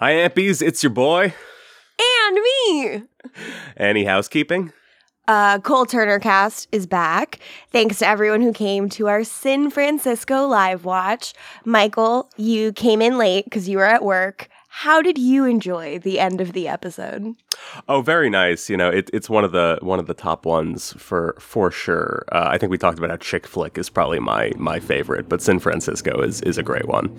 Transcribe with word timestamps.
Hi, 0.00 0.12
Ampies. 0.12 0.62
It's 0.62 0.82
your 0.82 0.88
boy. 0.88 1.34
And 2.24 2.34
me. 2.36 3.02
Any 3.76 4.04
housekeeping? 4.04 4.72
Uh, 5.28 5.58
Cole 5.58 5.84
Turner 5.84 6.18
cast 6.18 6.68
is 6.72 6.86
back. 6.86 7.38
Thanks 7.70 7.98
to 7.98 8.08
everyone 8.08 8.40
who 8.40 8.54
came 8.54 8.88
to 8.88 9.08
our 9.08 9.24
San 9.24 9.68
Francisco 9.68 10.46
live 10.46 10.86
watch. 10.86 11.34
Michael, 11.66 12.30
you 12.38 12.72
came 12.72 13.02
in 13.02 13.18
late 13.18 13.44
because 13.44 13.68
you 13.68 13.76
were 13.76 13.84
at 13.84 14.02
work. 14.02 14.48
How 14.70 15.02
did 15.02 15.18
you 15.18 15.44
enjoy 15.44 15.98
the 15.98 16.18
end 16.18 16.40
of 16.40 16.54
the 16.54 16.66
episode? 16.66 17.34
Oh, 17.86 18.00
very 18.00 18.30
nice. 18.30 18.70
You 18.70 18.78
know, 18.78 18.88
it, 18.88 19.10
it's 19.12 19.28
one 19.28 19.44
of 19.44 19.52
the 19.52 19.80
one 19.82 19.98
of 19.98 20.06
the 20.06 20.14
top 20.14 20.46
ones 20.46 20.94
for 20.94 21.36
for 21.38 21.70
sure. 21.70 22.24
Uh, 22.32 22.46
I 22.48 22.56
think 22.56 22.70
we 22.70 22.78
talked 22.78 22.96
about 22.96 23.10
how 23.10 23.16
Chick 23.16 23.46
Flick 23.46 23.76
is 23.76 23.90
probably 23.90 24.18
my 24.18 24.52
my 24.56 24.80
favorite, 24.80 25.28
but 25.28 25.42
San 25.42 25.58
Francisco 25.58 26.22
is 26.22 26.40
is 26.40 26.56
a 26.56 26.62
great 26.62 26.88
one. 26.88 27.14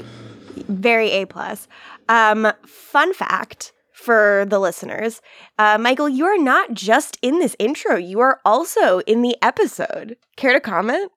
Very 0.68 1.11
a 1.11 1.25
plus. 1.25 1.68
Um, 2.09 2.51
fun 2.65 3.13
fact 3.13 3.73
for 3.93 4.45
the 4.47 4.59
listeners, 4.59 5.21
uh, 5.59 5.78
Michael, 5.78 6.09
you 6.09 6.25
are 6.25 6.37
not 6.37 6.73
just 6.73 7.18
in 7.21 7.39
this 7.39 7.55
intro; 7.59 7.96
you 7.96 8.19
are 8.19 8.39
also 8.43 9.00
in 9.01 9.21
the 9.21 9.36
episode. 9.42 10.18
Care 10.36 10.54
to 10.54 10.59
comment? 10.59 11.11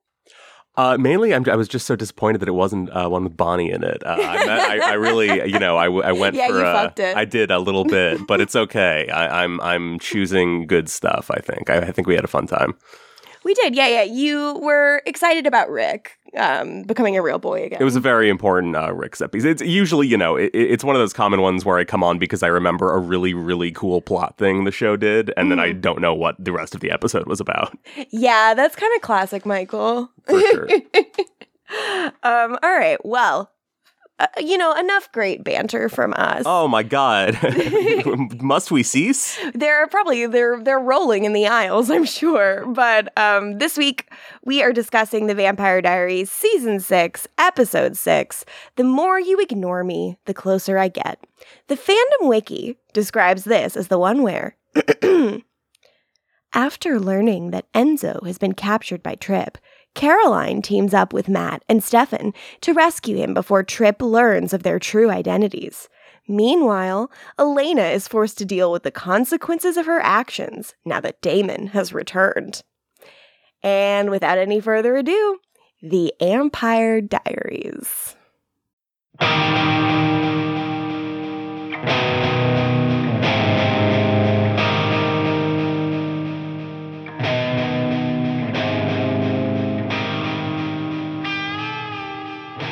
Uh, 0.77 0.97
mainly, 0.97 1.33
I'm, 1.33 1.47
i 1.49 1.55
was 1.55 1.69
just 1.69 1.85
so 1.85 1.95
disappointed 1.95 2.41
that 2.41 2.49
it 2.49 2.53
wasn't 2.53 2.89
uh, 2.89 3.07
one 3.07 3.23
with 3.23 3.37
Bonnie 3.37 3.71
in 3.71 3.83
it. 3.83 4.05
Uh, 4.05 4.17
I, 4.19 4.79
I, 4.81 4.89
I, 4.89 4.93
really, 4.93 5.27
you 5.51 5.57
know, 5.57 5.77
I, 5.77 5.85
I 5.85 6.11
went 6.11 6.35
yeah, 6.35 6.47
for. 6.47 6.59
You 6.59 6.65
uh, 6.65 6.73
fucked 6.73 6.99
it. 6.99 7.15
I 7.15 7.23
did 7.23 7.49
a 7.49 7.59
little 7.59 7.85
bit, 7.85 8.27
but 8.27 8.41
it's 8.41 8.55
okay. 8.55 9.07
I, 9.09 9.43
am 9.43 9.61
I'm, 9.61 9.93
I'm 9.93 9.99
choosing 9.99 10.67
good 10.67 10.89
stuff. 10.89 11.31
I 11.31 11.39
think. 11.39 11.69
I, 11.69 11.77
I, 11.77 11.91
think 11.91 12.07
we 12.07 12.15
had 12.15 12.25
a 12.25 12.29
fun 12.29 12.45
time. 12.45 12.73
We 13.45 13.53
did, 13.53 13.75
yeah, 13.75 13.87
yeah. 13.87 14.01
You 14.01 14.55
were 14.55 15.03
excited 15.05 15.45
about 15.45 15.69
Rick 15.69 16.17
um, 16.35 16.81
becoming 16.81 17.15
a 17.15 17.21
real 17.21 17.37
boy 17.37 17.63
again. 17.63 17.79
It 17.79 17.83
was 17.83 17.95
a 17.95 17.99
very 17.99 18.27
important 18.27 18.75
uh, 18.75 18.91
Rick 18.91 19.15
set 19.15 19.31
piece. 19.31 19.43
It's 19.43 19.61
usually, 19.61 20.07
you 20.07 20.17
know, 20.17 20.35
it, 20.35 20.49
it's 20.51 20.83
one 20.83 20.95
of 20.95 20.99
those 20.99 21.13
common 21.13 21.41
ones 21.41 21.63
where 21.63 21.77
I 21.77 21.85
come 21.85 22.03
on 22.03 22.17
because 22.17 22.41
I 22.41 22.47
remember 22.47 22.91
a 22.91 22.97
really, 22.97 23.35
really 23.35 23.71
cool 23.71 24.01
plot 24.01 24.39
thing 24.39 24.63
the 24.63 24.71
show 24.71 24.97
did, 24.97 25.31
and 25.37 25.45
mm. 25.45 25.49
then 25.51 25.59
I 25.59 25.69
mm-hmm. 25.69 25.81
don't 25.81 26.01
know 26.01 26.15
what 26.15 26.43
the 26.43 26.51
rest 26.51 26.73
of 26.73 26.81
the 26.81 26.89
episode 26.89 27.27
was 27.27 27.39
about. 27.39 27.77
Yeah, 28.09 28.55
that's 28.55 28.75
kind 28.75 28.91
of 28.95 29.01
classic, 29.03 29.45
Michael. 29.45 30.09
For 30.23 30.39
sure. 30.39 30.67
um, 32.23 32.57
all 32.63 32.73
right. 32.73 32.97
Well, 33.05 33.51
uh, 34.17 34.27
you 34.39 34.57
know, 34.57 34.73
enough 34.73 35.11
great 35.11 35.43
banter 35.43 35.89
from 35.89 36.13
us. 36.13 36.43
Oh 36.45 36.67
my 36.67 36.83
god. 36.83 37.37
Must 38.41 38.71
we 38.71 38.81
cease? 38.81 39.37
They're 39.53 39.87
probably 39.87 40.25
they're 40.25 40.63
they're 40.63 40.79
rolling 40.79 41.25
in 41.25 41.33
the 41.33 41.47
aisles, 41.47 41.89
I'm 41.89 42.05
sure. 42.05 42.65
But 42.67 43.15
um 43.17 43.57
this 43.57 43.77
week 43.77 44.09
we 44.43 44.63
are 44.63 44.71
discussing 44.71 45.27
The 45.27 45.35
Vampire 45.35 45.81
Diaries 45.81 46.31
season 46.31 46.79
6, 46.79 47.27
episode 47.37 47.97
6. 47.97 48.45
The 48.77 48.83
more 48.83 49.19
you 49.19 49.39
ignore 49.41 49.83
me, 49.83 50.17
the 50.25 50.33
closer 50.33 50.77
I 50.77 50.87
get. 50.87 51.25
The 51.67 51.75
fandom 51.75 52.29
wiki 52.29 52.77
describes 52.93 53.43
this 53.43 53.75
as 53.75 53.89
the 53.89 53.99
one 53.99 54.23
where 54.23 54.55
After 56.53 57.01
learning 57.01 57.51
that 57.51 57.69
Enzo 57.73 58.25
has 58.25 58.37
been 58.37 58.53
captured 58.53 59.03
by 59.03 59.15
Tripp, 59.15 59.57
Caroline 59.95 60.61
teams 60.61 60.93
up 60.93 61.13
with 61.13 61.29
Matt 61.29 61.63
and 61.67 61.83
Stefan 61.83 62.33
to 62.61 62.73
rescue 62.73 63.15
him 63.15 63.33
before 63.33 63.63
Tripp 63.63 64.01
learns 64.01 64.53
of 64.53 64.63
their 64.63 64.77
true 64.77 65.09
identities. 65.09 65.89
Meanwhile, 66.27 67.11
Elena 67.39 67.83
is 67.83 68.07
forced 68.07 68.37
to 68.39 68.45
deal 68.45 68.71
with 68.71 68.83
the 68.83 68.91
consequences 68.91 69.77
of 69.77 69.85
her 69.85 69.99
actions 69.99 70.75
now 70.83 70.99
that 70.99 71.21
Damon 71.21 71.67
has 71.67 71.93
returned. 71.93 72.61
And 73.63 74.09
without 74.09 74.37
any 74.37 74.59
further 74.59 74.95
ado, 74.97 75.39
The 75.81 76.13
AMPire 76.21 77.07
Diaries. 77.07 78.15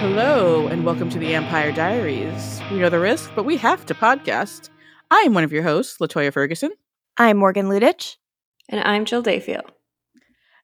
Hello, 0.03 0.68
and 0.68 0.84
welcome 0.84 1.09
to 1.12 1.18
the 1.18 1.31
AMPire 1.31 1.74
Diaries. 1.74 2.59
We 2.69 2.80
know 2.80 2.90
the 2.90 3.00
risk, 3.00 3.31
but 3.38 3.46
we 3.46 3.56
have 3.56 3.86
to 3.86 3.94
podcast. 3.94 4.69
I'm 5.09 5.34
one 5.34 5.46
of 5.46 5.53
your 5.53 5.64
hosts, 5.64 6.00
LaToya 6.00 6.34
Ferguson. 6.34 6.72
I'm 7.16 7.38
Morgan 7.38 7.68
Lutich. 7.68 8.18
And 8.68 8.81
I'm 8.81 9.06
Jill 9.06 9.22
Defiel. 9.22 9.64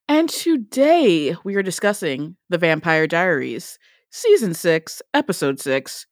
And 0.09 0.27
today 0.27 1.37
we 1.45 1.55
are 1.55 1.63
discussing 1.63 2.35
The 2.49 2.57
Vampire 2.57 3.07
Diaries, 3.07 3.79
Season 4.09 4.53
6, 4.53 5.01
Episode 5.13 5.57
6. 5.61 6.05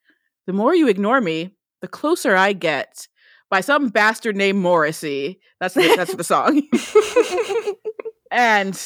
The 0.46 0.54
more 0.54 0.74
you 0.74 0.88
ignore 0.88 1.20
me, 1.20 1.54
the 1.82 1.90
closer 1.90 2.34
I 2.34 2.54
get. 2.54 3.10
By 3.50 3.60
some 3.60 3.90
bastard 3.90 4.38
named 4.38 4.60
Morrissey. 4.60 5.42
That's 5.60 5.74
the, 5.74 5.94
that's 5.98 6.16
the 6.16 6.24
song. 6.24 6.62
and 8.32 8.82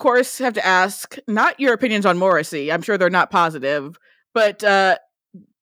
course, 0.00 0.38
have 0.38 0.54
to 0.54 0.66
ask 0.66 1.16
not 1.28 1.60
your 1.60 1.72
opinions 1.72 2.04
on 2.04 2.18
Morrissey. 2.18 2.72
I'm 2.72 2.82
sure 2.82 2.98
they're 2.98 3.08
not 3.08 3.30
positive, 3.30 3.96
but 4.34 4.64
uh, 4.64 4.96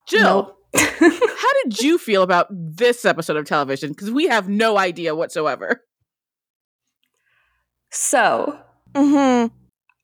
Jill, 0.08 0.56
nope. 0.74 0.80
how 1.00 1.52
did 1.64 1.80
you 1.80 1.98
feel 1.98 2.22
about 2.22 2.46
this 2.50 3.04
episode 3.04 3.36
of 3.36 3.44
television? 3.44 3.90
Because 3.90 4.10
we 4.10 4.28
have 4.28 4.48
no 4.48 4.78
idea 4.78 5.14
whatsoever. 5.14 5.82
So, 7.90 8.58
mm-hmm. 8.94 9.54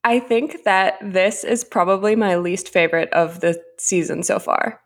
I 0.03 0.19
think 0.19 0.63
that 0.65 0.97
this 1.01 1.43
is 1.43 1.63
probably 1.63 2.15
my 2.15 2.35
least 2.35 2.69
favorite 2.69 3.11
of 3.11 3.39
the 3.41 3.59
season 3.79 4.23
so 4.23 4.37
far. 4.39 4.81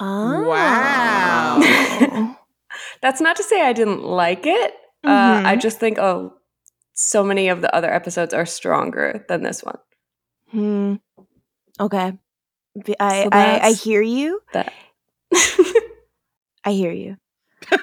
Oh. 0.00 0.48
Wow. 0.48 2.36
That's 3.02 3.20
not 3.20 3.36
to 3.36 3.42
say 3.42 3.62
I 3.62 3.72
didn't 3.72 4.02
like 4.02 4.46
it. 4.46 4.72
Mm-hmm. 5.04 5.08
Uh, 5.08 5.48
I 5.48 5.52
mm-hmm. 5.52 5.60
just 5.60 5.78
think, 5.78 5.98
oh, 5.98 6.34
so 7.00 7.24
many 7.24 7.48
of 7.48 7.62
the 7.62 7.74
other 7.74 7.92
episodes 7.92 8.34
are 8.34 8.46
stronger 8.46 9.24
than 9.28 9.42
this 9.42 9.62
one. 9.62 9.78
Hmm. 10.50 10.94
Okay. 11.80 12.12
I, 13.00 13.22
so 13.22 13.28
I, 13.32 13.60
I 13.62 13.72
hear 13.72 14.02
you. 14.02 14.40
That. 14.52 14.72
I 16.64 16.72
hear 16.72 16.92
you. 16.92 17.16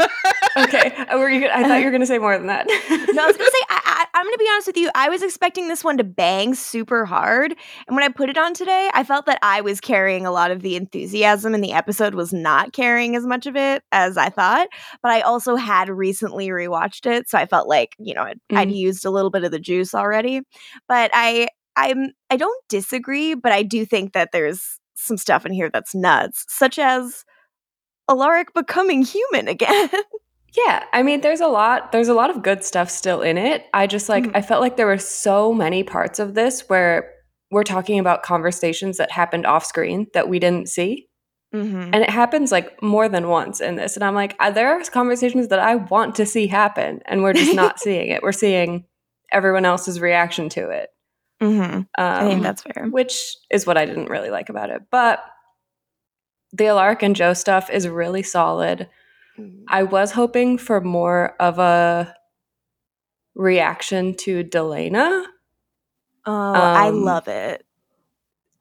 okay, 0.64 0.94
uh? 0.98 1.06
I 1.10 1.64
thought 1.64 1.80
you 1.80 1.86
were 1.86 1.92
going 1.92 2.02
to 2.02 2.08
say 2.08 2.18
more 2.18 2.38
than 2.38 2.48
that. 2.48 2.66
no, 2.68 3.24
I 3.24 3.28
was 3.28 3.38
going 3.38 3.50
to 3.50 3.52
say. 3.52 3.66
I, 3.70 4.06
I, 4.14 4.20
am 4.20 4.26
going 4.26 4.34
to 4.34 4.40
be 4.40 4.50
honest 4.52 4.68
with 4.68 4.78
you. 4.78 4.90
I 4.96 5.10
was 5.10 5.22
expecting 5.22 5.68
this 5.68 5.84
one 5.84 5.98
to 5.98 6.04
bang 6.04 6.56
super 6.56 7.06
hard, 7.06 7.56
and 7.88 7.96
when 7.96 8.04
I 8.04 8.10
put 8.10 8.30
it 8.30 8.38
on 8.38 8.54
today, 8.54 8.90
I 8.94 9.04
felt 9.04 9.26
that 9.26 9.40
I 9.42 9.62
was 9.62 9.80
carrying 9.80 10.26
a 10.26 10.32
lot 10.32 10.52
of 10.52 10.62
the 10.62 10.76
enthusiasm, 10.76 11.54
and 11.54 11.64
the 11.64 11.74
episode 11.74 12.16
was 12.16 12.34
not 12.34 12.74
carrying 12.74 13.16
as 13.16 13.26
much 13.26 13.46
of 13.46 13.56
it 13.56 13.84
as 13.92 14.18
I 14.18 14.30
thought. 14.30 14.68
But 15.02 15.12
I 15.12 15.22
also 15.22 15.56
had 15.56 15.90
recently 15.90 16.48
rewatched 16.48 17.06
it, 17.06 17.30
so 17.30 17.38
I 17.38 17.46
felt 17.46 17.68
like 17.68 17.96
you 18.00 18.14
know 18.14 18.24
I'd, 18.24 18.38
mm-hmm. 18.50 18.58
I'd 18.58 18.72
used 18.72 19.06
a 19.06 19.12
little 19.12 19.32
bit 19.32 19.44
of 19.44 19.52
the 19.52 19.60
juice 19.60 19.94
already. 19.94 20.42
But 20.88 21.12
I, 21.14 21.50
I'm, 21.76 22.12
I 22.30 22.38
don't 22.38 22.68
disagree, 22.70 23.36
but 23.36 23.52
I 23.52 23.64
do 23.64 23.86
think 23.86 24.14
that 24.14 24.32
there's 24.32 24.80
some 24.96 25.18
stuff 25.18 25.46
in 25.46 25.54
here 25.54 25.70
that's 25.70 25.96
nuts, 25.96 26.46
such 26.48 26.80
as 26.80 27.24
Alaric 28.10 28.54
becoming 28.54 29.04
human 29.04 29.48
again. 29.48 29.90
Yeah, 30.66 30.86
I 30.92 31.04
mean 31.04 31.22
there's 31.22 31.42
a 31.42 31.48
lot 31.48 31.92
there's 31.92 32.08
a 32.08 32.14
lot 32.14 32.30
of 32.30 32.42
good 32.42 32.64
stuff 32.64 32.90
still 32.90 33.22
in 33.22 33.38
it. 33.38 33.66
I 33.74 33.86
just 33.86 34.10
like 34.10 34.24
mm-hmm. 34.24 34.38
I 34.38 34.42
felt 34.42 34.62
like 34.62 34.76
there 34.76 34.88
were 34.88 34.98
so 34.98 35.54
many 35.54 35.84
parts 35.84 36.20
of 36.20 36.34
this 36.34 36.62
where 36.68 37.14
we're 37.52 37.64
talking 37.64 38.00
about 38.00 38.24
conversations 38.24 38.98
that 38.98 39.12
happened 39.12 39.46
off 39.46 39.66
screen 39.66 40.08
that 40.14 40.30
we 40.30 40.40
didn't 40.40 40.70
see. 40.70 41.08
Mm-hmm. 41.54 41.92
And 41.94 41.96
it 41.96 42.10
happens 42.10 42.52
like 42.52 42.82
more 42.82 43.08
than 43.08 43.30
once 43.30 43.62
in 43.62 43.76
this. 43.76 43.96
And 43.96 44.04
I'm 44.04 44.16
like, 44.16 44.38
there 44.54 44.70
are 44.70 44.84
conversations 44.84 45.48
that 45.48 45.60
I 45.60 45.76
want 45.76 46.16
to 46.16 46.26
see 46.26 46.48
happen, 46.48 47.02
and 47.06 47.24
we're 47.24 47.34
just 47.34 47.56
not 47.56 47.80
seeing 47.80 48.10
it. 48.10 48.22
We're 48.22 48.34
seeing 48.34 48.86
everyone 49.32 49.66
else's 49.66 50.02
reaction 50.02 50.50
to 50.50 50.70
it. 50.70 50.90
Mm-hmm. 51.42 51.76
Um, 51.76 51.86
I 51.98 52.28
think 52.28 52.44
that's 52.44 52.64
fair. 52.64 52.88
Which 52.90 53.38
is 53.50 53.66
what 53.66 53.78
I 53.78 53.86
didn't 53.86 54.10
really 54.10 54.30
like 54.30 54.50
about 54.50 54.72
it. 54.72 54.82
But 54.92 55.24
the 56.52 56.68
Alaric 56.68 57.04
and 57.04 57.16
Jo 57.16 57.34
stuff 57.34 57.70
is 57.70 57.88
really 57.88 58.24
solid. 58.24 58.90
I 59.68 59.84
was 59.84 60.12
hoping 60.12 60.58
for 60.58 60.82
more 60.82 61.36
of 61.40 61.60
a 61.60 62.16
reaction 63.36 64.16
to 64.16 64.44
Delena. 64.44 65.26
Oh, 66.26 66.32
um, 66.34 66.56
I 66.56 66.90
love 66.90 67.28
it. 67.28 67.64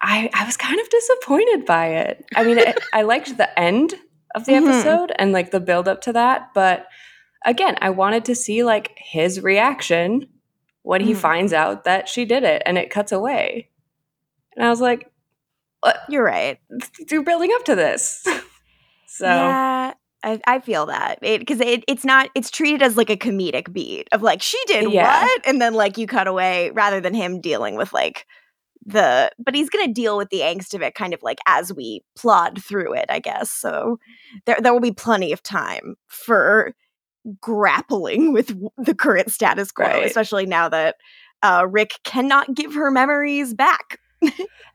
I, 0.01 0.31
I 0.35 0.45
was 0.45 0.57
kind 0.57 0.79
of 0.79 0.89
disappointed 0.89 1.65
by 1.65 1.87
it. 1.87 2.25
I 2.35 2.45
mean, 2.45 2.59
it, 2.59 2.79
I 2.93 3.03
liked 3.03 3.37
the 3.37 3.59
end 3.59 3.95
of 4.35 4.45
the 4.45 4.53
mm-hmm. 4.55 4.69
episode 4.69 5.13
and 5.19 5.33
like 5.33 5.51
the 5.51 5.61
build 5.61 5.89
up 5.89 6.03
to 6.03 6.13
that, 6.13 6.51
but 6.55 6.87
again, 7.45 7.77
I 7.81 7.91
wanted 7.91 8.25
to 8.27 8.35
see 8.35 8.63
like 8.65 8.93
his 8.99 9.41
reaction 9.41 10.29
when 10.83 11.01
he 11.01 11.13
mm-hmm. 11.13 11.21
finds 11.21 11.53
out 11.53 11.85
that 11.85 12.09
she 12.09 12.25
did 12.25 12.45
it 12.45 12.63
and 12.67 12.77
it 12.77 12.91
cuts 12.91 13.13
away. 13.13 13.71
And 14.55 14.67
I 14.67 14.71
was 14.71 14.81
like, 14.81 15.11
you're 16.09 16.25
right. 16.25 16.59
You're 17.11 17.23
building 17.23 17.53
up 17.55 17.65
to 17.65 17.75
this. 17.75 18.23
so 19.07 19.27
yeah, 19.27 19.95
I, 20.27 20.41
I 20.47 20.59
feel 20.59 20.87
that 20.87 21.21
because 21.21 21.61
it, 21.61 21.69
it, 21.69 21.85
it's 21.87 22.05
not 22.05 22.31
it's 22.35 22.51
treated 22.51 22.83
as 22.83 22.97
like 22.97 23.11
a 23.11 23.17
comedic 23.17 23.73
beat 23.73 24.09
of 24.13 24.23
like 24.23 24.43
she 24.43 24.59
did 24.67 24.93
yeah. 24.93 25.23
what 25.23 25.47
and 25.47 25.63
then 25.63 25.73
like 25.75 25.97
you 25.97 26.07
cut 26.07 26.27
away 26.27 26.71
rather 26.73 27.01
than 27.01 27.15
him 27.15 27.41
dealing 27.41 27.77
with 27.77 27.93
like 27.93 28.27
the 28.85 29.31
but 29.39 29.55
he's 29.55 29.71
gonna 29.71 29.93
deal 29.93 30.17
with 30.17 30.29
the 30.31 30.41
angst 30.41 30.75
of 30.75 30.83
it 30.83 30.95
kind 30.95 31.15
of 31.15 31.23
like 31.23 31.39
as 31.47 31.73
we 31.73 32.03
plod 32.17 32.63
through 32.63 32.95
it, 32.95 33.07
I 33.09 33.21
guess. 33.21 33.51
So 33.51 33.99
there 34.47 34.59
there 34.61 34.73
will 34.73 34.81
be 34.81 34.93
plenty 34.93 35.33
of 35.33 35.43
time 35.43 35.95
for 36.09 36.75
grappling 37.41 38.33
with 38.35 38.53
the 38.77 38.95
current 38.95 39.31
status 39.31 39.73
quo, 39.73 39.87
Right. 39.87 40.05
especially 40.05 40.47
now 40.47 40.69
that 40.69 40.97
uh, 41.43 41.67
Rick 41.71 41.95
cannot 42.05 42.55
give 42.55 42.75
her 42.75 42.91
memories 42.91 43.55
back. 43.55 44.01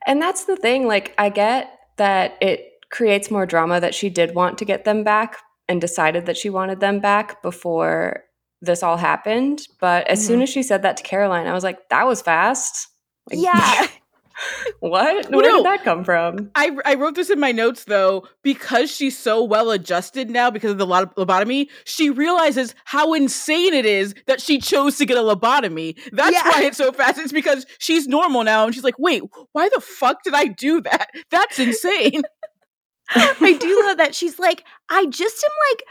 And 0.06 0.20
that's 0.20 0.44
the 0.44 0.56
thing. 0.56 0.86
Like, 0.86 1.14
I 1.16 1.28
get 1.28 1.78
that 1.96 2.36
it 2.40 2.71
creates 2.92 3.30
more 3.30 3.46
drama 3.46 3.80
that 3.80 3.94
she 3.94 4.08
did 4.08 4.34
want 4.34 4.58
to 4.58 4.64
get 4.64 4.84
them 4.84 5.02
back 5.02 5.38
and 5.68 5.80
decided 5.80 6.26
that 6.26 6.36
she 6.36 6.50
wanted 6.50 6.78
them 6.78 7.00
back 7.00 7.42
before 7.42 8.22
this 8.60 8.82
all 8.82 8.98
happened. 8.98 9.66
But 9.80 10.06
as 10.06 10.24
soon 10.24 10.36
mm-hmm. 10.36 10.42
as 10.42 10.50
she 10.50 10.62
said 10.62 10.82
that 10.82 10.98
to 10.98 11.02
Caroline, 11.02 11.48
I 11.48 11.54
was 11.54 11.64
like, 11.64 11.88
that 11.88 12.06
was 12.06 12.22
fast. 12.22 12.88
Like, 13.30 13.40
yeah. 13.40 13.86
what? 14.80 15.30
Where 15.30 15.42
no. 15.42 15.56
did 15.56 15.66
that 15.66 15.84
come 15.84 16.04
from? 16.04 16.50
I, 16.54 16.76
I 16.84 16.94
wrote 16.94 17.14
this 17.14 17.30
in 17.30 17.40
my 17.40 17.52
notes 17.52 17.84
though 17.84 18.28
because 18.42 18.90
she's 18.90 19.16
so 19.16 19.42
well 19.42 19.70
adjusted 19.70 20.30
now 20.30 20.50
because 20.50 20.72
of 20.72 20.78
the 20.78 20.86
lo- 20.86 21.06
lobotomy. 21.06 21.68
She 21.84 22.10
realizes 22.10 22.74
how 22.84 23.14
insane 23.14 23.74
it 23.74 23.86
is 23.86 24.14
that 24.26 24.40
she 24.40 24.58
chose 24.58 24.98
to 24.98 25.06
get 25.06 25.16
a 25.16 25.20
lobotomy. 25.20 25.98
That's 26.12 26.32
Yeah. 26.32 26.48
why 26.50 26.64
it's 26.64 26.76
so 26.76 26.92
fast. 26.92 27.18
It's 27.18 27.32
because 27.32 27.66
she's 27.78 28.06
normal 28.06 28.44
now 28.44 28.64
and 28.64 28.74
she's 28.74 28.84
like, 28.84 28.98
wait, 28.98 29.22
why 29.52 29.68
the 29.70 29.80
fuck 29.80 30.22
did 30.24 30.34
I 30.34 30.46
do 30.46 30.80
that? 30.82 31.08
That's 31.30 31.58
insane. 31.58 32.22
I 33.14 33.56
do 33.60 33.82
love 33.86 33.98
that 33.98 34.14
she's 34.14 34.38
like, 34.38 34.64
I 34.88 35.06
just 35.06 35.44
am 35.44 35.50
like, 35.70 35.84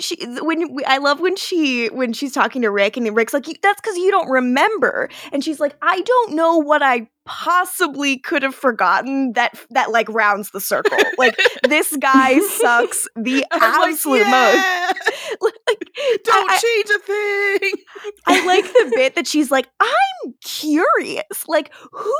she 0.00 0.16
when 0.42 0.76
I 0.86 0.98
love 0.98 1.18
when 1.18 1.34
she 1.34 1.88
when 1.88 2.12
she's 2.12 2.32
talking 2.32 2.62
to 2.62 2.70
Rick 2.70 2.96
and 2.96 3.16
Rick's 3.16 3.34
like, 3.34 3.46
that's 3.62 3.80
because 3.80 3.96
you 3.96 4.10
don't 4.12 4.28
remember, 4.30 5.08
and 5.32 5.42
she's 5.42 5.58
like, 5.58 5.74
I 5.82 6.02
don't 6.02 6.34
know 6.36 6.56
what 6.58 6.82
I 6.82 7.08
possibly 7.24 8.18
could 8.18 8.42
have 8.44 8.54
forgotten 8.54 9.32
that 9.32 9.58
that 9.70 9.90
like 9.90 10.08
rounds 10.08 10.50
the 10.52 10.60
circle. 10.60 10.96
Like 11.18 11.36
this 11.68 11.96
guy 11.96 12.38
sucks 12.38 13.08
the 13.16 13.44
was 13.50 13.60
like, 13.60 13.88
absolute 13.90 14.18
"Yeah, 14.20 14.92
most. 14.92 15.18
Like, 15.40 15.90
Don't 16.24 16.50
I- 16.50 16.58
change 16.58 16.90
a 16.90 16.98
thing. 17.00 17.72
I 18.26 18.46
like 18.46 18.64
the 18.64 18.92
bit 18.94 19.14
that 19.16 19.26
she's 19.26 19.50
like, 19.50 19.68
I'm 19.80 20.34
curious. 20.44 21.46
Like, 21.46 21.72
who 21.92 22.14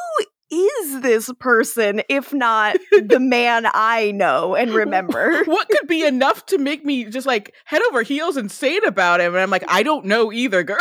is 0.51 1.01
this 1.01 1.31
person 1.39 2.03
if 2.09 2.33
not 2.33 2.77
the 2.91 3.21
man 3.21 3.67
I 3.73 4.13
know 4.13 4.55
and 4.55 4.73
remember? 4.73 5.43
what 5.45 5.69
could 5.69 5.89
be 5.89 6.05
enough 6.05 6.47
to 6.47 6.59
make 6.59 6.85
me 6.85 7.05
just 7.05 7.27
like 7.27 7.55
head 7.65 7.83
over 7.89 8.03
heels 8.03 8.37
insane 8.37 8.85
about 8.85 9.21
him? 9.21 9.35
And 9.35 9.43
I'm 9.43 9.51
like, 9.51 9.65
I 9.69 9.83
don't 9.83 10.07
know 10.07 10.33
either, 10.33 10.63
girl. 10.63 10.79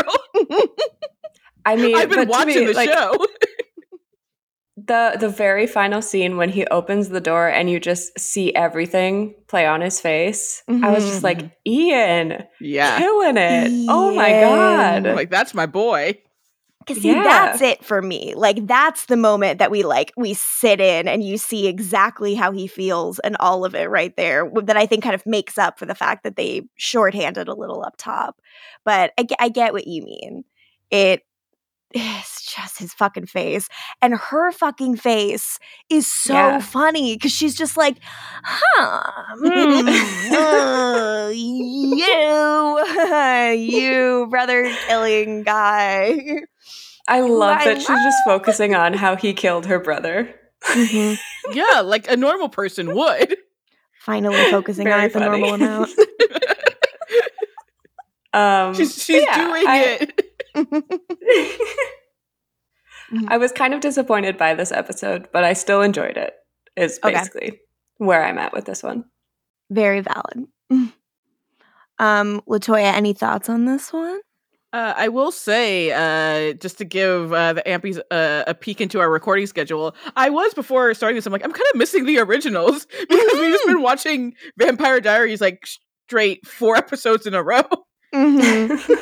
I 1.65 1.75
mean, 1.75 1.95
I've 1.97 2.09
been 2.09 2.29
watching 2.29 2.65
me, 2.65 2.65
the 2.67 2.73
like, 2.73 2.89
show. 2.89 3.25
the 4.77 5.17
the 5.19 5.27
very 5.27 5.67
final 5.67 6.01
scene 6.01 6.37
when 6.37 6.49
he 6.49 6.65
opens 6.67 7.09
the 7.09 7.19
door 7.19 7.47
and 7.47 7.69
you 7.69 7.79
just 7.79 8.17
see 8.17 8.55
everything 8.55 9.35
play 9.47 9.65
on 9.65 9.81
his 9.81 9.99
face. 9.99 10.63
I 10.69 10.91
was 10.91 11.03
just 11.03 11.23
like, 11.23 11.39
mm-hmm. 11.39 11.69
Ian, 11.69 12.43
yeah. 12.61 12.97
killing 12.97 13.37
it. 13.37 13.87
Oh 13.89 14.15
my 14.15 14.29
god. 14.29 15.03
Like 15.03 15.29
that's 15.29 15.53
my 15.53 15.65
boy. 15.65 16.17
Cause 16.87 16.99
see, 16.99 17.13
Yeah. 17.13 17.21
that's 17.21 17.61
it 17.61 17.83
for 17.83 18.01
me. 18.01 18.33
Like 18.35 18.65
that's 18.65 19.05
the 19.05 19.17
moment 19.17 19.59
that 19.59 19.71
we 19.71 19.83
like 19.83 20.13
we 20.17 20.33
sit 20.33 20.79
in 20.81 21.07
and 21.07 21.23
you 21.23 21.37
see 21.37 21.67
exactly 21.67 22.33
how 22.35 22.51
he 22.51 22.67
feels 22.67 23.19
and 23.19 23.35
all 23.39 23.65
of 23.65 23.75
it 23.75 23.89
right 23.89 24.15
there. 24.15 24.49
That 24.63 24.77
I 24.77 24.85
think 24.85 25.03
kind 25.03 25.15
of 25.15 25.25
makes 25.25 25.57
up 25.57 25.77
for 25.79 25.85
the 25.85 25.95
fact 25.95 26.23
that 26.23 26.37
they 26.37 26.61
shorthanded 26.77 27.47
a 27.49 27.53
little 27.55 27.83
up 27.83 27.95
top. 27.97 28.39
But 28.85 29.11
I, 29.19 29.27
I 29.39 29.49
get 29.49 29.73
what 29.73 29.87
you 29.87 30.03
mean. 30.03 30.45
It 30.91 31.23
it's 31.91 32.53
just 32.55 32.79
his 32.79 32.93
fucking 32.93 33.27
face, 33.27 33.67
and 34.01 34.13
her 34.15 34.51
fucking 34.51 34.97
face 34.97 35.59
is 35.89 36.11
so 36.11 36.33
Yeah. 36.33 36.59
funny 36.59 37.15
because 37.15 37.31
she's 37.31 37.55
just 37.55 37.77
like, 37.77 37.97
huh, 38.43 39.35
mm, 39.41 40.31
uh, 41.27 41.29
you, 41.33 42.79
you 43.57 44.27
brother 44.29 44.75
killing 44.87 45.43
guy. 45.43 46.41
I 47.07 47.21
love 47.21 47.57
I 47.59 47.65
that 47.65 47.77
she's 47.77 47.87
just 47.87 48.17
focusing 48.25 48.75
on 48.75 48.93
how 48.93 49.15
he 49.15 49.33
killed 49.33 49.65
her 49.67 49.79
brother. 49.79 50.33
Yeah, 50.75 51.81
like 51.81 52.09
a 52.09 52.17
normal 52.17 52.49
person 52.49 52.93
would. 52.95 53.35
Finally 54.01 54.51
focusing 54.51 54.87
on 54.87 54.93
Very 54.93 55.05
it 55.05 55.13
the 55.13 55.19
normal 55.19 55.49
funny. 55.51 55.63
amount. 55.65 55.89
Um, 58.33 58.73
She's 58.75 59.01
she's 59.03 59.23
yeah, 59.23 59.47
doing 59.47 59.63
I- 59.67 60.09
it. 60.55 61.59
I 63.29 63.37
was 63.37 63.51
kind 63.51 63.73
of 63.73 63.79
disappointed 63.79 64.37
by 64.37 64.53
this 64.53 64.71
episode, 64.71 65.29
but 65.31 65.43
I 65.43 65.53
still 65.53 65.81
enjoyed 65.81 66.17
it. 66.17 66.33
Is 66.75 66.99
Okay. 67.03 67.13
basically 67.15 67.59
where 67.97 68.23
I'm 68.23 68.37
at 68.37 68.53
with 68.53 68.65
this 68.65 68.83
one. 68.83 69.05
Very 69.71 70.01
valid. 70.01 70.47
Um, 71.99 72.41
LaToya, 72.47 72.93
any 72.93 73.13
thoughts 73.13 73.49
on 73.49 73.65
this 73.65 73.91
one? 73.91 74.19
Uh, 74.73 74.93
I 74.97 75.07
will 75.07 75.31
say, 75.31 75.91
uh, 75.91 76.53
just 76.53 76.77
to 76.79 76.85
give 76.85 77.31
uh, 77.31 77.53
the 77.53 77.63
Ampies 77.63 77.99
a 78.11 78.53
peek 78.53 78.81
into 78.81 78.99
our 78.99 79.09
recording 79.09 79.47
schedule, 79.47 79.95
I 80.15 80.29
was 80.29 80.53
before 80.53 80.93
starting 80.93 81.15
this. 81.15 81.25
I'm 81.25 81.31
like, 81.31 81.43
I'm 81.43 81.53
kind 81.53 81.65
of 81.73 81.77
missing 81.77 82.05
the 82.05 82.19
originals 82.19 82.85
because 83.09 83.33
we've 83.33 83.53
just 83.53 83.65
been 83.65 83.81
watching 83.81 84.33
Vampire 84.57 84.99
Diaries 84.99 85.39
like 85.39 85.65
straight 86.07 86.45
four 86.45 86.75
episodes 86.77 87.25
in 87.25 87.33
a 87.33 87.41
row. 87.41 87.63
Mm-hmm. 88.13 88.93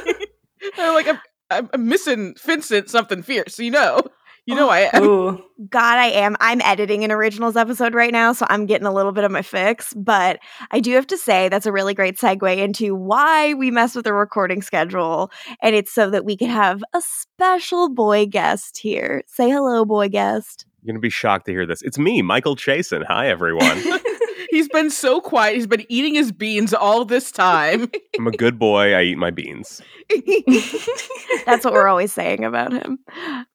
I'm 0.78 0.94
like, 0.94 1.08
I'm, 1.08 1.20
I'm, 1.50 1.70
I'm 1.74 1.88
missing 1.88 2.36
Vincent 2.44 2.90
something 2.90 3.24
fierce. 3.24 3.58
You 3.58 3.72
know, 3.72 4.02
you 4.46 4.54
know, 4.54 4.70
I 4.70 4.90
oh, 4.94 5.30
am. 5.30 5.44
God, 5.70 5.98
I 5.98 6.08
am. 6.08 6.36
I'm 6.40 6.62
editing 6.62 7.04
an 7.04 7.12
originals 7.12 7.56
episode 7.56 7.94
right 7.94 8.12
now, 8.12 8.34
so 8.34 8.46
I'm 8.50 8.66
getting 8.66 8.86
a 8.86 8.94
little 8.94 9.12
bit 9.12 9.24
of 9.24 9.32
my 9.32 9.42
fix. 9.42 9.94
But 9.94 10.40
I 10.72 10.80
do 10.80 10.94
have 10.94 11.08
to 11.08 11.18
say 11.18 11.50
that's 11.50 11.66
a 11.66 11.72
really 11.72 11.94
great 11.94 12.18
segue 12.18 12.58
into 12.58 12.94
why 12.94 13.54
we 13.54 13.72
mess 13.72 13.96
with 13.96 14.06
the 14.06 14.14
recording 14.14 14.62
schedule. 14.62 15.32
And 15.62 15.76
it's 15.76 15.92
so 15.92 16.10
that 16.10 16.26
we 16.26 16.38
can 16.38 16.50
have 16.50 16.84
a 16.94 17.02
special 17.02 17.90
boy 17.90 18.28
guest 18.28 18.78
here. 18.78 19.24
Say 19.28 19.50
hello, 19.50 19.86
boy 19.86 20.10
guest. 20.10 20.66
You're 20.84 20.94
gonna 20.94 21.02
be 21.02 21.10
shocked 21.10 21.48
to 21.48 21.52
hear 21.52 21.66
this. 21.66 21.82
It's 21.82 21.98
me, 21.98 22.22
Michael 22.22 22.56
Chasin. 22.56 23.04
Hi, 23.08 23.28
everyone. 23.28 23.82
He's 24.56 24.70
been 24.70 24.90
so 24.90 25.20
quiet. 25.20 25.56
He's 25.56 25.68
been 25.68 25.86
eating 25.90 26.16
his 26.16 26.32
beans 26.32 26.74
all 26.74 27.04
this 27.04 27.30
time. 27.30 27.92
I'm 28.18 28.26
a 28.26 28.32
good 28.32 28.58
boy. 28.58 28.94
I 28.94 29.02
eat 29.02 29.18
my 29.18 29.30
beans. 29.30 29.82
That's 31.46 31.66
what 31.66 31.74
we're 31.74 31.90
always 31.90 32.14
saying 32.14 32.46
about 32.46 32.72
him. 32.72 33.00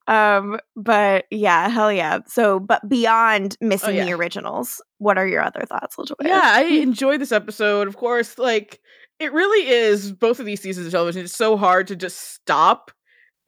Um, 0.07 0.61
but 0.77 1.25
yeah, 1.31 1.71
hell 1.71 1.91
yeah. 1.91 2.19
So, 2.27 2.61
but 2.61 2.87
beyond 2.87 3.57
missing 3.63 3.97
yeah. 3.97 4.05
the 4.05 4.13
originals, 4.13 4.83
what 4.99 5.17
are 5.17 5.27
your 5.27 5.43
other 5.43 5.65
thoughts, 5.67 5.97
LaToya? 5.97 6.17
yeah, 6.23 6.43
I 6.45 6.65
enjoyed 6.65 7.23
this 7.23 7.33
episode. 7.33 7.89
Of 7.89 7.97
course, 7.97 8.37
like 8.37 8.79
it 9.19 9.33
really 9.33 9.71
is. 9.71 10.13
Both 10.13 10.39
of 10.39 10.45
these 10.45 10.61
seasons 10.61 10.85
of 10.85 10.93
television, 10.93 11.23
it's 11.23 11.35
so 11.35 11.57
hard 11.57 11.87
to 11.87 11.97
just 11.97 12.35
stop. 12.35 12.91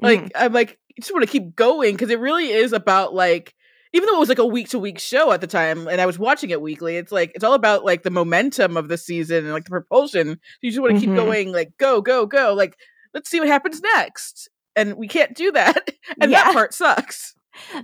Like 0.01 0.21
Mhm. 0.21 0.31
I'm 0.37 0.53
like, 0.55 0.79
I 0.91 1.01
just 1.03 1.13
want 1.13 1.23
to 1.23 1.31
keep 1.31 1.55
going 1.55 1.97
because 1.97 2.09
it 2.09 2.19
really 2.19 2.51
is 2.51 2.73
about 2.73 3.13
like. 3.13 3.55
Even 3.95 4.07
though 4.07 4.17
it 4.17 4.21
was 4.21 4.29
like 4.29 4.39
a 4.39 4.47
week 4.47 4.69
to 4.71 4.79
week 4.79 4.99
show 4.99 5.33
at 5.33 5.41
the 5.41 5.47
time, 5.47 5.87
and 5.87 6.01
I 6.01 6.07
was 6.07 6.19
watching 6.19 6.51
it 6.51 6.63
weekly, 6.63 6.97
it's 6.97 7.13
like 7.13 7.33
it's 7.35 7.45
all 7.45 7.55
about 7.55 7.85
like 7.85 8.03
the 8.03 8.11
momentum 8.11 8.77
of 8.77 8.89
the 8.89 8.97
season 8.99 9.45
and 9.45 9.53
like 9.53 9.65
the 9.65 9.71
propulsion. 9.71 10.39
You 10.63 10.71
just 10.71 10.81
want 10.81 10.95
to 10.97 10.99
Mhm. 10.99 11.05
keep 11.05 11.15
going, 11.15 11.53
like 11.53 11.77
go, 11.79 12.01
go, 12.01 12.25
go. 12.27 12.55
Like 12.55 12.77
let's 13.15 13.29
see 13.31 13.39
what 13.41 13.49
happens 13.49 13.81
next, 13.83 14.49
and 14.77 14.95
we 14.97 15.09
can't 15.09 15.35
do 15.35 15.53
that, 15.53 15.91
and 16.21 16.31
Yeah. 16.33 16.45
that 16.45 16.53
part 16.55 16.73
sucks. 16.75 17.35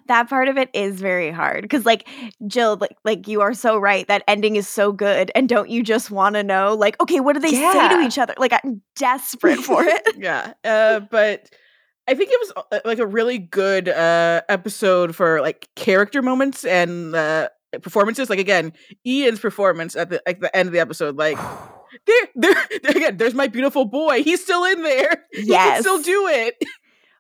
that 0.07 0.31
part 0.31 0.49
of 0.49 0.57
it 0.57 0.71
is 0.73 0.99
very 0.99 1.31
hard 1.31 1.61
because 1.61 1.85
like 1.85 2.09
jill 2.47 2.79
like, 2.81 2.97
like 3.05 3.29
you 3.29 3.43
are 3.43 3.53
so 3.53 3.77
right 3.79 4.09
that 4.09 4.25
ending 4.27 4.57
is 4.57 4.67
so 4.67 4.93
good 4.93 5.31
and 5.35 5.47
don't 5.47 5.69
you 5.69 5.83
just 5.83 6.11
want 6.11 6.37
to 6.37 6.43
know 6.43 6.73
like 6.73 6.99
okay 7.03 7.21
what 7.21 7.35
do 7.35 7.41
they 7.41 7.53
say 7.53 7.89
to 7.91 8.01
each 8.01 8.17
other 8.19 8.33
like 8.39 8.55
i'm 8.65 8.81
desperate 8.97 9.59
for 9.59 9.85
it 9.87 10.09
yeah 10.17 10.55
uh 10.65 11.01
but 11.11 11.51
i 12.09 12.15
think 12.15 12.31
it 12.33 12.41
was 12.41 12.53
uh, 12.73 12.81
like 12.85 12.99
a 12.99 13.07
really 13.07 13.39
good 13.39 13.89
uh 13.89 14.41
episode 14.49 15.15
for 15.15 15.41
like 15.41 15.69
character 15.77 16.23
moments 16.23 16.65
and 16.65 17.15
uh 17.15 17.49
performances. 17.83 18.31
Like 18.31 18.39
again 18.39 18.73
ian's 19.07 19.41
performance 19.41 19.95
at 19.95 20.09
the 20.09 20.27
at 20.27 20.41
the 20.41 20.55
end 20.57 20.69
of 20.69 20.73
the 20.73 20.81
episode 20.81 21.17
like 21.19 21.37
there 22.07 22.29
there 22.83 22.91
again 22.97 23.17
there's 23.19 23.35
my 23.35 23.47
beautiful 23.47 23.85
boy. 23.85 24.23
He's 24.23 24.43
still 24.43 24.65
in 24.65 24.83
there. 24.83 25.25
He 25.33 25.43
can 25.43 25.49
Yes. 25.49 25.81
still 25.81 26.03
do 26.03 26.27
it. 26.29 26.57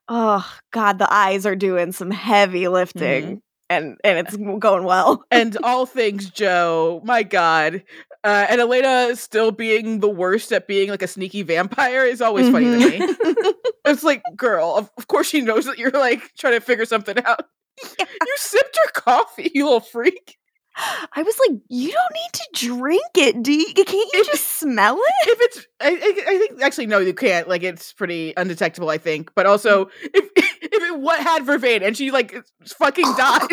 Oh 0.08 0.44
god 0.72 0.98
the 0.98 1.12
eyes 1.12 1.44
are 1.44 1.54
doing 1.56 1.92
some 1.92 2.10
heavy 2.10 2.66
lifting 2.66 3.42
and 3.68 3.98
and 4.02 4.18
it's 4.26 4.34
going 4.36 4.84
well. 4.84 5.22
And 5.30 5.54
all 5.62 5.84
things 5.84 6.30
jo. 6.30 7.02
My 7.04 7.22
god 7.24 7.82
uh 8.28 8.46
and 8.50 8.60
elena 8.60 9.16
still 9.16 9.50
being 9.52 10.00
the 10.00 10.08
worst 10.08 10.52
at 10.52 10.66
being 10.66 10.90
like 10.90 11.02
a 11.02 11.06
sneaky 11.06 11.42
vampire 11.42 12.04
is 12.04 12.20
always 12.20 12.48
funny 12.50 12.66
to 12.66 12.78
me. 12.78 13.14
It's 13.84 14.02
like 14.02 14.22
girl 14.36 14.74
of, 14.76 14.90
of 14.98 15.08
course 15.08 15.28
she 15.28 15.40
knows 15.40 15.64
that 15.64 15.78
you're 15.78 15.90
like 15.90 16.34
trying 16.36 16.52
to 16.52 16.60
figure 16.60 16.84
something 16.84 17.16
out. 17.24 17.44
You 17.98 18.34
sipped 18.36 18.76
her 18.84 19.00
coffee 19.00 19.50
you 19.54 19.64
little 19.64 19.80
freak. 19.80 20.36
I 20.76 21.22
was 21.22 21.38
like 21.48 21.60
you 21.68 21.92
don't 21.92 22.14
need 22.14 22.32
to 22.34 22.66
drink 22.66 23.10
it 23.16 23.42
do 23.42 23.52
you 23.52 23.72
can't 23.74 24.12
you 24.12 24.24
just 24.24 24.46
smell 24.58 24.96
it? 24.96 25.28
if 25.28 25.38
it's 25.40 25.66
I, 25.80 25.88
I, 25.88 26.38
think 26.38 26.62
actually 26.62 26.86
no 26.86 26.98
you 26.98 27.14
can't 27.14 27.48
like 27.48 27.62
it's 27.62 27.92
pretty 27.92 28.34
undetectable 28.36 28.90
i 28.90 28.98
think. 28.98 29.34
But 29.34 29.46
also 29.46 29.90
if 30.02 30.30
if 30.62 30.78
what 30.98 31.20
had 31.20 31.44
Vervain? 31.44 31.82
And 31.82 31.96
she 31.96 32.10
like 32.10 32.34
fucking 32.64 33.04
dies. 33.16 33.48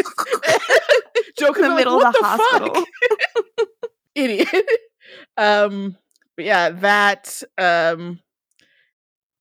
Joke 1.38 1.58
In 1.58 1.64
the 1.64 1.70
like, 1.70 1.78
middle 1.78 1.98
what 1.98 2.08
of 2.08 2.14
the, 2.14 2.20
the 2.20 2.26
hospital. 2.26 2.86
Idiot. 4.16 4.48
um, 5.38 5.98
but 6.36 6.46
yeah, 6.46 6.70
that 6.70 7.44
um, 7.58 8.20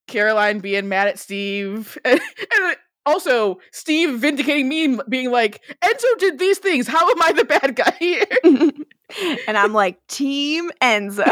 Caroline 0.06 0.60
being 0.60 0.88
mad 0.88 1.08
at 1.08 1.18
Steve, 1.18 1.98
and, 2.04 2.20
and 2.54 2.76
also 3.06 3.58
Steve 3.72 4.18
vindicating 4.18 4.68
me, 4.68 4.98
being 5.08 5.30
like, 5.30 5.62
Enzo 5.82 6.18
did 6.18 6.38
these 6.38 6.58
things. 6.58 6.86
How 6.86 7.10
am 7.10 7.22
I 7.22 7.32
the 7.32 7.44
bad 7.44 7.76
guy 7.76 7.96
here? 7.98 8.24
and 9.48 9.56
I'm 9.56 9.72
like, 9.72 10.04
Team 10.06 10.70
Enzo. 10.80 11.24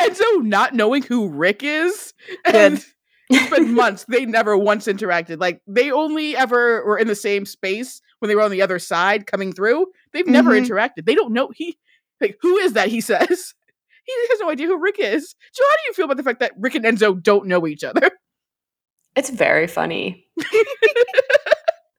Enzo 0.00 0.42
not 0.42 0.74
knowing 0.74 1.02
who 1.02 1.28
Rick 1.28 1.62
is. 1.62 2.14
Good. 2.44 2.54
And 2.54 2.84
it's 3.30 3.50
been 3.50 3.74
months. 3.74 4.04
They 4.08 4.26
never 4.26 4.56
once 4.56 4.86
interacted. 4.86 5.40
Like 5.40 5.60
they 5.66 5.90
only 5.90 6.36
ever 6.36 6.84
were 6.84 6.98
in 6.98 7.08
the 7.08 7.14
same 7.14 7.46
space 7.46 8.00
when 8.18 8.28
they 8.28 8.34
were 8.34 8.42
on 8.42 8.50
the 8.50 8.62
other 8.62 8.78
side 8.78 9.26
coming 9.26 9.52
through. 9.52 9.86
They've 10.14 10.26
never 10.26 10.52
Mhm. 10.52 10.66
interacted. 10.66 11.04
They 11.04 11.14
don't 11.14 11.32
know 11.34 11.50
he 11.54 11.76
like 12.20 12.38
who 12.40 12.56
is 12.56 12.72
that, 12.72 12.88
he 12.88 13.02
says. 13.02 13.54
He 14.06 14.12
has 14.30 14.40
no 14.40 14.50
idea 14.50 14.66
who 14.66 14.78
Rick 14.78 14.98
is. 14.98 15.34
Joe, 15.56 15.64
how 15.66 15.74
do 15.76 15.82
you 15.86 15.92
feel 15.94 16.04
about 16.04 16.18
the 16.18 16.22
fact 16.22 16.40
that 16.40 16.52
Rick 16.58 16.74
and 16.74 16.84
Enzo 16.84 17.22
don't 17.22 17.46
know 17.46 17.66
each 17.66 17.84
other? 17.84 18.10
It's 19.16 19.30
very 19.30 19.66
funny. 19.66 20.26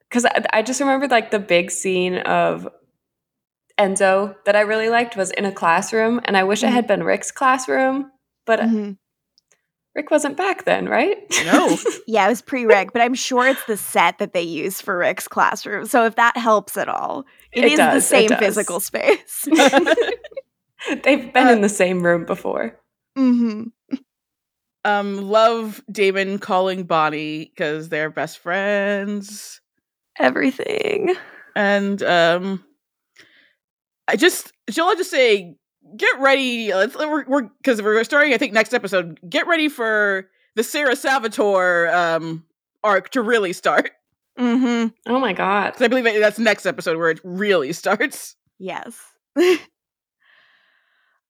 Because 0.10 0.25
I, 0.25 0.45
I 0.53 0.62
just 0.62 0.79
remember 0.79 1.07
like 1.07 1.31
the 1.31 1.39
big 1.39 1.72
scene 1.72 2.17
of 2.19 2.69
Enzo 3.77 4.36
that 4.45 4.55
I 4.55 4.62
really 4.62 4.88
liked 4.89 5.17
was 5.17 5.31
in 5.31 5.45
a 5.45 5.51
classroom, 5.51 6.22
and 6.24 6.38
I 6.38 6.43
wish 6.43 6.63
it 6.63 6.69
had 6.69 6.88
been 6.88 7.03
Rick's 7.03 7.31
classroom, 7.31 8.12
but 8.45 8.60
Mhm. 8.62 8.98
Rick 9.93 10.12
wasn't 10.12 10.38
back 10.38 10.63
then, 10.65 10.88
right? 10.88 11.17
No. 11.45 11.77
Yeah, 12.07 12.25
it 12.25 12.29
was 12.29 12.41
pre 12.41 12.65
Rick, 12.65 12.93
but 12.93 13.01
I'm 13.01 13.13
sure 13.13 13.48
it's 13.48 13.63
the 13.65 13.77
set 13.77 14.17
that 14.19 14.34
they 14.34 14.41
use 14.41 14.79
for 14.81 14.98
Rick's 14.98 15.27
classroom. 15.27 15.86
So 15.86 16.05
if 16.05 16.15
that 16.15 16.38
helps 16.38 16.77
at 16.77 16.88
all, 16.88 17.25
It 17.56 17.64
it 17.66 17.72
is 17.72 17.78
the 17.78 17.78
does, 17.78 18.04
it 18.04 18.08
same 18.08 18.30
physical 18.40 18.80
space. 18.80 19.48
They've 21.04 21.34
been 21.34 21.48
Uh, 21.48 21.52
in 21.52 21.62
the 21.62 21.70
same 21.70 22.04
room 22.06 22.26
before. 22.26 22.80
hmm 23.16 23.64
um, 24.84 25.18
love 25.30 25.84
Damon 25.92 26.38
calling 26.38 26.84
Bonnie 26.84 27.46
because 27.46 27.90
they're 27.90 28.12
best 28.12 28.38
friends. 28.38 29.60
Everything. 30.20 31.16
And 31.56 32.02
um 32.04 32.64
I 34.08 34.16
just 34.16 34.54
shall 34.70 34.90
I 34.90 34.96
just 34.96 35.10
say 35.10 35.56
get 35.98 36.20
ready 36.20 36.74
let's 36.74 36.96
we're 36.96 37.26
we're 37.26 37.44
because 37.62 37.82
we're 37.82 38.04
starting 38.04 38.34
I 38.34 38.38
think 38.38 38.54
next 38.54 38.74
episode 38.74 39.20
get 39.28 39.48
ready 39.48 39.70
for 39.70 40.30
the 40.56 40.64
Sarah 40.64 40.96
Salvatore 40.96 41.88
um 41.90 42.44
arc 42.84 43.10
to 43.12 43.22
really 43.22 43.54
start 43.54 43.92
hmm 44.38 44.88
Oh 45.08 45.20
my 45.20 45.34
god. 45.34 45.74
I 45.82 45.88
believe 45.88 46.04
that- 46.06 46.20
that's 46.20 46.39
next 46.39 46.65
episode 46.65 46.98
where 46.98 47.10
it 47.10 47.20
really 47.24 47.72
starts. 47.74 48.36
Yes. 48.60 48.98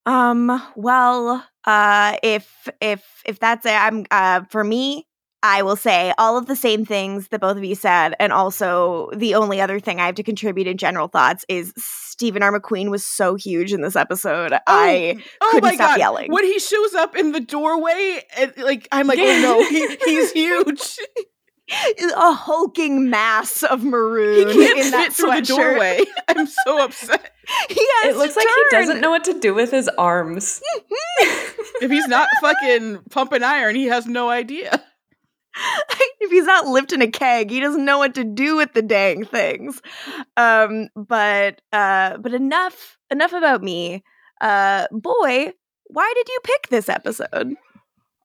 um. 0.06 0.62
Well. 0.76 1.44
Uh. 1.64 2.16
If 2.22 2.68
if 2.80 3.04
if 3.24 3.38
that's 3.38 3.66
it, 3.66 3.72
I'm. 3.72 4.06
Uh. 4.10 4.42
For 4.50 4.62
me, 4.62 5.06
I 5.42 5.62
will 5.62 5.76
say 5.76 6.12
all 6.18 6.36
of 6.38 6.46
the 6.46 6.56
same 6.56 6.84
things 6.84 7.28
that 7.28 7.40
both 7.40 7.56
of 7.56 7.64
you 7.64 7.74
said, 7.74 8.14
and 8.20 8.32
also 8.32 9.10
the 9.14 9.34
only 9.34 9.60
other 9.60 9.80
thing 9.80 10.00
I 10.00 10.06
have 10.06 10.14
to 10.16 10.22
contribute 10.22 10.66
in 10.66 10.76
general 10.76 11.08
thoughts 11.08 11.44
is 11.48 11.72
Stephen 11.76 12.42
R. 12.42 12.58
McQueen 12.58 12.90
was 12.90 13.04
so 13.06 13.34
huge 13.34 13.72
in 13.72 13.80
this 13.82 13.96
episode. 13.96 14.52
I 14.66 15.22
oh 15.40 15.48
couldn't 15.50 15.68
my 15.68 15.74
stop 15.74 15.90
god 15.90 15.98
yelling. 15.98 16.32
when 16.32 16.44
he 16.44 16.58
shows 16.58 16.94
up 16.94 17.16
in 17.16 17.32
the 17.32 17.40
doorway 17.40 18.22
and 18.38 18.52
like 18.58 18.88
I'm 18.92 19.06
like 19.06 19.18
oh 19.20 19.40
no 19.42 19.68
he, 19.68 19.96
he's 20.04 20.32
huge 20.32 20.96
a 22.16 22.32
hulking 22.32 23.10
mass 23.10 23.62
of 23.64 23.82
he 23.82 23.88
maroon 23.88 24.52
can't 24.52 24.78
in 24.78 24.90
that 24.92 25.12
fit 25.12 25.14
through 25.14 25.34
the 25.34 25.42
doorway 25.42 26.00
I'm 26.28 26.46
so 26.46 26.84
upset 26.84 27.32
He 27.68 27.74
has 27.80 28.14
It 28.14 28.18
looks 28.18 28.34
to 28.34 28.40
like 28.40 28.48
he 28.48 28.76
doesn't 28.76 29.00
know 29.00 29.10
what 29.10 29.24
to 29.24 29.38
do 29.38 29.52
with 29.54 29.70
his 29.70 29.88
arms. 29.98 30.60
if 31.80 31.90
he's 31.90 32.06
not 32.06 32.28
fucking 32.40 33.00
pumping 33.10 33.42
iron 33.42 33.74
he 33.74 33.86
has 33.86 34.06
no 34.06 34.28
idea 34.30 34.80
if 36.20 36.30
he's 36.30 36.44
not 36.44 36.66
lifting 36.66 37.02
a 37.02 37.10
keg, 37.10 37.50
he 37.50 37.60
doesn't 37.60 37.84
know 37.84 37.98
what 37.98 38.14
to 38.14 38.24
do 38.24 38.56
with 38.56 38.72
the 38.74 38.82
dang 38.82 39.24
things. 39.24 39.80
Um, 40.36 40.88
but 40.94 41.60
uh, 41.72 42.18
but 42.18 42.34
enough 42.34 42.98
enough 43.10 43.32
about 43.32 43.62
me. 43.62 44.02
Uh, 44.40 44.86
boy, 44.90 45.52
why 45.86 46.12
did 46.14 46.28
you 46.28 46.38
pick 46.44 46.68
this 46.68 46.88
episode? 46.88 47.54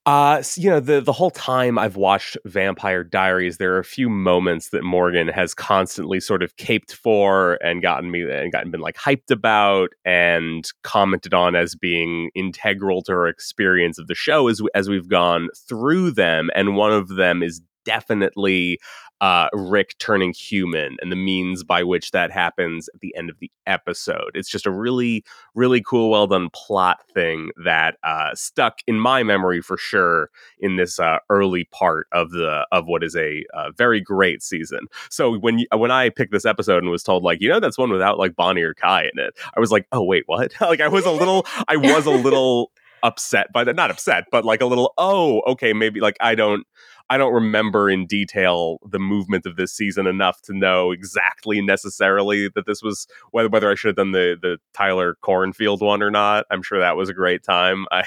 Uh, 0.08 0.38
s- 0.40 0.58
you 0.58 0.68
know, 0.68 0.80
the 0.80 1.00
the 1.00 1.12
whole 1.12 1.30
time 1.30 1.78
I've 1.78 1.96
watched 1.96 2.36
Vampire 2.46 3.04
Diaries, 3.04 3.58
there 3.58 3.76
are 3.76 3.80
a 3.80 3.84
few 3.84 4.10
moments 4.10 4.70
that 4.70 4.84
Morgan 4.84 5.28
has 5.28 5.54
constantly 5.54 6.20
sort 6.20 6.42
of 6.42 6.58
caped 6.58 6.96
for 6.96 7.60
and 7.64 7.84
gotten 7.84 8.10
me 8.10 8.24
and 8.24 8.52
gotten 8.52 8.72
been 8.72 8.82
like 8.82 8.96
hyped 8.98 9.30
about 9.30 9.90
and 10.04 10.68
commented 10.82 11.36
on 11.36 11.56
as 11.56 11.76
being 11.76 12.32
integral 12.34 13.04
to 13.04 13.12
her 13.12 13.28
experience 13.28 14.00
of 14.00 14.08
the 14.08 14.16
show 14.16 14.48
as 14.48 14.60
as 14.74 14.90
we've 14.90 15.08
gone 15.08 15.50
through 15.70 16.12
them. 16.12 16.50
And 16.56 16.76
one 16.76 16.92
of 16.92 17.10
them 17.10 17.44
is 17.44 17.62
definitely 17.86 18.80
uh, 19.22 19.48
Rick 19.54 19.96
turning 20.00 20.34
human 20.34 20.98
and 21.00 21.12
the 21.12 21.16
means 21.16 21.64
by 21.64 21.84
which 21.84 22.12
that 22.12 22.32
happens 22.32 22.90
at 22.94 23.00
the 23.02 23.16
end 23.16 23.30
of 23.30 23.38
the 23.40 23.52
episode. 23.68 24.32
It's 24.34 24.50
just 24.50 24.66
a 24.66 24.72
really 24.72 25.24
really 25.54 25.82
cool, 25.82 26.10
well 26.10 26.28
done 26.28 26.50
plot 26.54 27.00
thing 27.14 27.52
that 27.64 27.98
uh, 28.04 28.34
stuck 28.34 28.80
in 28.88 29.00
my 29.00 29.24
memory 29.24 29.62
for 29.62 29.78
sure 29.78 30.30
in 30.60 30.76
this 30.76 31.00
uh, 31.00 31.20
early 31.30 31.66
part 31.66 32.08
of 32.12 32.32
the 32.32 32.66
of 32.72 32.88
what 32.88 33.04
is 33.04 33.16
a 33.16 33.46
uh, 33.54 33.72
very 33.72 34.02
great 34.02 34.42
season. 34.42 34.88
So 35.10 35.38
when 35.38 35.60
you, 35.60 35.68
when 35.76 35.92
I 35.92 36.10
picked 36.10 36.32
this 36.32 36.46
episode 36.46 36.82
and 36.82 36.92
was 36.92 37.04
told 37.04 37.24
like 37.24 37.42
you 37.42 37.50
know 37.50 37.60
that's 37.60 37.78
one 37.78 37.92
without 37.92 38.18
like 38.18 38.36
Bonnie 38.36 38.64
or 38.64 38.74
Kai 38.74 39.04
in 39.04 39.20
it, 39.20 39.38
I 39.56 39.60
was 39.60 39.72
like 39.72 39.88
oh 39.92 40.04
wait 40.04 40.24
what? 40.26 40.52
like 40.62 40.82
I 40.82 40.88
was 40.88 41.06
a 41.06 41.12
little 41.12 41.46
I 41.68 41.78
was 41.78 42.08
a 42.08 42.12
little 42.12 42.72
upset 43.04 43.52
by 43.54 43.64
that, 43.64 43.76
not 43.76 43.92
upset, 43.92 44.26
but 44.32 44.46
like 44.46 44.62
a 44.62 44.66
little 44.66 44.94
oh 44.98 45.42
okay 45.48 45.74
maybe 45.74 46.00
like 46.00 46.18
I 46.20 46.36
don't. 46.36 46.66
I 47.12 47.18
don't 47.18 47.34
remember 47.34 47.90
in 47.90 48.06
detail 48.06 48.80
the 48.90 48.98
movement 48.98 49.46
of 49.46 49.58
this 49.58 49.74
season 49.74 50.08
enough 50.08 50.42
to 50.44 50.54
know 50.54 50.92
exactly 50.92 51.62
necessarily 51.62 52.48
that 52.56 52.66
this 52.66 52.82
was 52.82 53.06
whether 53.32 53.50
whether 53.50 53.70
I 53.70 53.76
should 53.76 53.90
have 53.90 53.96
done 53.98 54.14
the 54.14 54.38
the 54.42 54.60
Tyler 54.74 55.18
Cornfield 55.20 55.82
one 55.82 56.02
or 56.02 56.10
not. 56.10 56.46
I'm 56.50 56.64
sure 56.64 56.80
that 56.80 56.96
was 56.96 57.10
a 57.10 57.14
great 57.14 57.44
time. 57.44 57.86
I 57.92 58.06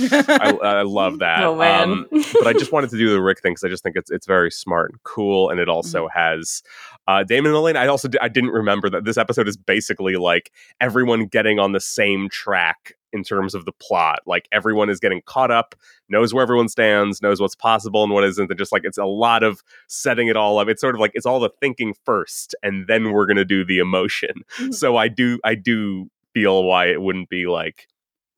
I, 0.00 0.58
I 0.62 0.82
love 0.82 1.18
that. 1.18 1.42
Oh, 1.42 1.56
man. 1.56 1.90
Um, 1.90 2.06
but 2.10 2.46
I 2.46 2.54
just 2.54 2.72
wanted 2.72 2.88
to 2.88 2.96
do 2.96 3.10
the 3.10 3.20
Rick 3.20 3.42
thing 3.42 3.52
because 3.52 3.64
I 3.64 3.68
just 3.68 3.82
think 3.82 3.96
it's 3.96 4.10
it's 4.10 4.26
very 4.26 4.50
smart 4.50 4.92
and 4.92 5.02
cool, 5.02 5.50
and 5.50 5.60
it 5.60 5.68
also 5.68 6.08
has 6.08 6.62
uh, 7.06 7.24
Damon 7.24 7.50
and 7.50 7.56
Elaine. 7.56 7.76
I 7.76 7.86
also 7.88 8.08
di- 8.08 8.18
I 8.22 8.28
didn't 8.28 8.52
remember 8.52 8.88
that 8.88 9.04
this 9.04 9.18
episode 9.18 9.46
is 9.46 9.58
basically 9.58 10.16
like 10.16 10.52
everyone 10.80 11.26
getting 11.26 11.58
on 11.58 11.72
the 11.72 11.80
same 11.80 12.30
track 12.30 12.94
in 13.12 13.22
terms 13.22 13.54
of 13.54 13.64
the 13.64 13.72
plot. 13.72 14.20
Like 14.26 14.48
everyone 14.52 14.90
is 14.90 15.00
getting 15.00 15.22
caught 15.24 15.50
up, 15.50 15.74
knows 16.08 16.32
where 16.32 16.42
everyone 16.42 16.68
stands, 16.68 17.22
knows 17.22 17.40
what's 17.40 17.54
possible 17.54 18.02
and 18.02 18.12
what 18.12 18.24
isn't. 18.24 18.50
And 18.50 18.58
just 18.58 18.72
like 18.72 18.84
it's 18.84 18.98
a 18.98 19.04
lot 19.04 19.42
of 19.42 19.62
setting 19.86 20.28
it 20.28 20.36
all 20.36 20.58
up. 20.58 20.68
It's 20.68 20.80
sort 20.80 20.94
of 20.94 21.00
like 21.00 21.12
it's 21.14 21.26
all 21.26 21.40
the 21.40 21.50
thinking 21.60 21.94
first, 22.04 22.54
and 22.62 22.86
then 22.86 23.12
we're 23.12 23.26
gonna 23.26 23.44
do 23.44 23.64
the 23.64 23.78
emotion. 23.78 24.42
Mm-hmm. 24.58 24.72
so 24.72 24.96
I 24.96 25.08
do 25.08 25.38
I 25.44 25.54
do 25.54 26.10
feel 26.34 26.64
why 26.64 26.86
it 26.86 27.02
wouldn't 27.02 27.28
be 27.28 27.46
like 27.46 27.88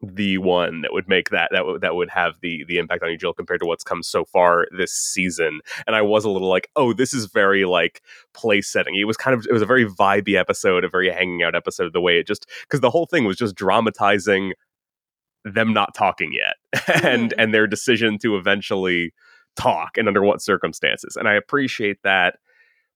the 0.02 0.38
one 0.38 0.80
that 0.80 0.92
would 0.92 1.08
make 1.08 1.28
that 1.28 1.50
that 1.52 1.66
would 1.66 1.82
that 1.82 1.94
would 1.94 2.08
have 2.08 2.34
the 2.40 2.64
the 2.64 2.78
impact 2.78 3.02
on 3.02 3.10
you, 3.10 3.18
Jill, 3.18 3.34
compared 3.34 3.60
to 3.60 3.66
what's 3.66 3.84
come 3.84 4.02
so 4.02 4.24
far 4.24 4.66
this 4.76 4.92
season. 4.92 5.60
And 5.86 5.94
I 5.94 6.02
was 6.02 6.24
a 6.24 6.30
little 6.30 6.48
like, 6.48 6.70
oh, 6.76 6.92
this 6.92 7.12
is 7.12 7.26
very 7.26 7.64
like 7.64 8.02
place 8.32 8.68
setting. 8.68 8.94
It 8.96 9.04
was 9.04 9.16
kind 9.16 9.34
of 9.34 9.46
it 9.46 9.52
was 9.52 9.62
a 9.62 9.66
very 9.66 9.84
vibey 9.84 10.38
episode, 10.38 10.84
a 10.84 10.88
very 10.88 11.10
hanging 11.10 11.42
out 11.42 11.54
episode. 11.54 11.92
The 11.92 12.00
way 12.00 12.18
it 12.18 12.26
just 12.26 12.46
because 12.62 12.80
the 12.80 12.90
whole 12.90 13.06
thing 13.06 13.24
was 13.24 13.36
just 13.36 13.54
dramatizing 13.54 14.54
them 15.44 15.72
not 15.72 15.94
talking 15.94 16.32
yet 16.32 16.82
and 17.02 17.30
mm. 17.30 17.34
and 17.38 17.54
their 17.54 17.66
decision 17.66 18.18
to 18.18 18.36
eventually 18.36 19.12
talk 19.56 19.96
and 19.96 20.08
under 20.08 20.22
what 20.22 20.42
circumstances. 20.42 21.16
And 21.16 21.28
I 21.28 21.34
appreciate 21.34 21.98
that 22.04 22.36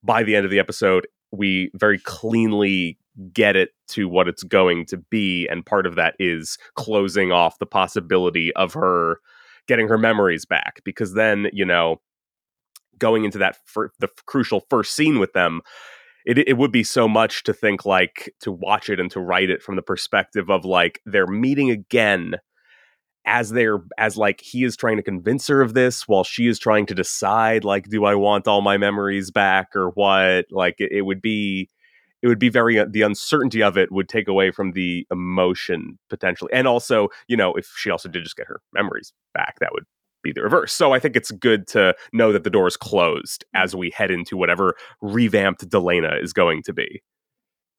by 0.02 0.22
the 0.22 0.36
end 0.36 0.44
of 0.44 0.50
the 0.50 0.58
episode, 0.58 1.06
we 1.32 1.70
very 1.74 1.98
cleanly 1.98 2.98
get 3.32 3.56
it 3.56 3.70
to 3.88 4.08
what 4.08 4.28
it's 4.28 4.42
going 4.42 4.86
to 4.86 4.96
be. 4.96 5.46
And 5.48 5.64
part 5.64 5.86
of 5.86 5.94
that 5.96 6.14
is 6.18 6.58
closing 6.74 7.32
off 7.32 7.58
the 7.58 7.66
possibility 7.66 8.52
of 8.54 8.74
her 8.74 9.18
getting 9.66 9.88
her 9.88 9.98
memories 9.98 10.44
back. 10.44 10.80
Because 10.84 11.14
then, 11.14 11.48
you 11.52 11.64
know, 11.64 12.00
going 12.98 13.24
into 13.24 13.38
that 13.38 13.56
fir- 13.66 13.92
the 13.98 14.08
crucial 14.26 14.64
first 14.68 14.94
scene 14.94 15.18
with 15.18 15.32
them, 15.32 15.60
it, 16.24 16.38
it 16.38 16.56
would 16.56 16.72
be 16.72 16.84
so 16.84 17.06
much 17.06 17.42
to 17.44 17.52
think 17.52 17.84
like 17.84 18.34
to 18.40 18.50
watch 18.50 18.88
it 18.88 19.00
and 19.00 19.10
to 19.10 19.20
write 19.20 19.50
it 19.50 19.62
from 19.62 19.76
the 19.76 19.82
perspective 19.82 20.50
of 20.50 20.64
like 20.64 21.00
they're 21.04 21.26
meeting 21.26 21.70
again 21.70 22.36
as 23.26 23.50
they're 23.50 23.82
as 23.98 24.16
like 24.16 24.40
he 24.40 24.64
is 24.64 24.76
trying 24.76 24.96
to 24.96 25.02
convince 25.02 25.46
her 25.46 25.60
of 25.60 25.74
this 25.74 26.06
while 26.06 26.24
she 26.24 26.46
is 26.46 26.58
trying 26.58 26.86
to 26.86 26.94
decide 26.94 27.64
like 27.64 27.88
do 27.88 28.04
i 28.04 28.14
want 28.14 28.46
all 28.46 28.60
my 28.60 28.76
memories 28.76 29.30
back 29.30 29.74
or 29.74 29.90
what? 29.90 30.46
Like 30.50 30.76
it, 30.78 30.92
it 30.92 31.02
would 31.02 31.22
be 31.22 31.70
it 32.22 32.28
would 32.28 32.38
be 32.38 32.48
very 32.48 32.78
uh, 32.78 32.86
the 32.88 33.02
uncertainty 33.02 33.62
of 33.62 33.76
it 33.76 33.92
would 33.92 34.08
take 34.08 34.28
away 34.28 34.50
from 34.50 34.72
the 34.72 35.06
emotion 35.10 35.98
potentially. 36.10 36.52
And 36.52 36.66
also 36.66 37.08
you 37.28 37.36
know 37.36 37.54
if 37.54 37.70
she 37.76 37.90
also 37.90 38.08
did 38.08 38.24
just 38.24 38.36
get 38.36 38.46
her 38.46 38.60
memories 38.72 39.12
back 39.34 39.56
that 39.60 39.72
would 39.72 39.84
be 40.24 40.32
the 40.32 40.42
reverse. 40.42 40.72
So 40.72 40.92
I 40.92 40.98
think 40.98 41.14
it's 41.14 41.30
good 41.30 41.66
to 41.68 41.94
know 42.12 42.32
that 42.32 42.42
the 42.42 42.50
door 42.50 42.66
is 42.66 42.76
closed 42.76 43.44
mm-hmm. 43.54 43.62
as 43.62 43.76
we 43.76 43.90
head 43.90 44.10
into 44.10 44.36
whatever 44.36 44.74
revamped 45.00 45.68
Delena 45.68 46.20
is 46.20 46.32
going 46.32 46.62
to 46.64 46.72
be. 46.72 47.02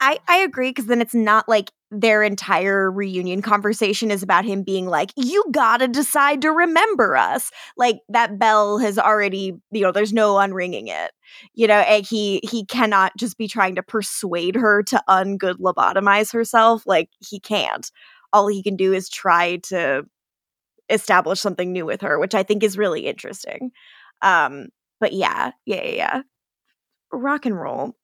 I, 0.01 0.19
I 0.27 0.37
agree 0.37 0.69
because 0.69 0.87
then 0.87 1.01
it's 1.01 1.15
not 1.15 1.47
like 1.47 1.71
their 1.89 2.21
entire 2.21 2.91
reunion 2.91 3.41
conversation 3.41 4.11
is 4.11 4.21
about 4.21 4.43
him 4.43 4.63
being 4.63 4.87
like, 4.87 5.11
you 5.15 5.43
gotta 5.51 5.87
decide 5.87 6.41
to 6.41 6.51
remember 6.51 7.15
us. 7.15 7.49
Like 7.77 7.97
that 8.09 8.37
bell 8.37 8.77
has 8.79 8.99
already, 8.99 9.53
you 9.71 9.81
know, 9.81 9.91
there's 9.91 10.13
no 10.13 10.35
unringing 10.35 10.89
it. 10.89 11.11
You 11.53 11.67
know, 11.67 11.79
and 11.79 12.05
he 12.05 12.41
he 12.49 12.65
cannot 12.65 13.13
just 13.17 13.37
be 13.37 13.47
trying 13.47 13.75
to 13.75 13.83
persuade 13.83 14.55
her 14.55 14.83
to 14.83 15.01
ungood 15.09 15.55
lobotomize 15.55 16.31
herself. 16.33 16.83
Like 16.85 17.09
he 17.19 17.39
can't. 17.39 17.89
All 18.33 18.47
he 18.47 18.61
can 18.61 18.75
do 18.75 18.91
is 18.91 19.07
try 19.07 19.57
to 19.63 20.03
establish 20.89 21.39
something 21.39 21.71
new 21.71 21.85
with 21.85 22.01
her, 22.01 22.19
which 22.19 22.35
I 22.35 22.43
think 22.43 22.63
is 22.63 22.77
really 22.77 23.07
interesting. 23.07 23.71
Um, 24.21 24.67
but 24.99 25.13
yeah, 25.13 25.51
yeah, 25.65 25.83
yeah, 25.83 25.95
yeah. 25.95 26.21
Rock 27.11 27.45
and 27.45 27.59
roll. 27.59 27.95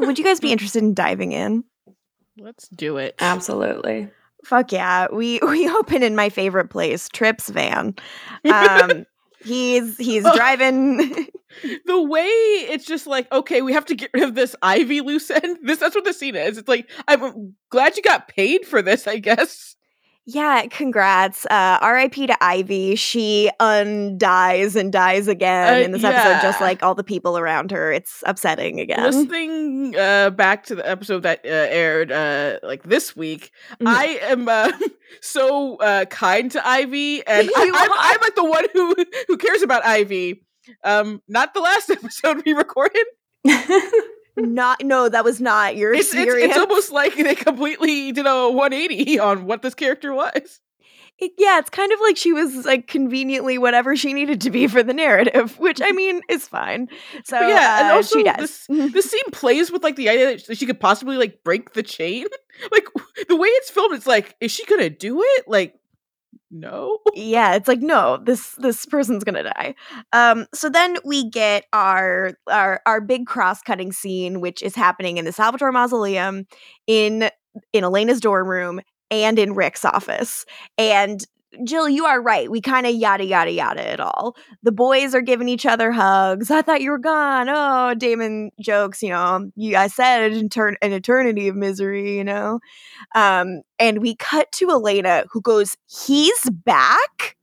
Would 0.00 0.18
you 0.18 0.24
guys 0.24 0.40
be 0.40 0.52
interested 0.52 0.82
in 0.82 0.94
diving 0.94 1.32
in? 1.32 1.64
Let's 2.38 2.68
do 2.68 2.98
it. 2.98 3.14
Absolutely. 3.20 4.08
Fuck 4.44 4.72
yeah. 4.72 5.06
We 5.12 5.40
we 5.46 5.68
open 5.68 6.02
in 6.02 6.16
my 6.16 6.28
favorite 6.28 6.70
place, 6.70 7.08
Tripp's 7.08 7.48
van. 7.48 7.94
Um 8.44 9.06
he's 9.44 9.96
he's 9.98 10.22
driving 10.22 11.28
the 11.86 12.02
way 12.02 12.24
it's 12.24 12.84
just 12.84 13.06
like, 13.06 13.30
okay, 13.32 13.62
we 13.62 13.72
have 13.72 13.86
to 13.86 13.94
get 13.94 14.10
rid 14.12 14.24
of 14.24 14.34
this 14.34 14.54
Ivy 14.62 15.00
loose 15.00 15.30
end. 15.30 15.58
This 15.62 15.78
that's 15.78 15.94
what 15.94 16.04
the 16.04 16.12
scene 16.12 16.36
is. 16.36 16.58
It's 16.58 16.68
like, 16.68 16.90
I'm 17.08 17.54
glad 17.70 17.96
you 17.96 18.02
got 18.02 18.28
paid 18.28 18.66
for 18.66 18.82
this, 18.82 19.06
I 19.06 19.18
guess. 19.18 19.76
Yeah, 20.28 20.66
congrats. 20.66 21.46
Uh, 21.46 21.78
RIP 21.82 22.14
to 22.26 22.36
Ivy. 22.44 22.96
She 22.96 23.48
undies 23.60 24.74
and 24.74 24.92
dies 24.92 25.28
again 25.28 25.74
Uh, 25.74 25.84
in 25.84 25.92
this 25.92 26.02
episode, 26.02 26.42
just 26.42 26.60
like 26.60 26.82
all 26.82 26.96
the 26.96 27.04
people 27.04 27.38
around 27.38 27.70
her. 27.70 27.92
It's 27.92 28.24
upsetting 28.26 28.80
again. 28.80 29.04
Listening 29.04 29.94
uh, 29.96 30.30
back 30.30 30.64
to 30.64 30.74
the 30.74 30.88
episode 30.88 31.22
that 31.22 31.40
uh, 31.44 31.48
aired 31.48 32.10
uh, 32.10 32.58
like 32.64 32.82
this 32.82 33.14
week, 33.14 33.52
Mhm. 33.80 33.86
I 33.86 34.04
am 34.22 34.48
uh, 34.48 34.72
so 35.20 35.76
uh, 35.76 36.06
kind 36.06 36.50
to 36.50 36.66
Ivy, 36.66 37.18
and 37.26 37.48
I, 37.56 37.70
I'm. 37.72 37.90
I'm 37.96 38.20
like 38.20 38.34
the 38.34 38.44
one 38.44 38.64
who 38.72 38.96
who 39.28 39.36
cares 39.36 39.62
about 39.62 39.84
Ivy. 39.86 40.42
Um, 40.82 41.22
not 41.28 41.54
the 41.54 41.60
last 41.60 41.88
episode 41.98 42.42
we 42.44 42.52
recorded. 42.52 43.06
Not 44.36 44.82
no, 44.84 45.08
that 45.08 45.24
was 45.24 45.40
not 45.40 45.76
your 45.76 45.92
It's, 45.92 46.06
it's 46.08 46.14
experience. 46.14 46.50
it's 46.54 46.58
almost 46.60 46.92
like 46.92 47.14
they 47.16 47.34
completely 47.34 48.12
did 48.12 48.26
a 48.26 48.50
180 48.50 49.18
on 49.18 49.46
what 49.46 49.62
this 49.62 49.74
character 49.74 50.12
was. 50.12 50.60
It- 51.18 51.32
yeah, 51.38 51.58
it's 51.58 51.70
kind 51.70 51.92
of 51.92 52.00
like 52.02 52.18
she 52.18 52.34
was 52.34 52.66
like 52.66 52.88
conveniently 52.88 53.56
whatever 53.56 53.96
she 53.96 54.12
needed 54.12 54.42
to 54.42 54.50
be 54.50 54.66
for 54.66 54.82
the 54.82 54.92
narrative, 54.92 55.58
which 55.58 55.80
I 55.82 55.90
mean 55.92 56.20
is 56.28 56.46
fine. 56.46 56.88
So 57.24 57.38
But 57.38 57.48
yeah, 57.48 57.80
and 57.80 57.88
uh, 57.92 57.94
also 57.94 58.18
she 58.18 58.22
does. 58.24 58.36
this 58.38 58.66
this 58.92 59.10
scene 59.10 59.30
plays 59.32 59.72
with 59.72 59.82
like 59.82 59.96
the 59.96 60.10
idea 60.10 60.36
that 60.46 60.58
she 60.58 60.66
could 60.66 60.78
possibly 60.78 61.16
like 61.16 61.42
break 61.42 61.72
the 61.72 61.82
chain. 61.82 62.26
Like 62.72 62.86
the 63.28 63.36
way 63.36 63.48
it's 63.48 63.68
filmed, 63.70 63.94
it's 63.94 64.06
like, 64.06 64.34
is 64.40 64.50
she 64.50 64.64
gonna 64.64 64.88
do 64.88 65.20
it? 65.22 65.44
Like, 65.46 65.78
no. 66.50 66.98
yeah 67.14 67.54
it's 67.54 67.68
like 67.68 67.80
no 67.80 68.18
this 68.24 68.52
this 68.58 68.86
person's 68.86 69.24
gonna 69.24 69.42
die 69.42 69.74
um 70.12 70.46
so 70.54 70.68
then 70.68 70.96
we 71.04 71.28
get 71.28 71.64
our 71.72 72.32
our 72.48 72.80
our 72.86 73.00
big 73.00 73.26
cross-cutting 73.26 73.92
scene 73.92 74.40
which 74.40 74.62
is 74.62 74.74
happening 74.74 75.16
in 75.16 75.24
the 75.24 75.32
salvatore 75.32 75.72
mausoleum 75.72 76.44
in 76.86 77.28
in 77.72 77.84
elena's 77.84 78.20
dorm 78.20 78.48
room 78.48 78.80
and 79.10 79.38
in 79.38 79.54
rick's 79.54 79.84
office 79.84 80.44
and 80.78 81.24
jill 81.64 81.88
you 81.88 82.04
are 82.04 82.20
right 82.20 82.50
we 82.50 82.60
kind 82.60 82.86
of 82.86 82.94
yada 82.94 83.24
yada 83.24 83.50
yada 83.50 83.92
it 83.92 84.00
all 84.00 84.36
the 84.62 84.72
boys 84.72 85.14
are 85.14 85.22
giving 85.22 85.48
each 85.48 85.64
other 85.64 85.90
hugs 85.90 86.50
i 86.50 86.60
thought 86.60 86.82
you 86.82 86.90
were 86.90 86.98
gone 86.98 87.48
oh 87.48 87.94
damon 87.94 88.50
jokes 88.60 89.02
you 89.02 89.08
know 89.08 89.50
you 89.54 89.76
i 89.76 89.86
said 89.86 90.32
an, 90.32 90.48
etern- 90.48 90.76
an 90.82 90.92
eternity 90.92 91.48
of 91.48 91.56
misery 91.56 92.16
you 92.16 92.24
know 92.24 92.58
um, 93.14 93.62
and 93.78 94.00
we 94.00 94.14
cut 94.16 94.50
to 94.52 94.70
Elena 94.70 95.24
who 95.30 95.40
goes, 95.40 95.76
He's 95.86 96.50
back? 96.50 97.36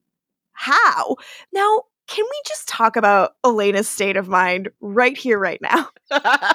How? 0.54 1.16
Now, 1.52 1.84
can 2.08 2.26
we 2.26 2.42
just 2.48 2.68
talk 2.68 2.96
about 2.96 3.34
Elena's 3.44 3.90
state 3.90 4.18
of 4.18 4.28
mind 4.28 4.70
right 4.82 5.18
here, 5.18 5.40
right 5.40 5.62
now? 5.62 5.90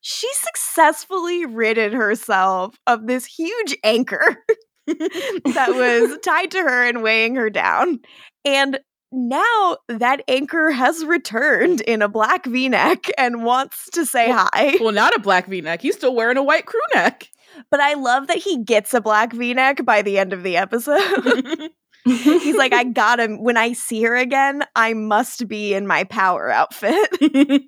She 0.00 0.28
successfully 0.32 1.44
ridded 1.44 1.92
herself 1.92 2.78
of 2.86 3.06
this 3.06 3.26
huge 3.26 3.76
anchor 3.84 4.42
that 5.54 5.70
was 5.74 6.18
tied 6.24 6.50
to 6.52 6.58
her 6.58 6.84
and 6.84 7.02
weighing 7.02 7.34
her 7.36 7.50
down. 7.50 8.00
And 8.44 8.78
now 9.10 9.78
that 9.88 10.22
anchor 10.28 10.70
has 10.70 11.04
returned 11.04 11.80
in 11.82 12.02
a 12.02 12.08
black 12.08 12.46
v 12.46 12.68
neck 12.68 13.06
and 13.16 13.42
wants 13.44 13.88
to 13.90 14.04
say 14.04 14.30
hi. 14.30 14.76
well, 14.80 14.92
not 14.92 15.14
a 15.14 15.20
black 15.20 15.46
V-neck. 15.46 15.80
He's 15.80 15.94
still 15.94 16.14
wearing 16.14 16.36
a 16.36 16.42
white 16.42 16.66
crew 16.66 16.80
neck. 16.94 17.28
But 17.70 17.80
I 17.80 17.94
love 17.94 18.26
that 18.26 18.36
he 18.36 18.62
gets 18.62 18.94
a 18.94 19.00
black 19.00 19.32
v 19.32 19.54
neck 19.54 19.84
by 19.84 20.02
the 20.02 20.18
end 20.18 20.32
of 20.32 20.42
the 20.42 20.56
episode. 20.56 21.70
He's 22.04 22.56
like, 22.56 22.72
I 22.72 22.84
got 22.84 23.20
him. 23.20 23.42
When 23.42 23.56
I 23.56 23.72
see 23.72 24.02
her 24.02 24.16
again, 24.16 24.62
I 24.74 24.94
must 24.94 25.48
be 25.48 25.74
in 25.74 25.86
my 25.86 26.04
power 26.04 26.50
outfit. 26.50 27.62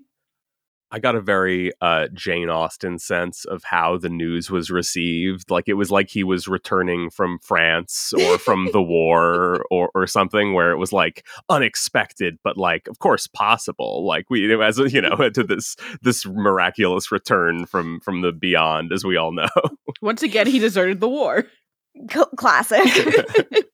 I 0.92 0.98
got 0.98 1.14
a 1.14 1.20
very 1.20 1.72
uh, 1.80 2.08
Jane 2.12 2.50
Austen 2.50 2.98
sense 2.98 3.44
of 3.44 3.62
how 3.64 3.96
the 3.96 4.08
news 4.08 4.50
was 4.50 4.70
received. 4.70 5.50
Like 5.50 5.68
it 5.68 5.74
was 5.74 5.90
like 5.90 6.10
he 6.10 6.24
was 6.24 6.48
returning 6.48 7.10
from 7.10 7.38
France 7.38 8.12
or 8.12 8.38
from 8.38 8.70
the 8.72 8.82
war 8.96 9.64
or, 9.70 9.90
or 9.94 10.06
something 10.06 10.52
where 10.52 10.72
it 10.72 10.78
was 10.78 10.92
like 10.92 11.24
unexpected, 11.48 12.38
but 12.42 12.56
like 12.56 12.88
of 12.88 12.98
course 12.98 13.26
possible. 13.28 14.04
Like 14.04 14.30
we 14.30 14.52
as 14.62 14.78
you 14.78 15.00
know 15.00 15.30
to 15.34 15.44
this 15.44 15.76
this 16.02 16.26
miraculous 16.26 17.12
return 17.12 17.66
from 17.66 18.00
from 18.00 18.22
the 18.22 18.32
beyond, 18.32 18.92
as 18.92 19.04
we 19.04 19.16
all 19.16 19.32
know. 19.32 19.48
Once 20.02 20.22
again, 20.22 20.46
he 20.46 20.58
deserted 20.58 21.00
the 21.00 21.08
war. 21.08 21.46
Classic. 22.36 22.80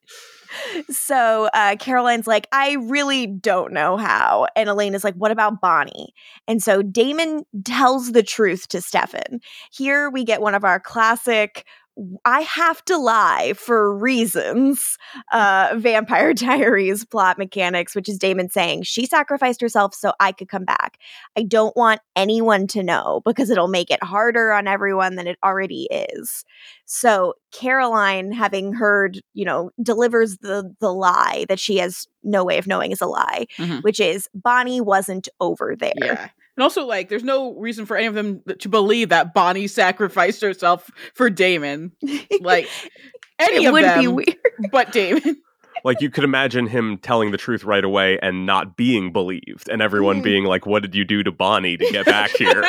so 0.91 1.49
uh, 1.55 1.77
Caroline's 1.79 2.27
like, 2.27 2.49
I 2.53 2.75
really 2.75 3.27
don't 3.27 3.73
know 3.73 3.97
how. 3.97 4.47
And 4.57 4.69
Elena's 4.69 5.05
like, 5.05 5.15
what 5.15 5.31
about 5.31 5.61
Bonnie? 5.61 6.15
And 6.49 6.63
so 6.63 6.83
Damon 6.83 7.45
tells 7.65 8.13
the 8.13 8.23
truth 8.23 8.69
to 8.69 8.81
Stefan. 8.81 9.41
Here 9.73 10.11
we 10.11 10.25
get 10.25 10.41
one 10.41 10.55
of 10.55 10.65
our 10.65 10.81
classic. 10.81 11.65
I 12.25 12.43
have 12.43 12.85
to 12.87 12.97
lie 12.99 13.55
for 13.57 13.97
reasons. 13.97 14.99
Uh, 15.33 15.75
Vampire 15.77 16.35
Diaries 16.35 17.05
plot 17.05 17.39
mechanics, 17.39 17.95
which 17.95 18.09
is 18.09 18.19
Damon 18.19 18.51
saying 18.51 18.83
she 18.83 19.07
sacrificed 19.07 19.61
herself 19.61 19.95
so 19.95 20.13
I 20.21 20.33
could 20.33 20.49
come 20.49 20.65
back. 20.65 20.99
I 21.39 21.43
don't 21.43 21.75
want 21.77 22.01
anyone 22.15 22.67
to 22.69 22.83
know 22.83 23.23
because 23.25 23.49
it'll 23.49 23.69
make 23.69 23.91
it 23.91 24.03
harder 24.03 24.53
on 24.53 24.67
everyone 24.67 25.17
than 25.17 25.27
it 25.27 25.39
already 25.43 25.89
is. 25.91 26.45
So 26.85 27.35
Caroline, 27.53 28.31
having 28.33 28.73
heard, 28.75 29.21
you 29.33 29.45
know, 29.45 29.71
delivers 29.83 30.39
the 30.39 30.75
the 30.81 30.93
lie 30.93 31.47
that 31.49 31.59
she 31.59 31.79
has 31.79 32.07
no 32.23 32.45
way 32.45 32.59
of 32.59 32.67
knowing 32.67 32.93
is 32.93 33.01
a 33.01 33.07
lie, 33.07 33.47
Mhm. 33.59 33.83
which 33.83 34.01
is 34.01 34.29
Bonnie 34.35 34.81
wasn't 34.81 35.29
over 35.41 35.75
there. 35.79 35.93
Yeah. 35.97 36.29
And 36.57 36.63
also, 36.63 36.85
like, 36.87 37.09
there's 37.11 37.23
no 37.25 37.55
reason 37.55 37.85
for 37.87 37.97
any 37.97 38.07
of 38.07 38.15
them 38.15 38.43
to 38.61 38.69
believe 38.69 39.11
that 39.11 39.35
Bonnie 39.35 39.67
sacrificed 39.67 40.41
herself 40.41 40.91
for 41.15 41.29
Damon. 41.31 41.93
Like, 42.41 42.69
any 43.39 43.65
it 43.65 43.69
of 43.69 43.73
would 43.75 43.85
them, 43.85 44.01
be 44.01 44.09
weird. 44.09 44.37
but 44.73 44.91
Damon. 44.93 45.37
like 45.85 46.01
you 46.01 46.09
could 46.11 46.25
imagine 46.25 46.67
him 46.67 46.97
telling 46.99 47.31
the 47.31 47.37
truth 47.37 47.65
right 47.65 47.85
away 47.85 48.19
and 48.23 48.47
not 48.47 48.77
being 48.77 49.13
believed, 49.13 49.69
and 49.71 49.83
everyone 49.83 50.21
Mm. 50.21 50.25
being 50.25 50.45
like, 50.45 50.65
"What 50.67 50.83
did 50.83 50.95
you 50.95 51.05
do 51.05 51.23
to 51.23 51.31
Bonnie 51.33 51.77
to 51.77 51.91
get 51.93 52.07
back 52.07 52.31
here?" 52.39 52.65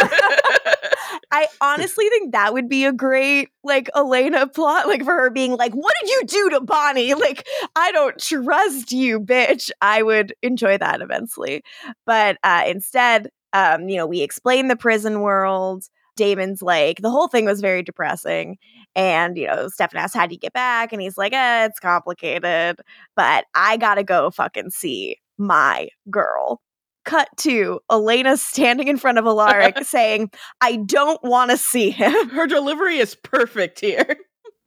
I 1.30 1.48
honestly 1.60 2.08
think 2.10 2.32
that 2.32 2.54
would 2.54 2.70
be 2.70 2.86
a 2.86 2.94
great 2.94 3.50
like 3.64 3.90
Elena 3.96 4.48
plot, 4.48 4.88
like 4.88 5.04
for 5.04 5.14
her 5.14 5.30
being 5.30 5.56
like, 5.58 5.74
"What 5.74 5.94
did 6.02 6.10
you 6.10 6.24
do 6.26 6.50
to 6.52 6.62
Bonnie?" 6.62 7.14
Like, 7.14 7.46
I 7.76 7.92
don't 7.92 8.18
trust 8.20 8.92
you, 8.92 9.20
bitch. 9.20 9.70
I 9.82 10.04
would 10.04 10.34
enjoy 10.42 10.78
that 10.78 11.02
immensely, 11.02 11.64
but 12.06 12.38
uh, 12.44 12.64
instead, 12.68 13.30
um, 13.54 13.90
you 13.90 13.98
know, 13.98 14.06
we 14.06 14.22
explain 14.22 14.68
the 14.68 14.76
prison 14.76 15.22
world. 15.22 15.86
Damon's 16.16 16.62
like, 16.62 17.02
the 17.02 17.12
whole 17.12 17.28
thing 17.28 17.46
was 17.46 17.62
very 17.62 17.84
depressing. 17.84 18.58
And, 18.96 19.38
you 19.38 19.48
know, 19.48 19.68
Stefan 19.70 20.00
asks, 20.00 20.16
how 20.16 20.26
do 20.26 20.34
you 20.34 20.40
get 20.40 20.54
back? 20.54 20.92
And 20.92 21.02
he's 21.02 21.18
like, 21.18 21.34
eh, 21.34 21.66
it's 21.66 21.80
complicated, 21.80 22.80
but 23.16 23.46
I 23.54 23.78
gotta 23.78 24.04
go 24.04 24.32
fucking 24.32 24.72
see 24.72 25.18
my 25.38 25.90
girl. 26.10 26.62
Cut 27.06 27.30
to 27.38 27.80
Elena 27.90 28.36
standing 28.36 28.88
in 28.90 28.98
front 28.98 29.18
of 29.18 29.26
Alaric 29.26 29.78
saying, 29.84 30.32
I 30.60 30.78
don't 30.78 31.24
want 31.24 31.52
to 31.52 31.58
see 31.58 31.92
him. 31.92 32.30
Her 32.30 32.48
delivery 32.48 32.98
is 32.98 33.16
perfect 33.16 33.80
here. 33.80 34.18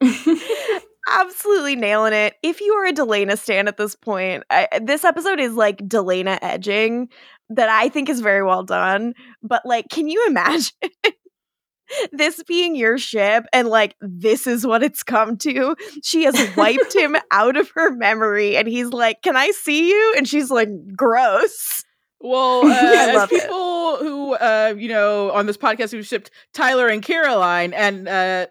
Absolutely 1.08 1.76
nailing 1.76 2.12
it. 2.12 2.34
If 2.42 2.60
you 2.60 2.74
are 2.74 2.86
a 2.86 2.92
Delena 2.92 3.38
stan 3.38 3.68
at 3.68 3.76
this 3.76 3.94
point, 3.94 4.44
I, 4.50 4.68
this 4.82 5.04
episode 5.04 5.40
is 5.40 5.54
like 5.54 5.78
Delena 5.78 6.38
edging 6.42 7.08
that 7.48 7.68
I 7.68 7.88
think 7.88 8.08
is 8.08 8.20
very 8.20 8.44
well 8.44 8.62
done. 8.62 9.14
But 9.42 9.62
like, 9.64 9.88
can 9.90 10.08
you 10.08 10.26
imagine 10.28 10.74
this 12.12 12.42
being 12.44 12.76
your 12.76 12.98
ship 12.98 13.44
and 13.52 13.68
like 13.68 13.96
this 14.00 14.46
is 14.46 14.66
what 14.66 14.82
it's 14.82 15.02
come 15.02 15.36
to. 15.38 15.76
She 16.02 16.24
has 16.24 16.56
wiped 16.56 16.94
him 16.94 17.16
out 17.30 17.56
of 17.56 17.70
her 17.74 17.94
memory 17.94 18.56
and 18.56 18.68
he's 18.68 18.88
like, 18.88 19.22
"Can 19.22 19.36
I 19.36 19.50
see 19.50 19.90
you?" 19.90 20.14
and 20.16 20.28
she's 20.28 20.50
like, 20.50 20.68
"Gross." 20.96 21.84
Well, 22.20 22.66
uh, 22.66 22.74
as 22.74 23.14
love 23.14 23.32
it. 23.32 23.42
people 23.42 23.96
who, 23.96 24.34
uh, 24.34 24.74
you 24.76 24.88
know, 24.88 25.30
on 25.32 25.46
this 25.46 25.56
podcast 25.56 25.90
who 25.90 26.02
shipped 26.02 26.30
Tyler 26.52 26.88
and 26.88 27.02
Caroline 27.02 27.72
and 27.72 28.08
uh, 28.08 28.46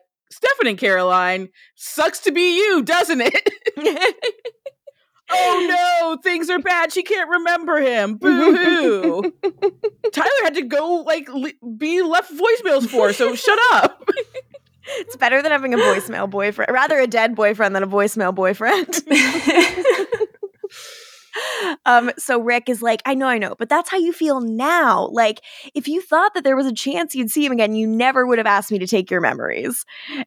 And 0.70 0.78
Caroline, 0.78 1.50
sucks 1.76 2.20
to 2.20 2.32
be 2.32 2.58
you, 2.58 2.84
doesn't 2.84 3.22
it? 3.22 3.50
oh 5.32 5.68
no, 5.70 6.22
things 6.22 6.50
are 6.50 6.60
bad. 6.60 6.92
She 6.92 7.02
can't 7.02 7.30
remember 7.30 7.80
him. 7.80 8.16
Boo 8.22 8.56
hoo. 8.56 9.34
Tyler 10.12 10.44
had 10.44 10.56
to 10.56 10.64
go 10.64 11.04
like 11.06 11.28
le- 11.30 11.54
be 11.78 12.02
left 12.02 12.32
voicemails 12.32 12.88
for, 12.88 13.14
so 13.14 13.36
shut 13.36 13.58
up. 13.74 14.04
it's 14.98 15.16
better 15.16 15.42
than 15.42 15.52
having 15.52 15.74
a 15.74 15.78
voicemail 15.78 16.30
boyfriend. 16.30 16.72
Rather 16.72 17.00
a 17.00 17.08
dead 17.08 17.36
boyfriend 17.36 17.76
than 17.76 17.84
a 17.84 17.88
voicemail 17.88 18.36
boyfriend. 18.36 18.88
Um 21.86 22.12
so 22.18 22.40
rick 22.40 22.70
is 22.70 22.82
like 22.82 23.02
i 23.06 23.14
know 23.14 23.28
i 23.28 23.38
know 23.38 23.56
but 23.58 23.70
that's 23.70 23.90
how 23.90 23.98
you 23.98 24.14
feel 24.14 24.42
now 24.42 25.08
like 25.12 25.42
if 25.74 25.88
you 25.88 26.02
thought 26.02 26.34
that 26.34 26.44
there 26.44 26.56
was 26.56 26.66
a 26.66 26.74
chance 26.74 27.16
you'd 27.16 27.32
see 27.32 27.46
him 27.46 27.52
again 27.52 27.74
you 27.74 27.88
never 27.88 28.26
would 28.26 28.38
have 28.38 28.48
asked 28.48 28.72
me 28.72 28.80
to 28.80 28.88
take 28.88 29.10
your 29.10 29.22
memories 29.22 29.86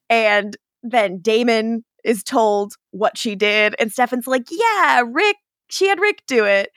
and 0.08 0.56
then 0.82 1.18
damon 1.20 1.84
is 2.04 2.22
told 2.22 2.74
what 2.90 3.16
she 3.16 3.34
did 3.34 3.74
and 3.78 3.92
stefan's 3.92 4.26
like 4.26 4.46
yeah 4.50 5.02
rick 5.06 5.36
she 5.68 5.88
had 5.88 6.00
rick 6.00 6.22
do 6.26 6.44
it 6.44 6.70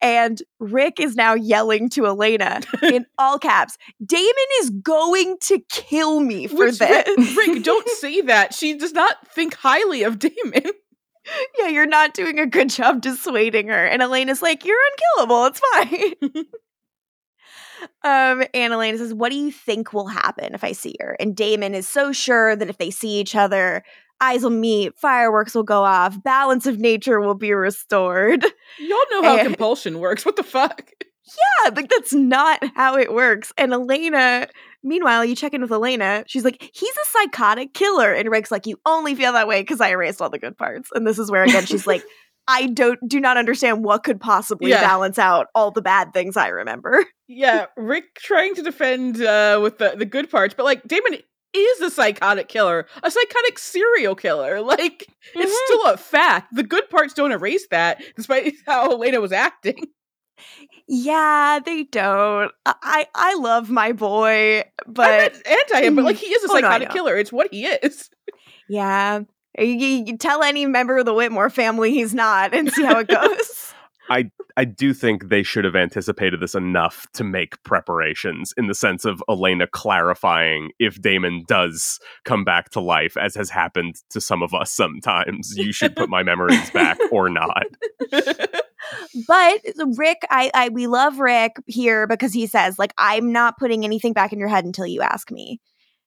and 0.00 0.42
rick 0.58 1.00
is 1.00 1.16
now 1.16 1.34
yelling 1.34 1.88
to 1.88 2.06
elena 2.06 2.60
in 2.82 3.06
all 3.18 3.38
caps 3.38 3.78
damon 4.04 4.32
is 4.60 4.70
going 4.70 5.36
to 5.40 5.60
kill 5.70 6.20
me 6.20 6.46
for 6.46 6.56
Which, 6.56 6.78
this 6.78 7.06
Rick, 7.06 7.36
Rick, 7.36 7.64
don't 7.64 7.88
say 8.00 8.20
that. 8.22 8.54
She 8.54 8.74
does 8.74 8.92
not 8.92 9.26
think 9.28 9.54
highly 9.54 10.02
of 10.02 10.18
Damon. 10.18 10.72
Yeah, 11.58 11.68
you're 11.68 11.86
not 11.86 12.14
doing 12.14 12.38
a 12.38 12.46
good 12.46 12.70
job 12.70 13.00
dissuading 13.00 13.68
her. 13.68 13.86
And 13.86 14.02
Elena's 14.02 14.42
like, 14.42 14.64
you're 14.64 14.76
unkillable. 15.16 15.46
It's 15.46 15.60
fine. 15.72 16.44
um, 18.04 18.44
and 18.54 18.72
Elena 18.72 18.98
says, 18.98 19.14
what 19.14 19.30
do 19.30 19.36
you 19.38 19.50
think 19.52 19.92
will 19.92 20.08
happen 20.08 20.54
if 20.54 20.64
I 20.64 20.72
see 20.72 20.96
her? 21.00 21.16
And 21.20 21.36
Damon 21.36 21.74
is 21.74 21.88
so 21.88 22.12
sure 22.12 22.56
that 22.56 22.68
if 22.68 22.78
they 22.78 22.90
see 22.90 23.18
each 23.20 23.34
other, 23.34 23.82
eyes 24.20 24.42
will 24.42 24.50
meet, 24.50 24.96
fireworks 24.98 25.54
will 25.54 25.62
go 25.64 25.82
off, 25.82 26.22
balance 26.22 26.66
of 26.66 26.78
nature 26.78 27.20
will 27.20 27.34
be 27.34 27.52
restored. 27.52 28.42
Y'all 28.78 28.98
know 29.10 29.22
how 29.24 29.36
And- 29.38 29.48
compulsion 29.48 29.98
works. 29.98 30.24
What 30.24 30.36
the 30.36 30.42
fuck? 30.44 30.90
Yeah, 31.24 31.70
like 31.74 31.88
that's 31.88 32.12
not 32.12 32.62
how 32.74 32.96
it 32.96 33.12
works. 33.12 33.52
And 33.56 33.72
Elena, 33.72 34.48
meanwhile, 34.82 35.24
you 35.24 35.36
check 35.36 35.54
in 35.54 35.60
with 35.62 35.70
Elena. 35.72 36.24
She's 36.26 36.44
like, 36.44 36.70
he's 36.74 36.96
a 36.96 37.06
psychotic 37.06 37.74
killer. 37.74 38.12
And 38.12 38.28
Rick's 38.30 38.50
like, 38.50 38.66
you 38.66 38.78
only 38.86 39.14
feel 39.14 39.32
that 39.32 39.46
way 39.46 39.62
because 39.62 39.80
I 39.80 39.90
erased 39.90 40.20
all 40.20 40.30
the 40.30 40.38
good 40.38 40.58
parts. 40.58 40.90
And 40.94 41.06
this 41.06 41.18
is 41.18 41.30
where 41.30 41.44
again 41.44 41.64
she's 41.66 41.86
like, 41.86 42.02
I 42.48 42.66
don't 42.66 42.98
do 43.08 43.20
not 43.20 43.36
understand 43.36 43.84
what 43.84 44.02
could 44.02 44.20
possibly 44.20 44.70
Yeah. 44.70 44.80
balance 44.80 45.16
out 45.18 45.46
all 45.54 45.70
the 45.70 45.80
bad 45.82 46.12
things 46.12 46.36
I 46.36 46.48
remember. 46.48 47.04
Yeah, 47.28 47.66
Rick 47.76 48.16
trying 48.18 48.54
to 48.56 48.62
defend 48.62 49.22
uh, 49.22 49.60
with 49.62 49.78
the, 49.78 49.94
the 49.96 50.04
good 50.04 50.28
parts, 50.28 50.52
but 50.54 50.64
like 50.64 50.82
Damon 50.86 51.18
is 51.54 51.80
a 51.80 51.88
psychotic 51.90 52.48
killer, 52.48 52.86
a 53.02 53.10
psychotic 53.10 53.58
serial 53.58 54.14
killer. 54.16 54.60
Like 54.66 55.06
it's 55.34 55.52
Mhm. 55.52 55.64
still 55.66 55.86
a 55.86 55.96
fact. 55.96 56.48
The 56.54 56.62
good 56.64 56.90
parts 56.90 57.14
don't 57.14 57.30
erase 57.32 57.66
that, 57.70 58.02
despite 58.16 58.54
how 58.66 58.90
Elena 58.90 59.20
was 59.20 59.32
acting. 59.32 59.86
Yeah, 60.88 61.60
they 61.64 61.84
don't. 61.84 62.52
I 62.66 63.06
I 63.14 63.34
love 63.36 63.70
my 63.70 63.92
boy, 63.92 64.64
but 64.86 65.34
anti 65.46 65.82
him, 65.82 65.94
but 65.96 66.04
like 66.04 66.16
he 66.16 66.26
is 66.26 66.42
a 66.44 66.48
Oh, 66.50 66.54
no, 66.54 66.60
psychotic 66.60 66.90
killer. 66.90 67.16
It's 67.16 67.32
what 67.32 67.48
he 67.52 67.66
is. 67.66 68.10
yeah. 68.68 69.20
You- 69.58 69.66
you 69.66 70.16
tell 70.16 70.42
any 70.42 70.64
member 70.66 70.98
of 70.98 71.04
the 71.04 71.12
Whitmore 71.14 71.50
family 71.50 71.90
he's 71.92 72.14
not 72.14 72.54
and 72.54 72.72
see 72.72 72.84
how 72.84 72.98
it 73.00 73.08
goes. 73.08 73.74
I 74.10 74.30
I 74.56 74.64
do 74.64 74.92
think 74.92 75.28
they 75.28 75.42
should 75.42 75.64
have 75.64 75.76
anticipated 75.76 76.40
this 76.40 76.54
enough 76.54 77.06
to 77.14 77.24
make 77.24 77.62
preparations 77.62 78.52
in 78.56 78.66
the 78.66 78.74
sense 78.74 79.04
of 79.04 79.22
Elena 79.30 79.66
clarifying 79.66 80.70
if 80.78 81.00
Damon 81.00 81.44
does 81.46 81.98
come 82.24 82.44
back 82.44 82.68
to 82.70 82.80
life, 82.80 83.16
as 83.16 83.34
has 83.34 83.48
happened 83.48 83.94
to 84.10 84.20
some 84.20 84.42
of 84.42 84.52
us 84.52 84.70
sometimes. 84.72 85.56
You 85.56 85.72
should 85.72 85.94
put 85.96 86.10
my 86.10 86.22
memories 86.22 86.70
back 86.70 86.98
or 87.10 87.30
not. 87.30 87.64
But 89.26 89.60
Rick, 89.96 90.22
I, 90.30 90.50
I 90.54 90.68
we 90.70 90.86
love 90.86 91.18
Rick 91.18 91.56
here 91.66 92.06
because 92.06 92.32
he 92.32 92.46
says 92.46 92.78
like 92.78 92.92
I'm 92.98 93.32
not 93.32 93.58
putting 93.58 93.84
anything 93.84 94.12
back 94.12 94.32
in 94.32 94.38
your 94.38 94.48
head 94.48 94.64
until 94.64 94.86
you 94.86 95.02
ask 95.02 95.30
me. 95.30 95.60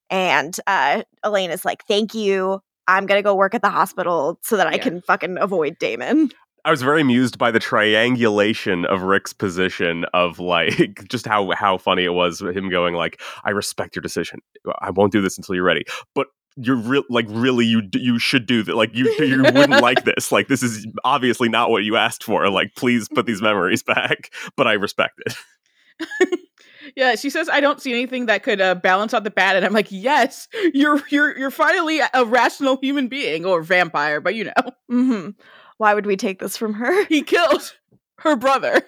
And 0.09 0.55
uh 0.67 1.03
Elena's 1.23 1.65
like, 1.65 1.83
"Thank 1.87 2.13
you. 2.13 2.61
I'm 2.87 3.07
going 3.07 3.17
to 3.17 3.23
go 3.23 3.33
work 3.33 3.55
at 3.55 3.63
the 3.63 3.69
hospital 3.69 4.39
so 4.43 4.57
that 4.57 4.67
I 4.67 4.77
can 4.77 5.01
fucking 5.01 5.37
avoid 5.39 5.77
Damon." 5.79 6.29
I 6.65 6.71
was 6.71 6.81
very 6.81 6.99
amused 7.01 7.37
by 7.37 7.51
the 7.51 7.59
triangulation 7.59 8.85
of 8.85 9.03
Rick's 9.03 9.33
position 9.33 10.03
of 10.15 10.39
like 10.39 11.03
just 11.09 11.27
how 11.27 11.51
how 11.51 11.77
funny 11.77 12.03
it 12.05 12.13
was 12.13 12.41
him 12.41 12.69
going 12.69 12.95
like 12.95 13.21
I 13.43 13.51
respect 13.51 13.95
your 13.95 14.01
decision. 14.01 14.39
I 14.79 14.89
won't 14.89 15.11
do 15.11 15.21
this 15.21 15.37
until 15.37 15.53
you're 15.53 15.63
ready. 15.63 15.85
But 16.15 16.27
you're 16.57 16.75
real 16.77 17.03
like 17.09 17.25
really 17.29 17.65
you 17.65 17.81
you 17.93 18.17
should 18.19 18.45
do 18.45 18.63
that. 18.63 18.75
Like 18.75 18.95
you 18.95 19.11
you 19.19 19.43
wouldn't 19.53 19.81
like 19.81 20.03
this. 20.05 20.31
Like 20.31 20.47
this 20.47 20.63
is 20.63 20.87
obviously 21.03 21.49
not 21.49 21.69
what 21.69 21.83
you 21.83 21.95
asked 21.97 22.23
for. 22.23 22.49
Like 22.49 22.75
please 22.75 23.07
put 23.09 23.25
these 23.25 23.41
memories 23.41 23.83
back. 23.95 24.31
But 24.55 24.67
I 24.67 24.73
respect 24.73 25.21
it. 25.25 26.39
yeah, 26.95 27.15
she 27.15 27.29
says 27.29 27.49
I 27.49 27.59
don't 27.59 27.81
see 27.81 27.91
anything 27.91 28.27
that 28.27 28.43
could 28.43 28.61
uh, 28.61 28.75
balance 28.75 29.13
out 29.13 29.23
the 29.23 29.31
bad, 29.31 29.55
and 29.55 29.65
I'm 29.65 29.73
like, 29.73 29.91
yes, 29.91 30.47
you're 30.73 31.01
you're 31.09 31.37
you're 31.37 31.51
finally 31.51 31.99
a 32.13 32.25
rational 32.25 32.77
human 32.81 33.07
being 33.07 33.45
or 33.45 33.61
vampire, 33.61 34.21
but 34.21 34.35
you 34.35 34.45
know, 34.45 34.71
hmm 34.89 35.29
Why 35.77 35.93
would 35.93 36.05
we 36.05 36.15
take 36.15 36.39
this 36.39 36.57
from 36.57 36.73
her? 36.75 37.05
he 37.05 37.21
killed 37.21 37.75
her 38.19 38.35
brother. 38.35 38.81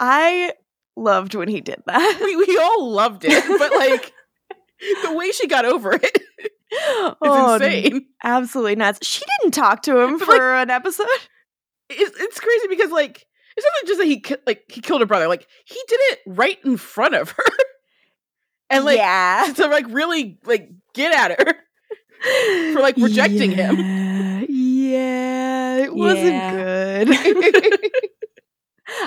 I 0.00 0.52
loved 0.96 1.34
when 1.34 1.48
he 1.48 1.60
did 1.60 1.82
that. 1.86 2.20
We 2.22 2.36
we 2.36 2.58
all 2.58 2.90
loved 2.90 3.24
it, 3.24 3.44
but 3.58 3.72
like 3.74 4.12
the 5.02 5.12
way 5.12 5.30
she 5.30 5.46
got 5.46 5.64
over 5.64 5.92
it 5.92 6.22
is 7.08 7.14
Oh, 7.22 7.54
insane. 7.54 8.06
Absolutely 8.22 8.76
nuts. 8.76 9.06
She 9.06 9.22
didn't 9.40 9.54
talk 9.54 9.82
to 9.82 9.98
him 10.00 10.18
But, 10.18 10.24
for 10.26 10.32
like- 10.32 10.62
an 10.64 10.70
episode. 10.70 11.06
It's, 11.90 12.18
it's 12.20 12.40
crazy 12.40 12.66
because 12.68 12.90
like 12.90 13.26
it's 13.56 13.66
not 13.82 13.86
just 13.88 13.98
that 14.00 14.06
he 14.06 14.20
ki- 14.20 14.36
like 14.46 14.64
he 14.68 14.80
killed 14.80 15.00
her 15.00 15.06
brother, 15.06 15.28
like 15.28 15.46
he 15.66 15.78
did 15.86 16.00
it 16.10 16.18
right 16.26 16.58
in 16.64 16.76
front 16.76 17.14
of 17.14 17.30
her, 17.30 17.44
and 18.70 18.84
like 18.84 18.96
yeah. 18.98 19.52
to 19.56 19.66
like 19.68 19.86
really 19.90 20.38
like 20.44 20.70
get 20.94 21.12
at 21.14 21.38
her. 21.40 21.54
for, 22.72 22.80
like, 22.80 22.96
rejecting 22.96 23.50
him. 23.50 23.76
him. 23.76 24.46
Yeah, 24.48 25.76
it 25.84 25.94
wasn't 25.94 26.24
Yeah. 26.26 27.04
good. 27.04 28.10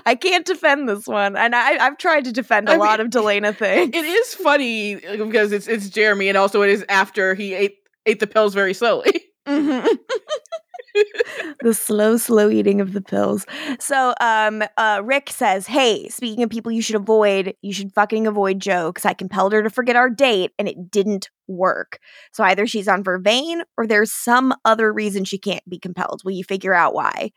I 0.05 0.15
can't 0.15 0.45
defend 0.45 0.87
this 0.87 1.07
one, 1.07 1.35
and 1.35 1.55
I, 1.55 1.85
I've 1.85 1.97
tried 1.97 2.25
to 2.25 2.31
defend 2.31 2.69
a 2.69 2.73
I 2.73 2.77
lot 2.77 2.99
mean, 2.99 3.07
of 3.07 3.11
Delena 3.11 3.55
things. 3.55 3.95
It 3.95 4.05
is 4.05 4.33
funny 4.33 4.95
because 4.95 5.51
it's 5.51 5.67
it's 5.67 5.89
Jeremy, 5.89 6.29
and 6.29 6.37
also 6.37 6.61
it 6.61 6.69
is 6.69 6.85
after 6.89 7.33
he 7.35 7.53
ate 7.53 7.75
ate 8.05 8.19
the 8.19 8.27
pills 8.27 8.53
very 8.53 8.73
slowly. 8.73 9.23
Mhm. 9.47 9.87
the 11.61 11.73
slow, 11.73 12.17
slow 12.17 12.49
eating 12.49 12.81
of 12.81 12.93
the 12.93 13.01
pills. 13.01 13.45
So, 13.79 14.13
um, 14.19 14.63
uh, 14.77 15.01
Rick 15.03 15.29
says, 15.29 15.67
"Hey, 15.67 16.07
speaking 16.09 16.43
of 16.43 16.49
people 16.49 16.71
you 16.71 16.81
should 16.81 16.95
avoid, 16.95 17.53
you 17.61 17.73
should 17.73 17.93
fucking 17.93 18.27
avoid 18.27 18.59
Jo 18.59 18.91
because 18.91 19.05
I 19.05 19.13
compelled 19.13 19.53
her 19.53 19.63
to 19.63 19.69
forget 19.69 19.95
our 19.95 20.09
date, 20.09 20.51
and 20.57 20.67
it 20.67 20.91
didn't 20.91 21.29
work. 21.47 21.99
So 22.33 22.43
either 22.43 22.67
she's 22.67 22.87
on 22.87 23.03
Vervain 23.03 23.61
or 23.77 23.87
there's 23.87 24.11
some 24.11 24.53
other 24.65 24.91
reason 24.91 25.23
she 25.23 25.37
can't 25.37 25.67
be 25.69 25.79
compelled. 25.79 26.21
Will 26.23 26.33
you 26.33 26.43
figure 26.43 26.73
out 26.73 26.93
why?" 26.93 27.31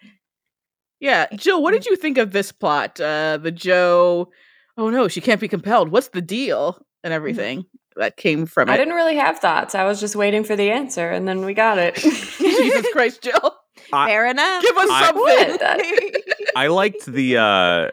Yeah, 1.00 1.26
Jill, 1.34 1.62
what 1.62 1.72
did 1.72 1.86
you 1.86 1.96
think 1.96 2.18
of 2.18 2.32
this 2.32 2.52
plot? 2.52 3.00
Uh, 3.00 3.38
the 3.38 3.50
Jo, 3.50 4.30
oh 4.76 4.90
no, 4.90 5.08
she 5.08 5.20
can't 5.20 5.40
be 5.40 5.48
compelled. 5.48 5.88
What's 5.90 6.08
the 6.08 6.20
deal? 6.20 6.78
And 7.02 7.14
everything 7.14 7.64
that 7.96 8.16
came 8.18 8.44
from 8.46 8.68
I 8.68 8.76
didn't 8.76 8.94
really 8.94 9.16
have 9.16 9.38
thoughts. 9.38 9.74
I 9.74 9.84
was 9.84 9.98
just 10.00 10.14
waiting 10.14 10.44
for 10.44 10.54
the 10.56 10.70
answer, 10.70 11.10
and 11.10 11.26
then 11.26 11.44
we 11.46 11.54
got 11.54 11.78
it. 11.78 11.94
Jesus 12.38 12.86
Christ, 12.92 13.22
Jill, 13.22 13.54
I- 13.92 14.08
Fair 14.08 14.26
enough. 14.26 14.62
give 14.62 14.76
us 14.76 14.90
I- 14.90 15.06
something. 15.06 15.22
What? 15.22 16.52
I 16.56 16.66
liked 16.66 17.06
the 17.06 17.36
uh 17.38 17.90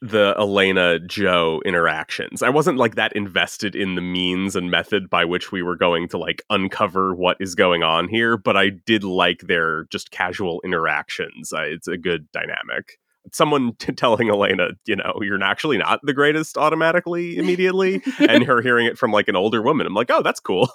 the 0.00 0.34
Elena 0.38 0.98
Jo 0.98 1.60
interactions. 1.64 2.42
I 2.42 2.48
wasn't 2.48 2.78
like 2.78 2.94
that 2.94 3.12
invested 3.14 3.76
in 3.76 3.96
the 3.96 4.00
means 4.00 4.56
and 4.56 4.70
method 4.70 5.10
by 5.10 5.24
which 5.24 5.52
we 5.52 5.62
were 5.62 5.76
going 5.76 6.08
to 6.08 6.18
like 6.18 6.42
uncover 6.48 7.14
what 7.14 7.36
is 7.38 7.54
going 7.54 7.82
on 7.82 8.08
here, 8.08 8.36
but 8.36 8.56
I 8.56 8.70
did 8.70 9.04
like 9.04 9.40
their 9.40 9.84
just 9.84 10.10
casual 10.10 10.60
interactions. 10.64 11.52
Uh, 11.52 11.62
it's 11.62 11.86
a 11.86 11.98
good 11.98 12.30
dynamic. 12.32 12.98
Someone 13.32 13.74
t- 13.74 13.92
telling 13.92 14.30
Elena, 14.30 14.68
you 14.86 14.96
know, 14.96 15.18
you're 15.20 15.42
actually 15.42 15.76
not 15.76 16.00
the 16.02 16.14
greatest 16.14 16.56
automatically 16.56 17.36
immediately, 17.36 18.02
and 18.18 18.44
her 18.44 18.62
hearing 18.62 18.86
it 18.86 18.96
from 18.96 19.12
like 19.12 19.28
an 19.28 19.36
older 19.36 19.60
woman. 19.60 19.86
I'm 19.86 19.94
like, 19.94 20.10
oh, 20.10 20.22
that's 20.22 20.40
cool. 20.40 20.70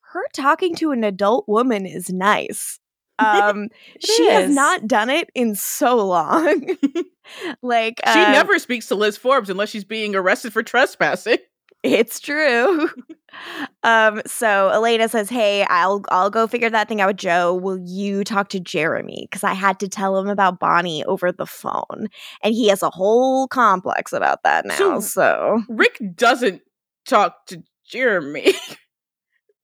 Her 0.00 0.24
talking 0.34 0.74
to 0.76 0.90
an 0.90 1.04
adult 1.04 1.48
woman 1.48 1.86
is 1.86 2.10
nice. 2.10 2.80
Um, 3.18 3.68
she 4.00 4.28
has 4.28 4.50
not 4.54 4.86
done 4.86 5.10
it 5.10 5.30
in 5.34 5.54
so 5.54 5.96
long. 5.96 6.76
like 7.62 8.00
she 8.12 8.20
uh, 8.20 8.32
never 8.32 8.58
speaks 8.58 8.86
to 8.88 8.94
Liz 8.94 9.16
Forbes 9.16 9.50
unless 9.50 9.70
she's 9.70 9.84
being 9.84 10.14
arrested 10.14 10.52
for 10.52 10.62
trespassing. 10.62 11.38
It's 11.82 12.20
true. 12.20 12.88
um, 13.82 14.22
so 14.24 14.68
Elena 14.68 15.08
says, 15.08 15.28
"Hey, 15.28 15.64
I'll 15.64 16.02
I'll 16.10 16.30
go 16.30 16.46
figure 16.46 16.70
that 16.70 16.86
thing 16.88 17.00
out 17.00 17.08
with 17.08 17.16
Jo. 17.16 17.54
Will 17.54 17.78
you 17.84 18.22
talk 18.22 18.48
to 18.50 18.60
Jeremy? 18.60 19.26
Because 19.28 19.42
I 19.42 19.52
had 19.54 19.80
to 19.80 19.88
tell 19.88 20.16
him 20.16 20.28
about 20.28 20.60
Bonnie 20.60 21.04
over 21.06 21.32
the 21.32 21.46
phone, 21.46 22.06
and 22.42 22.54
he 22.54 22.68
has 22.68 22.84
a 22.84 22.90
whole 22.90 23.48
complex 23.48 24.12
about 24.12 24.44
that 24.44 24.64
now. 24.64 24.76
So- 24.76 25.00
So, 25.00 25.62
Rick 25.68 26.00
doesn't 26.14 26.62
talk 27.04 27.46
to 27.46 27.60
Jeremy, 27.84 28.54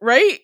right? 0.00 0.40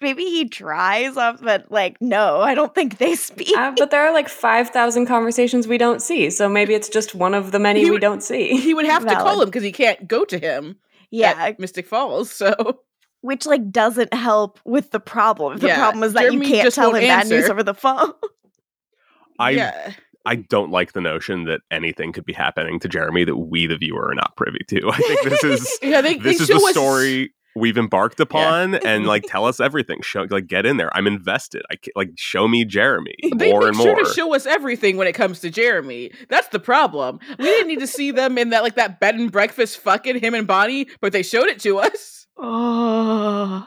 Maybe 0.00 0.24
he 0.24 0.48
tries 0.48 1.16
off, 1.16 1.40
but 1.42 1.70
like, 1.70 2.00
no, 2.00 2.40
I 2.40 2.54
don't 2.54 2.74
think 2.74 2.98
they 2.98 3.14
speak. 3.16 3.56
Uh, 3.56 3.72
but 3.76 3.90
there 3.90 4.02
are 4.06 4.12
like 4.12 4.28
5,000 4.28 5.06
conversations 5.06 5.66
we 5.66 5.78
don't 5.78 6.02
see. 6.02 6.30
So 6.30 6.48
maybe 6.48 6.74
it's 6.74 6.88
just 6.88 7.14
one 7.14 7.34
of 7.34 7.52
the 7.52 7.58
many 7.58 7.80
He 7.80 7.86
we 7.86 7.90
would- 7.92 8.00
don't 8.00 8.22
see. 8.22 8.56
He 8.56 8.74
would 8.74 8.86
have 8.86 9.06
to 9.06 9.14
call 9.14 9.40
him 9.42 9.48
because 9.48 9.62
he 9.62 9.72
can't 9.72 10.06
go 10.06 10.24
to 10.24 10.38
him 10.38 10.76
yeah, 11.10 11.34
at 11.38 11.58
Mystic 11.60 11.86
Falls. 11.86 12.30
So 12.30 12.80
which 13.20 13.46
like 13.46 13.70
doesn't 13.70 14.12
help 14.12 14.58
with 14.64 14.90
the 14.90 15.00
problem. 15.00 15.58
The 15.58 15.68
Yeah, 15.68 15.76
problem 15.76 16.02
is 16.04 16.12
that 16.12 16.22
Jeremy 16.22 16.46
you 16.46 16.52
can't 16.54 16.74
tell 16.74 16.92
won't 16.92 17.02
him 17.04 17.08
bad 17.08 17.28
news 17.28 17.48
over 17.48 17.62
the 17.62 17.72
phone. 17.74 18.12
I 19.38 19.50
yeah, 19.50 19.92
I 20.26 20.36
don't 20.36 20.70
like 20.70 20.92
the 20.92 21.00
notion 21.00 21.44
that 21.44 21.60
anything 21.70 22.12
could 22.12 22.24
be 22.24 22.32
happening 22.32 22.78
to 22.80 22.88
Jeremy 22.88 23.24
that 23.24 23.36
we, 23.36 23.66
the 23.66 23.76
viewer, 23.76 24.08
are 24.10 24.14
not 24.14 24.36
privy 24.36 24.60
to. 24.68 24.90
I 24.90 24.96
think 24.98 25.22
this 25.24 25.42
is 25.44 25.78
yeah. 25.82 26.00
They, 26.02 26.14
this 26.18 26.38
they 26.38 26.42
is 26.42 26.48
the 26.48 26.58
show 26.58 26.66
us- 26.68 26.72
story 26.72 27.32
we've 27.56 27.78
embarked 27.78 28.20
upon, 28.20 28.74
and 28.74 29.06
like 29.06 29.24
tell 29.28 29.44
us 29.46 29.60
everything. 29.60 30.00
Show 30.02 30.26
like 30.30 30.46
get 30.46 30.66
in 30.66 30.76
there. 30.76 30.94
I'm 30.96 31.06
invested. 31.06 31.62
I 31.70 31.76
like 31.96 32.10
show 32.16 32.48
me 32.48 32.64
Jeremy 32.64 33.14
They 33.36 33.50
more 33.50 33.60
make 33.60 33.68
and 33.68 33.76
sure 33.76 33.96
more. 33.96 34.04
to 34.04 34.12
show 34.12 34.34
us 34.34 34.46
everything 34.46 34.96
when 34.96 35.06
it 35.06 35.12
comes 35.14 35.40
to 35.40 35.50
Jeremy. 35.50 36.10
That's 36.28 36.48
the 36.48 36.60
problem. 36.60 37.18
We 37.38 37.44
didn't 37.44 37.68
need 37.68 37.80
to 37.80 37.86
see 37.86 38.10
them 38.10 38.38
in 38.38 38.50
that 38.50 38.62
like 38.62 38.74
that 38.76 39.00
bed 39.00 39.14
and 39.16 39.30
breakfast 39.30 39.78
fucking 39.78 40.20
him 40.20 40.34
and 40.34 40.46
Bonnie, 40.46 40.88
but 41.00 41.12
they 41.12 41.22
showed 41.22 41.46
it 41.48 41.60
to 41.60 41.78
us. 41.78 42.26
Oh, 42.36 43.66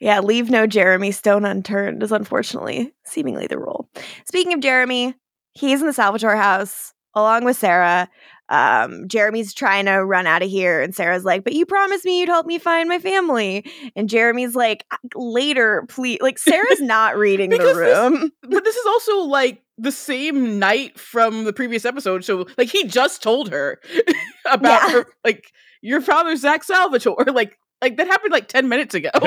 yeah. 0.00 0.20
Leave 0.20 0.50
no 0.50 0.66
Jeremy 0.66 1.12
stone 1.12 1.44
unturned 1.44 2.02
is 2.02 2.12
unfortunately 2.12 2.92
seemingly 3.04 3.46
the 3.46 3.58
rule. 3.58 3.88
Speaking 4.26 4.52
of 4.52 4.60
Jeremy, 4.60 5.14
he's 5.52 5.80
in 5.80 5.86
the 5.86 5.92
Salvatore 5.92 6.36
house 6.36 6.92
along 7.14 7.44
with 7.44 7.56
Sarah. 7.56 8.08
Um, 8.50 9.06
Jeremy's 9.08 9.54
trying 9.54 9.86
to 9.86 10.04
run 10.04 10.26
out 10.26 10.42
of 10.42 10.50
here, 10.50 10.82
and 10.82 10.94
Sarah's 10.94 11.24
like, 11.24 11.44
"But 11.44 11.52
you 11.54 11.64
promised 11.64 12.04
me 12.04 12.20
you'd 12.20 12.28
help 12.28 12.46
me 12.46 12.58
find 12.58 12.88
my 12.88 12.98
family." 12.98 13.64
And 13.96 14.08
Jeremy's 14.08 14.54
like, 14.54 14.84
"Later, 15.14 15.84
please." 15.88 16.18
Like 16.20 16.38
Sarah's 16.38 16.80
not 16.80 17.16
reading 17.16 17.50
the 17.50 17.58
Because 17.58 17.76
this- 17.76 17.98
room. 17.98 18.32
But 18.42 18.64
this 18.64 18.76
is 18.76 18.86
also 18.86 19.18
like 19.20 19.62
the 19.78 19.92
same 19.92 20.58
night 20.58 20.98
from 20.98 21.44
the 21.44 21.52
previous 21.52 21.84
episode, 21.84 22.24
so 22.24 22.46
like 22.58 22.68
he 22.68 22.84
just 22.84 23.22
told 23.22 23.50
her 23.50 23.80
about 24.50 24.82
Yeah. 24.88 24.90
her 24.92 25.06
like 25.24 25.50
your 25.80 26.00
father's 26.00 26.40
Zach 26.40 26.64
Salvatore. 26.64 27.24
Like 27.32 27.56
like 27.82 27.96
that 27.96 28.06
happened 28.06 28.32
like 28.32 28.48
ten 28.48 28.68
minutes 28.68 28.94
ago. 28.94 29.10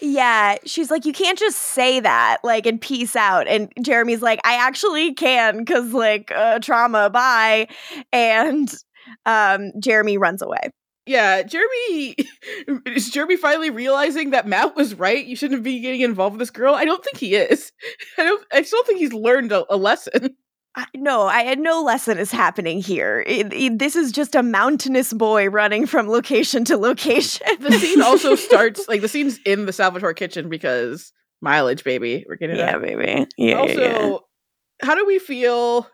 Yeah, 0.00 0.56
she's 0.64 0.90
like, 0.90 1.04
you 1.04 1.12
can't 1.12 1.38
just 1.38 1.58
say 1.58 2.00
that, 2.00 2.38
like, 2.42 2.66
and 2.66 2.80
peace 2.80 3.16
out. 3.16 3.46
And 3.48 3.72
Jeremy's 3.82 4.22
like, 4.22 4.40
I 4.44 4.54
actually 4.54 5.14
can, 5.14 5.64
cause 5.64 5.92
like 5.92 6.30
uh, 6.32 6.58
trauma, 6.60 7.10
bye. 7.10 7.68
And 8.12 8.72
um, 9.24 9.72
Jeremy 9.80 10.18
runs 10.18 10.42
away. 10.42 10.70
Yeah, 11.06 11.42
Jeremy 11.44 12.16
is 12.86 13.10
Jeremy 13.10 13.36
finally 13.36 13.70
realizing 13.70 14.30
that 14.30 14.48
Matt 14.48 14.74
was 14.74 14.94
right. 14.94 15.24
You 15.24 15.36
shouldn't 15.36 15.62
be 15.62 15.80
getting 15.80 16.00
involved 16.00 16.34
with 16.34 16.40
this 16.40 16.50
girl. 16.50 16.74
I 16.74 16.84
don't 16.84 17.02
think 17.04 17.16
he 17.16 17.36
is. 17.36 17.72
I 18.18 18.24
don't. 18.24 18.44
I 18.52 18.62
still 18.62 18.84
think 18.84 18.98
he's 18.98 19.12
learned 19.12 19.52
a, 19.52 19.64
a 19.72 19.76
lesson. 19.76 20.36
I, 20.78 20.84
no, 20.94 21.22
I 21.22 21.40
had 21.42 21.58
no 21.58 21.82
lesson 21.82 22.18
is 22.18 22.30
happening 22.30 22.80
here. 22.82 23.24
It- 23.26 23.52
it- 23.52 23.78
this 23.78 23.96
is 23.96 24.12
just 24.12 24.34
a 24.34 24.42
mountainous 24.42 25.12
boy 25.12 25.48
running 25.48 25.86
from 25.86 26.06
location 26.08 26.64
to 26.66 26.76
location. 26.76 27.46
The 27.60 27.72
scene 27.72 28.02
also 28.02 28.34
starts 28.36 28.86
like 28.86 29.00
the 29.00 29.08
scene's 29.08 29.38
in 29.46 29.64
the 29.66 29.72
Salvatore 29.72 30.12
kitchen 30.14 30.48
because 30.50 31.12
mileage, 31.40 31.82
baby. 31.82 32.24
We're 32.28 32.36
getting 32.36 32.56
yeah, 32.56 32.72
that. 32.72 32.82
baby. 32.82 33.26
Yeah, 33.38 33.54
also, 33.58 33.80
yeah, 33.80 34.16
how 34.82 34.94
do 34.94 35.06
we 35.06 35.18
feel? 35.18 35.88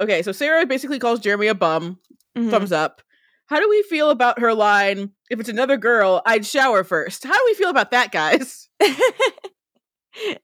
Okay, 0.00 0.22
so 0.22 0.32
Sarah 0.32 0.66
basically 0.66 0.98
calls 0.98 1.20
Jeremy 1.20 1.46
a 1.46 1.54
bum. 1.54 1.98
Mhm. 2.36 2.50
Thumbs 2.50 2.70
up. 2.72 3.00
How 3.46 3.58
do 3.60 3.68
we 3.68 3.82
feel 3.84 4.10
about 4.10 4.40
her 4.40 4.52
line? 4.52 5.12
If 5.30 5.40
it's 5.40 5.48
another 5.48 5.78
girl, 5.78 6.20
I'd 6.26 6.44
shower 6.44 6.84
first. 6.84 7.24
How 7.24 7.32
do 7.32 7.42
we 7.46 7.54
feel 7.54 7.70
about 7.70 7.92
that, 7.92 8.12
guys? 8.12 8.68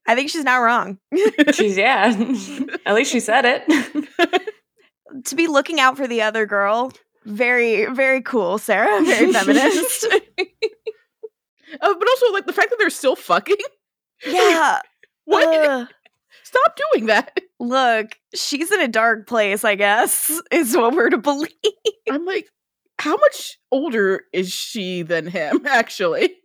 I 0.07 0.15
think 0.15 0.29
she's 0.29 0.43
not 0.43 0.57
wrong. 0.57 0.99
She's, 1.53 1.77
yeah. 1.77 2.07
At 2.85 2.95
least 2.95 3.11
she 3.11 3.19
said 3.19 3.45
it. 3.45 4.45
to 5.25 5.35
be 5.35 5.47
looking 5.47 5.79
out 5.79 5.97
for 5.97 6.07
the 6.07 6.21
other 6.21 6.45
girl, 6.45 6.91
very, 7.25 7.85
very 7.85 8.21
cool, 8.21 8.57
Sarah. 8.57 9.03
Very 9.03 9.31
feminist. 9.33 10.07
Uh, 11.81 11.93
but 11.99 12.07
also, 12.07 12.31
like 12.31 12.45
the 12.45 12.53
fact 12.53 12.69
that 12.69 12.77
they're 12.79 12.89
still 12.89 13.17
fucking. 13.17 13.57
yeah. 14.25 14.79
What? 15.25 15.67
Ugh. 15.67 15.87
Stop 16.43 16.79
doing 16.93 17.07
that. 17.07 17.37
Look, 17.59 18.17
she's 18.33 18.71
in 18.71 18.79
a 18.79 18.87
dark 18.87 19.27
place, 19.27 19.65
I 19.65 19.75
guess, 19.75 20.31
is 20.51 20.77
what 20.77 20.93
we're 20.93 21.09
to 21.09 21.17
believe. 21.17 21.49
I'm 22.09 22.23
like, 22.23 22.47
how 22.99 23.17
much 23.17 23.57
older 23.71 24.21
is 24.31 24.53
she 24.53 25.01
than 25.01 25.27
him? 25.27 25.65
Actually, 25.65 26.35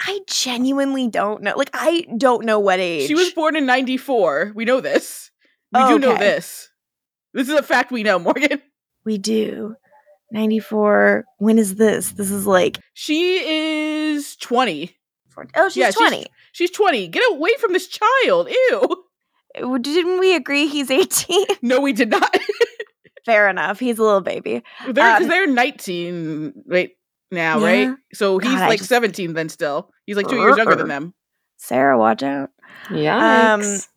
I 0.00 0.20
genuinely 0.26 1.08
don't 1.08 1.42
know. 1.42 1.54
Like, 1.56 1.70
I 1.74 2.06
don't 2.16 2.44
know 2.46 2.58
what 2.58 2.80
age. 2.80 3.06
she 3.06 3.14
was 3.14 3.30
born 3.32 3.54
in 3.56 3.66
'94. 3.66 4.52
We 4.54 4.64
know 4.64 4.80
this. 4.80 5.30
We 5.72 5.86
do 5.86 5.98
know 5.98 6.16
this. 6.16 6.68
This 7.32 7.48
is 7.48 7.54
a 7.54 7.62
fact 7.62 7.92
we 7.92 8.02
know, 8.02 8.18
Morgan. 8.18 8.60
We 9.04 9.18
do. 9.18 9.76
94. 10.32 11.24
When 11.38 11.58
is 11.58 11.76
this? 11.76 12.12
This 12.12 12.30
is 12.30 12.46
like. 12.46 12.78
She 12.94 13.38
is 14.14 14.36
20. 14.36 14.96
Oh, 15.56 15.68
she's 15.68 15.76
Yeah, 15.76 15.90
20. 15.90 16.26
She's 16.52 16.70
20. 16.70 17.08
Get 17.08 17.22
away 17.30 17.50
from 17.58 17.72
this 17.72 17.88
child. 17.88 18.48
Ew. 18.50 19.04
Uh, 19.60 19.78
Didn't 19.78 20.20
we 20.20 20.34
agree 20.34 20.66
he's 20.66 20.90
18? 20.90 21.46
No, 21.62 21.80
we 21.80 21.92
did 21.92 22.10
not. 22.10 22.36
Fair 23.26 23.48
enough. 23.48 23.78
He's 23.78 23.98
a 23.98 24.02
little 24.02 24.20
baby. 24.20 24.62
they're 24.88 25.16
Um, 25.16 25.28
they're 25.28 25.46
19 25.46 26.64
right 26.66 26.90
now, 27.30 27.58
Yeah. 27.58 27.66
right? 27.66 27.96
So 28.14 28.38
he's 28.38 28.50
God, 28.52 28.68
like 28.68 28.78
just- 28.78 28.88
17 28.88 29.34
then 29.34 29.48
still. 29.48 29.90
He's 30.06 30.16
like 30.16 30.28
2 30.28 30.36
years 30.36 30.56
younger 30.56 30.74
than 30.76 30.88
them. 30.88 31.14
Sarah, 31.56 31.98
watch 31.98 32.22
out. 32.22 32.50
Yikes. 32.88 33.88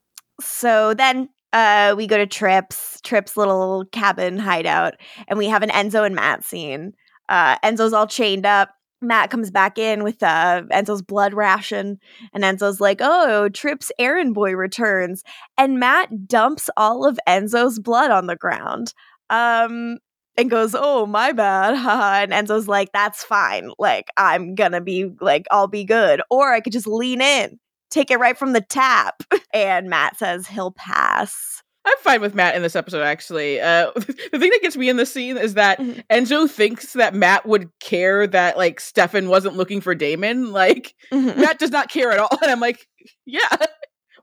so 0.42 0.94
then 0.94 1.30
uh 1.54 1.94
we 1.96 2.08
go 2.08 2.18
to 2.18 2.26
trips 2.26 3.00
trips 3.02 3.38
little 3.38 3.86
cabin 3.92 4.38
hideout 4.38 4.96
and 5.28 5.38
we 5.38 5.48
have 5.48 5.62
an 5.64 5.70
enzo 5.70 6.06
and 6.06 6.16
matt 6.16 6.44
scene 6.44 6.94
uh 7.30 7.58
enzo's 7.60 7.94
all 7.94 8.08
chained 8.08 8.46
up 8.46 8.70
matt 9.02 9.30
comes 9.30 9.52
back 9.52 9.78
in 9.78 10.04
with 10.04 10.22
uh 10.24 10.64
enzo's 10.72 11.02
blood 11.04 11.34
ration 11.36 12.00
and 12.34 12.44
enzo's 12.44 12.82
like 12.82 12.98
oh 13.02 13.48
trips 13.50 13.92
errand 14.00 14.34
boy 14.34 14.54
returns 14.54 15.24
and 15.58 15.80
matt 15.80 16.28
dumps 16.28 16.70
all 16.78 17.06
of 17.06 17.20
enzo's 17.28 17.78
blood 17.80 18.10
on 18.10 18.26
the 18.26 18.36
ground 18.36 18.94
um 19.30 19.98
and 20.38 20.50
goes 20.50 20.76
oh 20.78 21.06
my 21.06 21.32
bad 21.32 21.74
and 22.32 22.32
enzo's 22.32 22.68
like 22.68 22.92
that's 22.94 23.24
fine 23.24 23.72
like 23.80 24.08
i'm 24.18 24.56
gonna 24.56 24.82
be 24.82 25.12
like 25.22 25.46
i'll 25.52 25.68
be 25.68 25.84
good 25.84 26.22
or 26.30 26.52
i 26.54 26.60
could 26.60 26.74
just 26.74 26.88
lean 26.88 27.22
in 27.22 27.60
take 27.92 28.10
it 28.10 28.18
right 28.18 28.38
from 28.38 28.54
the 28.54 28.62
tap. 28.62 29.22
And 29.54 29.88
Matt 29.88 30.18
says 30.18 30.48
he'll 30.48 30.72
pass. 30.72 31.62
I'm 31.86 31.94
fine 32.00 32.22
with 32.22 32.34
Matt 32.34 32.56
in 32.56 32.64
this 32.64 32.76
episode, 32.76 33.04
actually. 33.04 33.62
Uh, 33.62 33.92
the 33.96 34.02
thing 34.40 34.50
that 34.50 34.60
gets 34.64 34.76
me 34.76 34.90
in 34.90 34.98
this 34.98 35.14
scene 35.14 35.38
is 35.38 35.54
that 35.54 35.78
Mhm. 35.78 36.04
Enzo 36.10 36.50
thinks 36.50 36.94
that 36.94 37.14
Matt 37.14 37.46
would 37.46 37.70
care 37.80 38.26
that, 38.26 38.58
like, 38.58 38.80
Stefan 38.80 39.30
wasn't 39.30 39.58
looking 39.58 39.80
for 39.80 39.94
Damon. 39.94 40.52
Like, 40.52 40.96
Matt 41.12 41.60
does 41.60 41.70
not 41.70 41.92
care 41.92 42.12
at 42.12 42.18
all. 42.18 42.36
And 42.42 42.50
I'm 42.50 42.60
like, 42.60 42.88
yeah, 43.28 43.48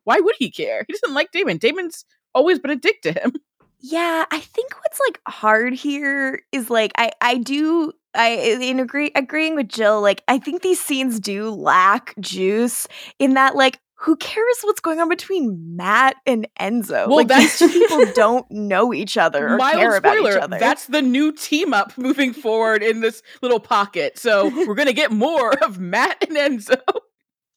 why 0.03 0.19
would 0.19 0.35
he 0.37 0.51
care? 0.51 0.85
He 0.89 0.95
doesn't 0.95 1.15
like 1.15 1.31
Damon. 1.31 1.59
Damon's 1.59 2.05
always 2.35 2.59
been 2.59 2.73
a 2.73 2.77
dick 2.77 3.01
to 3.03 3.13
him. 3.13 3.35
Yeah, 3.81 4.25
I 4.31 4.41
think 4.41 4.75
what's 4.75 5.01
like 5.09 5.21
hard 5.27 5.75
here 5.75 6.43
is 6.53 6.71
like 6.71 6.93
I 6.97 7.11
I 7.21 7.37
do 7.39 7.93
I 8.15 8.59
in 8.61 8.81
agree 8.81 9.11
agreeing 9.15 9.55
with 9.57 9.69
Jill. 9.69 10.01
Like 10.03 10.23
I 10.29 10.39
think 10.39 10.63
these 10.63 10.81
scenes 10.81 11.21
do 11.21 11.51
lack 11.51 12.15
juice 12.21 12.87
in 13.19 13.35
that 13.35 13.57
like. 13.57 13.79
Who 14.05 14.17
cares 14.17 14.61
what's 14.63 14.81
going 14.81 14.99
on 14.99 15.11
between 15.11 15.77
Matt 15.77 16.17
and 16.25 16.49
Enzo? 16.59 17.07
Well, 17.07 17.17
like 17.17 17.29
these 17.29 17.59
two 17.59 17.69
people 17.69 18.07
don't 18.15 18.51
know 18.51 18.95
each 18.95 19.19
other 19.19 19.47
or 19.47 19.57
Mild 19.59 19.77
care 19.77 19.95
about 19.95 20.17
each 20.17 20.21
spoiler, 20.21 20.41
other. 20.41 20.59
that's 20.59 20.87
the 20.87 21.03
new 21.03 21.33
team 21.33 21.75
up 21.75 21.99
moving 21.99 22.33
forward 22.33 22.83
in 22.83 23.01
this 23.01 23.23
little 23.43 23.61
pocket. 23.61 24.19
So 24.19 24.49
we're 24.67 24.75
going 24.75 24.87
to 24.87 24.95
get 24.95 25.13
more 25.13 25.53
of 25.63 25.79
Matt 25.79 26.25
and 26.27 26.35
Enzo. 26.35 26.81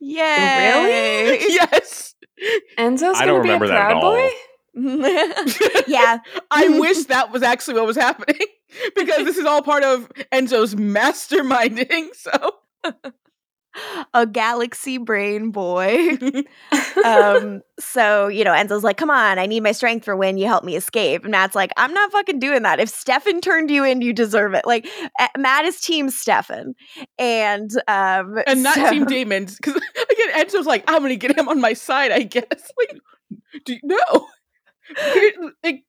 Yeah. 0.05 0.83
Really? 0.83 1.39
yes. 1.53 2.13
Enzo's 2.77 3.15
I 3.15 3.25
going 3.25 3.27
don't 3.27 3.37
to 3.37 3.43
be 3.43 3.49
a 3.49 3.53
remember 3.53 3.67
that 3.67 3.75
at 3.75 3.91
proud 3.91 4.03
all. 4.03 4.29
yeah, 5.87 6.19
I 6.51 6.79
wish 6.79 7.03
that 7.07 7.31
was 7.31 7.43
actually 7.43 7.75
what 7.75 7.85
was 7.85 7.95
happening 7.97 8.47
because 8.95 9.25
this 9.25 9.37
is 9.37 9.45
all 9.45 9.61
part 9.61 9.83
of 9.83 10.09
Enzo's 10.31 10.75
masterminding. 10.75 12.07
So 12.15 12.55
a 14.13 14.25
galaxy 14.25 14.97
brain 14.97 15.51
boy. 15.51 16.17
um, 17.05 17.61
so 17.79 18.27
you 18.27 18.43
know, 18.43 18.51
Enzo's 18.51 18.83
like, 18.83 18.97
"Come 18.97 19.09
on, 19.09 19.39
I 19.39 19.45
need 19.45 19.61
my 19.61 19.71
strength 19.71 20.05
for 20.05 20.15
when 20.15 20.37
you 20.37 20.45
help 20.47 20.63
me 20.63 20.75
escape." 20.75 21.23
And 21.23 21.31
Matt's 21.31 21.55
like, 21.55 21.71
"I'm 21.77 21.93
not 21.93 22.11
fucking 22.11 22.39
doing 22.39 22.63
that. 22.63 22.79
If 22.79 22.89
Stefan 22.89 23.41
turned 23.41 23.69
you 23.69 23.83
in, 23.83 24.01
you 24.01 24.13
deserve 24.13 24.53
it." 24.53 24.65
Like 24.65 24.87
uh, 25.19 25.27
Matt 25.37 25.65
is 25.65 25.79
Team 25.81 26.09
Stefan, 26.09 26.73
and 27.19 27.71
um, 27.87 28.39
and 28.47 28.63
not 28.63 28.75
so- 28.75 28.89
Team 28.89 29.05
Damon's 29.05 29.57
because 29.57 29.75
again, 29.75 30.45
Enzo's 30.45 30.65
like, 30.65 30.83
I'm 30.87 31.01
gonna 31.01 31.15
get 31.15 31.37
him 31.37 31.47
on 31.47 31.61
my 31.61 31.73
side, 31.73 32.11
I 32.11 32.23
guess. 32.23 32.71
Like, 32.77 32.99
do 33.65 33.73
you 33.73 33.79
know? 33.83 34.27
Like, 35.63 35.83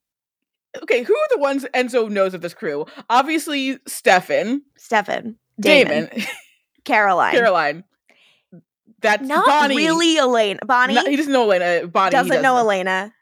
okay, 0.82 1.02
who 1.02 1.14
are 1.14 1.28
the 1.30 1.38
ones 1.38 1.64
Enzo 1.74 2.10
knows 2.10 2.34
of 2.34 2.40
this 2.40 2.54
crew? 2.54 2.86
Obviously, 3.10 3.78
Stefan, 3.86 4.62
Stefan, 4.76 5.36
Damon, 5.60 6.06
Damon, 6.06 6.26
Caroline. 6.84 7.32
Caroline. 7.32 7.84
That's 9.00 9.26
Not 9.26 9.44
Bonnie. 9.46 9.76
really 9.76 10.16
Elena. 10.18 10.60
Bonnie 10.64 10.94
No, 10.94 11.04
he 11.04 11.16
doesn't 11.16 11.32
know 11.32 11.50
Elena. 11.50 11.86
Bonnie 11.86 12.08
he 12.16 12.22
doesn't 12.22 12.42
know 12.42 12.54
doesn't. 12.54 12.66
Elena. 12.66 13.12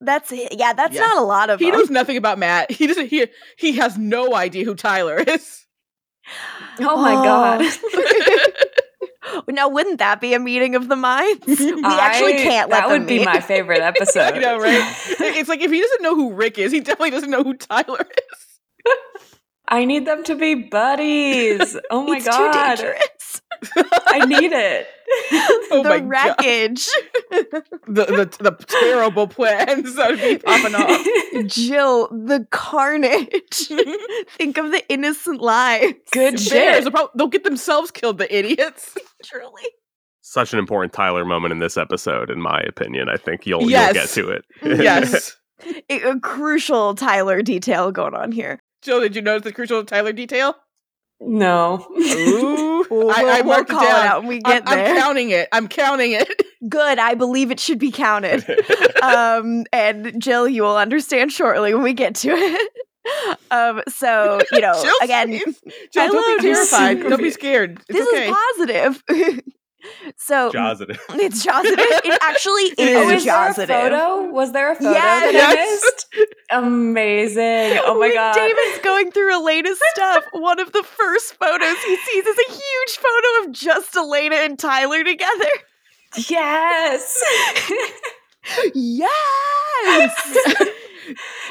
That's 0.00 0.32
it. 0.32 0.54
Yeah, 0.58 0.72
that's 0.72 0.94
Yeah. 0.94 1.00
not 1.02 1.18
a 1.18 1.22
lot 1.22 1.50
of 1.50 1.58
He 1.58 1.70
them. 1.70 1.78
knows 1.80 1.90
nothing 1.90 2.16
about 2.16 2.38
Matt. 2.38 2.70
He 2.70 2.86
doesn't. 2.86 3.08
He 3.08 3.26
he 3.58 3.72
has 3.76 3.98
no 3.98 4.34
idea 4.34 4.64
who 4.64 4.74
Tyler 4.74 5.16
is. 5.18 5.66
Oh 6.80 6.96
my 7.00 7.12
god. 7.14 7.60
Oh. 7.62 8.52
now, 9.48 9.68
wouldn't 9.68 9.98
that 9.98 10.20
be 10.20 10.34
a 10.34 10.38
meeting 10.38 10.74
of 10.74 10.88
the 10.88 10.96
minds? 10.96 11.46
we 11.46 11.82
actually 11.84 12.34
can't 12.34 12.70
let 12.70 12.82
That 12.82 12.88
them 12.88 13.00
would 13.00 13.08
be 13.08 13.24
my 13.24 13.40
favorite 13.40 13.80
episode. 13.82 14.34
I 14.34 14.38
know, 14.38 14.58
right? 14.58 14.94
It's 15.20 15.48
like 15.48 15.60
if 15.60 15.70
he 15.70 15.80
doesn't 15.80 16.02
know 16.02 16.14
who 16.14 16.32
Rick 16.34 16.58
is, 16.58 16.72
he 16.72 16.80
definitely 16.80 17.10
doesn't 17.10 17.30
know 17.30 17.42
who 17.42 17.54
Tyler 17.54 18.00
is. 18.00 18.55
I 19.68 19.84
need 19.84 20.06
them 20.06 20.22
to 20.24 20.34
be 20.36 20.54
buddies. 20.54 21.76
Oh 21.90 22.04
my 22.04 22.16
it's 22.18 22.26
god. 22.26 22.76
too 22.76 22.84
dangerous. 22.84 23.42
I 24.06 24.24
need 24.26 24.52
it. 24.52 24.86
Oh 25.70 25.82
the 25.82 25.88
my 25.88 25.98
God. 26.00 26.08
wreckage. 26.08 26.88
The, 27.88 28.04
the 28.04 28.36
the 28.40 28.64
terrible 28.66 29.28
plans 29.28 29.94
that 29.94 30.10
would 30.10 30.20
be 30.20 30.38
popping 30.38 30.74
off. 30.74 31.46
Jill, 31.46 32.08
the 32.08 32.46
carnage. 32.50 33.68
Think 34.36 34.58
of 34.58 34.72
the 34.72 34.82
innocent 34.88 35.40
lives. 35.40 35.94
Good 36.12 36.32
Bears, 36.34 36.44
shit. 36.44 36.92
they'll, 36.92 37.10
they'll 37.14 37.26
get 37.28 37.44
themselves 37.44 37.90
killed, 37.92 38.18
the 38.18 38.36
idiots. 38.36 38.96
Truly. 39.24 39.62
Such 40.22 40.52
an 40.52 40.58
important 40.58 40.92
Tyler 40.92 41.24
moment 41.24 41.52
in 41.52 41.58
this 41.60 41.76
episode, 41.76 42.28
in 42.30 42.40
my 42.42 42.60
opinion. 42.68 43.08
I 43.08 43.16
think 43.16 43.46
you'll 43.46 43.70
Yes. 43.70 44.16
you'll 44.16 44.26
get 44.26 44.44
to 44.64 44.74
it. 44.76 44.80
yes. 44.82 45.36
A, 45.88 46.00
a 46.10 46.20
crucial 46.20 46.94
Tyler 46.96 47.42
detail 47.42 47.92
going 47.92 48.14
on 48.14 48.32
here. 48.32 48.60
Joe, 48.86 49.00
did 49.00 49.14
you 49.16 49.22
notice 49.22 49.44
the 49.44 49.52
crucial 49.52 49.84
Tyler 49.84 50.12
detail? 50.12 50.54
No. 51.20 51.86
Ooh, 51.98 52.86
We'll, 52.90 53.10
I, 53.14 53.14
I 53.22 53.40
we'll- 53.40 53.44
marked 53.44 53.70
call 53.70 53.82
it 53.82 53.86
down. 53.86 54.06
out 54.06 54.20
when 54.20 54.28
we 54.28 54.40
I'm, 54.44 54.52
get 54.52 54.66
there. 54.66 54.86
I'm 54.86 54.96
counting 54.96 55.30
it. 55.30 55.48
I'm 55.52 55.68
counting 55.68 56.12
it. 56.12 56.42
Good. 56.68 56.98
I 56.98 57.14
believe 57.14 57.50
it 57.50 57.60
should 57.60 57.78
be 57.78 57.90
counted. 57.90 58.44
um, 59.02 59.64
and 59.72 60.20
Jill, 60.22 60.48
you 60.48 60.62
will 60.62 60.76
understand 60.76 61.32
shortly 61.32 61.74
when 61.74 61.82
we 61.82 61.92
get 61.92 62.14
to 62.16 62.30
it. 62.30 62.72
Um, 63.50 63.82
so 63.88 64.40
you 64.50 64.60
know, 64.60 64.72
Jill's 64.82 64.98
again. 65.02 65.30
Jill, 65.92 66.12
don't 66.12 66.38
be 66.38 66.42
terrified. 66.42 67.00
Don't 67.00 67.22
be 67.22 67.30
scared. 67.30 67.78
It's 67.88 67.98
this 67.98 68.08
okay. 68.08 68.28
is 68.28 68.36
positive. 68.56 69.42
So 70.16 70.50
Positive. 70.52 70.98
it's 71.10 71.44
positive. 71.44 71.78
It 71.78 72.18
actually 72.22 72.72
Oh, 72.78 73.06
Oh, 73.06 73.10
is 73.10 73.20
is 73.20 73.24
there 73.26 73.50
a 73.50 73.54
photo? 73.54 74.30
Was 74.30 74.52
there 74.52 74.72
a 74.72 74.74
photo 74.74 74.90
Yes. 74.90 75.32
that 75.32 75.32
Yes. 76.14 76.26
Amazing. 76.50 77.78
Oh 77.84 77.94
my 77.94 78.00
when 78.00 78.14
god. 78.14 78.34
David's 78.34 78.78
going 78.82 79.10
through 79.10 79.32
Elena's 79.34 79.80
stuff, 79.94 80.24
one 80.32 80.60
of 80.60 80.72
the 80.72 80.82
first 80.82 81.34
photos 81.34 81.76
he 81.84 81.96
sees 81.96 82.24
is 82.26 82.36
a 82.48 82.52
huge 82.52 82.96
photo 82.98 83.46
of 83.48 83.52
just 83.52 83.96
Elena 83.96 84.36
and 84.36 84.58
Tyler 84.58 85.02
together. 85.04 85.48
Yes. 86.28 87.22
Yes. 88.74 90.36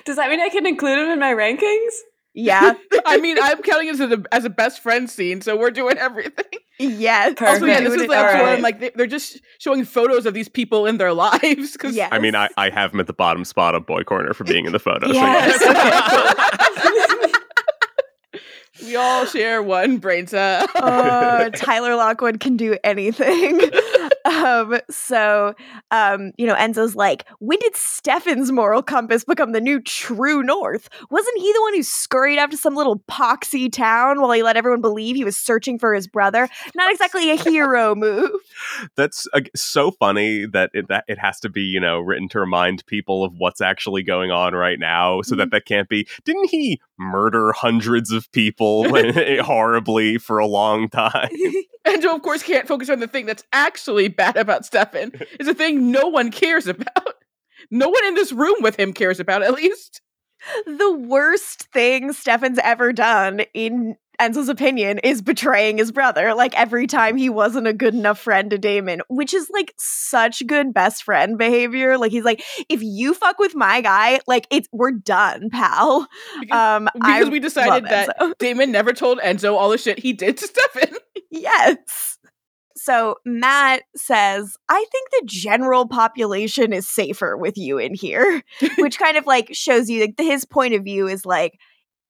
Does 0.05 0.15
that 0.15 0.29
mean 0.29 0.39
I 0.39 0.49
can 0.49 0.65
include 0.65 0.97
him 0.99 1.09
in 1.09 1.19
my 1.19 1.33
rankings? 1.33 1.93
Yeah. 2.35 2.73
I 3.05 3.17
mean, 3.17 3.37
I'm 3.41 3.61
counting 3.63 3.87
it 3.89 3.99
as 3.99 4.11
a, 4.11 4.23
as 4.31 4.45
a 4.45 4.49
best 4.49 4.81
friend 4.81 5.09
scene, 5.09 5.41
so 5.41 5.57
we're 5.57 5.71
doing 5.71 5.97
everything. 5.99 6.45
Yes. 6.77 7.35
Perfect. 7.37 7.41
Also, 7.63 7.65
yeah, 7.67 7.79
this 7.79 7.93
is 7.93 8.01
it 8.01 8.09
the 8.09 8.15
episode 8.15 8.33
where 8.35 8.43
right. 8.43 8.57
I'm 8.57 8.61
like 8.61 8.79
they- 8.81 8.91
they're 8.95 9.07
just 9.07 9.39
showing 9.59 9.85
photos 9.85 10.25
of 10.25 10.33
these 10.33 10.49
people 10.49 10.85
in 10.85 10.97
their 10.97 11.13
lives. 11.25 11.71
Because 11.73 11.95
Yes. 11.95 12.09
I 12.11 12.19
mean, 12.19 12.35
I, 12.35 12.49
I 12.57 12.69
have 12.69 12.93
him 12.93 12.99
at 12.99 13.07
the 13.07 13.13
bottom 13.13 13.45
spot 13.45 13.75
of 13.75 13.85
Boy 13.85 14.03
Corner 14.03 14.33
for 14.33 14.43
being 14.43 14.65
in 14.65 14.73
the 14.73 14.79
photo. 14.79 15.07
so 15.07 15.13
Yes. 15.13 15.57
We 18.83 18.95
all 18.95 19.25
share 19.25 19.63
one 19.63 19.97
brain 19.97 20.27
cell. 20.27 20.67
uh, 20.75 21.49
Tyler 21.51 21.95
Lockwood 21.95 22.39
can 22.39 22.57
do 22.57 22.77
anything. 22.83 23.61
um, 24.25 24.79
so, 24.89 25.55
um, 25.91 26.31
you 26.37 26.45
know, 26.45 26.55
Enzo's 26.55 26.95
like, 26.95 27.25
when 27.39 27.59
did 27.59 27.75
Stefan's 27.75 28.51
moral 28.51 28.81
compass 28.81 29.23
become 29.23 29.51
the 29.51 29.61
new 29.61 29.79
true 29.79 30.43
north? 30.43 30.89
Wasn't 31.09 31.37
he 31.37 31.53
the 31.53 31.61
one 31.61 31.75
who 31.75 31.83
scurried 31.83 32.37
out 32.37 32.51
to 32.51 32.57
some 32.57 32.75
little 32.75 32.99
poxy 33.09 33.71
town 33.71 34.21
while 34.21 34.31
he 34.31 34.43
let 34.43 34.57
everyone 34.57 34.81
believe 34.81 35.15
he 35.15 35.23
was 35.23 35.37
searching 35.37 35.79
for 35.79 35.93
his 35.93 36.07
brother? 36.07 36.49
Not 36.75 36.91
exactly 36.91 37.31
a 37.31 37.35
hero 37.35 37.95
move. 37.95 38.31
that's 38.95 39.27
uh, 39.33 39.41
so 39.55 39.91
funny 39.91 40.45
that 40.45 40.69
it, 40.73 40.87
that 40.89 41.05
it 41.07 41.17
has 41.17 41.39
to 41.41 41.49
be 41.49 41.61
you 41.61 41.79
know 41.79 41.99
written 41.99 42.27
to 42.29 42.39
remind 42.39 42.85
people 42.85 43.23
of 43.23 43.33
what's 43.37 43.61
actually 43.61 44.03
going 44.03 44.31
on 44.31 44.53
right 44.53 44.79
now 44.79 45.21
so 45.21 45.35
that 45.35 45.51
that 45.51 45.65
can't 45.65 45.89
be 45.89 46.07
didn't 46.23 46.49
he 46.49 46.79
murder 46.97 47.51
hundreds 47.51 48.11
of 48.11 48.31
people 48.31 48.85
horribly 49.43 50.17
for 50.17 50.37
a 50.37 50.47
long 50.47 50.89
time 50.89 51.29
And 51.85 52.01
Joe, 52.01 52.15
of 52.15 52.23
course, 52.23 52.41
can't 52.41 52.67
focus 52.67 52.89
on 52.89 52.99
the 52.99 53.07
thing 53.07 53.27
that's 53.27 53.43
actually 53.53 54.07
bad 54.07 54.37
about 54.37 54.65
Stefan. 54.65 55.11
It's 55.39 55.47
a 55.47 55.53
thing 55.53 55.91
no 55.91 56.07
one 56.07 56.31
cares 56.31 56.67
about. 56.67 57.13
No 57.69 57.89
one 57.89 58.05
in 58.05 58.15
this 58.15 58.31
room 58.31 58.55
with 58.61 58.79
him 58.79 58.91
cares 58.91 59.19
about, 59.19 59.43
at 59.43 59.53
least. 59.53 60.01
the 60.65 60.91
worst 61.07 61.63
thing 61.71 62.11
Stefan's 62.11 62.59
ever 62.63 62.91
done, 62.91 63.41
in 63.53 63.95
Enzo's 64.19 64.49
opinion, 64.49 64.99
is 64.99 65.21
betraying 65.21 65.77
his 65.77 65.91
brother. 65.91 66.33
Like 66.33 66.57
every 66.59 66.87
time 66.87 67.17
he 67.17 67.29
wasn't 67.29 67.67
a 67.67 67.73
good 67.73 67.93
enough 67.93 68.19
friend 68.19 68.49
to 68.51 68.57
Damon, 68.57 69.01
which 69.07 69.33
is 69.33 69.49
like 69.51 69.73
such 69.77 70.45
good 70.47 70.73
best 70.73 71.03
friend 71.03 71.37
behavior. 71.37 71.97
Like 71.97 72.11
he's 72.11 72.23
like, 72.23 72.43
if 72.69 72.81
you 72.81 73.13
fuck 73.13 73.39
with 73.39 73.55
my 73.55 73.81
guy, 73.81 74.19
like 74.27 74.47
it's 74.49 74.67
we're 74.71 74.91
done, 74.91 75.49
pal. 75.49 76.07
Because, 76.39 76.77
Um, 76.77 76.89
because 76.93 77.29
we 77.29 77.39
decided 77.39 77.85
that 77.89 78.17
Enzo. 78.19 78.37
Damon 78.39 78.71
never 78.71 78.93
told 78.93 79.19
Enzo 79.19 79.53
all 79.55 79.69
the 79.69 79.77
shit 79.77 79.99
he 79.99 80.13
did 80.13 80.37
to 80.37 80.47
Stefan. 80.73 80.97
yes. 81.31 82.17
So 82.77 83.15
Matt 83.25 83.81
says, 83.95 84.57
I 84.69 84.85
think 84.91 85.09
the 85.09 85.23
general 85.25 85.87
population 85.87 86.71
is 86.71 86.87
safer 86.87 87.35
with 87.35 87.57
you 87.57 87.79
in 87.79 87.95
here, 87.95 88.43
which 88.77 88.99
kind 88.99 89.17
of 89.17 89.25
like 89.25 89.49
shows 89.53 89.89
you 89.89 90.01
like 90.01 90.15
his 90.19 90.45
point 90.45 90.73
of 90.75 90.83
view 90.83 91.07
is 91.07 91.25
like, 91.25 91.57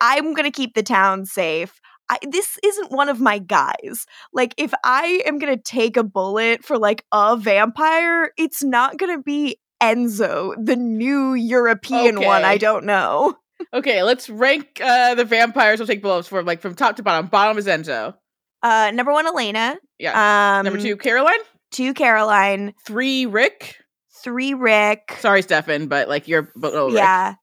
I'm 0.01 0.33
going 0.33 0.43
to 0.43 0.51
keep 0.51 0.73
the 0.73 0.83
town 0.83 1.25
safe. 1.25 1.79
I, 2.09 2.17
this 2.29 2.57
isn't 2.63 2.91
one 2.91 3.09
of 3.09 3.19
my 3.19 3.39
guys. 3.39 4.05
Like, 4.33 4.53
if 4.57 4.73
I 4.83 5.21
am 5.25 5.39
going 5.39 5.55
to 5.55 5.61
take 5.61 5.97
a 5.97 6.03
bullet 6.03 6.63
for 6.63 6.77
like 6.77 7.03
a 7.11 7.35
vampire, 7.37 8.31
it's 8.37 8.63
not 8.63 8.97
going 8.97 9.15
to 9.17 9.23
be 9.23 9.57
Enzo, 9.81 10.53
the 10.63 10.75
new 10.75 11.33
European 11.33 12.21
one. 12.21 12.43
I 12.45 12.57
don't 12.57 12.85
know. 12.85 13.35
Okay, 13.73 14.03
let's 14.03 14.29
rank 14.29 14.81
uh, 14.83 15.15
the 15.15 15.23
vampires. 15.23 15.79
We'll 15.79 15.87
take 15.87 16.01
blows 16.01 16.27
from 16.27 16.45
like 16.45 16.59
from 16.61 16.75
top 16.75 16.97
to 16.97 17.03
bottom. 17.03 17.27
Bottom 17.27 17.57
is 17.57 17.67
Enzo. 17.67 18.13
Uh, 18.61 18.91
number 18.93 19.13
one, 19.13 19.25
Elena. 19.25 19.77
Yeah. 19.97 20.57
Um, 20.59 20.65
Number 20.65 20.79
two, 20.79 20.97
Caroline. 20.97 21.39
two, 21.71 21.93
Caroline. 21.93 22.73
Three, 22.85 23.25
Rick. 23.25 23.77
Three, 24.23 24.53
Rick. 24.53 25.15
Sorry, 25.19 25.41
Stefan, 25.41 25.87
but 25.87 26.09
like 26.09 26.27
you're 26.27 26.51
below 26.59 26.87
Rick. 26.87 26.95
yeah. 26.97 27.35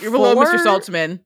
You're 0.00 0.10
below 0.10 0.36
Mr. 0.36 0.58
Saltzman. 0.58 1.20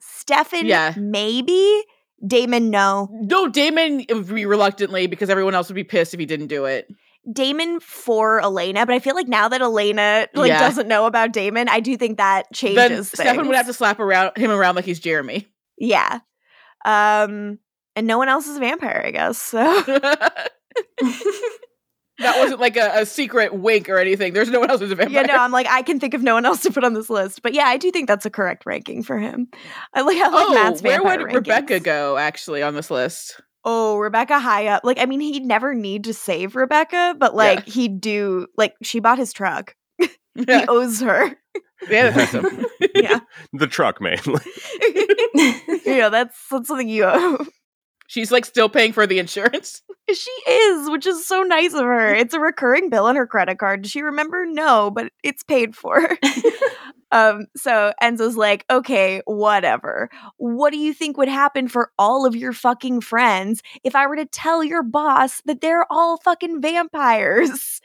Stefan, 0.00 0.66
Yeah. 0.66 0.94
maybe. 0.96 1.82
Damon, 2.26 2.70
no. 2.70 3.08
No, 3.12 3.48
Damon 3.48 4.04
would 4.08 4.28
be 4.28 4.46
reluctantly 4.46 5.06
because 5.06 5.28
everyone 5.30 5.54
else 5.54 5.68
would 5.68 5.74
be 5.74 5.84
pissed 5.84 6.14
if 6.14 6.20
he 6.20 6.26
didn't 6.26 6.46
do 6.46 6.64
it. 6.66 6.88
Damon 7.32 7.78
for 7.80 8.40
Elena, 8.40 8.84
but 8.84 8.94
I 8.94 8.98
feel 8.98 9.14
like 9.14 9.28
now 9.28 9.48
that 9.48 9.60
Elena 9.60 10.26
like 10.34 10.48
Yeah. 10.48 10.58
doesn't 10.60 10.88
know 10.88 11.06
about 11.06 11.32
Damon, 11.32 11.68
I 11.68 11.80
do 11.80 11.96
think 11.96 12.18
that 12.18 12.46
Then 12.50 12.54
changes 12.54 13.08
Stefan 13.12 13.46
would 13.46 13.56
have 13.56 13.66
to 13.66 13.72
slap 13.72 14.00
around 14.00 14.36
him 14.36 14.50
around 14.50 14.74
like 14.74 14.84
he's 14.84 14.98
Jeremy. 15.00 15.46
Yeah. 15.78 16.20
Um 16.84 17.58
and 17.94 18.06
no 18.06 18.18
one 18.18 18.28
else 18.28 18.46
is 18.48 18.56
a 18.56 18.60
vampire, 18.60 19.02
I 19.06 19.10
guess. 19.12 19.38
So 19.38 19.82
that 22.18 22.38
wasn't 22.38 22.60
like 22.60 22.76
a, 22.76 22.90
a 23.00 23.06
secret 23.06 23.54
wink 23.54 23.88
or 23.88 23.98
anything. 23.98 24.32
There's 24.32 24.50
no 24.50 24.60
one 24.60 24.70
else 24.70 24.80
who's 24.80 24.90
a 24.90 24.94
vampire. 24.94 25.14
yeah, 25.14 25.22
no, 25.22 25.38
I'm 25.38 25.52
like 25.52 25.66
I 25.68 25.82
can 25.82 25.98
think 26.00 26.14
of 26.14 26.22
no 26.22 26.34
one 26.34 26.44
else 26.44 26.60
to 26.62 26.70
put 26.70 26.84
on 26.84 26.94
this 26.94 27.08
list. 27.10 27.42
But 27.42 27.54
yeah, 27.54 27.64
I 27.64 27.76
do 27.76 27.90
think 27.90 28.08
that's 28.08 28.26
a 28.26 28.30
correct 28.30 28.66
ranking 28.66 29.02
for 29.02 29.18
him. 29.18 29.48
I 29.94 30.02
like 30.02 30.16
I 30.18 30.28
like 30.28 30.46
oh, 30.48 30.54
Matt's 30.54 30.82
where 30.82 30.98
vampire 30.98 31.26
would 31.26 31.34
Rebekah 31.34 31.80
go 31.80 32.16
actually 32.16 32.62
on 32.62 32.74
this 32.74 32.90
list? 32.90 33.40
Oh, 33.64 33.96
Rebekah 33.96 34.40
high 34.40 34.66
up. 34.66 34.82
Like 34.84 34.98
I 34.98 35.06
mean, 35.06 35.20
he'd 35.20 35.44
never 35.44 35.74
need 35.74 36.04
to 36.04 36.14
save 36.14 36.56
Rebekah, 36.56 37.16
but 37.18 37.34
like 37.34 37.66
he'd 37.66 38.00
do 38.00 38.46
like 38.56 38.74
she 38.82 39.00
bought 39.00 39.18
his 39.18 39.32
truck. 39.32 39.74
Yeah, 39.98 40.08
He 40.60 40.66
owes 40.68 41.00
her. 41.00 41.36
yeah 41.88 42.10
that's 42.10 42.34
awesome. 42.34 42.66
Yeah. 42.94 43.20
the 43.52 43.66
truck 43.66 44.00
mainly. 44.00 44.40
you 45.84 45.98
know, 45.98 46.10
that's 46.10 46.36
that's 46.50 46.68
something 46.68 46.88
you 46.88 47.04
owe. 47.06 47.38
She's 48.12 48.30
like 48.30 48.44
still 48.44 48.68
paying 48.68 48.92
for 48.92 49.06
the 49.06 49.18
insurance. 49.18 49.80
She 50.12 50.30
is, 50.50 50.90
which 50.90 51.06
is 51.06 51.24
so 51.26 51.42
nice 51.42 51.72
of 51.72 51.84
her. 51.84 52.12
It's 52.12 52.34
a 52.34 52.40
recurring 52.40 52.90
bill 52.90 53.06
on 53.06 53.14
her 53.14 53.26
credit 53.26 53.58
card. 53.58 53.82
Does 53.82 53.92
she 53.92 54.02
remember? 54.02 54.44
No, 54.44 54.90
but 54.90 55.12
it's 55.22 55.44
paid 55.44 55.76
for. 55.76 56.18
um, 57.12 57.46
so 57.56 57.92
Enzo's 58.02 58.36
like, 58.36 58.66
okay, 58.68 59.22
whatever. 59.26 60.10
What 60.38 60.72
do 60.72 60.78
you 60.78 60.92
think 60.92 61.16
would 61.16 61.28
happen 61.28 61.68
for 61.68 61.92
all 61.98 62.26
of 62.26 62.34
your 62.34 62.52
fucking 62.52 63.00
friends 63.00 63.62
if 63.84 63.94
I 63.94 64.08
were 64.08 64.16
to 64.16 64.26
tell 64.26 64.62
your 64.64 64.82
boss 64.82 65.40
that 65.46 65.60
they're 65.60 65.86
all 65.88 66.18
fucking 66.18 66.60
vampires? 66.60 67.80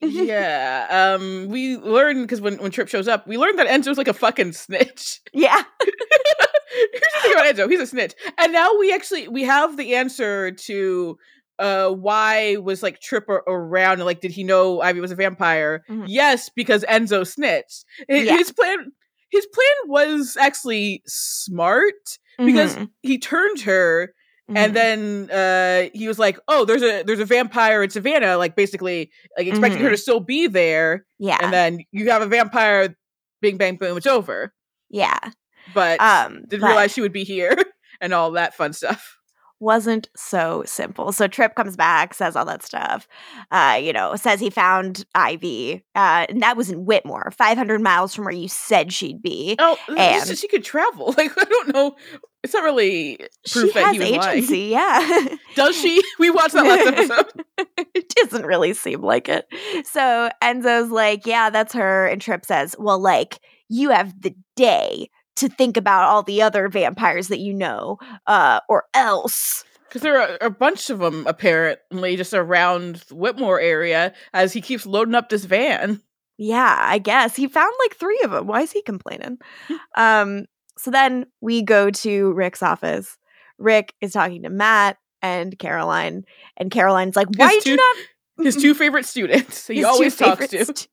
yeah. 0.00 1.16
Um, 1.18 1.48
we 1.48 1.78
learned 1.78 2.22
because 2.22 2.42
when, 2.42 2.58
when 2.58 2.70
Tripp 2.70 2.88
shows 2.88 3.08
up, 3.08 3.26
we 3.26 3.38
learned 3.38 3.58
that 3.58 3.66
Enzo's 3.66 3.98
like 3.98 4.08
a 4.08 4.14
fucking 4.14 4.52
snitch. 4.52 5.20
yeah. 5.32 5.62
Here's 6.92 7.00
the 7.14 7.20
thing 7.22 7.32
about 7.32 7.46
Enzo, 7.54 7.70
he's 7.70 7.80
a 7.80 7.86
snitch. 7.86 8.14
And 8.38 8.52
now 8.52 8.70
we 8.78 8.92
actually 8.92 9.28
we 9.28 9.42
have 9.44 9.76
the 9.76 9.94
answer 9.94 10.50
to 10.52 11.18
uh 11.58 11.88
why 11.90 12.56
was 12.56 12.82
like 12.82 13.00
Tripp 13.00 13.28
around 13.28 13.94
and 13.94 14.04
like 14.04 14.20
did 14.20 14.30
he 14.30 14.44
know 14.44 14.80
Ivy 14.82 15.00
was 15.00 15.10
a 15.10 15.16
vampire? 15.16 15.82
Mhm. 15.88 16.04
Yes, 16.06 16.50
because 16.54 16.84
Enzo 16.88 17.26
snitched. 17.26 17.84
Hi- 18.10 18.16
Yeah. 18.18 18.36
His 18.36 18.52
plan 18.52 18.92
his 19.30 19.46
plan 19.46 19.88
was 19.90 20.36
actually 20.38 21.02
smart 21.06 21.94
because 22.38 22.76
Mhm. 22.76 22.90
he 23.02 23.18
turned 23.18 23.60
her 23.62 24.12
Mhm. 24.50 24.56
and 24.58 24.76
then 24.76 25.30
uh 25.30 25.88
he 25.94 26.06
was 26.06 26.18
like, 26.18 26.38
"Oh, 26.46 26.64
there's 26.64 26.82
a 26.82 27.02
there's 27.02 27.20
a 27.20 27.24
vampire 27.24 27.82
in 27.82 27.90
Savannah," 27.90 28.36
like 28.36 28.54
basically 28.54 29.10
like 29.38 29.46
expecting 29.48 29.80
her 29.82 29.88
Mhm. 29.88 29.92
to 29.92 29.96
still 29.96 30.20
be 30.20 30.46
there, 30.46 31.04
yeah. 31.18 31.38
and 31.40 31.52
then 31.52 31.78
you 31.90 32.10
have 32.10 32.22
a 32.22 32.26
vampire, 32.26 32.94
bing 33.40 33.56
bang 33.56 33.76
boom, 33.76 33.96
it's 33.96 34.06
over. 34.06 34.52
yeah. 34.90 35.18
But 35.74 36.00
Um, 36.00 36.42
didn't 36.48 36.60
but- 36.62 36.68
realize 36.68 36.92
she 36.92 37.00
would 37.00 37.12
be 37.12 37.24
here 37.24 37.56
and 38.00 38.12
all 38.12 38.30
that 38.32 38.54
fun 38.54 38.72
stuff. 38.72 39.18
wasn't 39.58 40.08
so 40.14 40.62
simple. 40.66 41.12
So 41.12 41.26
Tripp 41.26 41.54
comes 41.54 41.76
back, 41.76 42.12
says 42.12 42.36
all 42.36 42.44
that 42.44 42.62
stuff. 42.62 43.08
Uh, 43.50 43.78
you 43.82 43.92
know, 43.92 44.14
says 44.16 44.38
he 44.38 44.50
found 44.50 45.06
Ivy. 45.14 45.82
Uh, 45.94 46.26
and 46.28 46.42
that 46.42 46.56
was 46.58 46.70
in 46.70 46.84
Whitmore, 46.84 47.32
500 47.36 47.80
miles 47.80 48.14
from 48.14 48.26
where 48.26 48.34
you 48.34 48.48
said 48.48 48.92
she'd 48.92 49.22
be. 49.22 49.56
Oh, 49.58 49.78
And- 49.88 50.26
just 50.26 50.40
she 50.42 50.48
could 50.48 50.62
travel. 50.64 51.12
Like 51.16 51.32
I 51.38 51.44
don't 51.44 51.72
know. 51.74 51.96
It's 52.42 52.52
not 52.54 52.62
really 52.64 53.16
proof 53.50 53.72
she 53.72 53.72
that 53.72 53.86
has 53.86 53.96
he 53.96 53.98
was 54.00 54.10
lying. 54.26 54.36
agency, 54.38 54.58
yeah. 54.66 55.26
Does 55.56 55.74
she? 55.76 56.00
We 56.20 56.30
watched 56.30 56.52
that 56.52 56.64
last 56.64 56.86
episode. 56.86 57.44
it 57.94 58.08
doesn't 58.10 58.46
really 58.46 58.72
seem 58.72 59.00
like 59.00 59.28
it. 59.28 59.46
So 59.90 60.28
Enzo's 60.44 60.90
like, 60.92 61.26
yeah, 61.26 61.50
that's 61.50 61.72
her. 61.72 62.06
And 62.06 62.20
Tripp 62.22 62.44
says, 62.44 62.76
well, 62.78 63.00
like, 63.00 63.40
you 63.68 63.90
have 63.90 64.20
the 64.20 64.32
day 64.54 65.10
to 65.36 65.48
think 65.48 65.76
about 65.76 66.04
all 66.04 66.22
the 66.22 66.42
other 66.42 66.68
vampires 66.68 67.28
that 67.28 67.38
you 67.40 67.54
know, 67.54 67.98
uh, 68.26 68.60
or 68.68 68.84
else. 68.94 69.64
Because 69.88 70.02
there 70.02 70.20
are 70.20 70.38
a 70.40 70.50
bunch 70.50 70.90
of 70.90 70.98
them 70.98 71.26
apparently 71.26 72.16
just 72.16 72.34
around 72.34 73.04
Whitmore 73.10 73.60
area 73.60 74.12
as 74.34 74.52
he 74.52 74.60
keeps 74.60 74.84
loading 74.84 75.14
up 75.14 75.28
this 75.28 75.44
van. 75.44 76.02
Yeah, 76.38 76.76
I 76.78 76.98
guess 76.98 77.36
he 77.36 77.46
found 77.48 77.72
like 77.84 77.96
three 77.96 78.20
of 78.24 78.30
them. 78.30 78.46
Why 78.46 78.62
is 78.62 78.72
he 78.72 78.82
complaining? 78.82 79.38
um, 79.96 80.44
so 80.76 80.90
then 80.90 81.26
we 81.40 81.62
go 81.62 81.90
to 81.90 82.32
Rick's 82.32 82.62
office. 82.62 83.16
Rick 83.58 83.94
is 84.00 84.12
talking 84.12 84.42
to 84.42 84.50
Matt 84.50 84.98
and 85.22 85.58
Caroline, 85.58 86.24
and 86.56 86.70
Caroline's 86.70 87.16
like, 87.16 87.28
"Why 87.36 87.54
His 87.54 87.64
did 87.64 87.70
you 87.70 87.76
not?" 87.76 87.96
His 88.44 88.56
two 88.62 88.74
favorite 88.74 89.06
students. 89.06 89.66
He 89.66 89.82
always 89.84 90.16
talks 90.16 90.48
to. 90.48 90.64
students. 90.76 90.88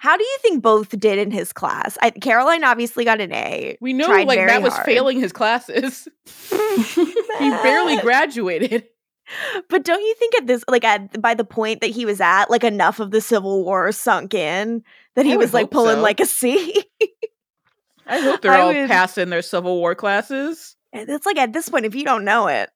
How 0.00 0.16
do 0.16 0.24
you 0.24 0.38
think 0.42 0.62
both 0.62 0.90
did 0.98 1.18
in 1.18 1.30
his 1.30 1.52
class? 1.52 1.96
I, 2.02 2.10
Caroline 2.10 2.64
obviously 2.64 3.04
got 3.04 3.20
an 3.20 3.32
A. 3.32 3.76
We 3.80 3.92
know 3.92 4.08
like 4.08 4.26
Matt 4.38 4.62
was 4.62 4.72
hard. 4.72 4.84
failing 4.86 5.20
his 5.20 5.32
classes. 5.32 6.08
He 7.38 7.50
barely 7.50 7.96
graduated. 8.00 8.84
But 9.68 9.84
don't 9.84 10.00
you 10.00 10.14
think 10.18 10.34
at 10.36 10.46
this, 10.46 10.64
like 10.68 10.84
at 10.84 11.20
by 11.20 11.34
the 11.34 11.44
point 11.44 11.80
that 11.80 11.90
he 11.90 12.04
was 12.04 12.20
at, 12.20 12.46
like 12.50 12.64
enough 12.64 12.98
of 13.00 13.10
the 13.10 13.20
Civil 13.20 13.64
War 13.64 13.92
sunk 13.92 14.34
in 14.34 14.82
that 15.16 15.24
he 15.26 15.34
I 15.34 15.36
was 15.36 15.52
like 15.54 15.70
pulling 15.70 15.96
so. 15.96 16.02
like 16.02 16.20
a 16.20 16.26
C? 16.26 16.82
I 18.06 18.20
hope 18.20 18.40
they're 18.42 18.52
I 18.52 18.60
all 18.60 18.68
would- 18.74 18.88
passing 18.88 19.30
their 19.30 19.42
Civil 19.42 19.76
War 19.78 19.94
classes. 19.94 20.76
It's 20.92 21.24
like 21.26 21.38
at 21.38 21.52
this 21.52 21.68
point, 21.68 21.86
if 21.86 21.94
you 21.94 22.04
don't 22.04 22.24
know 22.24 22.48
it, 22.48 22.68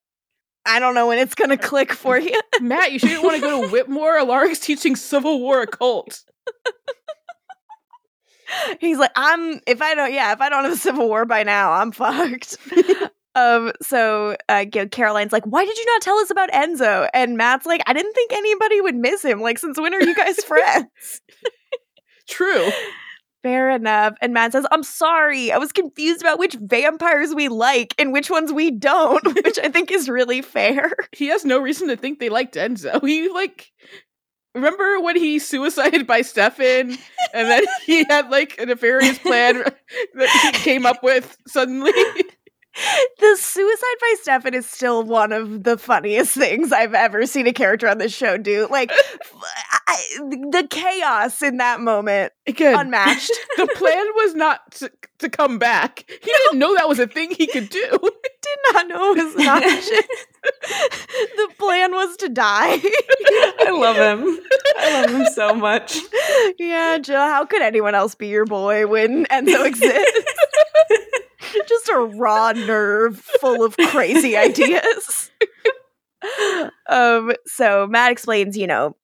I 0.65 0.79
don't 0.79 0.95
know 0.95 1.07
when 1.09 1.19
it's 1.19 1.35
gonna 1.35 1.59
click 1.59 1.93
for 1.93 2.19
you. 2.19 2.41
Matt, 2.61 2.93
you 2.93 2.99
shouldn't 2.99 3.23
want 3.23 3.37
to 3.37 3.41
go 3.43 3.63
to 3.63 3.69
Whitmore. 3.69 4.19
Alaric's 4.19 4.59
teaching 4.61 4.97
Civil 4.97 5.41
War 5.41 5.63
occult. 5.63 6.25
He's 8.81 8.99
like, 8.99 9.11
I'm 9.17 9.61
if 9.67 9.83
I 9.83 9.95
don't, 9.95 10.13
yeah, 10.13 10.33
if 10.33 10.41
I 10.41 10.49
don't 10.49 10.65
have 10.65 10.73
a 10.73 10.77
Civil 10.77 11.09
War 11.09 11.25
by 11.25 11.43
now, 11.43 11.73
I'm 11.73 11.93
fucked. 11.93 12.57
um, 13.35 13.73
so 13.83 14.37
uh, 14.49 14.65
Caroline's 14.91 15.33
like, 15.33 15.45
why 15.45 15.65
did 15.65 15.77
you 15.77 15.85
not 15.87 16.03
tell 16.03 16.19
us 16.19 16.31
about 16.31 16.51
Enzo? 16.51 17.09
And 17.13 17.37
Matt's 17.37 17.67
like, 17.67 17.83
I 17.87 17.93
didn't 17.93 18.15
think 18.15 18.33
anybody 18.33 18.81
would 18.81 18.97
miss 18.97 19.25
him. 19.25 19.41
Like, 19.41 19.59
since 19.59 19.79
when 19.79 19.95
are 19.95 20.03
you 20.03 20.15
guys 20.15 20.37
friends? 20.45 21.21
True. 22.29 22.71
Fair 23.43 23.71
enough. 23.71 24.15
And 24.21 24.35
Matt 24.35 24.53
says, 24.53 24.67
I'm 24.73 24.83
sorry. 24.83 25.53
I 25.53 25.59
was 25.59 25.71
confused 25.71 26.21
about 26.21 26.41
which 26.41 26.57
vampires 26.61 27.33
we 27.33 27.49
like 27.49 27.95
and 27.97 28.13
which 28.13 28.29
ones 28.29 28.53
we 28.53 28.73
don't, 28.73 29.25
which 29.45 29.59
I 29.63 29.69
think 29.69 29.93
is 29.93 30.09
really 30.09 30.43
fair. 30.43 30.91
He 31.13 31.29
has 31.29 31.45
no 31.45 31.61
reason 31.61 31.87
to 31.89 31.97
think 31.97 32.19
they 32.19 32.29
liked 32.29 32.57
Enzo. 32.57 33.01
He 33.07 33.29
like 33.29 33.71
remember 34.57 35.01
when 35.01 35.17
he 35.17 35.39
suicided 35.39 36.07
by 36.07 36.23
Stefan 36.23 36.99
and 37.35 37.49
then 37.49 37.65
he 37.85 38.05
had 38.05 38.31
like 38.31 38.59
a 38.59 38.67
nefarious 38.67 39.19
plan 39.19 39.63
that 40.15 40.53
he 40.55 40.59
came 40.61 40.87
up 40.87 41.03
with 41.03 41.37
suddenly. 41.47 41.93
The 43.19 43.37
suicide 43.37 43.97
by 44.01 44.15
Stefan 44.21 44.55
is 44.55 44.69
still 44.69 45.03
one 45.03 45.33
of 45.33 45.65
the 45.65 45.79
funniest 45.79 46.35
things 46.37 46.73
I've 46.73 46.93
ever 46.95 47.25
seen 47.27 47.47
a 47.47 47.53
character 47.53 47.89
on 47.89 47.97
this 47.99 48.15
show 48.15 48.37
do. 48.37 48.69
Like, 48.71 48.91
f- 48.93 49.35
I, 49.89 49.97
the 50.51 50.67
chaos 50.71 51.43
in 51.43 51.57
that 51.57 51.81
moment, 51.81 52.33
Again, 52.47 52.79
unmatched. 52.79 53.33
the 53.57 53.67
plan 53.77 54.07
was 54.17 54.35
not 54.35 54.71
to, 54.73 54.93
to 55.21 55.29
come 55.31 55.59
back. 55.59 56.05
He 56.09 56.17
didn't 56.31 56.59
know 56.59 56.75
that 56.75 56.89
was 56.89 56.99
a 56.99 57.07
thing 57.07 57.31
he 57.31 57.47
could 57.47 57.71
do. 57.71 57.99
He 58.03 58.09
did 58.43 58.59
not 58.75 58.89
know 58.89 59.13
it 59.15 59.25
was 59.25 59.35
an 59.35 59.49
option. 59.49 59.99
the 61.37 61.49
plan 61.59 61.93
was 61.93 62.17
to 62.19 62.29
die. 62.29 62.79
I 62.81 63.71
love 63.73 63.97
him. 63.97 64.39
I 64.79 65.01
love 65.03 65.11
him 65.11 65.27
so 65.35 65.55
much. 65.55 65.97
yeah, 66.59 66.99
Jill, 66.99 67.17
how 67.19 67.45
could 67.47 67.63
anyone 67.63 67.95
else 67.95 68.15
be 68.15 68.29
your 68.29 68.45
boy 68.45 68.87
when 68.87 69.25
Enzo 69.27 69.67
exists? 69.67 70.33
Just 71.69 71.89
a 71.89 71.99
raw 71.99 72.53
nerve 72.53 73.19
full 73.41 73.65
of 73.65 73.77
crazy 73.77 74.37
ideas. 74.37 75.31
um, 76.89 77.33
so 77.47 77.87
Matt 77.87 78.13
explains, 78.13 78.57
you 78.57 78.67
know, 78.67 78.97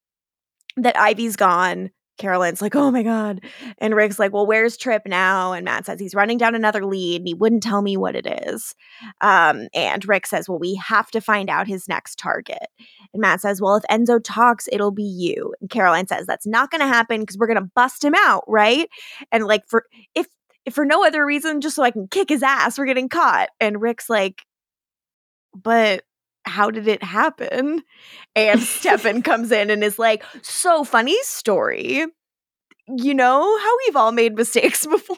that 0.77 0.97
Ivy's 0.97 1.35
gone. 1.35 1.91
Caroline's 2.19 2.61
like, 2.61 2.75
oh 2.75 2.91
my 2.91 3.01
God. 3.01 3.41
And 3.79 3.95
Rick's 3.95 4.19
like, 4.19 4.31
well, 4.31 4.45
where's 4.45 4.77
Tripp 4.77 5.07
now? 5.07 5.53
And 5.53 5.65
Matt 5.65 5.87
says 5.87 5.99
he's 5.99 6.13
running 6.13 6.37
down 6.37 6.53
another 6.53 6.85
lead 6.85 7.21
and 7.21 7.27
he 7.27 7.33
wouldn't 7.33 7.63
tell 7.63 7.81
me 7.81 7.97
what 7.97 8.15
it 8.15 8.27
is. 8.45 8.75
Um, 9.19 9.67
and 9.73 10.07
Rick 10.07 10.27
says, 10.27 10.47
well, 10.47 10.59
we 10.59 10.75
have 10.75 11.09
to 11.11 11.21
find 11.21 11.49
out 11.49 11.67
his 11.67 11.87
next 11.87 12.19
target. 12.19 12.67
And 13.13 13.21
Matt 13.21 13.41
says, 13.41 13.61
well, 13.61 13.75
if 13.75 13.83
Enzo 13.89 14.21
talks, 14.23 14.69
it'll 14.71 14.91
be 14.91 15.03
you. 15.03 15.55
And 15.59 15.71
Caroline 15.71 16.07
says, 16.07 16.27
that's 16.27 16.45
not 16.45 16.69
going 16.69 16.81
to 16.81 16.87
happen 16.87 17.21
because 17.21 17.37
we're 17.37 17.47
going 17.47 17.61
to 17.61 17.71
bust 17.75 18.03
him 18.03 18.13
out, 18.15 18.43
right? 18.47 18.87
And 19.31 19.45
like, 19.45 19.63
for 19.67 19.85
if, 20.13 20.27
if 20.27 20.27
for 20.71 20.85
no 20.85 21.05
other 21.05 21.25
reason, 21.25 21.61
just 21.61 21.75
so 21.75 21.83
I 21.83 21.91
can 21.91 22.07
kick 22.07 22.29
his 22.29 22.43
ass, 22.43 22.77
we're 22.77 22.85
getting 22.85 23.09
caught. 23.09 23.49
And 23.59 23.81
Rick's 23.81 24.09
like, 24.09 24.43
but 25.55 26.03
how 26.45 26.71
did 26.71 26.87
it 26.87 27.03
happen? 27.03 27.83
And 28.35 28.61
Stefan 28.61 29.21
comes 29.23 29.51
in 29.51 29.69
and 29.69 29.83
is 29.83 29.99
like, 29.99 30.23
so 30.41 30.83
funny 30.83 31.17
story. 31.23 32.05
You 32.87 33.13
know 33.13 33.57
how 33.59 33.77
we've 33.85 33.95
all 33.95 34.11
made 34.11 34.35
mistakes 34.35 34.85
before? 34.85 35.17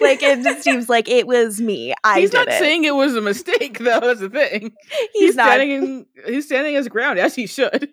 like 0.00 0.22
it 0.22 0.42
just 0.42 0.62
seems 0.64 0.88
like 0.88 1.08
it 1.08 1.26
was 1.26 1.60
me. 1.60 1.94
I 2.02 2.20
he's 2.20 2.32
not 2.32 2.48
it. 2.48 2.58
saying 2.58 2.84
it 2.84 2.94
was 2.94 3.14
a 3.14 3.20
mistake, 3.20 3.78
though. 3.78 4.00
That's 4.00 4.20
the 4.20 4.30
thing. 4.30 4.72
he's, 4.90 5.08
He's, 5.12 5.36
not. 5.36 5.46
standing 5.46 5.70
in, 5.70 6.06
he's 6.26 6.46
standing 6.46 6.74
his 6.74 6.88
ground 6.88 7.18
as 7.18 7.34
he 7.34 7.46
should. 7.46 7.90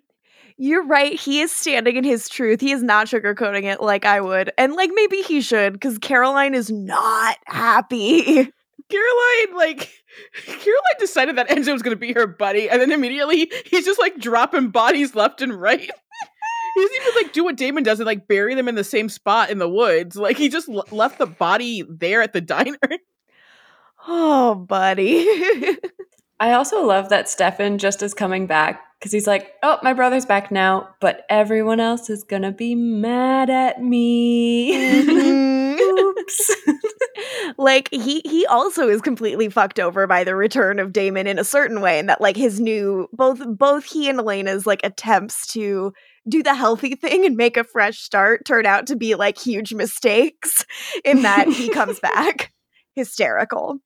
You're 0.58 0.86
right. 0.86 1.20
He 1.20 1.42
is 1.42 1.52
standing 1.52 1.98
in 1.98 2.04
his 2.04 2.28
truth. 2.28 2.62
He 2.62 2.72
is 2.72 2.82
not 2.82 3.08
sugarcoating 3.08 3.64
it 3.64 3.80
like 3.82 4.06
I 4.06 4.22
would. 4.22 4.52
And 4.58 4.74
like 4.74 4.90
maybe 4.94 5.22
he 5.22 5.42
should, 5.42 5.74
because 5.74 6.00
Caroline 6.00 6.56
is 6.56 6.72
not 6.72 7.38
happy. 7.46 8.52
Caroline, 8.90 9.56
like, 9.56 9.92
Caroline 10.46 11.00
decided 11.00 11.36
that 11.36 11.50
Enzo 11.50 11.74
was 11.74 11.82
going 11.82 11.96
to 11.96 12.00
be 12.00 12.14
her 12.14 12.26
buddy, 12.26 12.70
and 12.70 12.82
then 12.82 12.92
immediately 12.92 13.52
he's 13.66 13.84
just 13.84 14.00
like 14.00 14.18
dropping 14.18 14.70
bodies 14.70 15.14
left 15.14 15.42
and 15.42 15.54
right. 15.54 15.82
he 16.76 16.82
doesn't 16.82 17.02
even 17.02 17.24
like 17.24 17.34
do 17.34 17.44
what 17.44 17.58
Damon 17.58 17.84
does 17.84 18.00
and 18.00 18.08
like 18.08 18.30
bury 18.30 18.56
them 18.56 18.70
in 18.70 18.76
the 18.76 18.86
same 18.86 19.10
spot 19.10 19.50
in 19.50 19.58
the 19.58 19.68
woods. 19.68 20.16
Like 20.16 20.38
he 20.38 20.48
just 20.48 20.70
l- 20.70 20.86
left 20.92 21.18
the 21.18 21.26
body 21.26 21.84
there 21.90 22.22
at 22.22 22.32
the 22.32 22.42
diner. 22.42 22.78
Oh, 24.08 24.56
buddy. 24.56 25.28
I 26.40 26.54
also 26.54 26.84
love 26.86 27.10
that 27.10 27.30
Stefan 27.30 27.78
just 27.78 28.04
is 28.04 28.14
coming 28.14 28.46
back 28.48 28.82
because 29.00 29.12
he's 29.12 29.28
like, 29.28 29.54
oh, 29.64 29.78
my 29.84 29.94
brother's 29.94 30.26
back 30.26 30.52
now, 30.52 30.90
but 31.02 31.26
everyone 31.30 31.80
else 31.80 32.10
is 32.10 32.24
going 32.24 32.44
to 32.44 32.52
be 32.52 32.76
mad 32.76 33.50
at 33.50 33.82
me. 33.82 35.04
Mhm. 35.78 35.78
perhaps. 35.78 36.56
like 37.58 37.90
he 37.92 38.22
he 38.26 38.46
also 38.48 38.88
is 38.90 39.02
completely 39.02 39.50
fucked 39.50 39.80
over 39.80 40.08
by 40.08 40.24
the 40.24 40.36
return 40.36 40.80
of 40.80 40.92
Damon 40.94 41.28
in 41.28 41.40
a 41.40 41.44
certain 41.44 41.82
way 41.82 42.00
and 42.00 42.10
that 42.10 42.22
like 42.22 42.36
his 42.36 42.60
new 42.60 43.08
both 43.14 43.42
both 43.58 43.86
he 43.86 44.10
and 44.10 44.20
Elena's 44.20 44.66
like 44.66 44.82
attempts 44.84 45.48
to 45.54 45.94
do 46.28 46.44
the 46.44 46.56
healthy 46.56 46.96
thing 46.96 47.26
and 47.26 47.36
make 47.38 47.58
a 47.58 47.64
fresh 47.64 48.00
start 48.00 48.46
turn 48.46 48.66
out 48.66 48.88
to 48.88 48.96
be 48.96 49.16
like 49.16 49.38
huge 49.38 49.74
mistakes 49.74 50.66
in 51.06 51.22
that 51.22 51.48
he 51.48 51.70
comes 51.70 52.00
back 52.02 52.52
hysterical. 52.96 53.78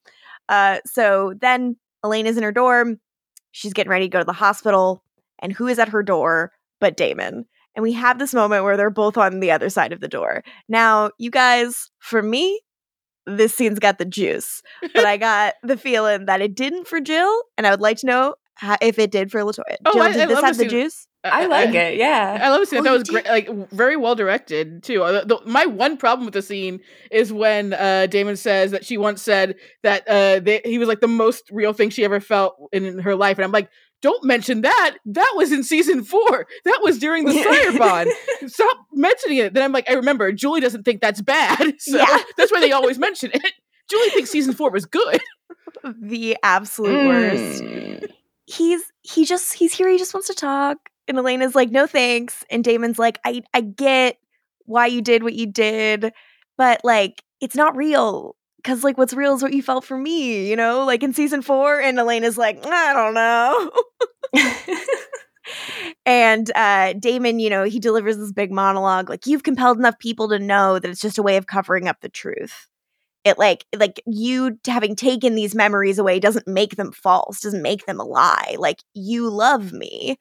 Uh 0.49 0.80
so 0.86 1.34
then 1.39 1.76
Elena's 2.04 2.38
in 2.38 2.43
her 2.43 2.52
dorm, 2.52 2.99
she's 3.52 3.74
getting 3.74 3.91
ready 3.91 4.06
to 4.06 4.12
go 4.12 4.20
to 4.20 4.26
the 4.26 4.34
hospital 4.34 5.04
and 5.39 5.54
who 5.54 5.68
is 5.68 5.80
at 5.80 5.89
her 5.89 6.04
door 6.04 6.52
but 6.82 6.97
Damon. 6.97 7.45
And 7.76 7.84
we 7.84 7.93
have 7.93 8.20
this 8.20 8.34
moment 8.34 8.66
where 8.66 8.76
they're 8.76 8.89
both 8.89 9.18
on 9.18 9.39
the 9.39 9.52
other 9.52 9.70
side 9.70 9.93
of 9.93 10.02
the 10.02 10.10
door. 10.10 10.43
Now, 10.68 11.12
you 11.18 11.32
guys, 11.32 11.89
for 11.99 12.22
me, 12.22 12.60
this 13.26 13.56
scene's 13.56 13.80
got 13.80 13.97
the 13.97 14.04
juice, 14.04 14.62
but 14.93 15.06
I 15.06 15.16
got 15.18 15.54
the 15.64 15.78
feeling 15.78 16.26
that 16.26 16.41
it 16.41 16.56
didn't 16.56 16.88
for 16.88 16.99
Jill, 16.99 17.43
and 17.58 17.66
I 17.66 17.70
would 17.70 17.80
like 17.80 17.97
to 17.97 18.08
know 18.08 18.36
how, 18.56 18.78
if 18.82 18.99
it 18.99 19.12
did 19.12 19.32
for 19.32 19.39
LaToya. 19.41 19.78
Oh, 19.86 19.93
Jill, 19.93 20.02
I- 20.02 20.12
did 20.12 20.22
I 20.22 20.26
this 20.28 20.36
love 20.36 20.43
have 20.43 20.54
to 20.58 20.64
the 20.64 20.70
see- 20.70 20.70
juice? 20.70 21.08
I 21.24 21.45
like 21.45 21.76
it. 21.76 21.97
Yeah. 21.97 22.39
I 22.41 22.49
love 22.49 22.62
the 22.62 22.66
scene. 22.66 22.80
I 22.80 22.82
Oh, 22.82 22.84
thought 22.86 22.95
it 22.95 22.99
was 22.99 23.10
great, 23.10 23.26
like 23.28 23.70
very 23.72 23.95
well 23.95 24.16
directed 24.16 24.82
too. 24.82 25.04
Uh, 25.04 25.24
the- 25.24 25.39
my 25.45 25.68
one 25.68 25.97
problem 25.97 26.26
with 26.26 26.34
the 26.34 26.41
scene 26.41 26.80
is 27.12 27.32
when 27.32 27.74
uh, 27.74 28.08
Damon 28.08 28.36
says 28.36 28.72
that 28.72 28.84
she 28.86 28.97
once 28.97 29.22
said 29.22 29.56
that 29.84 30.08
uh, 30.08 30.39
they, 30.39 30.62
he 30.66 30.80
was 30.80 30.88
like 30.88 30.99
the 30.99 31.08
most 31.08 31.43
real 31.52 31.74
thing 31.74 31.91
she 31.91 32.04
ever 32.04 32.20
felt 32.20 32.56
in, 32.72 32.86
in 32.86 32.97
her 32.99 33.16
life, 33.16 33.38
and 33.38 33.45
I'm 33.45 33.52
like, 33.52 33.70
don't 34.02 34.24
mention 34.24 34.62
that. 34.62 34.97
That 35.06 35.32
was 35.36 35.52
in 35.52 35.62
season 35.64 36.04
four. 36.04 36.47
That 36.66 36.80
was 36.82 36.97
during 36.97 37.26
the 37.26 37.34
Sire 37.34 37.78
Bond. 37.78 38.10
Stop 38.47 38.78
mentioning 38.91 39.38
it. 39.38 39.54
Then 39.54 39.62
I'm 39.64 39.72
like, 39.72 39.88
I 39.88 39.93
remember 39.93 40.32
Julie 40.32 40.60
doesn't 40.60 40.82
think 40.86 41.02
that's 41.02 41.22
bad, 41.22 41.76
so 41.80 41.97
Yeah. 41.97 42.18
that's 42.36 42.52
why 42.52 42.62
they 42.62 42.72
always 42.72 42.97
mention 42.97 43.30
it. 43.36 43.54
Julie 43.91 44.10
thinks 44.10 44.32
season 44.32 44.54
four 44.56 44.72
was 44.72 44.86
good. 44.86 45.22
The 46.02 46.36
absolute 46.41 47.06
worst. 47.08 48.14
He's 48.52 48.91
he 49.02 49.26
just 49.26 49.54
he's 49.54 49.74
here. 49.74 49.89
He 49.89 49.97
just 49.97 50.14
wants 50.14 50.28
to 50.28 50.34
talk, 50.34 50.78
and 51.08 51.18
Elena's 51.18 51.56
like, 51.56 51.72
no 51.72 51.88
thanks, 51.88 52.43
and 52.49 52.64
Damon's 52.64 52.99
like, 52.99 53.20
I 53.26 53.43
I 53.54 53.62
get 53.62 54.18
why 54.66 54.88
you 54.88 55.02
did 55.02 55.24
what 55.24 55.34
you 55.34 55.47
did, 55.47 56.14
but 56.58 56.82
like 56.84 57.24
it's 57.39 57.56
not 57.56 57.76
real. 57.76 58.36
Cause 58.64 58.84
like 58.84 58.97
what's 58.97 59.14
real 59.14 59.34
is 59.34 59.41
what 59.41 59.54
you 59.54 59.64
felt 59.64 59.84
for 59.86 59.97
me, 59.97 60.47
you 60.47 60.56
know, 60.56 60.86
like 60.86 61.02
in 61.02 61.14
season 61.14 61.41
four, 61.41 61.80
and 61.82 61.97
Elena's 61.97 62.38
like, 62.38 62.64
I 62.66 62.93
don't 62.93 63.14
know. 63.16 63.72
And 66.06 66.52
uh, 66.56 66.93
Damon, 66.93 67.39
you 67.39 67.49
know, 67.49 67.64
he 67.64 67.80
delivers 67.80 68.18
this 68.18 68.32
big 68.32 68.52
monologue 68.52 69.10
like, 69.10 69.26
you've 69.28 69.43
compelled 69.43 69.78
enough 69.78 69.99
people 69.99 70.30
to 70.30 70.39
know 70.39 70.80
that 70.80 70.89
it's 70.89 71.02
just 71.02 71.18
a 71.18 71.24
way 71.24 71.38
of 71.38 71.47
covering 71.47 71.88
up 71.88 72.02
the 72.02 72.10
truth. 72.10 72.68
It 73.24 73.38
like, 73.38 73.66
like 73.78 74.02
you 74.08 74.58
having 74.66 74.96
taken 74.96 75.36
these 75.36 75.54
memories 75.54 76.00
away 76.00 76.20
doesn't 76.20 76.48
make 76.48 76.76
them 76.76 76.92
false, 76.92 77.42
doesn't 77.42 77.62
make 77.62 77.86
them 77.86 78.00
a 78.00 78.04
lie. 78.04 78.56
Like 78.58 78.80
you 78.94 79.30
love 79.30 79.74
me. 79.74 80.18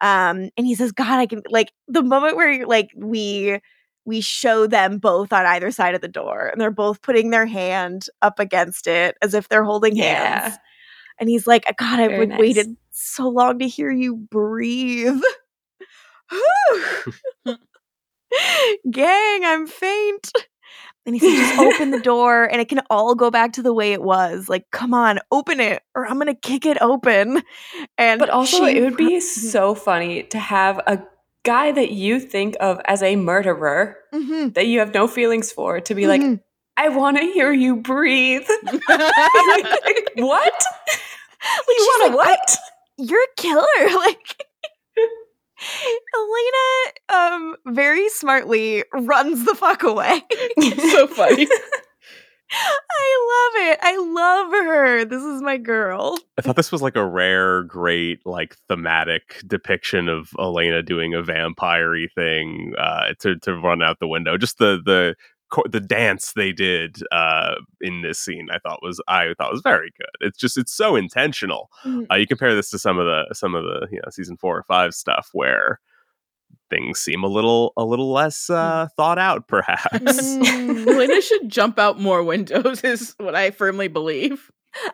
Um, 0.00 0.50
and 0.56 0.66
he 0.66 0.74
says, 0.74 0.90
God, 0.92 1.18
I 1.18 1.26
can 1.26 1.42
like 1.48 1.72
the 1.86 2.02
moment 2.02 2.36
where 2.36 2.66
like 2.66 2.90
we 2.96 3.60
we 4.04 4.20
show 4.20 4.66
them 4.66 4.98
both 4.98 5.32
on 5.32 5.46
either 5.46 5.70
side 5.70 5.94
of 5.94 6.00
the 6.00 6.08
door 6.08 6.48
and 6.48 6.60
they're 6.60 6.70
both 6.72 7.02
putting 7.02 7.30
their 7.30 7.46
hand 7.46 8.06
up 8.22 8.40
against 8.40 8.88
it 8.88 9.16
as 9.22 9.34
if 9.34 9.48
they're 9.48 9.64
holding 9.64 9.94
Yeah. 9.94 10.40
hands. 10.42 10.58
And 11.20 11.28
he's 11.28 11.46
like, 11.46 11.64
God, 11.76 12.00
I've 12.00 12.28
nice. 12.28 12.38
waited 12.38 12.76
so 12.90 13.28
long 13.28 13.58
to 13.60 13.68
hear 13.68 13.90
you 13.90 14.16
breathe. 14.16 15.20
Gang, 18.90 19.44
I'm 19.44 19.66
faint. 19.66 20.32
And 21.06 21.14
he 21.14 21.18
said, 21.18 21.34
just 21.34 21.58
open 21.58 21.90
the 21.90 22.00
door 22.02 22.44
and 22.44 22.60
it 22.60 22.68
can 22.68 22.80
all 22.90 23.14
go 23.14 23.30
back 23.30 23.54
to 23.54 23.62
the 23.62 23.72
way 23.72 23.92
it 23.92 24.02
was. 24.02 24.48
Like, 24.48 24.70
come 24.70 24.92
on, 24.94 25.18
open 25.30 25.58
it 25.60 25.82
or 25.94 26.06
I'm 26.06 26.14
going 26.14 26.26
to 26.26 26.34
kick 26.34 26.66
it 26.66 26.76
open. 26.80 27.42
And 27.96 28.18
But 28.18 28.30
also, 28.30 28.64
it 28.64 28.80
would 28.82 28.96
be 28.96 29.18
so 29.20 29.74
funny 29.74 30.24
to 30.24 30.38
have 30.38 30.78
a 30.86 31.02
guy 31.42 31.72
that 31.72 31.90
you 31.92 32.20
think 32.20 32.54
of 32.60 32.80
as 32.84 33.02
a 33.02 33.16
murderer 33.16 33.96
Mhm, 34.12 34.52
that 34.54 34.66
you 34.66 34.80
have 34.80 34.92
no 34.92 35.06
feelings 35.08 35.50
for 35.50 35.80
to 35.80 35.94
be 35.94 36.06
like, 36.06 36.20
mhm. 36.20 36.40
I 36.76 36.88
want 36.90 37.16
to 37.16 37.24
hear 37.24 37.52
you 37.52 37.76
breathe. 37.76 38.46
Like, 38.88 40.10
what? 40.16 40.64
you 41.68 41.76
want 41.76 42.12
to 42.12 42.16
like, 42.16 42.28
what? 42.28 42.56
you're 42.98 43.22
a 43.22 43.34
killer. 43.36 43.96
Like, 43.96 44.44
Elena, 46.14 47.34
um, 47.34 47.56
very 47.66 48.08
smartly 48.08 48.84
runs 48.92 49.44
the 49.44 49.54
fuck 49.54 49.82
away. 49.82 50.22
so 50.92 51.06
funny. 51.06 51.46
I 52.52 53.52
love 53.54 53.70
it. 53.70 53.78
I 53.82 53.96
love 53.96 54.52
her. 54.52 55.04
This 55.04 55.22
is 55.22 55.40
my 55.40 55.56
girl. 55.56 56.18
I 56.36 56.42
thought 56.42 56.56
this 56.56 56.72
was 56.72 56.82
like 56.82 56.96
a 56.96 57.06
rare, 57.06 57.62
great, 57.62 58.26
like 58.26 58.56
thematic 58.68 59.40
depiction 59.46 60.08
of 60.08 60.30
Elena 60.38 60.82
doing 60.82 61.14
a 61.14 61.22
vampire 61.22 61.94
thing 62.14 62.74
uh, 62.76 63.14
to 63.20 63.38
to 63.40 63.54
run 63.54 63.82
out 63.82 64.00
the 64.00 64.08
window. 64.08 64.36
Just 64.36 64.58
the 64.58 64.80
the 64.84 65.14
co- 65.14 65.39
the 65.68 65.80
dance 65.80 66.32
they 66.34 66.52
did 66.52 67.02
uh, 67.12 67.54
in 67.80 68.02
this 68.02 68.18
scene, 68.18 68.48
I 68.52 68.58
thought 68.58 68.82
was 68.82 69.00
I 69.08 69.34
thought 69.38 69.52
was 69.52 69.62
very 69.62 69.92
good. 69.98 70.26
It's 70.28 70.38
just 70.38 70.56
it's 70.58 70.72
so 70.72 70.96
intentional. 70.96 71.70
Uh, 71.84 72.16
you 72.16 72.26
compare 72.26 72.54
this 72.54 72.70
to 72.70 72.78
some 72.78 72.98
of 72.98 73.06
the 73.06 73.34
some 73.34 73.54
of 73.54 73.64
the 73.64 73.88
you 73.90 73.98
know 73.98 74.10
season 74.10 74.36
four 74.36 74.56
or 74.56 74.62
five 74.62 74.94
stuff 74.94 75.30
where 75.32 75.80
things 76.70 76.98
seem 76.98 77.24
a 77.24 77.28
little 77.28 77.72
a 77.76 77.84
little 77.84 78.12
less 78.12 78.48
uh, 78.48 78.88
thought 78.96 79.18
out, 79.18 79.48
perhaps. 79.48 79.90
Mm. 79.92 80.86
Elena 80.86 81.20
should 81.20 81.48
jump 81.48 81.78
out 81.78 82.00
more 82.00 82.22
windows, 82.24 82.82
is 82.82 83.14
what 83.18 83.34
I 83.34 83.50
firmly 83.50 83.88
believe. 83.88 84.50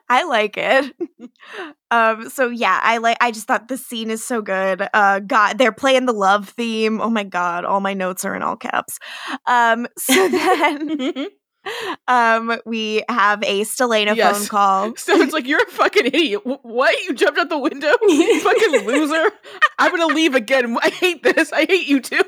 I 0.08 0.24
like 0.24 0.56
it. 0.56 0.94
um, 1.90 2.28
so 2.30 2.48
yeah, 2.48 2.80
I 2.82 2.98
like 2.98 3.16
I 3.20 3.30
just 3.30 3.46
thought 3.46 3.68
the 3.68 3.76
scene 3.76 4.10
is 4.10 4.24
so 4.24 4.42
good. 4.42 4.86
Uh 4.94 5.20
God, 5.20 5.58
they're 5.58 5.72
playing 5.72 6.06
the 6.06 6.12
love 6.12 6.48
theme. 6.50 7.00
Oh 7.00 7.10
my 7.10 7.24
god, 7.24 7.64
all 7.64 7.80
my 7.80 7.94
notes 7.94 8.24
are 8.24 8.34
in 8.34 8.42
all 8.42 8.56
caps. 8.56 8.98
Um, 9.46 9.86
so 9.98 10.28
then 10.28 11.26
um 12.08 12.58
we 12.64 13.02
have 13.08 13.42
a 13.42 13.62
Stelena 13.62 14.08
phone 14.08 14.16
Yes. 14.16 14.48
call. 14.48 14.96
Sounds 14.96 15.32
like 15.32 15.46
you're 15.46 15.62
a 15.62 15.70
fucking 15.70 16.06
idiot. 16.06 16.42
What? 16.62 16.96
You 17.04 17.12
jumped 17.14 17.38
out 17.38 17.48
the 17.48 17.58
window? 17.58 17.92
You 18.02 18.40
fucking 18.40 18.86
loser. 18.86 19.30
I'm 19.78 19.90
gonna 19.90 20.14
leave 20.14 20.34
again. 20.34 20.76
I 20.82 20.90
hate 20.90 21.22
this. 21.22 21.52
I 21.52 21.66
hate 21.66 21.86
you 21.88 22.00
too. 22.00 22.22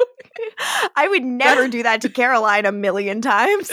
I 0.97 1.09
would 1.09 1.25
never 1.25 1.69
do 1.69 1.83
that 1.85 2.01
to 2.03 2.09
Caroline 2.09 2.67
a 2.67 2.73
million 2.73 3.21
times. 3.23 3.71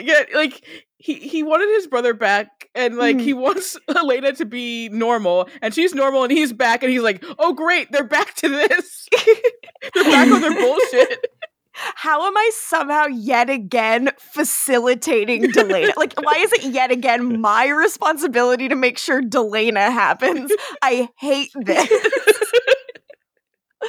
Yeah, 0.00 0.24
like 0.34 0.64
he 0.98 1.14
he 1.14 1.42
wanted 1.42 1.68
his 1.74 1.86
brother 1.86 2.14
back, 2.14 2.68
and 2.74 2.96
like 2.96 3.16
mm-hmm. 3.16 3.24
he 3.24 3.34
wants 3.34 3.76
Elena 3.88 4.32
to 4.32 4.44
be 4.44 4.88
normal, 4.88 5.48
and 5.60 5.74
she's 5.74 5.94
normal, 5.94 6.22
and 6.22 6.32
he's 6.32 6.52
back, 6.52 6.82
and 6.82 6.92
he's 6.92 7.02
like, 7.02 7.24
"Oh 7.38 7.52
great, 7.52 7.90
they're 7.92 8.04
back 8.04 8.34
to 8.36 8.48
this. 8.48 9.08
they're 9.94 10.04
back 10.04 10.30
on 10.30 10.40
their 10.40 10.54
bullshit." 10.54 11.26
How 11.74 12.26
am 12.26 12.36
I 12.36 12.50
somehow 12.54 13.06
yet 13.06 13.48
again 13.48 14.10
facilitating 14.18 15.44
Delena? 15.44 15.92
like, 15.96 16.12
why 16.20 16.34
is 16.38 16.52
it 16.52 16.64
yet 16.64 16.90
again 16.90 17.40
my 17.40 17.68
responsibility 17.68 18.68
to 18.68 18.76
make 18.76 18.98
sure 18.98 19.22
Delena 19.22 19.90
happens? 19.90 20.52
I 20.82 21.08
hate 21.18 21.50
this. 21.54 21.88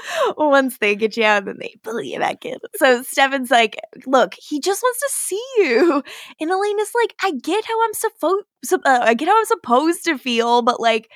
Once 0.37 0.77
they 0.77 0.95
get 0.95 1.17
you 1.17 1.23
out, 1.23 1.45
then 1.45 1.57
they 1.59 1.75
pull 1.83 2.01
you 2.01 2.19
back 2.19 2.45
in. 2.45 2.57
So 2.75 3.03
Stefan's 3.03 3.51
like, 3.51 3.77
"Look, 4.05 4.35
he 4.35 4.59
just 4.59 4.81
wants 4.81 4.99
to 4.99 5.09
see 5.11 5.45
you," 5.57 6.03
and 6.39 6.51
Elena's 6.51 6.91
like, 7.01 7.15
"I 7.23 7.31
get 7.31 7.65
how 7.65 7.83
I'm 7.83 7.93
supposed, 7.93 8.45
uh, 8.73 8.99
I 9.03 9.13
get 9.13 9.27
how 9.27 9.37
I'm 9.37 9.45
supposed 9.45 10.05
to 10.05 10.17
feel, 10.17 10.61
but 10.61 10.79
like." 10.79 11.09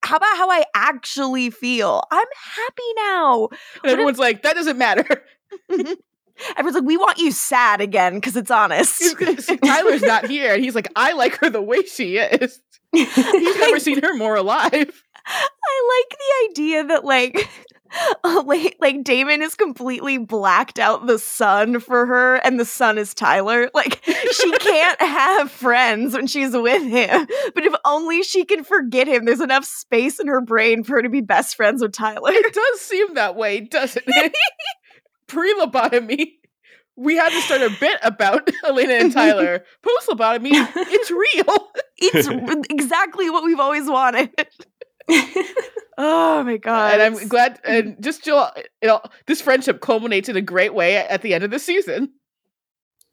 How 0.00 0.16
about 0.16 0.36
how 0.36 0.48
I 0.48 0.62
actually 0.76 1.50
feel? 1.50 2.04
I'm 2.12 2.26
happy 2.54 2.94
now. 2.98 3.48
And 3.82 3.90
everyone's 3.90 4.20
like, 4.20 4.44
"That 4.44 4.54
doesn't 4.54 4.78
matter." 4.78 5.24
Everyone's 6.56 6.76
like, 6.76 6.84
we 6.84 6.96
want 6.96 7.18
you 7.18 7.32
sad 7.32 7.80
again 7.80 8.14
because 8.14 8.36
it's 8.36 8.50
honest. 8.50 9.02
Tyler's 9.64 10.02
not 10.02 10.28
here, 10.28 10.54
and 10.54 10.62
he's 10.62 10.74
like, 10.74 10.88
"I 10.94 11.12
like 11.12 11.36
her 11.38 11.50
the 11.50 11.60
way 11.60 11.82
she 11.82 12.16
is." 12.16 12.60
He's 12.92 13.58
never 13.58 13.78
seen 13.78 14.00
her 14.02 14.14
more 14.14 14.36
alive. 14.36 15.02
I 15.28 16.04
like 16.08 16.18
the 16.18 16.50
idea 16.50 16.84
that 16.84 17.04
like 17.04 17.48
uh, 18.24 18.42
like 18.46 18.76
like 18.80 19.04
Damon 19.04 19.42
is 19.42 19.54
completely 19.54 20.18
blacked 20.18 20.78
out 20.78 21.06
the 21.06 21.18
sun 21.18 21.80
for 21.80 22.06
her 22.06 22.36
and 22.36 22.58
the 22.58 22.64
sun 22.64 22.98
is 22.98 23.14
Tyler. 23.14 23.70
Like 23.74 24.02
she 24.04 24.52
can't 24.58 25.00
have 25.00 25.50
friends 25.50 26.14
when 26.14 26.26
she's 26.26 26.52
with 26.52 26.82
him. 26.82 27.26
But 27.54 27.64
if 27.64 27.74
only 27.84 28.22
she 28.22 28.44
can 28.44 28.64
forget 28.64 29.08
him, 29.08 29.24
there's 29.24 29.40
enough 29.40 29.64
space 29.64 30.18
in 30.18 30.26
her 30.26 30.40
brain 30.40 30.84
for 30.84 30.96
her 30.96 31.02
to 31.02 31.08
be 31.08 31.20
best 31.20 31.56
friends 31.56 31.82
with 31.82 31.92
Tyler. 31.92 32.30
It 32.32 32.54
does 32.54 32.80
seem 32.80 33.14
that 33.14 33.36
way, 33.36 33.60
doesn't 33.60 34.04
it? 34.06 34.34
Pre 35.26 35.54
lobotomy, 35.60 36.32
we 36.96 37.16
had 37.16 37.28
to 37.28 37.40
start 37.42 37.60
a 37.60 37.70
bit 37.78 37.98
about 38.02 38.48
Elena 38.66 38.94
and 38.94 39.12
Tyler. 39.12 39.62
Post 39.82 40.08
lobotomy, 40.08 40.50
it's 40.52 41.10
real. 41.10 41.68
It's 41.98 42.28
exactly 42.70 43.28
what 43.28 43.44
we've 43.44 43.60
always 43.60 43.88
wanted. 43.88 44.30
Oh 46.00 46.42
my 46.44 46.56
god. 46.58 46.94
and 47.00 47.02
I'm 47.02 47.28
glad, 47.28 47.58
and 47.64 47.96
just 48.02 48.24
Jill, 48.24 48.48
you 48.82 48.88
know, 48.88 49.00
this 49.26 49.40
friendship 49.40 49.80
culminates 49.80 50.28
in 50.28 50.36
a 50.36 50.40
great 50.40 50.74
way 50.74 50.96
at 50.96 51.22
the 51.22 51.34
end 51.34 51.42
of 51.44 51.50
the 51.50 51.58
season. 51.58 52.10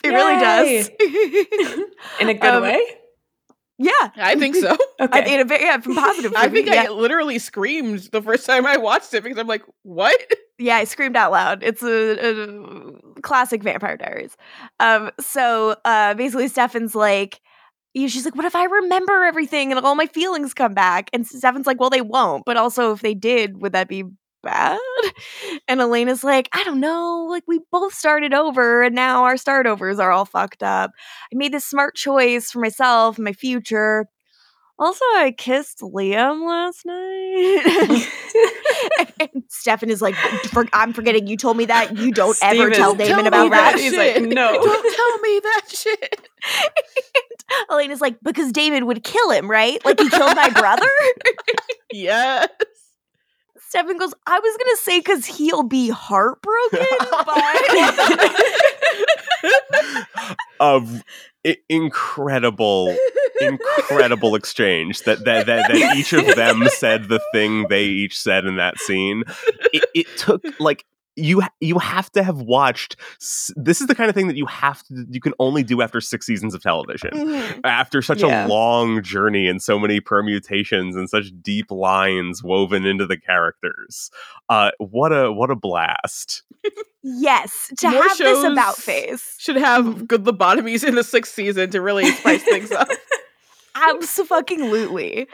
It 0.04 0.10
really 0.10 0.40
does. 0.40 0.90
In 2.20 2.30
a 2.30 2.34
good 2.36 2.44
Um, 2.54 2.62
way. 2.62 2.80
yeah. 3.80 4.12
I 4.18 4.36
think 4.38 4.56
so. 4.56 4.78
Okay. 5.00 5.20
I, 5.20 5.26
in 5.26 5.40
a 5.42 5.46
very 5.46 5.64
yeah, 5.64 5.78
from 5.80 5.96
positive. 5.96 6.34
I 6.36 6.48
for 6.48 6.54
me, 6.54 6.62
think 6.64 6.76
yeah. 6.76 6.84
I 6.84 6.88
literally 6.90 7.38
screamed 7.40 8.00
the 8.12 8.22
first 8.22 8.46
time 8.46 8.66
I 8.66 8.78
watched 8.78 9.14
it 9.14 9.24
because 9.24 9.38
I'm 9.40 9.48
like, 9.48 9.64
what? 9.82 10.16
yeah, 10.60 10.76
I 10.78 10.84
screamed 10.86 11.18
out 11.18 11.32
loud. 11.32 11.64
It's 11.64 11.82
a, 11.84 12.18
a 12.22 13.22
classic 13.22 13.62
Vampire 13.64 13.98
Diaries. 13.98 14.38
Um, 14.80 15.12
so 15.20 15.76
uh, 15.84 16.14
basically, 16.14 16.48
Stefan's 16.48 16.94
like, 16.96 17.42
you- 17.96 18.10
she's 18.10 18.26
like, 18.26 18.36
what 18.36 18.46
if 18.46 18.56
I 18.56 18.66
remember 18.66 19.24
everything 19.26 19.72
and 19.74 19.86
all 19.86 19.96
my 19.96 20.08
feelings 20.08 20.54
come 20.54 20.74
back? 20.76 21.10
And 21.14 21.28
Stefan's 21.28 21.68
like, 21.68 21.80
well, 21.80 21.90
they 21.92 22.02
won't. 22.02 22.46
But 22.46 22.58
also, 22.58 22.94
if 22.94 23.02
they 23.02 23.16
did, 23.16 23.62
would 23.62 23.74
that 23.74 23.90
be 23.90 24.06
bad? 24.44 24.80
And 25.68 25.82
Elena's 25.82 26.24
like, 26.24 26.50
I 26.54 26.64
don't 26.64 26.80
know. 26.80 27.28
Like, 27.30 27.44
we 27.48 27.60
both 27.72 27.94
started 27.94 28.34
over, 28.34 28.84
and 28.84 28.94
now 28.96 29.24
our 29.24 29.38
start 29.38 29.66
overs 29.68 30.00
are 30.00 30.12
all 30.12 30.26
fucked 30.26 30.64
up. 30.64 30.92
I 31.34 31.38
made 31.38 31.54
this 31.54 31.66
smart 31.66 31.96
choice 31.96 32.52
for 32.52 32.60
myself 32.60 33.18
and 33.18 33.26
my 33.26 33.34
future. 33.34 34.06
Also, 34.78 35.04
I 35.16 35.34
kissed 35.38 35.80
Liam 35.80 36.46
last 36.46 36.86
night. 36.86 38.08
and 39.34 39.44
Stefan 39.48 39.90
is 39.90 40.02
like, 40.02 40.16
"For- 40.52 40.68
I'm 40.74 40.92
forgetting 40.92 41.28
you 41.28 41.38
told 41.38 41.56
me 41.56 41.64
that. 41.66 41.96
You 41.98 42.12
don't 42.12 42.36
Steve 42.36 42.60
ever 42.60 42.70
tell 42.72 42.94
Tell 42.96 43.08
Damon 43.08 43.22
me 43.24 43.28
about 43.30 43.52
that 43.52 43.72
that. 43.76 43.80
He's 43.80 43.94
shit. 43.94 44.22
like, 44.22 44.32
no. 44.34 44.52
Don't 44.62 44.96
tell 44.96 45.20
me 45.20 45.40
that 45.44 45.62
shit. 45.70 46.28
Elena's 47.70 48.02
like, 48.02 48.18
because 48.22 48.52
Damon 48.52 48.86
would 48.88 49.02
kill 49.04 49.32
him, 49.32 49.50
right? 49.50 49.84
Like 49.86 49.98
he 50.00 50.10
killed 50.10 50.36
my 50.36 50.50
brother. 50.50 50.88
Yes. 51.94 52.50
Stefan 53.70 53.98
goes, 53.98 54.14
I 54.28 54.40
was 54.40 54.58
gonna 54.58 54.76
say 54.78 55.00
because 55.00 55.26
he'll 55.26 55.64
be 55.64 55.88
heartbroken, 55.90 56.86
but 57.00 58.36
of 60.60 60.92
i- 60.98 61.04
incredible 61.70 62.96
incredible 63.42 64.36
exchange 64.36 65.02
that 65.04 65.24
that, 65.26 65.46
that 65.46 65.68
that 65.72 65.96
each 65.98 66.14
of 66.14 66.26
them 66.36 66.64
said 66.70 67.10
the 67.10 67.20
thing 67.34 67.68
they 67.70 67.84
each 67.84 68.20
said 68.20 68.46
in 68.46 68.56
that 68.56 68.78
scene 68.80 69.24
it, 69.74 69.86
it 69.94 70.08
took 70.18 70.42
like 70.60 70.86
you 71.18 71.42
you 71.62 71.78
have 71.80 72.10
to 72.12 72.24
have 72.24 72.38
watched 72.42 72.96
this 73.56 73.80
is 73.82 73.88
the 73.88 73.96
kind 73.96 74.10
of 74.10 74.16
thing 74.16 74.28
that 74.28 74.36
you 74.38 74.46
have 74.46 74.84
to 74.84 75.06
you 75.10 75.20
can 75.22 75.34
only 75.40 75.64
do 75.64 75.82
after 75.82 76.00
six 76.02 76.26
seasons 76.26 76.54
of 76.54 76.62
television 76.62 77.10
Mhm. 77.12 77.60
after 77.66 78.02
such 78.02 78.22
Yeah. 78.22 78.46
a 78.46 78.48
long 78.48 79.02
journey 79.02 79.48
and 79.48 79.62
so 79.62 79.78
many 79.80 80.00
permutations 80.00 80.96
and 80.96 81.10
such 81.10 81.28
deep 81.42 81.72
lines 81.72 82.42
woven 82.44 82.86
into 82.86 83.06
the 83.06 83.18
characters 83.18 84.12
uh 84.50 84.72
what 84.78 85.12
a 85.14 85.32
what 85.32 85.52
a 85.52 85.56
blast 85.56 86.44
yes, 87.06 87.72
to 87.78 87.90
More 87.92 88.04
have 88.04 88.18
this 88.18 88.44
about 88.44 88.76
face. 88.76 89.36
Should 89.40 89.58
have 89.58 89.86
Mhm. 89.86 90.08
good 90.08 90.24
lobotomies 90.26 90.84
in 90.84 90.96
the 90.96 91.04
sixth 91.04 91.34
season 91.34 91.70
to 91.72 91.80
really 91.82 92.12
spice 92.12 92.44
things 92.44 92.72
up. 92.72 92.90
Absolutely. 93.76 95.28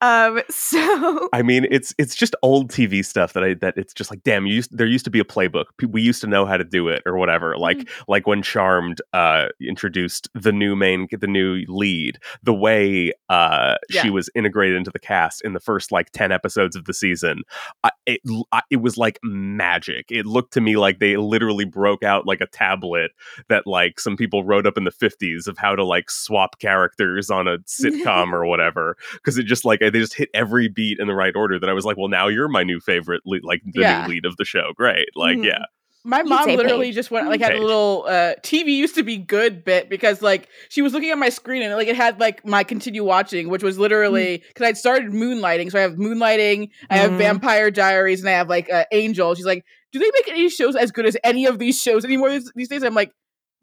Um, 0.00 0.40
so 0.50 1.28
I 1.32 1.42
mean, 1.42 1.66
it's 1.70 1.94
it's 1.98 2.14
just 2.14 2.34
old 2.42 2.70
TV 2.70 3.04
stuff 3.04 3.32
that 3.32 3.44
I 3.44 3.54
that 3.54 3.76
it's 3.76 3.92
just 3.92 4.10
like, 4.10 4.22
damn, 4.22 4.46
you 4.46 4.56
used, 4.56 4.76
there 4.76 4.86
used 4.86 5.04
to 5.04 5.10
be 5.10 5.20
a 5.20 5.24
playbook. 5.24 5.66
We 5.86 6.02
used 6.02 6.20
to 6.22 6.26
know 6.26 6.46
how 6.46 6.56
to 6.56 6.64
do 6.64 6.88
it 6.88 7.02
or 7.06 7.16
whatever. 7.16 7.56
Like 7.56 7.88
like 8.06 8.26
when 8.26 8.42
Charmed 8.42 9.00
uh 9.12 9.48
introduced 9.60 10.28
the 10.34 10.52
new 10.52 10.76
main 10.76 11.08
the 11.10 11.26
new 11.26 11.64
lead, 11.68 12.18
the 12.42 12.54
way 12.54 13.12
uh 13.28 13.76
she 13.90 14.10
was 14.10 14.30
integrated 14.34 14.76
into 14.76 14.90
the 14.90 14.98
cast 14.98 15.42
in 15.42 15.52
the 15.52 15.60
first 15.60 15.92
like 15.92 16.10
10 16.10 16.32
episodes 16.32 16.76
of 16.76 16.84
the 16.84 16.94
season. 16.94 17.42
I, 17.84 17.90
it 18.06 18.20
I, 18.52 18.62
it 18.70 18.82
was 18.82 18.96
like 18.96 19.18
magic. 19.22 20.06
It 20.10 20.26
looked 20.26 20.52
to 20.54 20.60
me 20.60 20.76
like 20.76 20.98
they 20.98 21.16
literally 21.16 21.64
broke 21.64 22.02
out 22.02 22.26
like 22.26 22.40
a 22.40 22.46
tablet 22.46 23.12
that 23.48 23.66
like 23.66 24.00
some 24.00 24.16
people 24.16 24.44
wrote 24.44 24.66
up 24.66 24.76
in 24.76 24.84
the 24.84 24.90
50s 24.90 25.46
of 25.46 25.58
how 25.58 25.74
to 25.74 25.84
like 25.84 26.10
swap 26.10 26.58
characters 26.58 27.30
on 27.30 27.48
a 27.48 27.58
sitcom 27.68 28.32
or 28.32 28.46
whatever 28.46 28.96
because 29.14 29.38
it 29.38 29.44
just 29.44 29.64
like 29.64 29.80
they 29.90 29.98
just 30.00 30.14
hit 30.14 30.28
every 30.34 30.68
beat 30.68 30.98
in 30.98 31.06
the 31.06 31.14
right 31.14 31.34
order 31.36 31.58
that 31.58 31.68
I 31.68 31.72
was 31.72 31.84
like, 31.84 31.96
well, 31.96 32.08
now 32.08 32.28
you're 32.28 32.48
my 32.48 32.62
new 32.64 32.80
favorite, 32.80 33.22
lead, 33.26 33.42
like 33.44 33.62
the 33.64 33.80
Yeah. 33.82 34.02
new 34.06 34.08
lead 34.14 34.24
of 34.26 34.36
the 34.36 34.44
show. 34.44 34.72
Great, 34.76 35.08
like 35.14 35.38
Mhm. 35.38 35.44
yeah, 35.46 35.64
My 36.04 36.22
mom 36.22 36.46
literally 36.48 36.86
Paige. 36.86 36.94
just 36.94 37.10
went 37.10 37.28
like 37.28 37.40
had 37.40 37.54
a 37.54 37.60
little 37.60 38.04
uh 38.08 38.34
TV 38.42 38.68
used 38.76 38.94
to 38.94 39.02
be 39.02 39.16
good 39.18 39.64
bit 39.64 39.90
because 39.90 40.22
like 40.22 40.48
she 40.70 40.80
was 40.80 40.92
looking 40.94 41.10
at 41.10 41.18
my 41.18 41.28
screen 41.28 41.62
and 41.62 41.74
like 41.74 41.88
it 41.88 41.96
had 41.96 42.18
like 42.20 42.46
my 42.46 42.64
continue 42.64 43.04
watching, 43.04 43.48
which 43.50 43.62
was 43.62 43.78
literally 43.78 44.42
because 44.48 44.66
I'd 44.66 44.76
started 44.78 45.10
moonlighting. 45.10 45.70
So 45.70 45.78
I 45.78 45.82
have 45.82 45.94
moonlighting, 45.96 46.68
I 46.88 46.98
have 46.98 47.10
Mhm. 47.12 47.18
Vampire 47.18 47.70
Diaries, 47.70 48.20
and 48.20 48.28
I 48.28 48.32
have 48.32 48.48
like 48.48 48.70
uh, 48.70 48.84
Angel. 48.92 49.34
She's 49.34 49.44
like, 49.44 49.64
do 49.92 49.98
they 49.98 50.10
make 50.14 50.28
any 50.28 50.48
shows 50.48 50.76
as 50.76 50.90
good 50.92 51.04
as 51.06 51.16
any 51.24 51.46
of 51.46 51.58
these 51.58 51.80
shows 51.80 52.04
anymore 52.04 52.30
these, 52.30 52.50
these 52.54 52.68
days? 52.68 52.82
I'm 52.84 52.94
like, 52.94 53.10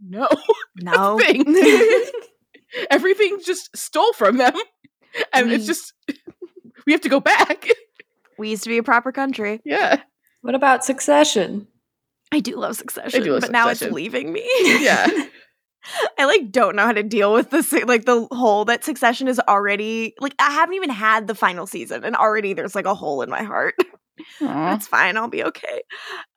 no, 0.06 0.28
no. 0.76 1.20
everything 2.92 3.38
just 3.46 3.76
stole 3.76 4.12
from 4.14 4.38
them, 4.38 4.54
and 5.34 5.52
it's 5.52 5.64
Mm. 5.66 5.68
just 5.68 5.94
we 6.86 6.92
have 6.94 7.02
to 7.02 7.10
go 7.10 7.20
back. 7.20 7.68
we 8.38 8.50
used 8.50 8.64
to 8.64 8.70
be 8.70 8.78
a 8.78 8.84
proper 8.84 9.12
country. 9.12 9.62
yeah, 9.66 10.02
What 10.42 10.56
about 10.56 10.84
Succession? 10.86 11.68
I 12.32 12.40
do 12.40 12.56
love 12.58 12.76
Succession, 12.76 13.26
love 13.32 13.42
but 13.42 13.52
now 13.52 13.70
it's 13.70 13.82
leaving 13.82 14.34
me. 14.34 14.48
yeah. 14.84 15.08
I 16.18 16.26
like 16.26 16.52
don't 16.52 16.76
know 16.76 16.82
how 16.84 16.94
to 16.94 17.04
deal 17.04 17.32
with 17.32 17.52
this 17.52 17.72
like 17.72 18.06
the 18.06 18.28
hole 18.32 18.66
that 18.66 18.84
Succession 18.84 19.28
is 19.28 19.40
already 19.48 20.16
like 20.20 20.34
I 20.40 20.50
haven't 20.52 20.74
even 20.76 20.90
had 20.90 21.28
the 21.28 21.36
final 21.36 21.68
season 21.68 22.04
and 22.04 22.16
already 22.16 22.54
there's 22.54 22.74
like 22.74 22.88
a 22.88 22.96
hole 22.96 23.22
in 23.22 23.30
my 23.30 23.44
heart. 23.44 23.76
Aw. 24.42 24.46
That's 24.72 24.88
fine, 24.88 25.16
I'll 25.16 25.28
be 25.28 25.44
okay. 25.44 25.84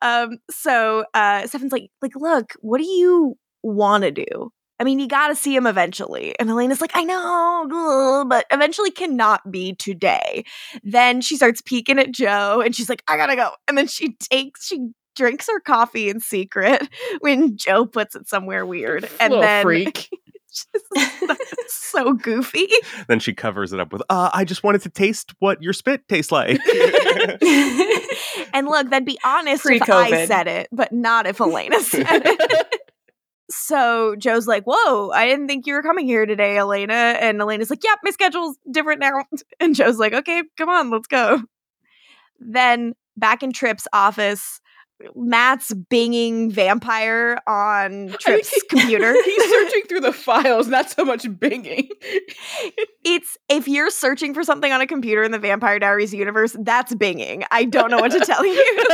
Um 0.03 0.37
so 0.51 1.03
uh 1.15 1.47
Stefan's 1.47 1.71
like 1.71 1.89
like 2.03 2.15
look, 2.15 2.53
what 2.59 2.77
do 2.77 2.85
you 2.85 3.35
want 3.63 4.03
to 4.03 4.11
do? 4.11 4.51
I 4.79 4.85
mean, 4.85 4.99
you 4.99 5.07
got 5.07 5.27
to 5.27 5.35
see 5.35 5.55
him 5.55 5.67
eventually. 5.67 6.39
And 6.39 6.49
Elena's 6.49 6.79
like, 6.79 6.91
I 6.93 7.03
know, 7.03 8.25
but 8.27 8.45
eventually 8.49 8.91
cannot 8.91 9.51
be 9.51 9.73
today. 9.73 10.45
Then 10.83 11.21
she 11.21 11.35
starts 11.35 11.61
peeking 11.61 11.99
at 11.99 12.11
Jo 12.11 12.61
and 12.61 12.73
she's 12.75 12.87
like, 12.87 13.03
I 13.07 13.17
got 13.17 13.27
to 13.27 13.35
go. 13.35 13.51
And 13.67 13.77
then 13.77 13.87
she 13.87 14.13
takes, 14.13 14.67
she 14.67 14.89
drinks 15.15 15.47
her 15.47 15.59
coffee 15.59 16.09
in 16.09 16.21
secret 16.21 16.87
when 17.19 17.57
Jo 17.57 17.85
puts 17.85 18.15
it 18.15 18.29
somewhere 18.29 18.65
weird. 18.65 19.09
And 19.19 19.31
Little 19.31 19.41
then 19.41 19.63
freak. 19.63 20.09
it's 20.65 21.75
so 21.91 22.13
goofy. 22.13 22.67
then 23.07 23.19
she 23.19 23.33
covers 23.33 23.73
it 23.73 23.81
up 23.81 23.91
with, 23.91 24.01
uh, 24.09 24.29
I 24.33 24.45
just 24.45 24.63
wanted 24.63 24.81
to 24.83 24.89
taste 24.89 25.33
what 25.39 25.61
your 25.61 25.73
spit 25.73 26.07
tastes 26.07 26.31
like. 26.31 26.59
and 28.53 28.67
look, 28.67 28.89
that'd 28.89 29.05
be 29.05 29.19
honest 29.25 29.65
if 29.65 29.89
I 29.89 30.25
said 30.25 30.47
it, 30.47 30.69
but 30.71 30.93
not 30.93 31.27
if 31.27 31.41
Elena 31.41 31.81
said 31.81 32.23
it. 32.25 32.79
So 33.49 34.15
Jo's 34.17 34.47
like, 34.47 34.63
Whoa, 34.65 35.11
I 35.11 35.25
didn't 35.27 35.47
think 35.47 35.65
you 35.67 35.73
were 35.73 35.83
coming 35.83 36.05
here 36.05 36.25
today, 36.25 36.57
Elena. 36.57 36.93
And 36.93 37.41
Elena's 37.41 37.69
like, 37.69 37.83
Yep, 37.83 37.99
my 38.03 38.11
schedule's 38.11 38.57
different 38.71 38.99
now. 38.99 39.23
And 39.59 39.75
Jo's 39.75 39.97
like, 39.97 40.13
Okay, 40.13 40.43
come 40.57 40.69
on, 40.69 40.89
let's 40.91 41.07
go. 41.07 41.41
Then 42.39 42.93
back 43.17 43.43
in 43.43 43.51
Tripp's 43.51 43.87
office, 43.91 44.61
Matt's 45.15 45.71
binging 45.89 46.51
vampire 46.51 47.39
on 47.47 48.15
Tripp's 48.19 48.49
he- 48.49 48.61
computer. 48.69 49.13
He's 49.23 49.49
searching 49.49 49.83
through 49.87 50.01
the 50.01 50.13
files, 50.13 50.67
not 50.67 50.89
so 50.89 51.05
much 51.05 51.23
binging. 51.23 51.87
it's 53.05 53.37
if 53.49 53.67
you're 53.67 53.89
searching 53.89 54.33
for 54.33 54.43
something 54.43 54.71
on 54.71 54.81
a 54.81 54.87
computer 54.87 55.23
in 55.23 55.31
the 55.31 55.39
Vampire 55.39 55.79
Diaries 55.79 56.13
universe, 56.13 56.55
that's 56.61 56.93
binging. 56.95 57.45
I 57.51 57.65
don't 57.65 57.91
know 57.91 57.99
what 57.99 58.11
to 58.11 58.19
tell 58.19 58.45
you. 58.45 58.87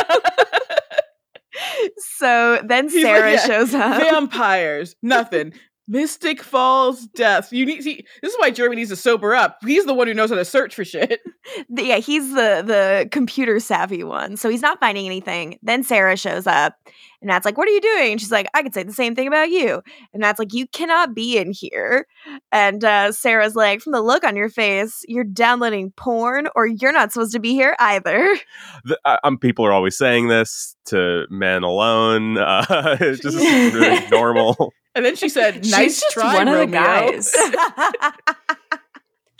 So 1.97 2.62
then 2.66 2.89
He's 2.89 3.03
like, 3.03 3.16
Sarah 3.16 3.32
yeah, 3.34 3.45
shows 3.45 3.74
up. 3.74 4.01
Vampires, 4.01 4.95
nothing. 5.01 5.53
Mystic 5.88 6.41
Falls, 6.41 7.06
death. 7.08 7.53
You 7.53 7.66
need. 7.66 7.84
See, 7.84 8.06
this 8.22 8.34
is 8.34 8.39
why 8.39 8.49
Jeremy 8.49 8.78
needs 8.78 8.89
to 8.89 8.95
sober 8.95 9.36
up. 9.36 9.60
He's 9.64 9.86
the 9.86 9.93
one 9.93 10.08
who 10.08 10.16
knows 10.16 10.32
how 10.32 10.36
to 10.36 10.45
search 10.45 10.74
for 10.74 10.84
shit. 10.84 11.22
Yeah, 11.70 11.97
he's 11.97 12.30
the 12.30 12.64
the 12.66 13.08
computer 13.12 13.60
savvy 13.60 14.03
one. 14.03 14.36
So 14.36 14.49
he's 14.49 14.64
not 14.64 14.80
finding 14.80 15.06
anything. 15.06 15.60
Then 15.62 15.84
Sarah 15.84 16.18
shows 16.18 16.47
up 16.47 16.76
and 17.22 17.28
Matt's 17.28 17.45
like, 17.45 17.57
What 17.57 17.68
are 17.68 17.72
you 17.72 17.82
doing? 17.82 18.13
And 18.13 18.22
she's 18.22 18.32
like, 18.32 18.47
I 18.53 18.63
could 18.63 18.74
say 18.74 18.84
the 18.84 18.93
same 18.93 19.16
thing 19.16 19.28
about 19.28 19.49
you. 19.49 19.82
And 20.13 20.22
Matt's 20.22 20.39
like, 20.39 20.53
You 20.53 20.68
cannot 20.68 21.13
be 21.13 21.38
in 21.38 21.51
here. 21.51 22.07
And 22.51 22.84
uh, 22.84 23.11
Sarah's 23.11 23.55
like, 23.55 23.82
From 23.82 23.93
the 23.93 24.01
look 24.01 24.24
on 24.24 24.36
your 24.36 24.49
face, 24.49 25.03
you're 25.07 25.24
downloading 25.24 25.91
porn 25.95 26.47
or 26.55 26.66
you're 26.66 26.91
not 26.91 27.11
supposed 27.11 27.34
to 27.34 27.39
be 27.39 27.53
here 27.53 27.76
either. 27.80 28.38
the, 28.84 28.99
uh, 29.05 29.18
um, 29.24 29.38
people 29.38 29.66
are 29.66 29.74
always 29.74 29.97
saying 29.97 30.28
this 30.28 30.76
to 30.86 31.26
men 31.30 31.63
alone. 31.63 32.38
Uh, 32.55 32.95
it's 32.99 33.22
just 33.22 33.38
really 33.76 34.07
normal. 34.09 34.72
And 34.93 35.03
then 35.03 35.16
she 35.16 35.30
said, 35.30 35.66
She's 35.66 35.72
"Nice 35.72 36.01
just 36.01 36.13
try, 36.13 36.36
one 36.36 36.47
of 36.47 36.57
the 36.57 36.68
guys. 36.68 37.34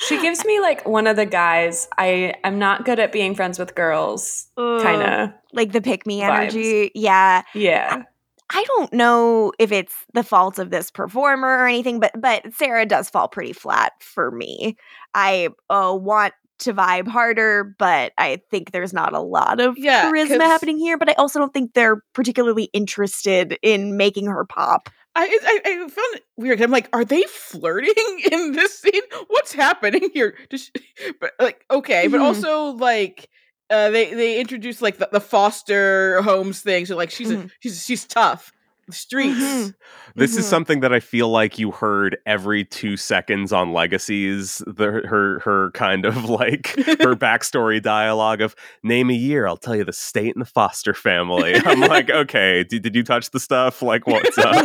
She 0.08 0.22
gives 0.22 0.45
me 0.45 0.60
like 0.60 0.88
one 0.88 1.08
of 1.08 1.16
the 1.16 1.26
guys. 1.26 1.88
I 1.97 2.36
am 2.43 2.60
not 2.60 2.86
good 2.86 2.99
at 2.99 3.12
being 3.12 3.36
friends 3.36 3.60
with 3.60 3.76
girls. 3.76 4.47
Kind 4.58 5.01
of. 5.01 5.30
like 5.53 5.72
the 5.72 5.82
pick 5.82 6.06
me 6.06 6.22
energy. 6.22 6.91
Yeah. 6.95 7.43
Yeah. 7.53 8.03
I 8.51 8.64
don't 8.66 8.93
know 8.93 9.51
if 9.58 9.72
it's 9.72 9.95
the 10.14 10.24
fault 10.24 10.60
of 10.60 10.70
this 10.70 10.91
performer 10.91 11.47
or 11.47 11.68
anything, 11.68 11.99
but 11.99 12.12
but 12.20 12.53
Sarah 12.53 12.86
does 12.86 13.10
fall 13.10 13.28
pretty 13.28 13.53
flat 13.53 13.93
for 13.99 14.30
me. 14.32 14.78
I 15.14 15.49
uh, 15.70 15.97
want 15.99 16.34
to 16.60 16.74
vibe 16.74 17.08
harder, 17.08 17.76
but 17.78 18.14
I 18.18 18.41
think 18.51 18.72
there's 18.72 18.93
not 18.93 19.14
a 19.14 19.20
lot 19.20 19.60
of 19.60 19.78
Yeah, 19.78 20.10
charisma 20.10 20.41
happening 20.41 20.78
here. 20.78 20.97
But 20.97 21.10
I 21.10 21.14
also 21.14 21.39
don't 21.39 21.53
think 21.53 21.74
they're 21.74 22.01
particularly 22.14 22.66
interested 22.66 23.58
in 23.62 23.97
making 23.97 24.28
her 24.28 24.45
pop. 24.45 24.89
I, 25.16 25.39
I 25.43 25.61
I 25.66 25.78
found 25.89 26.16
it 26.16 26.24
weird. 26.38 26.61
I'm 26.61 26.72
like, 26.72 26.89
are 26.93 27.05
they 27.05 27.24
flirting 27.24 27.93
in 28.32 28.51
this 28.51 28.80
scene? 28.80 29.01
What's 29.28 29.53
happening 29.53 30.09
here? 30.13 30.36
Just, 30.49 30.78
but 31.22 31.32
like, 31.39 31.63
okay, 31.72 32.07
but 32.07 32.20
Mhm. 32.20 32.24
also 32.24 32.66
like, 32.72 33.30
uh, 33.70 33.89
they 33.91 34.13
they 34.13 34.39
introduced 34.39 34.82
like 34.82 34.97
the, 34.97 35.09
the 35.11 35.22
foster 35.22 36.22
homes 36.22 36.61
thing. 36.61 36.86
So 36.86 36.95
like, 36.95 37.11
she's 37.11 37.32
a, 37.32 37.38
Mhm. 37.38 37.49
she's 37.61 37.84
she's 37.86 38.05
tough. 38.05 38.51
The 38.88 38.93
streets. 38.93 39.39
Mhm. 39.39 39.73
This 40.15 40.38
is 40.38 40.45
Mhm. 40.45 40.49
something 40.49 40.79
that 40.81 40.93
I 40.93 40.99
feel 40.99 41.27
like 41.29 41.57
you 41.57 41.71
heard 41.71 42.17
every 42.27 42.63
two 42.63 42.97
seconds 42.97 43.51
on 43.51 43.73
Legacies. 43.73 44.61
The, 44.67 45.01
her 45.07 45.39
her 45.39 45.71
kind 45.71 46.05
of 46.05 46.29
like 46.29 46.67
her 46.77 47.15
backstory 47.15 47.81
dialogue 47.81 48.41
of 48.41 48.55
name 48.83 49.09
a 49.09 49.13
year, 49.13 49.47
I'll 49.47 49.57
tell 49.57 49.75
you 49.75 49.83
the 49.86 49.91
state 49.93 50.36
and 50.36 50.41
the 50.45 50.49
foster 50.49 50.93
family. 50.93 51.55
I'm 51.65 51.79
like, 51.81 52.09
okay, 52.11 52.63
did, 52.63 52.83
did 52.83 52.95
you 52.95 53.03
touch 53.03 53.31
the 53.31 53.39
stuff? 53.39 53.81
Like, 53.81 54.05
what's 54.05 54.38
up? 54.38 54.55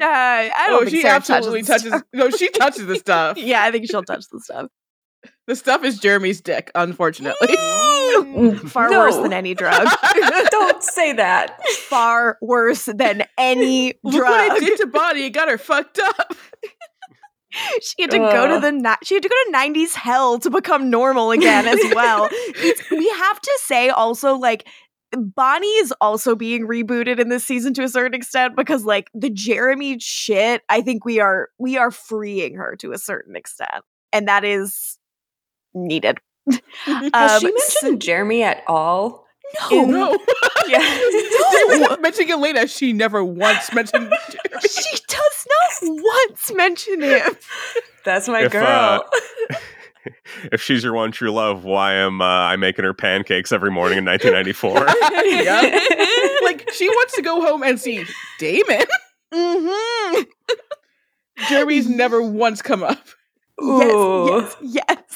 Uh, 0.00 0.04
I 0.06 0.50
don't 0.68 0.76
Oh, 0.76 0.78
think 0.80 0.90
she 0.90 1.02
Sarah 1.02 1.16
absolutely 1.16 1.62
touches. 1.62 1.90
touches. 1.90 2.02
No, 2.12 2.30
she 2.30 2.48
touches 2.50 2.86
the 2.86 2.96
stuff. 2.96 3.36
stuff. 3.36 3.46
yeah, 3.46 3.62
I 3.62 3.70
think 3.70 3.86
she'll 3.90 4.02
touch 4.02 4.24
the 4.32 4.40
stuff. 4.40 4.66
The 5.46 5.56
stuff 5.56 5.84
is 5.84 5.98
Jeremy's 5.98 6.40
dick, 6.40 6.70
unfortunately. 6.74 7.48
Far 8.68 8.88
No. 8.90 9.00
worse 9.00 9.16
than 9.16 9.32
any 9.32 9.54
drug. 9.54 9.86
Don't 10.50 10.82
say 10.82 11.12
that. 11.14 11.58
Far 11.88 12.38
worse 12.40 12.84
than 12.86 13.24
any 13.38 13.94
Look 14.04 14.24
what 14.24 14.48
drug. 14.48 14.62
it 14.62 14.66
did 14.66 14.78
to 14.80 14.86
Bonnie. 14.86 15.26
It 15.26 15.30
got 15.30 15.48
her 15.48 15.58
fucked 15.58 15.98
up. 15.98 16.34
She 17.82 18.02
had 18.02 18.12
to 18.12 18.18
go 18.18 18.46
to 18.54 18.60
the 18.60 18.70
ni- 18.70 18.94
she 19.02 19.14
had 19.14 19.24
to 19.24 19.28
go 19.28 19.34
to 19.46 19.52
'90s 19.58 19.92
hell 19.94 20.38
to 20.38 20.50
become 20.50 20.88
normal 20.88 21.32
again 21.32 21.66
as 21.66 21.80
well. 21.94 22.28
We 22.92 23.08
have 23.08 23.40
to 23.40 23.58
say 23.64 23.88
also 23.88 24.36
like 24.36 24.68
Bonnie 25.12 25.66
is 25.66 25.92
also 26.00 26.36
being 26.36 26.68
rebooted 26.68 27.18
in 27.18 27.28
this 27.28 27.44
season 27.44 27.74
to 27.74 27.82
a 27.82 27.88
certain 27.88 28.14
extent 28.14 28.54
because 28.54 28.84
like 28.84 29.10
the 29.14 29.30
Jeremy 29.30 29.98
shit, 29.98 30.62
I 30.68 30.80
think 30.80 31.04
we 31.04 31.18
are 31.18 31.48
we 31.58 31.76
are 31.76 31.90
freeing 31.90 32.54
her 32.54 32.76
to 32.76 32.92
a 32.92 32.98
certain 32.98 33.34
extent, 33.34 33.82
and 34.12 34.28
that 34.28 34.44
is 34.44 34.96
needed. 35.74 36.18
Has 36.84 37.10
Um, 37.14 37.40
she 37.40 37.52
mentioned 37.52 38.02
Jeremy 38.02 38.42
at 38.42 38.62
all? 38.66 39.26
No, 39.70 39.82
in- 39.82 39.90
No. 39.90 40.18
Yeah. 40.68 40.78
They 41.68 41.78
were 41.88 41.96
mentioning 42.00 42.30
Elena. 42.30 42.66
She 42.68 42.92
never 42.92 43.24
once 43.24 43.72
mentioned 43.74 44.12
Jeremy. 44.30 44.60
she 44.68 44.98
does 45.08 45.46
not 45.82 46.02
once 46.02 46.52
mention 46.54 47.02
him. 47.02 47.36
That's 48.04 48.28
my 48.28 48.42
If, 48.44 48.52
girl. 48.52 48.64
uh, 48.64 49.56
if 50.52 50.62
she's 50.62 50.84
your 50.84 50.92
one 50.94 51.10
true 51.12 51.30
love, 51.32 51.64
why 51.64 51.94
am 51.94 52.20
uh, 52.20 52.24
I 52.24 52.56
making 52.56 52.84
her 52.84 52.94
pancakes 52.94 53.50
every 53.52 53.70
morning 53.70 53.98
in 53.98 54.04
1994? 54.04 54.86
Yeah. 55.42 56.40
like 56.44 56.70
she 56.72 56.88
wants 56.88 57.14
to 57.16 57.22
go 57.22 57.40
home 57.40 57.62
and 57.62 57.80
see 57.80 58.04
Damon. 58.38 58.84
hmm 59.32 60.22
Jeremy's 61.48 61.88
never 61.88 62.22
once 62.22 62.62
come 62.62 62.82
up. 62.82 63.04
Ooh. 63.62 63.78
Yes, 63.80 64.56
yes, 64.60 64.84
yes. 64.88 65.09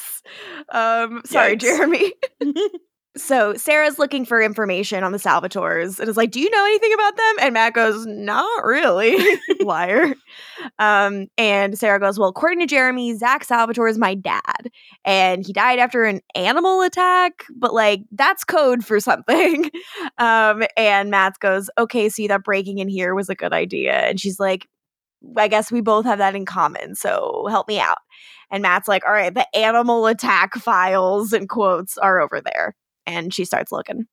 Um, 0.69 1.21
sorry, 1.25 1.57
Yikes. 1.57 1.61
Jeremy. 1.61 2.13
so 3.17 3.53
Sarah's 3.55 3.97
looking 3.97 4.25
for 4.25 4.41
information 4.41 5.03
on 5.03 5.11
the 5.11 5.17
Salvatores 5.17 5.99
and 5.99 6.09
is 6.09 6.17
like, 6.17 6.31
"Do 6.31 6.39
you 6.39 6.49
know 6.49 6.65
anything 6.65 6.93
about 6.93 7.15
them?" 7.17 7.35
And 7.41 7.53
Matt 7.53 7.73
goes, 7.73 8.05
"Not 8.05 8.65
really, 8.65 9.17
liar." 9.61 10.15
Um, 10.79 11.27
and 11.37 11.77
Sarah 11.77 11.99
goes, 11.99 12.19
"Well, 12.19 12.29
according 12.29 12.59
to 12.59 12.67
Jeremy, 12.67 13.15
Zach 13.15 13.43
Salvatore 13.43 13.87
is 13.87 13.97
my 13.97 14.15
dad, 14.15 14.69
and 15.05 15.45
he 15.45 15.53
died 15.53 15.79
after 15.79 16.03
an 16.05 16.21
animal 16.35 16.81
attack, 16.81 17.45
but 17.55 17.73
like 17.73 18.01
that's 18.11 18.43
code 18.43 18.85
for 18.85 18.99
something." 18.99 19.69
Um, 20.17 20.63
and 20.77 21.09
Matt 21.09 21.39
goes, 21.39 21.69
"Okay, 21.77 22.09
see 22.09 22.27
that 22.27 22.43
breaking 22.43 22.79
in 22.79 22.87
here 22.89 23.15
was 23.15 23.29
a 23.29 23.35
good 23.35 23.53
idea," 23.53 23.93
and 23.93 24.19
she's 24.19 24.39
like. 24.39 24.67
I 25.37 25.47
guess 25.47 25.71
we 25.71 25.81
both 25.81 26.05
have 26.05 26.19
that 26.19 26.35
in 26.35 26.45
common, 26.45 26.93
so 26.93 27.47
help 27.49 27.67
me 27.67 27.79
out. 27.79 27.97
And 28.51 28.61
Matt's 28.61 28.87
like, 28.87 29.03
all 29.05 29.11
right, 29.13 29.33
the 29.33 29.45
animal 29.55 30.05
attack 30.07 30.55
files 30.55 31.33
and 31.33 31.49
quotes 31.49 31.97
are 31.97 32.19
over 32.19 32.41
there. 32.41 32.75
And 33.05 33.33
she 33.33 33.45
starts 33.45 33.71
looking. 33.71 34.05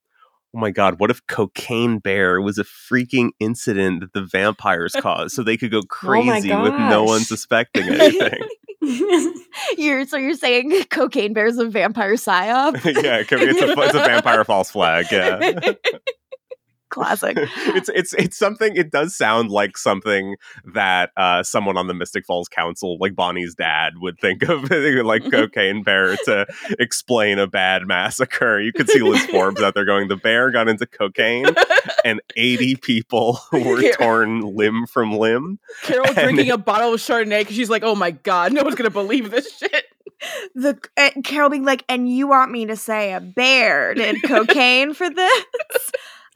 oh 0.55 0.59
my 0.59 0.71
god, 0.71 1.01
what 1.01 1.11
if 1.11 1.27
Cocaine 1.27 1.99
Bear 1.99 2.41
was 2.41 2.59
a 2.59 2.65
freaking 2.65 3.31
incident 3.41 4.01
that 4.01 4.13
the 4.13 4.25
vampires 4.25 4.93
caused 4.99 5.35
so 5.35 5.43
they 5.43 5.57
could 5.57 5.71
go 5.71 5.79
Oh 5.83 5.87
crazy 5.89 6.55
with 6.55 6.75
no 6.75 7.05
one 7.05 7.21
suspecting 7.23 7.85
anything? 7.89 8.43
You're 9.79 10.05
so 10.07 10.17
you're 10.17 10.35
saying 10.35 10.85
cocaine 10.91 11.33
bear's 11.35 11.57
a 11.57 11.67
vampire 11.67 12.15
psyop? 12.15 12.83
yeah, 12.85 13.19
it 13.19 13.29
could 13.29 13.39
be- 13.39 13.47
it's 13.47 13.61
a, 13.63 13.81
it's 13.81 13.95
a 13.95 13.99
vampire 14.01 14.45
false 14.45 14.73
flag. 14.73 15.07
Yeah. 15.13 15.73
Classic. 16.93 17.37
it's 17.57 17.89
it's 17.89 18.13
it's 18.13 18.37
something 18.37 18.77
it 18.77 18.91
does 18.91 19.17
sound 19.17 19.51
like 19.51 19.77
something 19.79 20.37
that 20.75 21.11
uh 21.17 21.43
someone 21.43 21.77
on 21.79 21.87
the 21.87 21.95
mystic 21.95 22.27
falls 22.27 22.49
council 22.49 22.99
like 23.01 23.15
bonnie's 23.15 23.55
dad 23.55 23.95
would 23.97 24.19
think 24.21 24.43
of 24.43 24.71
like 24.71 25.23
cocaine 25.31 25.83
bear 25.83 26.17
to 26.27 26.47
explain 26.79 27.39
a 27.39 27.47
bad 27.47 27.87
massacre 27.87 28.61
you 28.61 28.73
could 28.73 28.89
see 28.91 29.01
liz 29.01 29.25
forbes 29.27 29.63
out 29.63 29.75
there 29.75 29.87
going 29.87 30.09
the 30.09 30.17
bear 30.17 30.51
got 30.51 30.69
into 30.69 30.85
cocaine 30.87 31.47
and 32.05 32.21
80 32.37 32.77
people 32.77 33.41
were 33.53 33.81
Yeah. 33.81 33.93
torn 33.93 34.41
limb 34.55 34.87
from 34.87 35.13
limb 35.13 35.59
Carol 35.83 36.07
And- 36.09 36.15
drinking 36.17 36.51
a 36.51 36.59
bottle 36.59 36.93
of 36.95 37.01
Chardonnay 37.01 37.41
because 37.41 37.57
she's 37.57 37.71
like, 37.71 37.83
"Oh 37.83 37.95
my 37.95 38.11
god, 38.11 38.53
no 38.53 38.63
one's 38.63 38.75
gonna 38.75 38.91
believe 38.91 39.31
this 39.31 39.51
shit." 39.57 39.85
The 40.55 40.79
uh, 40.97 41.11
Carol 41.25 41.49
being 41.51 41.65
like, 41.65 41.85
and 41.89 42.09
you 42.09 42.29
want 42.29 42.53
me 42.53 42.67
to 42.67 42.77
say 42.77 43.13
a 43.13 43.21
bear 43.21 43.95
did 43.95 44.23
cocaine 44.23 44.95
for 44.95 45.09
this? 45.11 45.45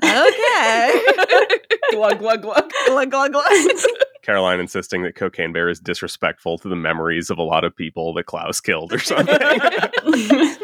Okay. 0.02 1.00
glug 1.92 2.18
glug 2.18 2.42
glug. 2.42 2.72
glug 2.86 3.10
glug 3.10 3.32
glug. 3.32 3.46
caroline 4.22 4.60
insisting 4.60 5.02
that 5.02 5.14
cocaine 5.14 5.52
bear 5.52 5.68
is 5.68 5.78
disrespectful 5.78 6.58
to 6.58 6.68
the 6.68 6.76
memories 6.76 7.30
of 7.30 7.38
a 7.38 7.42
lot 7.42 7.64
of 7.64 7.74
people 7.74 8.12
that 8.12 8.26
klaus 8.26 8.60
killed 8.60 8.92
or 8.92 8.98
something 8.98 9.38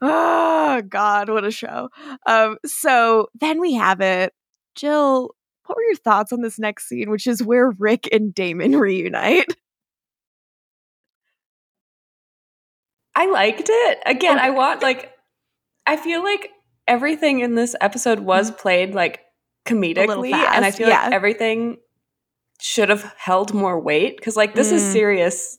oh 0.00 0.82
God, 0.88 1.28
what 1.28 1.44
a 1.44 1.50
show! 1.50 1.88
Um, 2.26 2.56
so 2.66 3.28
then 3.40 3.60
we 3.60 3.74
have 3.74 4.00
it. 4.00 4.32
Jill, 4.74 5.34
what 5.66 5.76
were 5.76 5.84
your 5.84 5.96
thoughts 5.96 6.32
on 6.32 6.42
this 6.42 6.58
next 6.58 6.88
scene, 6.88 7.10
which 7.10 7.26
is 7.26 7.42
where 7.42 7.70
Rick 7.70 8.08
and 8.12 8.34
Damon 8.34 8.76
reunite? 8.76 9.54
I 13.14 13.26
liked 13.30 13.68
it. 13.68 13.98
Again, 14.04 14.38
I 14.38 14.50
want 14.50 14.82
like 14.82 15.12
I 15.86 15.96
feel 15.96 16.22
like 16.22 16.50
everything 16.86 17.40
in 17.40 17.54
this 17.54 17.74
episode 17.80 18.20
was 18.20 18.50
played 18.50 18.94
like 18.94 19.20
comedically 19.66 20.32
and 20.32 20.64
I 20.64 20.70
feel 20.70 20.88
yeah. 20.88 21.04
like 21.04 21.12
everything 21.12 21.78
should 22.60 22.88
have 22.88 23.02
held 23.16 23.52
more 23.54 23.80
weight 23.80 24.20
cuz 24.20 24.36
like 24.36 24.54
this 24.54 24.70
is 24.70 24.82
Mm. 24.82 24.92
serious 24.92 25.58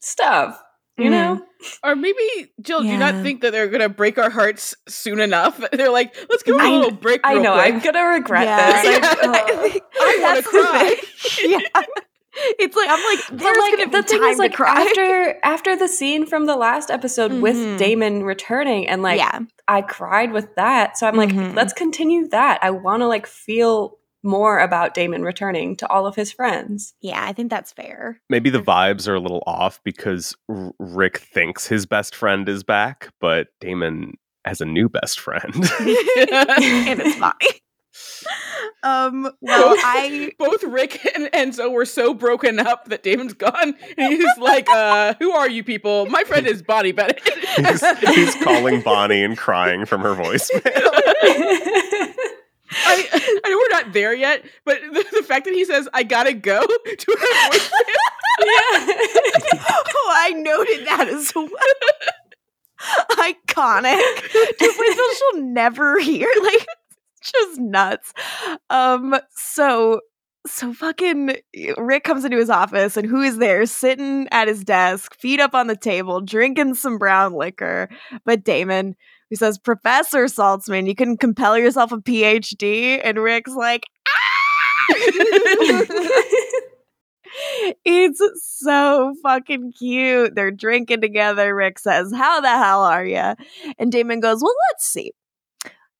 stuff, 0.00 0.60
you 0.98 1.06
Mm. 1.06 1.10
know? 1.10 1.46
Or 1.82 1.94
maybe 1.96 2.52
Jill, 2.60 2.82
do 2.82 2.88
you 2.88 2.98
not 2.98 3.22
think 3.22 3.40
that 3.40 3.52
they're 3.52 3.68
gonna 3.68 3.88
break 3.88 4.18
our 4.18 4.28
hearts 4.30 4.74
soon 4.86 5.18
enough? 5.20 5.58
They're 5.72 5.90
like, 5.90 6.14
let's 6.28 6.42
give 6.42 6.56
them 6.56 6.64
a 6.66 6.68
I- 6.68 6.76
little 6.76 6.90
break. 6.90 7.20
I 7.24 7.34
know 7.34 7.54
quick. 7.54 7.64
I'm 7.74 7.80
going 7.80 7.94
to 7.94 8.02
regret 8.02 8.44
Yeah. 8.44 8.82
this. 8.82 9.00
Yeah. 9.00 9.14
I, 9.22 9.80
I 9.80 9.80
I 10.00 10.18
wanna 10.22 10.42
cry. 10.42 10.96
yeah. 11.42 11.58
It's 12.58 12.76
like 12.76 12.88
I'm 12.90 13.04
like 13.16 13.24
But 13.30 13.38
there's 13.38 13.56
like 13.58 13.70
gonna 13.72 13.86
be 13.86 13.96
the 13.96 14.02
thing 14.02 14.22
is 14.24 14.38
like 14.38 14.50
to 14.52 14.56
cry. 14.56 14.82
after 14.82 15.38
after 15.44 15.76
the 15.76 15.88
scene 15.88 16.26
from 16.26 16.46
the 16.46 16.56
last 16.56 16.90
episode 16.90 17.30
Mhm. 17.32 17.40
with 17.40 17.78
Damon 17.78 18.24
returning 18.24 18.88
and 18.88 19.02
like 19.02 19.18
yeah, 19.18 19.40
I 19.68 19.82
cried 19.82 20.32
with 20.32 20.54
that. 20.56 20.98
So 20.98 21.06
I'm 21.06 21.16
like, 21.16 21.30
Mhm. 21.30 21.54
let's 21.54 21.72
continue 21.72 22.28
that. 22.28 22.58
I 22.62 22.70
want 22.70 23.02
to 23.02 23.06
like 23.06 23.26
feel 23.26 23.98
more 24.26 24.58
about 24.58 24.94
Damon 24.94 25.22
returning 25.22 25.76
to 25.76 25.86
all 25.88 26.06
of 26.06 26.14
his 26.16 26.32
friends. 26.32 26.94
yeah, 27.02 27.24
I 27.24 27.32
think 27.34 27.50
that's 27.50 27.72
fair. 27.72 28.20
maybe 28.30 28.48
the 28.50 28.62
vibes 28.62 29.06
are 29.06 29.14
a 29.14 29.20
little 29.20 29.42
off 29.46 29.80
because 29.84 30.34
R- 30.48 30.72
rick 30.78 31.18
thinks 31.18 31.66
his 31.66 31.84
best 31.86 32.14
friend 32.16 32.48
is 32.48 32.64
back 32.64 33.10
but 33.20 33.48
damon 33.60 34.14
has 34.46 34.60
a 34.60 34.64
new 34.64 34.88
best 34.88 35.20
friend 35.20 35.54
and 35.54 37.00
it's 37.00 37.16
Bonnie. 37.20 37.60
Um, 38.82 39.30
well, 39.40 39.74
I 39.78 40.32
Both 40.38 40.62
Rick 40.64 41.06
and 41.14 41.26
Enzo 41.32 41.70
were 41.72 41.84
so 41.84 42.12
broken 42.12 42.58
up 42.58 42.86
that 42.86 43.02
Damon's 43.02 43.32
gone, 43.32 43.74
he's 43.96 44.26
like, 44.38 44.68
uh, 44.68 45.14
"Who 45.18 45.30
are 45.32 45.48
you 45.48 45.64
people? 45.64 46.06
My 46.06 46.24
friend 46.24 46.46
is 46.46 46.62
Bonnie 46.62 46.92
Bennett." 46.92 47.20
he's, 47.56 47.98
he's 48.14 48.34
calling 48.42 48.82
Bonnie 48.82 49.22
and 49.22 49.38
crying 49.38 49.86
from 49.86 50.02
her 50.02 50.14
voicemail. 50.14 50.60
I, 52.76 53.06
I 53.44 53.48
know 53.48 53.56
we're 53.56 53.78
not 53.84 53.92
there 53.92 54.14
yet, 54.14 54.44
but 54.64 54.80
the, 54.80 55.04
the 55.12 55.22
fact 55.22 55.44
that 55.46 55.54
he 55.54 55.64
says, 55.64 55.88
"I 55.94 56.02
gotta 56.02 56.34
go" 56.34 56.60
to 56.60 57.16
her 57.18 57.50
voicemail, 57.50 57.70
oh, 59.54 60.12
I 60.14 60.32
noted 60.36 60.86
that 60.86 61.08
as 61.08 61.32
well. 61.34 61.48
Iconic. 63.12 64.58
Just 64.58 64.78
wait 64.78 64.94
till 64.94 65.14
she'll 65.14 65.42
never 65.42 65.98
hear. 66.00 66.28
Like, 66.42 66.66
it's 66.83 66.83
just 67.24 67.60
nuts. 67.60 68.12
Um, 68.70 69.16
so 69.34 70.00
so 70.46 70.72
fucking 70.74 71.36
Rick 71.78 72.04
comes 72.04 72.24
into 72.24 72.36
his 72.36 72.50
office 72.50 72.96
and 72.96 73.08
who 73.08 73.22
is 73.22 73.38
there 73.38 73.64
sitting 73.66 74.28
at 74.30 74.48
his 74.48 74.62
desk, 74.62 75.18
feet 75.18 75.40
up 75.40 75.54
on 75.54 75.68
the 75.68 75.76
table, 75.76 76.20
drinking 76.20 76.74
some 76.74 76.98
brown 76.98 77.32
liquor. 77.32 77.88
But 78.24 78.44
Damon, 78.44 78.94
who 79.30 79.36
says, 79.36 79.58
Professor 79.58 80.26
Saltzman, 80.26 80.86
you 80.86 80.94
can 80.94 81.16
compel 81.16 81.56
yourself 81.56 81.92
a 81.92 81.96
PhD. 81.96 83.00
And 83.02 83.18
Rick's 83.18 83.54
like, 83.54 83.84
ah! 84.06 84.84
it's 87.84 88.22
so 88.42 89.14
fucking 89.22 89.72
cute. 89.78 90.34
They're 90.34 90.50
drinking 90.50 91.00
together. 91.00 91.54
Rick 91.54 91.78
says, 91.78 92.12
How 92.12 92.40
the 92.40 92.48
hell 92.48 92.84
are 92.84 93.04
you? 93.04 93.34
And 93.78 93.90
Damon 93.90 94.20
goes, 94.20 94.42
Well, 94.42 94.54
let's 94.70 94.86
see 94.86 95.12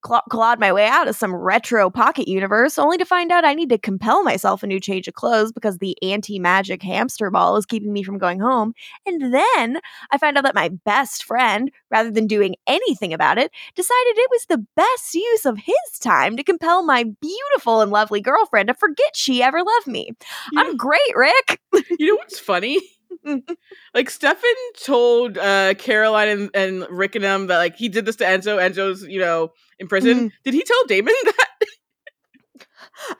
cl- 0.07 0.23
clawed 0.31 0.61
my 0.61 0.73
way 0.73 0.87
out 0.87 1.09
of 1.09 1.17
some 1.17 1.35
retro 1.35 1.91
pocket 1.91 2.29
universe, 2.29 2.79
only 2.79 2.99
to 2.99 3.05
find 3.05 3.33
out 3.33 3.45
I 3.45 3.55
need 3.55 3.69
to 3.71 3.79
compel 3.79 4.23
myself 4.23 4.63
a 4.63 4.67
new 4.67 4.81
change 4.81 5.09
of 5.09 5.15
clothes 5.15 5.53
because 5.53 5.79
the 5.79 5.97
anti 6.03 6.39
magic 6.39 6.83
hamster 6.83 7.31
ball 7.31 7.57
is 7.57 7.67
keeping 7.67 7.93
me 7.93 8.03
from 8.03 8.19
going 8.19 8.41
home. 8.41 8.75
And 9.07 9.35
then 9.35 9.81
I 10.11 10.19
find 10.19 10.37
out 10.37 10.45
that 10.45 10.55
my 10.55 10.69
best 10.85 11.25
friend, 11.25 11.71
rather 11.91 12.11
than 12.11 12.27
doing 12.27 12.57
anything 12.67 13.13
about 13.13 13.39
it, 13.39 13.51
decided 13.75 14.15
it 14.17 14.31
was 14.31 14.47
the 14.47 14.67
best 14.77 15.15
use 15.15 15.45
of 15.45 15.59
his 15.59 15.99
time 16.01 16.37
to 16.37 16.45
compel 16.45 16.83
my 16.85 17.05
beautiful 17.21 17.81
and 17.81 17.91
lovely 17.91 18.21
girlfriend 18.21 18.69
to 18.69 18.75
forget 18.75 19.17
she 19.17 19.43
ever 19.43 19.63
loved 19.63 19.87
me. 19.87 20.11
You 20.53 20.61
I'm 20.61 20.77
great, 20.77 21.01
Rick. 21.15 21.61
You 21.99 22.09
know 22.09 22.17
what's 22.17 22.39
funny? 22.39 22.81
like 23.95 24.11
Stefan 24.11 24.51
told 24.83 25.39
uh 25.39 25.75
Caroline 25.75 26.29
and, 26.29 26.51
and 26.55 26.87
Rick 26.91 27.15
and 27.15 27.25
them 27.25 27.47
that 27.49 27.59
like 27.59 27.77
he 27.77 27.89
did 27.89 28.05
this 28.07 28.17
to 28.17 28.25
Enzo. 28.25 28.59
Enzo's, 28.59 29.03
you 29.03 29.21
know, 29.21 29.53
in 29.79 29.89
prison. 29.89 30.31
Mhm. 30.31 30.33
Did 30.45 30.55
he 30.55 30.63
tell 30.63 30.85
Damon 30.87 31.15
that? 31.25 31.49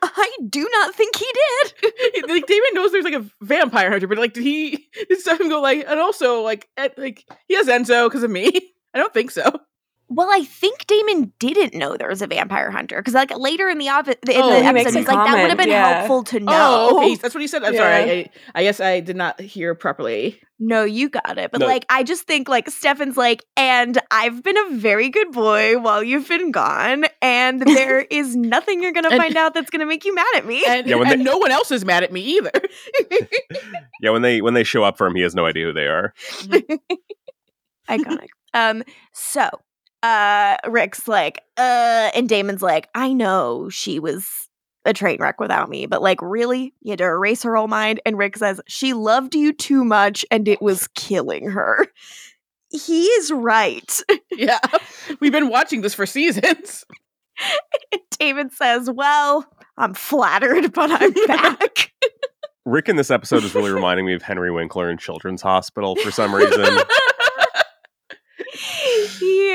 I 0.01 0.29
do 0.49 0.67
not 0.71 0.95
think 0.95 1.15
he 1.15 1.25
did. 1.33 2.29
like 2.29 2.47
Damon 2.47 2.69
knows 2.73 2.91
there's 2.91 3.03
like 3.05 3.13
a 3.13 3.25
vampire 3.41 3.91
hunter, 3.91 4.07
but 4.07 4.17
like 4.17 4.33
did 4.33 4.43
he 4.43 4.87
did 5.09 5.19
Stefan 5.19 5.49
go 5.49 5.61
like 5.61 5.85
and 5.87 5.99
also 5.99 6.41
like 6.41 6.67
Ed, 6.77 6.93
like 6.97 7.25
he 7.47 7.55
has 7.55 7.67
Enzo 7.67 8.07
because 8.07 8.23
of 8.23 8.31
me? 8.31 8.51
I 8.93 8.99
don't 8.99 9.13
think 9.13 9.31
so. 9.31 9.59
Well, 10.07 10.29
I 10.31 10.43
think 10.43 10.85
Damon 10.85 11.33
didn't 11.39 11.73
know 11.73 11.97
there 11.97 12.07
was 12.07 12.21
a 12.21 12.27
vampire 12.27 12.69
hunter 12.69 12.97
because, 12.97 13.15
like, 13.15 13.35
later 13.37 13.69
in 13.69 13.79
the, 13.79 13.89
ob- 13.89 14.07
in 14.07 14.15
Oh, 14.29 14.49
the 14.51 14.59
he 14.61 14.65
episode, 14.67 14.73
makes 14.73 14.93
a 14.95 14.99
he's 14.99 15.07
like, 15.07 15.25
"That 15.25 15.41
would 15.41 15.49
have 15.49 15.57
been 15.57 15.67
yeah. 15.69 15.95
helpful 15.97 16.23
to 16.25 16.39
know." 16.39 16.51
Oh, 16.91 16.97
okay, 17.03 17.15
that's 17.15 17.33
what 17.33 17.41
he 17.41 17.47
said. 17.47 17.63
I'm 17.63 17.75
sorry. 17.75 17.93
I, 18.25 18.29
I 18.53 18.63
guess 18.63 18.79
I 18.79 18.99
did 18.99 19.15
not 19.15 19.41
hear 19.41 19.73
properly. 19.73 20.39
No, 20.59 20.83
you 20.83 21.09
got 21.09 21.37
it. 21.39 21.51
But 21.51 21.61
No. 21.61 21.65
like, 21.65 21.85
I 21.89 22.03
just 22.03 22.23
think 22.27 22.47
like 22.47 22.69
Stefan's 22.69 23.17
like, 23.17 23.43
and 23.57 23.99
I've 24.11 24.43
been 24.43 24.57
a 24.57 24.69
very 24.75 25.09
good 25.09 25.31
boy 25.31 25.79
while 25.79 26.03
you've 26.03 26.27
been 26.29 26.51
gone, 26.51 27.05
and 27.21 27.59
there 27.65 28.01
is 28.01 28.35
nothing 28.35 28.83
you're 28.83 28.93
gonna 28.93 29.09
And- 29.09 29.17
find 29.19 29.35
out 29.35 29.55
that's 29.55 29.71
gonna 29.71 29.87
make 29.87 30.05
you 30.05 30.13
mad 30.13 30.27
at 30.35 30.45
me. 30.45 30.63
And, 30.67 30.85
Yeah, 30.87 30.97
when 30.97 31.11
and 31.11 31.23
no 31.23 31.37
one 31.39 31.51
else 31.51 31.71
is 31.71 31.83
mad 31.83 32.03
at 32.03 32.11
me 32.13 32.21
either. 32.21 32.51
Yeah, 34.01 34.11
when 34.11 34.21
they 34.21 34.39
when 34.41 34.53
they 34.53 34.63
show 34.63 34.83
up 34.83 34.97
for 34.99 35.07
him, 35.07 35.15
he 35.15 35.21
has 35.23 35.33
no 35.33 35.45
idea 35.47 35.65
who 35.65 35.73
they 35.73 35.87
are. 35.87 36.13
Iconic. 37.89 38.27
um, 38.53 38.83
so 39.13 39.49
uh 40.05 40.57
Rick's 40.69 41.07
like, 41.07 41.41
uh, 41.57 42.11
and 42.13 42.29
Damon's 42.29 42.61
like, 42.61 42.89
I 42.93 43.13
know 43.13 43.69
she 43.69 43.99
was 43.99 44.47
a 44.85 44.93
train 44.93 45.17
wreck 45.19 45.39
without 45.39 45.67
me, 45.67 45.87
but 45.87 46.01
like 46.01 46.21
really, 46.21 46.73
you 46.81 46.91
had 46.91 46.99
to 46.99 47.05
erase 47.05 47.41
her 47.43 47.55
whole 47.55 47.67
mind. 47.67 47.99
And 48.05 48.17
Rick 48.17 48.37
says, 48.37 48.61
She 48.67 48.93
loved 48.93 49.33
you 49.35 49.51
too 49.51 49.83
much 49.83 50.25
and 50.29 50.47
it 50.47 50.61
was 50.61 50.87
killing 50.89 51.49
her. 51.49 51.87
He 52.69 53.05
is 53.05 53.31
right. 53.31 54.01
yeah, 54.31 54.59
we've 55.19 55.31
been 55.31 55.49
watching 55.49 55.81
this 55.81 55.93
for 55.93 56.05
seasons. 56.05 56.85
And 57.91 58.01
Damon 58.19 58.49
says, 58.51 58.89
Well, 58.91 59.45
I'm 59.77 59.95
flattered, 59.95 60.71
but 60.71 60.91
I'm 60.91 61.13
back. 61.27 61.91
Rick 62.65 62.89
in 62.89 62.95
this 62.95 63.11
episode 63.11 63.43
is 63.43 63.53
really 63.53 63.71
reminding 63.71 64.05
me 64.05 64.13
of 64.13 64.21
Henry 64.21 64.51
Winkler 64.51 64.89
in 64.89 64.97
Children's 64.97 65.41
Hospital 65.41 65.95
for 65.95 66.11
some 66.11 66.33
reason. 66.33 66.79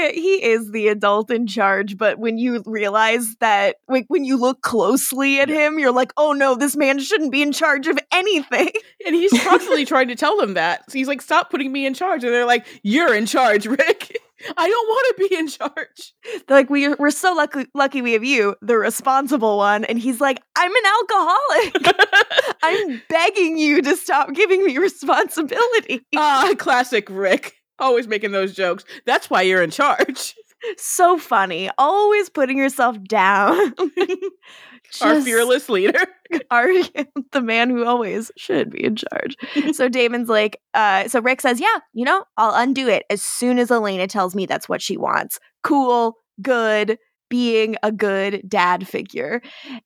he 0.08 0.30
he 0.30 0.44
is 0.44 0.70
the 0.70 0.88
adult 0.88 1.30
in 1.30 1.46
charge, 1.46 1.96
but 1.96 2.18
when 2.18 2.38
you 2.38 2.62
realize 2.64 3.34
that 3.40 3.76
like 3.88 4.04
when 4.08 4.24
you 4.24 4.36
look 4.36 4.62
closely 4.62 5.40
at 5.40 5.48
him, 5.48 5.78
you're 5.78 5.92
like, 5.92 6.12
oh 6.16 6.32
no, 6.32 6.54
this 6.54 6.76
man 6.76 6.98
shouldn't 7.00 7.32
be 7.32 7.42
in 7.42 7.52
charge 7.52 7.86
of 7.86 7.98
anything. 8.12 8.70
and 9.06 9.14
he's 9.14 9.32
constantly 9.42 9.84
trying 9.86 10.08
to 10.08 10.14
tell 10.14 10.36
them 10.38 10.54
that. 10.54 10.90
So 10.90 10.98
he's 10.98 11.08
like, 11.08 11.22
"Stop 11.22 11.50
putting 11.50 11.72
me 11.72 11.86
in 11.86 11.94
charge," 11.94 12.22
and 12.24 12.32
they're 12.32 12.46
like, 12.46 12.66
"You're 12.82 13.14
in 13.14 13.26
charge, 13.26 13.66
Rick. 13.66 14.16
I 14.56 14.68
don't 14.70 14.88
want 14.88 15.16
to 15.16 15.28
be 15.28 15.36
in 15.36 15.48
charge." 15.48 16.14
They're 16.46 16.58
like, 16.58 16.70
we 16.70 16.88
we're 16.94 17.10
so 17.10 17.34
lucky 17.34 17.66
lucky 17.74 18.02
we 18.02 18.12
have 18.12 18.24
you, 18.24 18.54
the 18.62 18.76
responsible 18.76 19.56
one. 19.56 19.84
And 19.84 19.98
he's 19.98 20.20
like, 20.20 20.40
I'm 20.56 20.72
an 20.72 20.82
alcoholic. 20.86 21.96
I'm 22.62 23.02
begging 23.08 23.58
you 23.58 23.82
to 23.82 23.96
stop 23.96 24.32
giving 24.32 24.64
me 24.64 24.78
responsibility. 24.78 26.02
Ah, 26.16 26.54
classic 26.56 27.08
Rick. 27.10 27.59
Always 27.80 28.06
making 28.06 28.32
those 28.32 28.54
jokes. 28.54 28.84
That's 29.06 29.30
why 29.30 29.42
you're 29.42 29.62
in 29.62 29.70
charge. 29.70 30.34
so 30.76 31.18
funny. 31.18 31.70
Always 31.78 32.28
putting 32.28 32.58
yourself 32.58 33.02
down. 33.04 33.74
Our 35.00 35.20
fearless 35.20 35.68
leader. 35.68 36.06
are 36.50 36.68
the 37.32 37.40
man 37.40 37.70
who 37.70 37.84
always 37.84 38.30
should 38.36 38.70
be 38.70 38.84
in 38.84 38.96
charge. 38.96 39.36
so 39.72 39.88
Damon's 39.88 40.28
like, 40.28 40.60
uh, 40.74 41.08
so 41.08 41.20
Rick 41.20 41.40
says, 41.40 41.60
Yeah, 41.60 41.78
you 41.92 42.04
know, 42.04 42.24
I'll 42.36 42.54
undo 42.54 42.88
it 42.88 43.04
as 43.10 43.22
soon 43.22 43.58
as 43.58 43.70
Elena 43.70 44.06
tells 44.06 44.34
me 44.34 44.46
that's 44.46 44.68
what 44.68 44.82
she 44.82 44.96
wants. 44.96 45.38
Cool, 45.62 46.16
good, 46.40 46.98
being 47.28 47.76
a 47.82 47.92
good 47.92 48.42
dad 48.48 48.86
figure. 48.86 49.40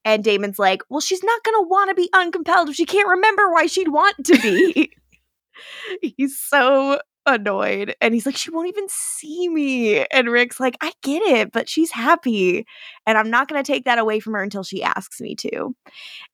And 0.04 0.22
Damon's 0.22 0.58
like, 0.58 0.82
Well, 0.88 1.00
she's 1.00 1.22
not 1.22 1.42
gonna 1.44 1.62
want 1.62 1.90
to 1.90 1.94
be 1.94 2.10
uncompelled 2.14 2.70
if 2.70 2.76
she 2.76 2.86
can't 2.86 3.08
remember 3.08 3.50
why 3.50 3.66
she'd 3.66 3.88
want 3.88 4.16
to 4.24 4.38
be. 4.40 4.90
He's 6.02 6.38
so 6.38 6.98
annoyed 7.26 7.94
and 8.00 8.12
he's 8.12 8.26
like 8.26 8.36
she 8.36 8.50
won't 8.50 8.68
even 8.68 8.86
see 8.88 9.48
me 9.48 10.04
and 10.06 10.28
rick's 10.28 10.60
like 10.60 10.76
i 10.82 10.92
get 11.02 11.22
it 11.22 11.50
but 11.52 11.68
she's 11.68 11.90
happy 11.90 12.66
and 13.06 13.16
i'm 13.16 13.30
not 13.30 13.48
going 13.48 13.62
to 13.62 13.72
take 13.72 13.84
that 13.84 13.98
away 13.98 14.20
from 14.20 14.34
her 14.34 14.42
until 14.42 14.62
she 14.62 14.82
asks 14.82 15.20
me 15.20 15.34
to 15.34 15.74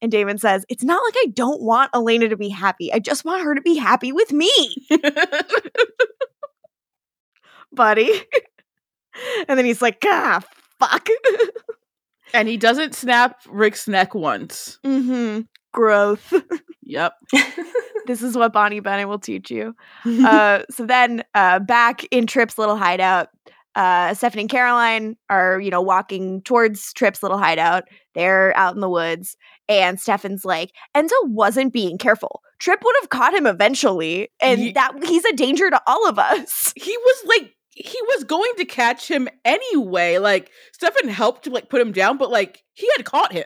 and 0.02 0.10
Damon 0.10 0.38
says, 0.38 0.64
It's 0.68 0.82
not 0.84 1.02
like 1.04 1.14
I 1.18 1.26
don't 1.32 1.60
want 1.62 1.90
Elena 1.94 2.28
to 2.28 2.36
be 2.36 2.48
happy. 2.48 2.92
I 2.92 2.98
just 2.98 3.24
want 3.24 3.44
her 3.44 3.54
to 3.54 3.60
be 3.60 3.76
happy 3.76 4.12
with 4.12 4.32
me, 4.32 4.50
buddy. 7.72 8.10
and 9.48 9.58
then 9.58 9.64
he's 9.64 9.82
like, 9.82 9.98
Ah, 10.04 10.40
fuck. 10.78 11.08
and 12.34 12.48
he 12.48 12.56
doesn't 12.56 12.94
snap 12.94 13.40
Rick's 13.48 13.86
neck 13.88 14.14
once. 14.14 14.78
mm-hmm. 14.84 15.42
Growth. 15.72 16.32
Yep. 16.82 17.12
this 18.08 18.20
is 18.20 18.36
what 18.36 18.52
Bonnie 18.52 18.80
Bennett 18.80 19.06
will 19.06 19.20
teach 19.20 19.48
you. 19.48 19.76
Uh, 20.04 20.64
so 20.68 20.84
then 20.84 21.22
uh, 21.34 21.60
back 21.60 22.04
in 22.10 22.26
Tripp's 22.26 22.58
little 22.58 22.76
hideout, 22.76 23.28
uh, 23.76 24.12
Stephanie 24.14 24.42
and 24.42 24.50
Caroline 24.50 25.16
are, 25.28 25.60
you 25.60 25.70
know, 25.70 25.80
walking 25.82 26.42
towards 26.42 26.92
Tripp's 26.94 27.22
little 27.22 27.38
hideout. 27.38 27.84
They're 28.16 28.56
out 28.56 28.74
in 28.74 28.80
the 28.80 28.88
woods. 28.88 29.36
And 29.68 30.00
Stefan's 30.00 30.44
like, 30.44 30.72
Enzo 30.96 31.12
wasn't 31.26 31.72
being 31.72 31.96
careful. 31.96 32.42
Tripp 32.58 32.82
would 32.84 32.96
have 33.02 33.10
caught 33.10 33.34
him 33.34 33.46
eventually. 33.46 34.30
And 34.40 34.60
Ye- 34.60 34.72
that 34.72 34.92
he's 35.04 35.24
a 35.24 35.32
danger 35.34 35.70
to 35.70 35.80
all 35.86 36.08
of 36.08 36.18
us. 36.18 36.72
he 36.74 36.96
was 36.96 37.24
like 37.26 37.54
he 37.72 37.98
was 38.16 38.24
going 38.24 38.52
to 38.56 38.64
catch 38.64 39.08
him 39.08 39.28
anyway. 39.44 40.18
Like 40.18 40.50
Stefan 40.72 41.08
helped 41.08 41.44
to 41.44 41.50
like 41.50 41.68
put 41.68 41.80
him 41.80 41.92
down, 41.92 42.18
but 42.18 42.30
like 42.30 42.64
he 42.72 42.88
had 42.96 43.04
caught 43.04 43.32
him. 43.32 43.44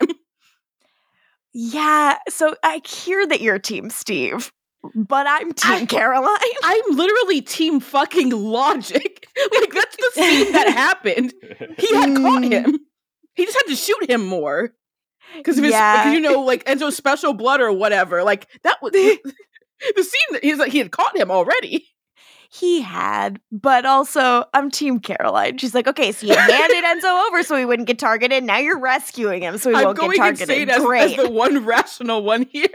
Yeah. 1.54 2.18
So 2.28 2.54
I 2.62 2.80
hear 2.86 3.26
that 3.26 3.40
you're 3.40 3.58
Team 3.58 3.88
Steve, 3.90 4.52
but 4.94 5.26
I'm 5.28 5.52
Team 5.52 5.72
I- 5.82 5.86
Caroline. 5.86 6.36
I'm 6.64 6.82
literally 6.96 7.40
team 7.40 7.80
fucking 7.80 8.30
logic. 8.30 9.26
like 9.60 9.72
that's 9.72 9.96
the 9.96 10.10
scene 10.14 10.52
that 10.52 10.68
happened. 10.74 11.32
He 11.78 11.94
had 11.94 12.16
caught 12.16 12.42
Mm. 12.42 12.52
him. 12.52 12.78
He 13.34 13.44
just 13.46 13.56
had 13.56 13.66
to 13.68 13.76
shoot 13.76 14.10
him 14.10 14.26
more. 14.26 14.72
Because 15.36 15.58
of 15.58 15.64
his, 15.64 15.72
Yeah. 15.72 16.12
you 16.12 16.20
know, 16.20 16.40
like 16.42 16.64
Enzo's 16.66 16.96
special 16.96 17.32
blood 17.32 17.60
or 17.60 17.72
whatever. 17.72 18.22
Like 18.22 18.46
that 18.62 18.80
was 18.82 18.92
the 18.92 19.16
scene. 19.96 20.32
That 20.32 20.44
he's 20.44 20.58
like 20.58 20.70
he 20.72 20.78
had 20.78 20.90
caught 20.92 21.16
him 21.16 21.30
already. 21.30 21.86
He 22.54 22.82
had, 22.82 23.40
but 23.50 23.84
also 23.84 24.44
I'm 24.54 24.70
Team 24.70 25.00
Caroline. 25.00 25.58
She's 25.58 25.74
like, 25.74 25.88
okay, 25.88 26.12
so 26.12 26.24
you 26.24 26.36
handed 26.36 26.84
Enzo 26.84 27.26
over 27.26 27.42
so 27.42 27.56
he 27.56 27.64
wouldn't 27.64 27.88
get 27.88 27.98
targeted. 27.98 28.44
Now 28.44 28.58
you're 28.58 28.78
rescuing 28.78 29.42
him 29.42 29.58
so 29.58 29.70
he 29.70 29.76
I'm 29.76 29.86
won't 29.86 29.98
get 29.98 30.06
going 30.06 30.18
targeted. 30.18 30.70
as, 30.70 30.84
as 30.84 31.16
the 31.16 31.30
one 31.30 31.64
rational 31.64 32.22
one 32.22 32.42
here. 32.42 32.68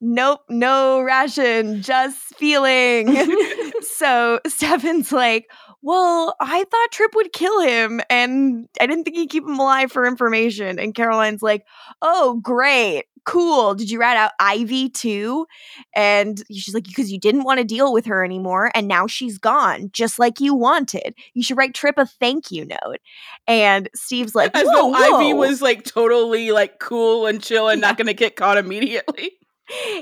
nope, 0.00 0.40
no 0.48 1.02
ration, 1.02 1.82
just 1.82 2.16
feeling. 2.36 3.14
so 3.82 4.40
Stefan's 4.46 5.12
like, 5.12 5.50
well, 5.82 6.34
I 6.40 6.64
thought 6.64 6.90
Tripp 6.90 7.14
would 7.14 7.30
kill 7.34 7.60
him 7.60 8.00
and 8.08 8.66
I 8.80 8.86
didn't 8.86 9.04
think 9.04 9.18
he'd 9.18 9.28
keep 9.28 9.44
him 9.44 9.58
alive 9.58 9.92
for 9.92 10.06
information. 10.06 10.78
And 10.78 10.94
Caroline's 10.94 11.42
like, 11.42 11.66
oh, 12.00 12.40
great. 12.42 13.04
Cool. 13.24 13.74
Did 13.74 13.90
you 13.90 13.98
rat 14.00 14.16
out 14.16 14.32
Ivy 14.38 14.88
too? 14.90 15.46
And 15.94 16.42
she's 16.50 16.74
like, 16.74 16.84
because 16.84 17.10
you 17.10 17.18
didn't 17.18 17.44
want 17.44 17.58
to 17.58 17.64
deal 17.64 17.92
with 17.92 18.06
her 18.06 18.24
anymore. 18.24 18.70
And 18.74 18.86
now 18.86 19.06
she's 19.06 19.38
gone, 19.38 19.90
just 19.92 20.18
like 20.18 20.40
you 20.40 20.54
wanted. 20.54 21.14
You 21.32 21.42
should 21.42 21.56
write 21.56 21.74
Tripp 21.74 21.96
a 21.98 22.06
thank 22.06 22.50
you 22.50 22.66
note. 22.66 22.98
And 23.46 23.88
Steve's 23.94 24.34
like, 24.34 24.54
As 24.54 24.66
whoa, 24.66 24.92
though 24.92 24.94
Ivy 25.18 25.32
was 25.32 25.62
like 25.62 25.84
totally 25.84 26.50
like 26.52 26.78
cool 26.78 27.26
and 27.26 27.42
chill 27.42 27.68
and 27.68 27.80
not 27.80 27.96
going 27.96 28.06
to 28.08 28.14
get 28.14 28.36
caught 28.36 28.58
immediately. 28.58 29.32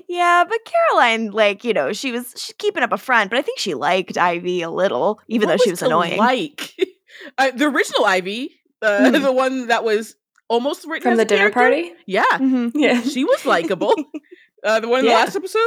yeah, 0.08 0.44
but 0.48 0.58
Caroline, 0.64 1.30
like, 1.30 1.62
you 1.64 1.72
know, 1.72 1.92
she 1.92 2.10
was 2.10 2.32
she's 2.36 2.54
keeping 2.58 2.82
up 2.82 2.92
a 2.92 2.98
front, 2.98 3.30
but 3.30 3.38
I 3.38 3.42
think 3.42 3.58
she 3.60 3.74
liked 3.74 4.18
Ivy 4.18 4.62
a 4.62 4.70
little, 4.70 5.20
even 5.28 5.48
What 5.48 5.58
though 5.58 5.64
she 5.64 5.70
was 5.70 5.82
annoying. 5.82 6.18
Like 6.18 6.74
uh, 7.38 7.52
the 7.52 7.66
original 7.66 8.04
Ivy, 8.04 8.50
uh, 8.82 9.10
Hmm. 9.12 9.22
the 9.22 9.30
one 9.32 9.68
that 9.68 9.84
was 9.84 10.16
almost 10.52 10.84
written 10.86 11.02
From 11.02 11.12
as 11.12 11.18
the 11.18 11.22
a 11.22 11.26
dinner 11.26 11.50
character. 11.50 11.60
party? 11.88 11.92
Yeah, 12.06 12.24
Mhm. 12.34 12.72
Yeah. 12.74 13.00
she 13.14 13.24
was 13.24 13.44
likable. 13.46 13.94
uh, 14.64 14.80
the 14.80 14.88
one 14.88 15.00
in 15.00 15.06
the 15.06 15.12
last 15.12 15.34
episode. 15.34 15.60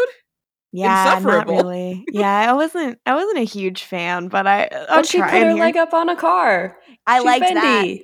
Yeah, 0.72 0.88
not 1.06 1.18
Insufferable. 1.18 1.56
really. 1.56 2.04
Yeah, 2.12 2.50
I 2.50 2.54
wasn't. 2.54 3.00
I 3.06 3.14
wasn't 3.16 3.38
a 3.40 3.44
huge 3.46 3.84
fan, 3.84 4.28
but 4.28 4.46
I. 4.46 4.64
I'm 4.90 4.98
But 5.00 5.06
she 5.08 5.22
put 5.22 5.30
her 5.32 5.38
here. 5.52 5.54
leg 5.54 5.78
up 5.78 5.94
on 5.94 6.10
a 6.10 6.16
car. 6.18 6.78
I 7.08 7.18
She's 7.20 7.26
liked 7.26 7.54
that. 7.54 7.98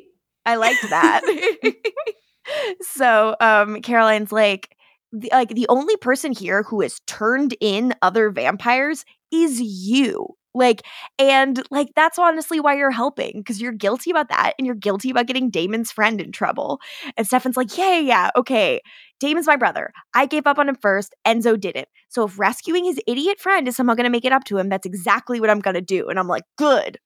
I 0.45 0.55
liked 0.55 0.89
that. 0.89 1.21
so, 2.81 3.35
um, 3.39 3.81
Caroline's 3.81 4.31
like, 4.31 4.75
the, 5.11 5.29
like 5.31 5.49
the 5.49 5.67
only 5.69 5.97
person 5.97 6.31
here 6.31 6.63
who 6.63 6.81
has 6.81 6.99
turned 7.07 7.55
in 7.59 7.93
other 8.01 8.29
vampires 8.29 9.05
is 9.31 9.59
you. 9.61 10.27
Like, 10.53 10.81
and 11.17 11.61
like 11.71 11.89
that's 11.95 12.19
honestly 12.19 12.59
why 12.59 12.75
you're 12.75 12.91
helping 12.91 13.33
because 13.37 13.61
you're 13.61 13.71
guilty 13.71 14.11
about 14.11 14.29
that, 14.29 14.53
and 14.57 14.65
you're 14.65 14.75
guilty 14.75 15.09
about 15.09 15.27
getting 15.27 15.49
Damon's 15.49 15.91
friend 15.91 16.19
in 16.21 16.31
trouble. 16.31 16.79
And 17.17 17.25
Stefan's 17.25 17.57
like, 17.57 17.77
yeah, 17.77 17.93
yeah, 17.93 17.99
yeah, 17.99 18.29
okay. 18.35 18.81
Damon's 19.19 19.47
my 19.47 19.55
brother. 19.55 19.91
I 20.13 20.25
gave 20.25 20.47
up 20.47 20.57
on 20.57 20.67
him 20.67 20.75
first. 20.81 21.15
Enzo 21.25 21.59
didn't. 21.59 21.87
So 22.09 22.25
if 22.25 22.39
rescuing 22.39 22.85
his 22.85 22.99
idiot 23.07 23.39
friend 23.39 23.67
is 23.67 23.75
somehow 23.75 23.93
going 23.93 24.05
to 24.05 24.09
make 24.09 24.25
it 24.25 24.31
up 24.31 24.43
to 24.45 24.57
him, 24.57 24.67
that's 24.69 24.85
exactly 24.85 25.39
what 25.39 25.49
I'm 25.49 25.59
going 25.59 25.75
to 25.75 25.81
do. 25.81 26.09
And 26.09 26.19
I'm 26.19 26.27
like, 26.27 26.43
good. 26.57 26.97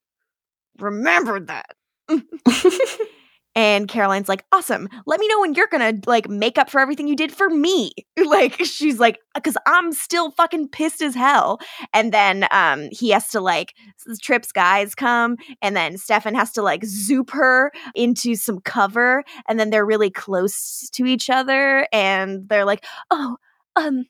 Remember 0.80 1.40
that. 1.42 1.76
And 3.56 3.88
Caroline's 3.88 4.28
like, 4.28 4.44
awesome. 4.52 4.90
Let 5.06 5.20
me 5.20 5.28
know 5.30 5.40
when 5.40 5.54
you're 5.54 5.68
gonna 5.72 5.94
like 6.06 6.28
make 6.30 6.58
up 6.58 6.70
for 6.70 6.80
everything 6.82 7.08
you 7.08 7.16
did 7.16 7.32
for 7.32 7.50
me. 7.50 7.92
like, 8.26 8.64
she's 8.66 9.00
like, 9.00 9.20
because 9.34 9.58
I'm 9.66 9.92
still 9.94 10.32
fucking 10.32 10.70
pissed 10.70 11.02
as 11.02 11.16
hell. 11.16 11.60
And 11.94 12.12
then 12.14 12.48
um 12.52 12.90
he 12.92 13.12
has 13.12 13.30
to 13.30 13.40
like 13.40 13.74
Tripp's 14.22 14.52
guys 14.52 14.94
come, 14.96 15.38
and 15.62 15.76
then 15.76 15.98
Stefan 15.98 16.36
has 16.36 16.52
to 16.54 16.62
like 16.62 16.84
zoop 16.86 17.32
her 17.32 17.72
into 17.96 18.36
some 18.36 18.60
cover, 18.60 19.24
and 19.48 19.60
then 19.60 19.70
they're 19.70 19.86
really 19.86 20.10
close 20.10 20.90
to 20.92 21.06
each 21.06 21.30
other, 21.30 21.88
and 21.92 22.48
they're 22.50 22.66
like, 22.66 22.86
oh, 23.12 23.38
um, 23.76 24.06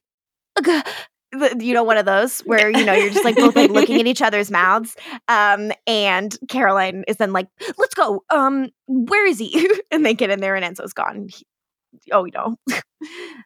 ugh," 0.58 0.66
the- 0.66 0.86
you 1.60 1.74
know, 1.74 1.84
one 1.84 1.98
of 1.98 2.06
those 2.06 2.40
where 2.46 2.70
you 2.70 2.86
know 2.86 2.94
you're 2.94 3.12
just 3.12 3.26
like 3.26 3.36
both 3.36 3.56
like 3.56 3.72
looking 3.72 4.00
at 4.00 4.08
each 4.08 4.22
other's 4.22 4.52
mouths. 4.52 4.96
Um, 5.28 5.72
and 5.88 6.38
Caroline 6.50 7.04
is 7.08 7.18
then 7.18 7.34
like, 7.34 7.48
"Let's 7.78 7.94
go. 7.94 8.24
Um, 8.30 8.70
where 8.88 9.26
is 9.26 9.40
he?" 9.40 9.70
and 9.92 10.06
they 10.06 10.14
get 10.14 10.30
in 10.30 10.40
there, 10.40 10.56
and 10.56 10.66
Enzo's 10.66 10.94
gone. 10.94 11.28
He- 11.30 11.46
oh, 12.12 12.26
you 12.26 12.32
know. 12.36 12.56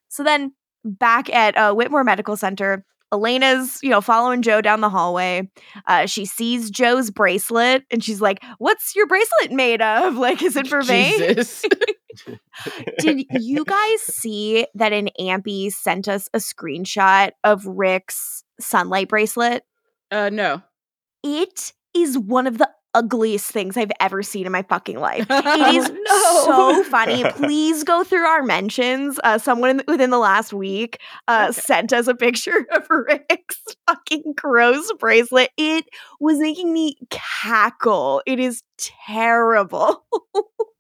so 0.10 0.24
then 0.24 0.54
back 0.84 1.30
at 1.34 1.58
uh, 1.58 1.74
Whitmore 1.74 2.04
Medical 2.04 2.38
Center. 2.38 2.86
Elena's, 3.12 3.80
you 3.82 3.90
know, 3.90 4.02
following 4.02 4.44
Jo 4.44 4.62
down 4.62 4.82
the 4.82 4.90
hallway. 4.90 5.50
Uh, 5.88 6.06
she 6.06 6.26
sees 6.26 6.70
Jo's 6.70 7.10
bracelet 7.10 7.84
and 7.90 8.04
she's 8.04 8.22
like, 8.22 8.44
What's 8.60 8.96
your 8.96 9.08
bracelet 9.08 9.52
made 9.52 9.82
of? 9.82 10.16
Like, 10.16 10.44
is 10.44 10.56
it 10.56 10.68
for 10.68 10.84
Vane? 10.84 11.44
Did 13.00 13.26
you 13.32 13.66
guys 13.66 14.02
see 14.02 14.66
that 14.76 14.94
an 14.94 15.10
AMPie 15.20 15.72
sent 15.72 16.08
us 16.08 16.30
a 16.34 16.38
screenshot 16.40 17.32
of 17.44 17.66
Rick's 17.66 18.44
sunlight 18.60 19.10
bracelet? 19.10 19.64
uh, 20.12 20.30
no. 20.30 20.62
It 21.24 21.74
is 21.94 22.18
one 22.18 22.48
of 22.48 22.58
the 22.58 22.70
ugliest 22.96 23.52
things 23.52 23.78
I've 23.78 23.92
ever 24.00 24.24
seen 24.24 24.46
in 24.48 24.52
my 24.52 24.64
fucking 24.64 25.00
life. 25.00 25.28
It 25.30 25.76
is 25.76 25.92
Oh, 26.12 26.82
so 26.84 26.90
funny. 26.90 27.24
Please 27.26 27.84
go 27.84 28.04
through 28.04 28.26
our 28.26 28.42
mentions. 28.42 29.20
Uh, 29.24 29.38
someone 29.38 29.70
in, 29.70 29.84
within 29.88 30.10
the 30.10 30.18
last 30.18 30.54
week 30.54 31.00
uh, 31.28 31.48
Okay. 31.52 31.60
sent 31.62 31.94
us 31.94 32.08
a 32.08 32.16
picture 32.16 32.66
of 32.76 32.88
Rick's 32.90 33.64
fucking 33.88 34.34
gross 34.36 34.92
bracelet. 34.94 35.52
It 35.58 35.86
was 36.20 36.40
making 36.40 36.74
me 36.74 36.96
cackle. 37.12 38.24
It 38.26 38.40
is 38.40 38.64
terrible. 38.78 40.04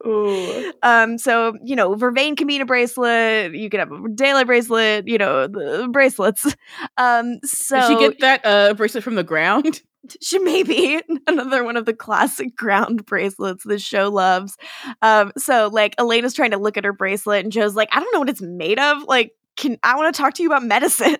Ooh. 0.05 0.73
Um, 0.81 1.17
so 1.17 1.53
you 1.63 1.75
know, 1.75 1.93
Vervain 1.95 2.37
can 2.37 2.47
be 2.47 2.59
a 2.59 2.65
bracelet. 2.65 3.53
You 3.53 3.69
can 3.69 3.79
have 3.79 3.91
a 3.91 4.09
daylight 4.09 4.47
bracelet. 4.47 5.07
You 5.07 5.17
know, 5.17 5.47
the 5.47 5.89
bracelets. 5.91 6.55
Um, 6.97 7.39
so 7.43 7.79
Did 7.79 7.87
she 7.87 8.07
get 8.07 8.19
that 8.19 8.45
uh, 8.45 8.73
bracelet 8.75 9.03
from 9.03 9.15
the 9.15 9.23
ground? 9.23 9.81
she 10.21 10.39
may 10.39 10.63
be 10.63 11.01
another 11.27 11.63
one 11.63 11.77
of 11.77 11.85
the 11.85 11.93
classic 11.93 12.55
ground 12.55 13.05
bracelets 13.05 13.63
the 13.63 13.79
show 13.79 14.09
loves. 14.09 14.57
Um, 15.01 15.31
so 15.37 15.69
like 15.71 15.95
Elena's 15.97 16.33
trying 16.33 16.51
to 16.51 16.57
look 16.57 16.77
at 16.77 16.85
her 16.85 16.93
bracelet, 16.93 17.43
and 17.43 17.51
Jo's 17.51 17.75
like, 17.75 17.89
I 17.91 17.99
don't 17.99 18.13
know 18.13 18.19
what 18.19 18.29
it's 18.29 18.41
made 18.41 18.79
of. 18.79 19.03
Like, 19.03 19.33
can 19.57 19.77
I 19.83 19.95
want 19.97 20.13
to 20.13 20.21
talk 20.21 20.35
to 20.35 20.43
you 20.43 20.49
about 20.49 20.63
medicine? 20.63 21.17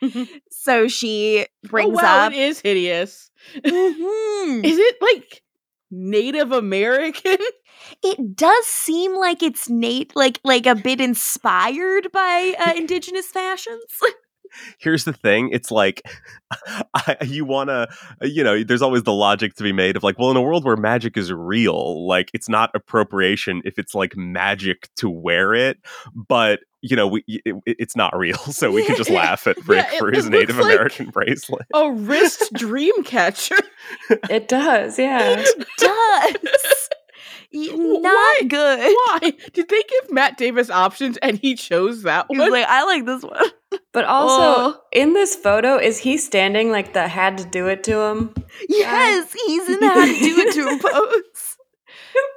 so 0.50 0.88
she 0.88 1.46
brings 1.64 1.98
oh, 1.98 2.02
wow, 2.02 2.26
up. 2.26 2.32
it 2.32 2.38
is 2.38 2.60
hideous. 2.60 3.30
Mhm. 3.56 4.64
Is 4.64 4.78
it 4.78 4.96
like 5.00 5.42
Native 5.90 6.52
American? 6.52 7.38
It 8.02 8.36
does 8.36 8.66
seem 8.66 9.16
like 9.16 9.42
it's 9.42 9.68
Nate, 9.70 10.14
like 10.14 10.38
like 10.44 10.66
a 10.66 10.74
bit 10.74 11.00
inspired 11.00 12.12
by 12.12 12.54
uh, 12.58 12.72
indigenous 12.76 13.28
fashions. 13.28 13.80
here's 14.78 15.04
the 15.04 15.12
thing 15.12 15.48
it's 15.52 15.70
like 15.70 16.02
I, 16.94 17.16
you 17.24 17.44
want 17.44 17.68
to 17.70 17.88
you 18.22 18.42
know 18.44 18.62
there's 18.64 18.82
always 18.82 19.02
the 19.04 19.12
logic 19.12 19.54
to 19.54 19.62
be 19.62 19.72
made 19.72 19.96
of 19.96 20.02
like 20.02 20.18
well 20.18 20.30
in 20.30 20.36
a 20.36 20.42
world 20.42 20.64
where 20.64 20.76
magic 20.76 21.16
is 21.16 21.32
real 21.32 22.06
like 22.06 22.30
it's 22.34 22.48
not 22.48 22.70
appropriation 22.74 23.62
if 23.64 23.78
it's 23.78 23.94
like 23.94 24.16
magic 24.16 24.88
to 24.96 25.08
wear 25.08 25.54
it 25.54 25.78
but 26.14 26.60
you 26.82 26.96
know 26.96 27.06
we 27.06 27.22
it, 27.28 27.54
it's 27.66 27.94
not 27.94 28.16
real 28.16 28.36
so 28.38 28.70
we 28.72 28.84
can 28.84 28.96
just 28.96 29.10
laugh 29.22 29.46
at 29.46 29.56
Rick 29.68 29.86
Yeah, 29.90 29.94
it- 29.96 29.98
for 29.98 30.10
his 30.12 30.28
native 30.28 30.56
like- 30.56 30.64
american 30.74 31.06
bracelet 31.12 31.66
A 31.74 31.90
wrist 31.92 32.52
dream 32.54 33.02
catcher. 33.04 33.56
It 34.28 34.48
does, 34.48 34.98
yeah. 34.98 35.36
It 35.46 35.66
does. 35.78 36.88
Y- 37.52 37.68
Wh- 37.72 38.00
Not 38.00 38.12
why? 38.14 38.36
good. 38.48 38.78
Why 38.78 39.18
did 39.52 39.68
they 39.68 39.82
give 39.82 40.10
Matt 40.12 40.38
Davis 40.38 40.70
options 40.70 41.16
and 41.18 41.36
he 41.38 41.54
chose 41.56 42.02
that 42.02 42.26
He 42.30 42.38
one? 42.38 42.46
was 42.46 42.52
like, 42.52 42.66
I 42.68 42.84
like 42.84 43.06
this 43.06 43.22
one. 43.22 43.44
But 43.92 44.04
also, 44.04 44.42
Oh. 44.76 44.80
in 44.92 45.12
this 45.14 45.34
photo, 45.36 45.76
is 45.76 45.98
he 45.98 46.16
standing 46.16 46.70
like 46.72 46.92
the 46.92 47.06
had 47.08 47.38
to 47.38 47.44
do 47.44 47.66
it 47.68 47.84
to 47.84 48.00
him? 48.00 48.34
Yes, 48.68 49.32
he's 49.46 49.68
in 49.68 49.80
how 49.82 50.04
to 50.06 50.12
do 50.12 50.38
it 50.38 50.54
to 50.54 50.60
a 50.68 50.78
pose. 50.92 51.56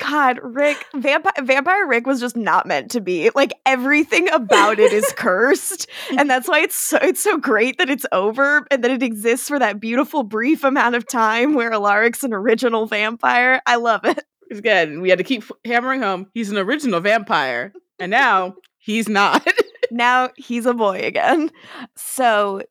God, 0.02 0.40
Rick, 0.44 0.86
vampire, 0.96 1.34
vampire 1.44 1.88
Rick 1.88 2.06
was 2.06 2.20
just 2.20 2.36
not 2.36 2.68
meant 2.68 2.92
to 2.92 3.02
be. 3.02 3.32
Like 3.34 3.54
everything 3.66 4.30
about 4.30 4.78
it 4.80 4.94
is 4.94 5.12
cursed, 5.18 5.88
and 6.18 6.30
that's 6.30 6.48
why 6.48 6.60
it's 6.60 6.76
so 6.76 6.98
it's 7.02 7.22
so 7.22 7.38
great 7.38 7.78
that 7.80 7.90
it's 7.90 8.06
over 8.12 8.68
and 8.70 8.84
that 8.84 8.92
it 8.92 9.02
exists 9.02 9.48
for 9.48 9.58
that 9.58 9.80
beautiful 9.80 10.22
brief 10.24 10.64
amount 10.64 10.96
of 10.96 11.08
time 11.08 11.54
where 11.56 11.72
Alaric's 11.72 12.24
an 12.24 12.34
original 12.34 12.86
vampire. 12.86 13.62
I 13.66 13.76
love 13.78 14.06
it. 14.06 14.24
Again, 14.60 15.02
we 15.02 15.10
had 15.10 15.18
to 15.18 15.24
keep 15.24 15.44
hammering 15.66 16.02
home. 16.02 16.28
He's 16.34 16.50
an 16.50 16.58
original 16.58 17.00
vampire, 17.00 17.74
and 18.00 18.10
now 18.12 18.56
he's 18.78 19.08
not. 19.10 19.48
Now 19.92 20.32
he's 20.38 20.66
a 20.66 20.74
boy 20.74 21.02
again. 21.04 21.52
So 21.96 22.62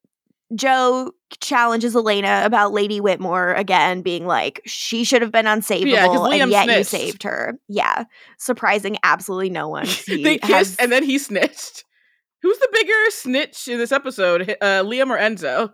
Jo 0.56 1.12
challenges 1.40 1.94
Elena 1.94 2.42
about 2.44 2.72
Lady 2.72 3.00
Whitmore 3.00 3.52
again, 3.54 4.02
being 4.02 4.26
like, 4.26 4.60
she 4.66 5.04
should 5.04 5.22
have 5.22 5.30
been 5.30 5.46
unsavable, 5.46 5.84
Liam 6.28 6.42
and 6.42 6.50
yet 6.50 6.66
you 6.66 6.82
saved 6.82 7.22
her. 7.22 7.56
Yeah, 7.68 8.04
surprising 8.38 8.96
absolutely 9.04 9.50
no 9.50 9.68
one. 9.68 9.86
They 10.08 10.38
kissed 10.38 10.50
has- 10.52 10.76
and 10.76 10.90
then 10.90 11.04
he 11.04 11.16
snitched. 11.18 11.84
Who's 12.40 12.58
the 12.58 12.68
bigger 12.72 13.10
snitch 13.10 13.68
in 13.68 13.78
this 13.78 13.92
episode, 13.92 14.56
uh, 14.60 14.82
Liam 14.82 15.10
or 15.10 15.18
Enzo? 15.18 15.72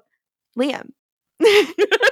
Liam. 0.59 0.91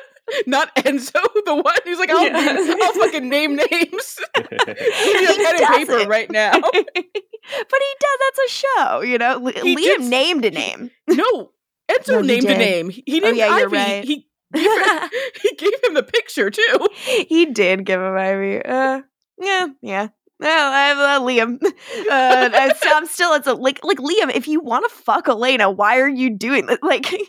Not 0.47 0.75
Enzo, 0.77 1.13
the 1.45 1.55
one 1.55 1.75
who's 1.85 1.99
like, 1.99 2.11
I'll, 2.11 2.25
Yeah. 2.25 2.75
I'll 2.83 2.93
fucking 2.95 3.29
name 3.29 3.57
names. 3.71 4.19
Give 4.35 4.51
me 4.51 4.57
a 4.57 5.33
He 5.33 5.45
pen 5.45 5.57
and 5.63 5.75
paper 5.77 5.99
it. 5.99 6.09
right 6.09 6.31
now. 6.31 6.53
but 6.53 6.73
he 6.75 7.95
does. 8.01 8.19
That's 8.21 8.39
a 8.45 8.49
show, 8.49 9.01
you 9.03 9.19
know. 9.19 9.39
Li- 9.39 9.53
He 9.63 9.77
Liam 9.77 9.99
did- 9.99 10.11
named 10.11 10.45
a 10.45 10.51
name. 10.51 10.91
No, 11.09 11.53
Enzo 11.91 12.09
No, 12.09 12.21
he 12.23 12.27
named 12.27 12.45
a 12.47 12.59
name. 12.59 12.91
He, 12.91 13.03
he 13.07 13.21
Oh, 13.21 13.25
named 13.27 13.37
yeah, 13.39 13.59
you're 13.59 13.69
Ivy. 13.69 13.77
right. 13.77 14.05
He, 14.05 14.27
gave 14.53 14.65
him, 14.65 15.11
he 15.43 15.55
gave 15.57 15.85
him 15.85 15.95
the 15.95 16.03
picture 16.03 16.51
too. 16.51 16.89
he 17.29 17.47
did 17.47 17.85
give 17.85 18.01
him 18.01 18.15
Ivy. 18.17 18.65
Uh, 18.65 19.03
yeah, 19.41 19.67
yeah. 19.83 20.09
Well, 20.39 20.73
I'm 20.73 21.23
uh, 21.23 21.27
Liam. 21.27 21.63
Uh, 21.63 22.51
I'm, 22.53 22.75
still, 22.77 22.93
I'm 22.95 23.07
still. 23.07 23.33
It's 23.35 23.47
a 23.47 23.55
like, 23.55 23.81
like 23.85 23.99
Liam. 23.99 24.31
If 24.35 24.49
you 24.49 24.61
want 24.61 24.85
to 24.89 24.95
fuck 24.95 25.29
Elena, 25.29 25.71
why 25.71 25.99
are 26.01 26.09
you 26.09 26.31
doing 26.37 26.67
that? 26.67 26.83
Like, 26.83 27.11
N- 27.13 27.21
n- 27.21 27.27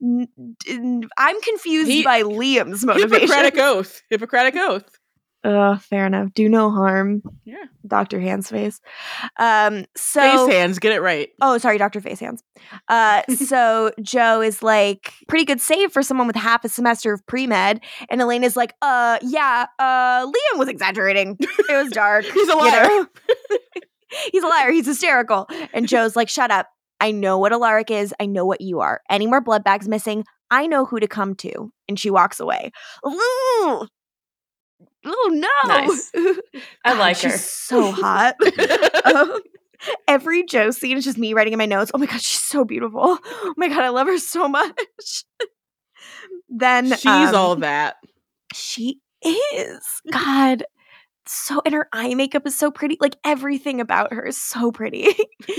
I'm 0.00 1.40
confused 1.42 1.90
He- 1.90 2.04
by 2.04 2.22
Liam's 2.22 2.84
motivation. 2.84 3.20
Hippocratic 3.20 3.58
oath. 3.58 4.02
Hippocratic 4.10 4.56
oath. 4.56 4.98
Ugh, 5.44 5.80
fair 5.80 6.06
enough. 6.06 6.32
Do 6.34 6.48
no 6.48 6.70
harm, 6.70 7.20
Yeah. 7.44 7.64
Doctor 7.84 8.20
Hands 8.20 8.48
face. 8.48 8.80
Um, 9.40 9.86
so 9.96 10.20
Face 10.46 10.54
hands, 10.54 10.78
get 10.78 10.92
it 10.92 11.00
right. 11.00 11.30
Oh, 11.40 11.58
sorry, 11.58 11.78
Dr. 11.78 12.00
Face 12.00 12.20
Hands. 12.20 12.40
Uh, 12.88 13.22
so 13.34 13.90
Jo 14.00 14.40
is 14.40 14.62
like, 14.62 15.12
pretty 15.26 15.44
good 15.44 15.60
save 15.60 15.90
for 15.90 16.00
someone 16.04 16.28
with 16.28 16.36
half 16.36 16.64
a 16.64 16.68
semester 16.68 17.12
of 17.12 17.26
pre 17.26 17.48
med. 17.48 17.80
And 18.08 18.20
Elena 18.20 18.46
is 18.46 18.56
like, 18.56 18.74
uh, 18.82 19.18
yeah, 19.20 19.66
uh, 19.80 20.26
Liam 20.26 20.58
was 20.58 20.68
exaggerating. 20.68 21.36
It 21.40 21.76
was 21.76 21.90
dark. 21.90 22.24
He's 22.32 22.48
a 22.48 22.52
you 22.52 22.58
liar. 22.58 22.84
know? 22.84 23.06
He's 24.30 24.44
a 24.44 24.46
liar. 24.46 24.70
He's 24.70 24.86
hysterical. 24.86 25.48
And 25.72 25.88
Jo's 25.88 26.14
like, 26.14 26.28
shut 26.28 26.52
up. 26.52 26.68
I 27.02 27.10
know 27.10 27.36
what 27.36 27.52
Alaric 27.52 27.90
is. 27.90 28.14
I 28.20 28.26
know 28.26 28.46
what 28.46 28.60
you 28.60 28.78
are. 28.78 29.00
Any 29.10 29.26
more 29.26 29.40
blood 29.40 29.64
bags 29.64 29.88
missing? 29.88 30.24
I 30.52 30.68
know 30.68 30.84
who 30.84 31.00
to 31.00 31.08
come 31.08 31.34
to. 31.36 31.72
And 31.88 31.98
she 31.98 32.10
walks 32.10 32.38
away. 32.38 32.70
Ooh. 33.04 33.86
Oh 35.04 35.30
no. 35.32 35.48
Nice. 35.66 36.12
I 36.84 36.92
God, 36.92 36.98
like 36.98 37.16
she's 37.16 37.32
her. 37.32 37.38
so 37.38 37.90
hot. 37.90 38.36
Um, 39.04 39.32
every 40.06 40.44
Jo 40.44 40.70
scene 40.70 40.96
is 40.96 41.04
just 41.04 41.18
me 41.18 41.34
writing 41.34 41.52
in 41.52 41.58
my 41.58 41.66
notes. 41.66 41.90
Oh 41.92 41.98
my 41.98 42.06
god, 42.06 42.20
she's 42.20 42.38
so 42.38 42.64
beautiful. 42.64 43.18
Oh 43.20 43.54
my 43.56 43.66
god, 43.66 43.80
I 43.80 43.88
love 43.88 44.06
her 44.06 44.16
so 44.18 44.46
much. 44.46 45.24
then 46.48 46.92
She's 46.92 47.06
um, 47.06 47.34
all 47.34 47.56
that. 47.56 47.96
she 48.54 49.00
is. 49.24 49.80
God, 50.12 50.62
so 51.26 51.62
and 51.64 51.74
her 51.74 51.88
eye 51.92 52.14
makeup 52.14 52.46
is 52.46 52.56
so 52.56 52.70
pretty. 52.70 52.96
Like 53.00 53.16
everything 53.24 53.80
about 53.80 54.12
her 54.12 54.24
is 54.24 54.40
so 54.40 54.70
pretty. 54.70 55.08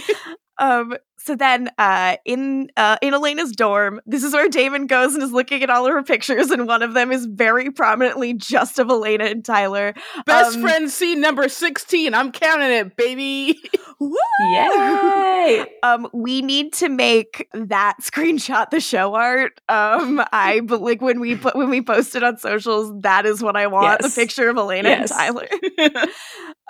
um. 0.58 0.96
So 1.26 1.38
then, 1.38 1.70
uh, 1.78 2.18
in 2.26 2.70
uh, 2.76 2.98
in 3.02 3.14
Elena's 3.14 3.54
dorm, 3.54 4.02
this 4.06 4.26
is 4.26 4.34
where 4.34 4.50
Damon 4.50 4.88
goes 4.88 5.14
and 5.14 5.24
is 5.24 5.32
looking 5.32 5.64
at 5.64 5.70
all 5.70 5.86
of 5.86 5.94
her 5.94 6.04
pictures, 6.04 6.52
and 6.52 6.68
one 6.68 6.82
of 6.82 6.94
them 6.94 7.14
is 7.14 7.26
very 7.28 7.72
prominently 7.72 8.34
just 8.34 8.78
of 8.78 8.90
Elena 8.90 9.24
and 9.26 9.46
Tyler. 9.46 9.94
Best 10.26 10.58
um, 10.58 10.62
friend 10.62 10.92
scene 10.92 11.22
number 11.22 11.48
16. 11.48 12.14
I'm 12.14 12.34
counting 12.34 12.72
it, 12.72 12.98
baby. 12.98 13.58
Woo! 14.00 14.16
Yay! 14.54 15.66
Um, 15.84 16.08
we 16.14 16.42
need 16.42 16.72
to 16.76 16.88
make 16.88 17.50
that 17.54 17.98
screenshot 18.02 18.70
the 18.70 18.80
show 18.80 19.16
art. 19.16 19.60
Um, 19.68 20.24
I 20.32 20.60
like 20.70 21.02
when 21.02 21.20
we 21.20 21.36
put 21.36 21.58
when 21.58 21.70
we 21.70 21.82
post 21.82 22.16
it 22.16 22.24
on 22.24 22.38
socials, 22.38 22.94
that 23.02 23.26
is 23.26 23.44
what 23.44 23.58
I 23.58 23.68
want. 23.68 24.00
Yes. 24.02 24.16
The 24.16 24.22
picture 24.22 24.48
of 24.50 24.56
Elena 24.56 24.88
Yes. 24.88 25.12
and 25.12 25.20
Tyler. 25.20 25.48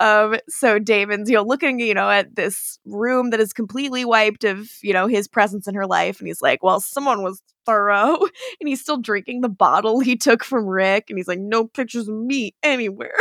um, 0.00 0.40
so 0.48 0.80
Damon's, 0.80 1.30
you 1.30 1.36
know, 1.36 1.44
looking, 1.44 1.78
you 1.78 1.94
know, 1.94 2.10
at 2.10 2.34
this 2.34 2.80
room 2.84 3.30
that 3.30 3.38
is 3.38 3.52
completely 3.52 4.04
wiped 4.04 4.42
of, 4.42 4.68
you 4.82 4.92
know, 4.92 5.06
his 5.06 5.28
presence 5.28 5.68
in 5.68 5.76
her 5.76 5.86
life, 5.86 6.18
and 6.18 6.26
he's 6.26 6.42
like, 6.42 6.64
Well, 6.64 6.80
someone 6.80 7.22
was 7.22 7.40
thorough, 7.64 8.16
and 8.60 8.68
he's 8.68 8.80
still 8.80 8.98
drinking 8.98 9.42
the 9.42 9.48
bottle 9.48 10.00
he 10.00 10.16
took 10.16 10.42
from 10.42 10.66
Rick, 10.66 11.04
and 11.08 11.18
he's 11.18 11.28
like, 11.28 11.38
No 11.38 11.64
pictures 11.68 12.08
of 12.08 12.16
me 12.16 12.56
anywhere. 12.64 13.14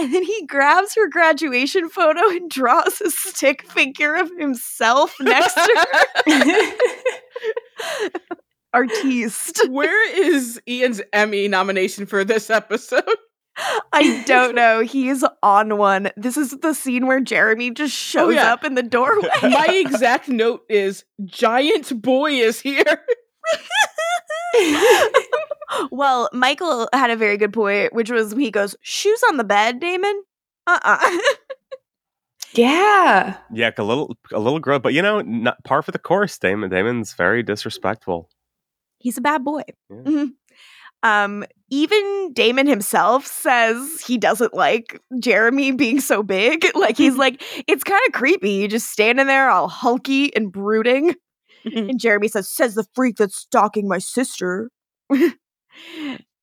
And 0.00 0.14
then 0.14 0.22
he 0.22 0.46
grabs 0.46 0.94
her 0.94 1.08
graduation 1.08 1.90
photo 1.90 2.30
and 2.30 2.50
draws 2.50 3.02
a 3.02 3.10
stick 3.10 3.70
figure 3.70 4.14
of 4.14 4.30
himself 4.38 5.14
next 5.20 5.54
to 5.54 5.86
her. 6.26 6.72
Artiste. 8.72 9.68
Where 9.68 10.18
is 10.18 10.58
Ian's 10.66 11.02
Emmy 11.12 11.48
nomination 11.48 12.06
for 12.06 12.24
this 12.24 12.48
episode? 12.48 13.04
I 13.92 14.22
don't 14.26 14.54
know. 14.54 14.80
He's 14.80 15.24
on 15.42 15.76
one. 15.76 16.10
This 16.16 16.36
is 16.36 16.52
the 16.62 16.72
scene 16.72 17.06
where 17.06 17.20
Jeremy 17.20 17.70
just 17.70 17.94
oh, 17.94 17.96
shows 17.96 18.34
yeah. 18.36 18.52
up 18.52 18.64
in 18.64 18.76
the 18.76 18.82
doorway. 18.82 19.28
My 19.42 19.66
exact 19.68 20.28
note 20.28 20.64
is 20.70 21.04
Giant 21.24 22.00
Boy 22.00 22.32
is 22.32 22.60
here. 22.60 22.82
well, 25.90 26.28
Michael 26.32 26.88
had 26.92 27.10
a 27.10 27.16
very 27.16 27.36
good 27.36 27.52
point, 27.52 27.92
which 27.92 28.10
was 28.10 28.32
he 28.32 28.50
goes, 28.50 28.76
Shoes 28.82 29.22
on 29.28 29.36
the 29.36 29.44
bed, 29.44 29.80
Damon? 29.80 30.22
Uh 30.66 30.78
uh 30.82 31.18
yeah. 32.54 33.36
Yeah, 33.52 33.70
a 33.76 33.82
little 33.84 34.16
a 34.32 34.40
little 34.40 34.58
gross, 34.58 34.80
but 34.82 34.92
you 34.94 35.02
know, 35.02 35.20
not 35.20 35.62
par 35.64 35.82
for 35.82 35.92
the 35.92 35.98
course. 35.98 36.38
Damon 36.38 36.70
Damon's 36.70 37.14
very 37.14 37.42
disrespectful. 37.42 38.28
He's 38.98 39.16
a 39.18 39.22
bad 39.22 39.44
boy. 39.44 39.62
Yeah. 39.90 39.96
Mhm. 39.96 40.30
Um, 41.02 41.44
even 41.70 42.32
Damon 42.34 42.66
himself 42.66 43.26
says 43.26 44.02
he 44.02 44.18
doesn't 44.18 44.52
like 44.52 45.00
Jeremy 45.18 45.72
being 45.72 46.00
so 46.00 46.22
big. 46.22 46.66
Like 46.74 46.96
he's 46.96 47.16
like, 47.16 47.42
it's 47.66 47.84
kind 47.84 48.00
of 48.06 48.12
creepy. 48.12 48.50
You 48.50 48.68
just 48.68 48.90
standing 48.90 49.26
there 49.26 49.48
all 49.50 49.68
hulky 49.68 50.34
and 50.36 50.52
brooding. 50.52 51.14
and 51.74 51.98
Jeremy 51.98 52.28
says, 52.28 52.48
says 52.48 52.74
the 52.74 52.86
freak 52.94 53.16
that's 53.16 53.36
stalking 53.36 53.88
my 53.88 53.98
sister. 53.98 54.70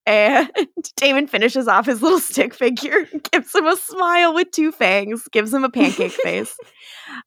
and 0.05 0.49
Damon 0.95 1.28
finishes 1.28 1.68
off 1.68 1.86
his 1.86 2.01
little 2.01 2.20
stick 2.20 2.53
figure, 2.53 3.07
gives 3.32 3.53
him 3.53 3.68
a 3.68 3.76
smile 3.78 4.34
with 4.34 4.51
two 4.51 4.72
fangs, 4.72 5.28
gives 5.32 5.53
him 5.53 5.63
a 5.63 5.70
pancake 5.70 6.11
face. 6.11 6.55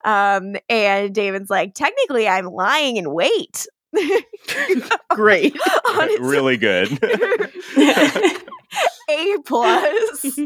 Um, 0.04 0.56
and 0.68 1.14
Damon's 1.14 1.50
like, 1.50 1.74
technically, 1.74 2.26
I'm 2.28 2.46
lying 2.46 2.96
in 2.96 3.12
wait. 3.12 3.66
Great. 5.10 5.56
On 5.90 6.08
his- 6.08 6.20
really 6.20 6.56
good. 6.56 6.98
A 9.10 9.36
plus. 9.44 10.38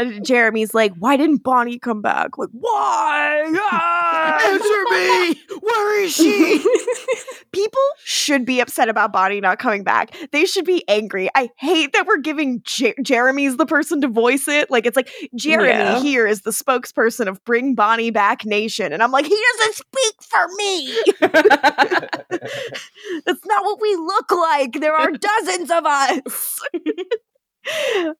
And 0.00 0.24
Jeremy's 0.24 0.74
like, 0.74 0.92
why 0.98 1.16
didn't 1.16 1.42
Bonnie 1.42 1.78
come 1.78 2.00
back? 2.02 2.38
Like, 2.38 2.48
why? 2.52 3.42
Ah! 3.70 4.40
Answer 4.52 4.84
me! 4.90 5.58
Where 5.60 6.02
is 6.04 6.12
she? 6.14 6.64
People 7.52 7.80
should 8.04 8.44
be 8.46 8.60
upset 8.60 8.88
about 8.88 9.12
Bonnie 9.12 9.40
not 9.40 9.58
coming 9.58 9.84
back. 9.84 10.16
They 10.32 10.46
should 10.46 10.64
be 10.64 10.82
angry. 10.88 11.28
I 11.34 11.50
hate 11.58 11.92
that 11.92 12.06
we're 12.06 12.18
giving 12.18 12.62
Jer- 12.64 12.94
Jeremy's 13.02 13.56
the 13.58 13.66
person 13.66 14.00
to 14.00 14.08
voice 14.08 14.48
it. 14.48 14.70
Like, 14.70 14.86
it's 14.86 14.96
like 14.96 15.10
Jeremy 15.36 15.68
Yeah. 15.68 16.00
here 16.00 16.26
is 16.26 16.42
the 16.42 16.50
spokesperson 16.50 17.28
of 17.28 17.44
Bring 17.44 17.74
Bonnie 17.74 18.10
Back 18.10 18.44
Nation. 18.46 18.92
And 18.92 19.02
I'm 19.02 19.12
like, 19.12 19.26
he 19.26 19.38
doesn't 19.58 19.74
speak 19.74 20.14
for 20.22 20.48
me. 20.56 20.96
That's 23.26 23.44
not 23.46 23.64
what 23.64 23.80
we 23.80 23.94
look 23.96 24.30
like. 24.30 24.80
There 24.80 24.94
are 24.94 25.10
dozens 25.10 25.70
of 25.70 25.84
us. 25.84 26.60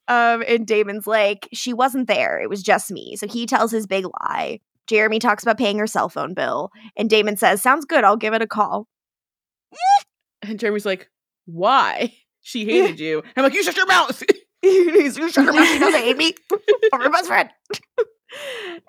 Um, 0.09 0.43
and 0.47 0.67
Damon's 0.67 1.07
like, 1.07 1.49
she 1.53 1.73
wasn't 1.73 2.09
there. 2.09 2.41
It 2.41 2.49
was 2.49 2.63
just 2.63 2.91
me. 2.91 3.17
So 3.17 3.27
he 3.27 3.47
tells 3.47 3.71
his 3.71 3.87
big 3.87 4.05
lie. 4.05 4.61
Jeremy 4.87 5.19
talks 5.19 5.43
about 5.43 5.59
paying 5.59 5.79
her 5.79 5.87
cell 5.87 6.09
phone 6.09 6.35
bill. 6.35 6.71
And 6.97 7.09
Damon 7.09 7.37
says, 7.37 7.63
Sounds 7.63 7.85
good. 7.85 8.05
I'll 8.05 8.17
give 8.17 8.35
it 8.35 8.43
a 8.43 8.47
call. 8.47 8.89
and 10.43 10.59
Jeremy's 10.59 10.87
like, 10.87 11.09
why? 11.47 12.15
She 12.41 12.65
hated 12.65 13.01
you. 13.01 13.23
I'm 13.37 13.45
like, 13.45 13.55
you 13.55 13.63
shut 13.63 13.77
your 13.77 13.87
mouth. 13.87 14.23
You 14.63 15.11
shut 15.29 15.45
your 15.45 15.53
mouth. 15.53 15.67
She 15.67 15.79
doesn't 15.81 16.01
hate 16.01 16.17
me. 16.17 16.35
I'm 16.93 17.01
her 17.01 17.11
best 17.11 17.27
friend. 17.27 17.51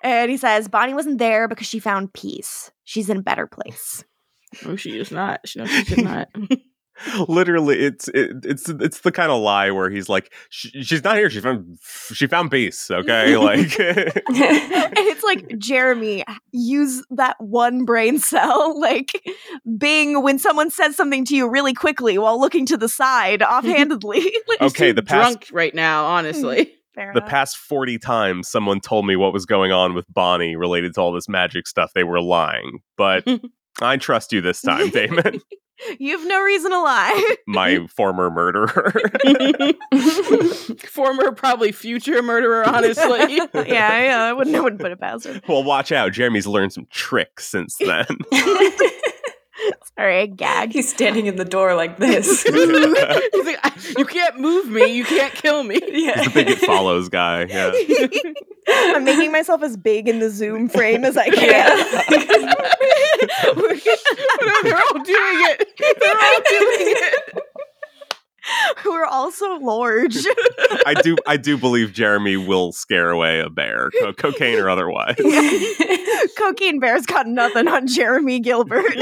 and 0.03 0.29
he 0.29 0.37
says, 0.37 0.67
Bonnie 0.67 0.93
wasn't 0.93 1.17
there 1.17 1.47
because 1.47 1.65
she 1.65 1.79
found 1.79 2.13
peace. 2.13 2.71
She's 2.83 3.09
in 3.09 3.17
a 3.17 3.21
better 3.23 3.47
place. 3.47 4.03
no, 4.63 4.75
she 4.75 4.99
is 4.99 5.11
not. 5.11 5.39
She, 5.45 5.57
no, 5.57 5.65
she 5.65 5.83
did 5.95 6.03
not. 6.03 6.29
Literally, 7.27 7.79
it's 7.79 8.07
it, 8.09 8.31
it's 8.43 8.69
it's 8.69 8.99
the 9.01 9.11
kind 9.11 9.31
of 9.31 9.41
lie 9.41 9.71
where 9.71 9.89
he's 9.89 10.09
like, 10.09 10.31
"Sh- 10.49 10.67
she's 10.83 11.03
not 11.03 11.17
here. 11.17 11.29
She 11.29 11.39
found 11.41 11.77
she 11.81 12.27
found 12.27 12.51
peace. 12.51 12.89
Okay, 12.91 13.35
like 13.37 13.79
and 13.79 14.11
it's 14.97 15.23
like 15.23 15.57
Jeremy, 15.57 16.23
use 16.51 17.03
that 17.11 17.35
one 17.39 17.85
brain 17.85 18.19
cell, 18.19 18.79
like 18.79 19.23
Bing 19.77 20.21
when 20.21 20.37
someone 20.39 20.69
says 20.69 20.95
something 20.95 21.25
to 21.25 21.35
you 21.35 21.49
really 21.49 21.73
quickly 21.73 22.17
while 22.17 22.39
looking 22.39 22.65
to 22.67 22.77
the 22.77 22.89
side 22.89 23.41
offhandedly. 23.41 24.21
Like, 24.47 24.61
Okay, 24.61 24.91
the 24.91 25.01
past- 25.03 25.31
drunk 25.39 25.49
right 25.51 25.73
now, 25.73 26.05
honestly. 26.05 26.65
Mm, 26.65 26.69
fair 26.95 27.11
the 27.13 27.19
enough. 27.19 27.29
past 27.29 27.57
40 27.57 27.97
times 27.97 28.47
someone 28.49 28.79
told 28.79 29.05
me 29.07 29.15
what 29.15 29.33
was 29.33 29.45
going 29.47 29.71
on 29.71 29.93
with 29.95 30.05
Bonnie 30.13 30.55
related 30.55 30.93
to 30.95 31.01
all 31.01 31.11
this 31.11 31.27
magic 31.27 31.65
stuff, 31.67 31.91
they 31.95 32.03
were 32.03 32.21
lying. 32.21 32.79
But 32.97 33.27
I 33.81 33.97
trust 33.97 34.31
you 34.31 34.41
this 34.41 34.61
time, 34.61 34.89
Damon, 34.89 35.41
you 35.99 36.17
have 36.17 36.27
no 36.27 36.41
reason 36.41 36.71
to 36.71 36.79
lie. 36.79 37.35
my 37.47 37.87
former 37.87 38.29
murderer. 38.29 38.93
Former, 40.89 41.31
probably 41.31 41.71
future 41.71 42.21
murderer, 42.21 42.67
honestly. 42.67 43.37
yeah, 43.53 44.03
yeah, 44.03 44.23
I 44.23 44.33
wouldn't, 44.33 44.55
I 44.55 44.59
wouldn't 44.59 44.81
put 44.81 44.91
it 44.91 44.99
past 44.99 45.25
him. 45.25 45.41
well, 45.47 45.63
watch 45.63 45.91
out. 45.91 46.11
Jeremy's 46.11 46.47
learned 46.47 46.73
some 46.73 46.87
tricks 46.91 47.47
since 47.47 47.77
then. 47.77 48.05
Sorry, 49.97 50.21
I 50.21 50.25
gagged. 50.25 50.73
He's 50.73 50.89
standing 50.89 51.25
in 51.27 51.35
the 51.35 51.45
door 51.45 51.75
like 51.75 51.97
this. 51.97 52.43
He's 52.43 53.45
like, 53.45 53.97
you 53.97 54.05
can't 54.05 54.39
move 54.39 54.69
me. 54.69 54.95
You 54.95 55.05
can't 55.05 55.33
kill 55.33 55.63
me. 55.63 55.79
yeah. 55.91 56.19
He's 56.19 56.27
the 56.27 56.31
big 56.33 56.49
it 56.49 56.59
follows 56.59 57.09
guy. 57.09 57.45
Yeah. 57.45 57.71
I'm 58.67 59.03
making 59.03 59.31
myself 59.31 59.61
as 59.61 59.77
big 59.77 60.07
in 60.07 60.19
the 60.19 60.29
Zoom 60.29 60.69
frame 60.69 61.03
as 61.03 61.17
I 61.17 61.29
can. 61.29 61.77
They're 64.63 64.77
all 64.77 64.99
doing 65.03 65.39
it. 65.49 65.73
They're 65.99 66.21
all 66.21 66.41
doing 66.49 66.95
it. 66.97 67.43
who 68.77 68.91
are 68.91 69.05
also 69.05 69.55
large. 69.59 70.17
I 70.85 70.95
do 71.01 71.15
I 71.27 71.37
do 71.37 71.57
believe 71.57 71.93
Jeremy 71.93 72.37
will 72.37 72.71
scare 72.71 73.09
away 73.09 73.39
a 73.39 73.49
bear, 73.49 73.91
co- 73.99 74.13
cocaine 74.13 74.59
or 74.59 74.69
otherwise. 74.69 75.15
Cocaine 76.37 76.79
Bear's 76.79 77.05
got 77.05 77.27
nothing 77.27 77.67
on 77.67 77.87
Jeremy 77.87 78.39
Gilbert. 78.39 78.97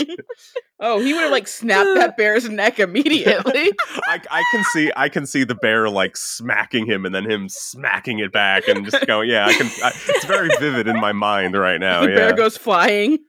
Oh, 0.80 1.00
he 1.00 1.14
would 1.14 1.24
have 1.24 1.32
like 1.32 1.48
snapped 1.48 1.94
that 1.96 2.18
bear's 2.18 2.50
neck 2.50 2.80
immediately. 2.80 3.72
I, 4.04 4.20
I 4.30 4.44
can 4.52 4.64
see 4.74 4.92
I 4.96 5.10
can 5.10 5.26
see 5.26 5.44
the 5.44 5.56
bear 5.56 5.90
like 5.90 6.18
smacking 6.18 6.86
him 6.86 7.06
and 7.06 7.14
then 7.14 7.30
him 7.30 7.50
smacking 7.50 8.20
it 8.20 8.32
back 8.32 8.68
and 8.68 8.86
just 8.86 9.06
going 9.06 9.30
yeah 9.30 9.46
I 9.46 9.54
can 9.54 9.68
I, 9.84 9.92
it's 10.08 10.26
very 10.26 10.50
vivid 10.60 10.88
in 10.88 11.00
my 11.00 11.12
mind 11.12 11.56
right 11.56 11.80
now 11.80 12.02
the 12.02 12.10
yeah 12.10 12.16
bear 12.16 12.34
goes 12.34 12.58
flying. 12.58 13.20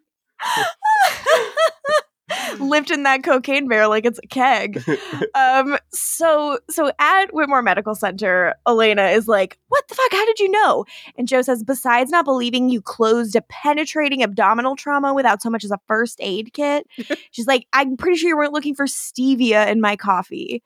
Lifting 2.60 3.02
that 3.02 3.22
cocaine 3.22 3.68
bear 3.68 3.88
like 3.88 4.04
it's 4.04 4.20
a 4.22 4.26
keg. 4.26 4.82
Um, 5.34 5.78
so 5.92 6.58
so 6.68 6.92
at 6.98 7.32
Whitmore 7.32 7.62
Medical 7.62 7.94
Center, 7.94 8.54
Elena 8.66 9.06
is 9.06 9.26
like, 9.28 9.58
"What 9.68 9.86
the 9.88 9.94
fuck? 9.94 10.12
How 10.12 10.26
did 10.26 10.38
you 10.40 10.50
know?" 10.50 10.84
And 11.16 11.26
Jo 11.26 11.42
says, 11.42 11.64
"Besides 11.64 12.10
not 12.10 12.24
believing 12.24 12.68
you 12.68 12.82
closed 12.82 13.34
a 13.34 13.40
penetrating 13.42 14.22
abdominal 14.22 14.76
trauma 14.76 15.14
without 15.14 15.42
so 15.42 15.48
much 15.48 15.64
as 15.64 15.70
a 15.70 15.78
first 15.88 16.18
aid 16.20 16.52
kit, 16.52 16.86
she's 17.30 17.46
like, 17.46 17.66
I'm 17.72 17.96
pretty 17.96 18.18
sure 18.18 18.28
you 18.28 18.36
weren't 18.36 18.52
looking 18.52 18.74
for 18.74 18.86
stevia 18.86 19.66
in 19.68 19.80
my 19.80 19.96
coffee." 19.96 20.62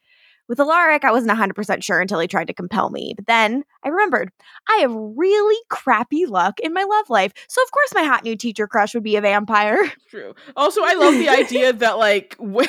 With 0.49 0.61
Alaric, 0.61 1.05
I 1.05 1.11
wasn't 1.11 1.37
100% 1.37 1.83
sure 1.83 2.01
until 2.01 2.21
he 2.21 2.29
tried 2.29 2.47
to 2.47 2.55
compel 2.55 2.91
me. 2.91 3.15
But 3.17 3.27
then 3.27 3.65
I 3.85 3.89
remembered 3.89 4.31
I 4.69 4.79
have 4.79 4.93
really 4.95 5.57
crappy 5.69 6.27
luck 6.27 6.61
in 6.61 6.73
my 6.73 6.85
love 6.85 7.11
life. 7.11 7.33
So, 7.49 7.63
of 7.63 7.71
course, 7.73 7.93
my 7.95 8.05
hot 8.05 8.23
new 8.23 8.37
teacher 8.37 8.67
crush 8.67 8.95
would 8.95 9.03
be 9.03 9.17
a 9.17 9.21
vampire. 9.21 9.93
True. 10.11 10.35
Also, 10.57 10.83
I 10.85 10.95
love 10.95 11.15
the 11.15 11.29
idea 11.29 11.73
that 11.73 11.99
like 11.99 12.37
when 12.39 12.69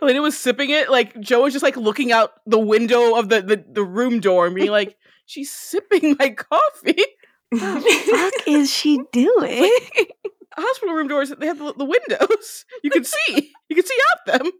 Elena 0.00 0.22
was 0.22 0.38
sipping 0.38 0.70
it, 0.70 0.90
like 0.90 1.18
Jo 1.20 1.42
was 1.42 1.52
just 1.52 1.64
like 1.64 1.76
looking 1.76 2.12
out 2.12 2.32
the 2.46 2.58
window 2.58 3.16
of 3.16 3.28
the 3.28 3.42
the, 3.42 3.64
the 3.68 3.84
room 3.84 4.20
door 4.20 4.46
and 4.46 4.54
being 4.54 4.70
like, 4.70 4.96
"She's 5.26 5.50
sipping 5.50 6.16
my 6.18 6.30
coffee." 6.30 7.02
What 7.50 7.84
the 7.84 8.10
fuck 8.10 8.48
is 8.48 8.72
she 8.72 9.00
doing? 9.12 9.70
Hospital 10.56 10.94
room 10.94 11.08
doors, 11.08 11.32
they 11.38 11.46
have 11.46 11.58
the, 11.58 11.74
the 11.74 11.84
windows. 11.84 12.64
You 12.82 12.90
can 12.90 13.04
see. 13.04 13.52
You 13.68 13.76
can 13.76 13.84
see 13.84 13.98
out 14.12 14.40
them. 14.40 14.52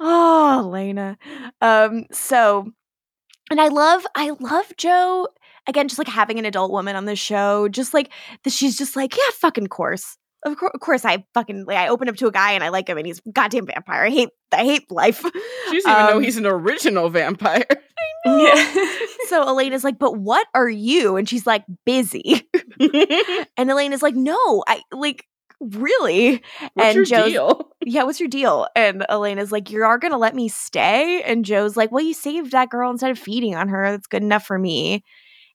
Oh, 0.00 0.58
Elena. 0.60 1.16
Um, 1.60 2.04
so 2.12 2.70
and 3.50 3.60
I 3.60 3.68
love 3.68 4.06
I 4.14 4.30
love 4.40 4.72
Jo 4.76 5.28
again, 5.68 5.88
just 5.88 5.98
like 5.98 6.08
having 6.08 6.38
an 6.38 6.44
adult 6.44 6.70
woman 6.70 6.96
on 6.96 7.04
the 7.06 7.16
show, 7.16 7.68
just 7.68 7.94
like 7.94 8.10
that 8.44 8.52
she's 8.52 8.76
just 8.76 8.96
like, 8.96 9.16
yeah, 9.16 9.30
fucking 9.34 9.68
course. 9.68 10.16
Of, 10.44 10.56
cour- 10.58 10.70
of 10.72 10.80
course, 10.80 11.04
I 11.04 11.24
fucking 11.34 11.64
like 11.64 11.76
I 11.76 11.88
open 11.88 12.08
up 12.08 12.16
to 12.16 12.26
a 12.28 12.32
guy 12.32 12.52
and 12.52 12.62
I 12.62 12.68
like 12.68 12.88
him 12.88 12.98
and 12.98 13.06
he's 13.06 13.20
goddamn 13.32 13.66
vampire. 13.66 14.04
I 14.04 14.10
hate 14.10 14.28
I 14.52 14.64
hate 14.64 14.90
life. 14.90 15.18
She 15.22 15.76
doesn't 15.76 15.90
even 15.90 16.06
know 16.06 16.16
Um, 16.18 16.22
he's 16.22 16.36
an 16.36 16.46
original 16.46 17.08
vampire. 17.08 17.64
yeah. 18.24 18.74
So 19.28 19.42
Elena's 19.42 19.82
like, 19.82 19.98
but 19.98 20.16
what 20.18 20.46
are 20.54 20.68
you? 20.68 21.16
And 21.16 21.28
she's 21.28 21.46
like, 21.46 21.64
busy. 21.84 22.48
And 23.56 23.70
Elena's 23.70 24.02
like, 24.02 24.14
no, 24.14 24.62
I 24.68 24.82
like 24.92 25.24
really. 25.60 26.42
What's 26.74 26.76
and 26.76 26.96
your 26.96 27.04
Jo's 27.04 27.32
deal? 27.32 27.70
yeah, 27.84 28.04
what's 28.04 28.20
your 28.20 28.28
deal? 28.28 28.66
And 28.74 29.04
Elena's 29.08 29.52
like, 29.52 29.70
you 29.70 29.82
are 29.82 29.98
gonna 29.98 30.18
let 30.18 30.34
me 30.34 30.48
stay? 30.48 31.22
And 31.22 31.44
Jo's 31.44 31.76
like, 31.76 31.92
well, 31.92 32.04
you 32.04 32.14
saved 32.14 32.52
that 32.52 32.70
girl 32.70 32.90
instead 32.90 33.10
of 33.10 33.18
feeding 33.18 33.54
on 33.54 33.68
her. 33.68 33.90
That's 33.90 34.06
good 34.06 34.22
enough 34.22 34.46
for 34.46 34.58
me. 34.58 35.04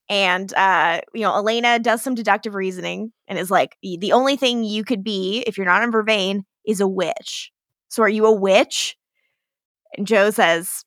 And 0.09 0.53
uh, 0.53 1.01
you 1.13 1.21
know, 1.21 1.35
Elena 1.35 1.79
does 1.79 2.01
some 2.01 2.15
deductive 2.15 2.55
reasoning 2.55 3.11
and 3.27 3.39
is 3.39 3.51
like, 3.51 3.77
the 3.81 4.13
only 4.13 4.35
thing 4.35 4.63
you 4.63 4.83
could 4.83 5.03
be 5.03 5.43
if 5.47 5.57
you're 5.57 5.65
not 5.65 5.83
in 5.83 5.91
Vervain 5.91 6.43
is 6.65 6.81
a 6.81 6.87
witch. 6.87 7.51
So 7.87 8.03
are 8.03 8.09
you 8.09 8.25
a 8.25 8.31
witch? 8.31 8.97
And 9.97 10.07
Jo 10.07 10.29
says, 10.29 10.85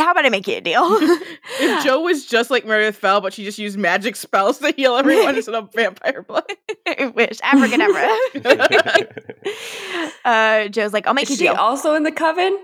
How 0.00 0.12
about 0.12 0.24
I 0.24 0.28
make 0.30 0.46
you 0.48 0.56
a 0.56 0.60
deal? 0.60 0.80
If 1.62 1.84
Jo 1.84 2.00
was 2.00 2.24
just 2.26 2.50
like 2.50 2.64
Meredith 2.64 2.96
Fell, 2.96 3.20
but 3.20 3.34
she 3.34 3.44
just 3.44 3.58
used 3.58 3.76
magic 3.78 4.16
spells 4.16 4.58
to 4.60 4.70
heal 4.72 4.96
everyone 4.96 5.36
instead 5.36 5.54
of 5.54 5.70
vampire 5.74 6.22
blood. 6.22 6.44
I 6.86 7.06
wish. 7.14 7.38
Abracadabra. 7.42 8.08
uh, 10.24 10.68
Jo's 10.68 10.92
like, 10.94 11.06
I'll 11.06 11.12
make 11.14 11.24
Is 11.24 11.30
you 11.32 11.36
she 11.36 11.46
a 11.48 11.52
deal. 11.52 11.60
also 11.60 11.94
in 11.94 12.02
the 12.04 12.12
coven? 12.12 12.58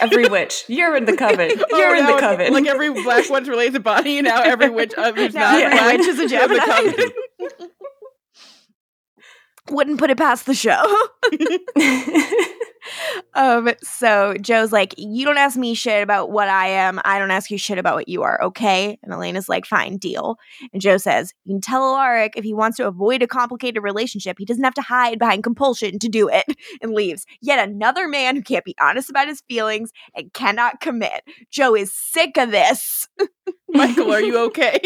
Every 0.00 0.28
witch. 0.28 0.64
You're 0.68 0.94
in 0.96 1.06
the 1.06 1.16
coven. 1.16 1.50
You're 1.70 1.96
Oh, 1.96 1.98
in 1.98 2.06
the 2.06 2.18
coven. 2.18 2.52
Like 2.52 2.66
every 2.66 2.92
black 2.92 3.30
one's 3.30 3.48
related 3.48 3.74
to 3.74 3.80
Bonnie, 3.80 4.18
and 4.18 4.26
now 4.26 4.42
every 4.42 4.68
witch 4.68 4.92
uh, 4.96 5.12
who's 5.12 5.32
Now 5.34 5.52
not 5.52 5.62
every 5.62 5.78
black 5.78 5.98
witch 5.98 6.06
is 6.08 6.18
a 6.18 6.22
in 6.22 6.28
the 6.28 6.58
Gemini. 6.58 7.68
Wouldn't 9.70 9.98
put 9.98 10.10
it 10.10 10.18
past 10.18 10.46
the 10.46 10.54
show. 10.54 10.82
um, 13.34 13.70
so 13.82 14.34
Jo's 14.40 14.72
like, 14.72 14.94
You 14.96 15.24
don't 15.24 15.38
ask 15.38 15.56
me 15.56 15.74
shit 15.74 16.02
about 16.02 16.30
what 16.30 16.48
I 16.48 16.68
am. 16.68 17.00
I 17.04 17.18
don't 17.18 17.30
ask 17.30 17.50
you 17.50 17.58
shit 17.58 17.78
about 17.78 17.94
what 17.94 18.08
you 18.08 18.22
are, 18.22 18.42
okay? 18.42 18.98
And 19.02 19.12
Elena's 19.12 19.48
like, 19.48 19.64
Fine, 19.64 19.98
deal. 19.98 20.36
And 20.72 20.82
Jo 20.82 20.96
says, 20.96 21.32
You 21.44 21.54
can 21.54 21.60
tell 21.60 21.82
Alaric 21.82 22.34
if 22.36 22.44
he 22.44 22.54
wants 22.54 22.76
to 22.78 22.88
avoid 22.88 23.22
a 23.22 23.26
complicated 23.26 23.82
relationship, 23.82 24.36
he 24.38 24.44
doesn't 24.44 24.64
have 24.64 24.74
to 24.74 24.82
hide 24.82 25.18
behind 25.18 25.44
compulsion 25.44 25.98
to 26.00 26.08
do 26.08 26.28
it, 26.28 26.44
and 26.82 26.92
leaves. 26.92 27.24
Yet 27.40 27.68
another 27.68 28.08
man 28.08 28.36
who 28.36 28.42
can't 28.42 28.64
be 28.64 28.74
honest 28.80 29.10
about 29.10 29.28
his 29.28 29.42
feelings 29.48 29.92
and 30.14 30.32
cannot 30.32 30.80
commit. 30.80 31.22
Joe 31.50 31.76
is 31.76 31.92
sick 31.92 32.36
of 32.36 32.50
this. 32.50 33.08
Michael, 33.68 34.12
are 34.12 34.20
you 34.20 34.38
okay? 34.46 34.80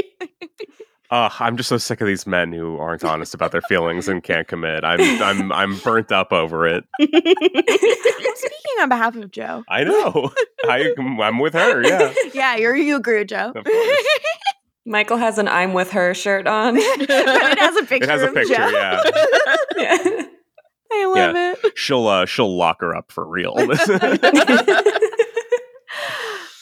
Ugh, 1.10 1.32
I'm 1.38 1.56
just 1.56 1.68
so 1.68 1.78
sick 1.78 2.00
of 2.00 2.06
these 2.06 2.26
men 2.26 2.52
who 2.52 2.78
aren't 2.78 3.04
honest 3.04 3.32
about 3.34 3.52
their 3.52 3.62
feelings 3.62 4.08
and 4.08 4.22
can't 4.22 4.48
commit. 4.48 4.84
I'm 4.84 5.00
I'm 5.22 5.52
I'm 5.52 5.78
burnt 5.78 6.10
up 6.10 6.32
over 6.32 6.66
it. 6.66 6.84
I'm 7.00 7.06
speaking 7.06 8.80
on 8.80 8.88
behalf 8.88 9.14
of 9.14 9.30
Jo. 9.30 9.62
I 9.68 9.84
know. 9.84 10.30
I 10.64 10.92
I'm 10.98 11.38
with 11.38 11.54
her. 11.54 11.82
Yeah. 11.86 12.12
Yeah, 12.34 12.56
you're, 12.56 12.74
you 12.76 12.96
agree 12.96 13.18
with 13.20 13.28
Jo. 13.28 13.52
Michael 14.86 15.16
has 15.16 15.38
an 15.38 15.48
I'm 15.48 15.72
with 15.74 15.90
her 15.92 16.12
shirt 16.14 16.46
on. 16.46 16.74
but 16.74 16.82
it 17.08 17.58
has 17.58 17.76
a 17.76 17.84
picture 17.84 18.04
It 18.04 18.10
has 18.10 18.22
a 18.22 18.28
of 18.28 18.34
picture. 18.34 18.54
Jo. 18.54 18.68
Yeah. 18.68 19.02
yeah. 19.76 20.22
I 20.92 21.04
love 21.06 21.36
it. 21.36 21.78
She'll 21.78 22.06
uh 22.06 22.26
she'll 22.26 22.56
lock 22.56 22.80
her 22.80 22.94
up 22.96 23.10
for 23.12 23.26
real. 23.26 23.54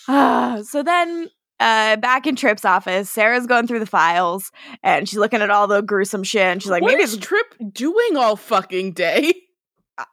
Ah, 0.07 0.61
so 0.63 0.83
then 0.83 1.31
uh 1.61 1.97
back 1.97 2.27
in 2.27 2.37
Tripp's 2.37 2.65
office, 2.65 3.09
Sarah's 3.11 3.47
going 3.47 3.67
through 3.67 3.81
the 3.81 3.87
files 3.87 4.51
and 4.83 5.09
she's 5.09 5.19
looking 5.19 5.41
at 5.43 5.51
all 5.51 5.67
the 5.67 5.81
gruesome 5.83 6.25
shit 6.25 6.43
and 6.43 6.63
she's 6.63 6.71
like, 6.71 6.83
what 6.83 6.91
maybe 6.93 7.03
is 7.03 7.15
it's 7.15 7.27
Tripp 7.27 7.55
doing 7.73 8.17
all 8.17 8.37
fucking 8.37 8.93
day? 8.93 9.33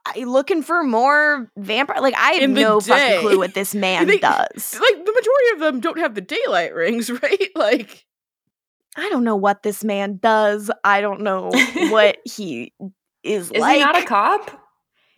I- 0.06 0.24
looking 0.26 0.62
for 0.62 0.84
more 0.84 1.50
vampire 1.58 2.00
like 2.02 2.14
I 2.16 2.34
have 2.34 2.50
no 2.52 2.80
day. 2.80 2.88
fucking 2.90 3.20
clue 3.28 3.38
what 3.40 3.54
this 3.56 3.74
man 3.76 4.06
They- 4.08 4.20
does. 4.20 4.80
Like 4.80 5.06
the 5.06 5.12
majority 5.14 5.50
of 5.56 5.60
them 5.60 5.80
don't 5.80 5.98
have 6.00 6.14
the 6.16 6.22
daylight 6.22 6.76
rings, 6.76 7.10
right? 7.24 7.50
Like 7.56 8.06
I 8.96 9.10
don't 9.10 9.24
know 9.24 9.36
what 9.38 9.64
this 9.64 9.84
man 9.84 10.18
does. 10.22 10.70
I 10.84 11.02
don't 11.02 11.22
know 11.22 11.50
what 11.90 12.18
he 12.26 12.74
is, 13.24 13.50
Is 13.52 13.60
like. 13.62 13.78
he 13.78 13.84
not 13.84 13.98
a 13.98 14.06
cop? 14.06 14.61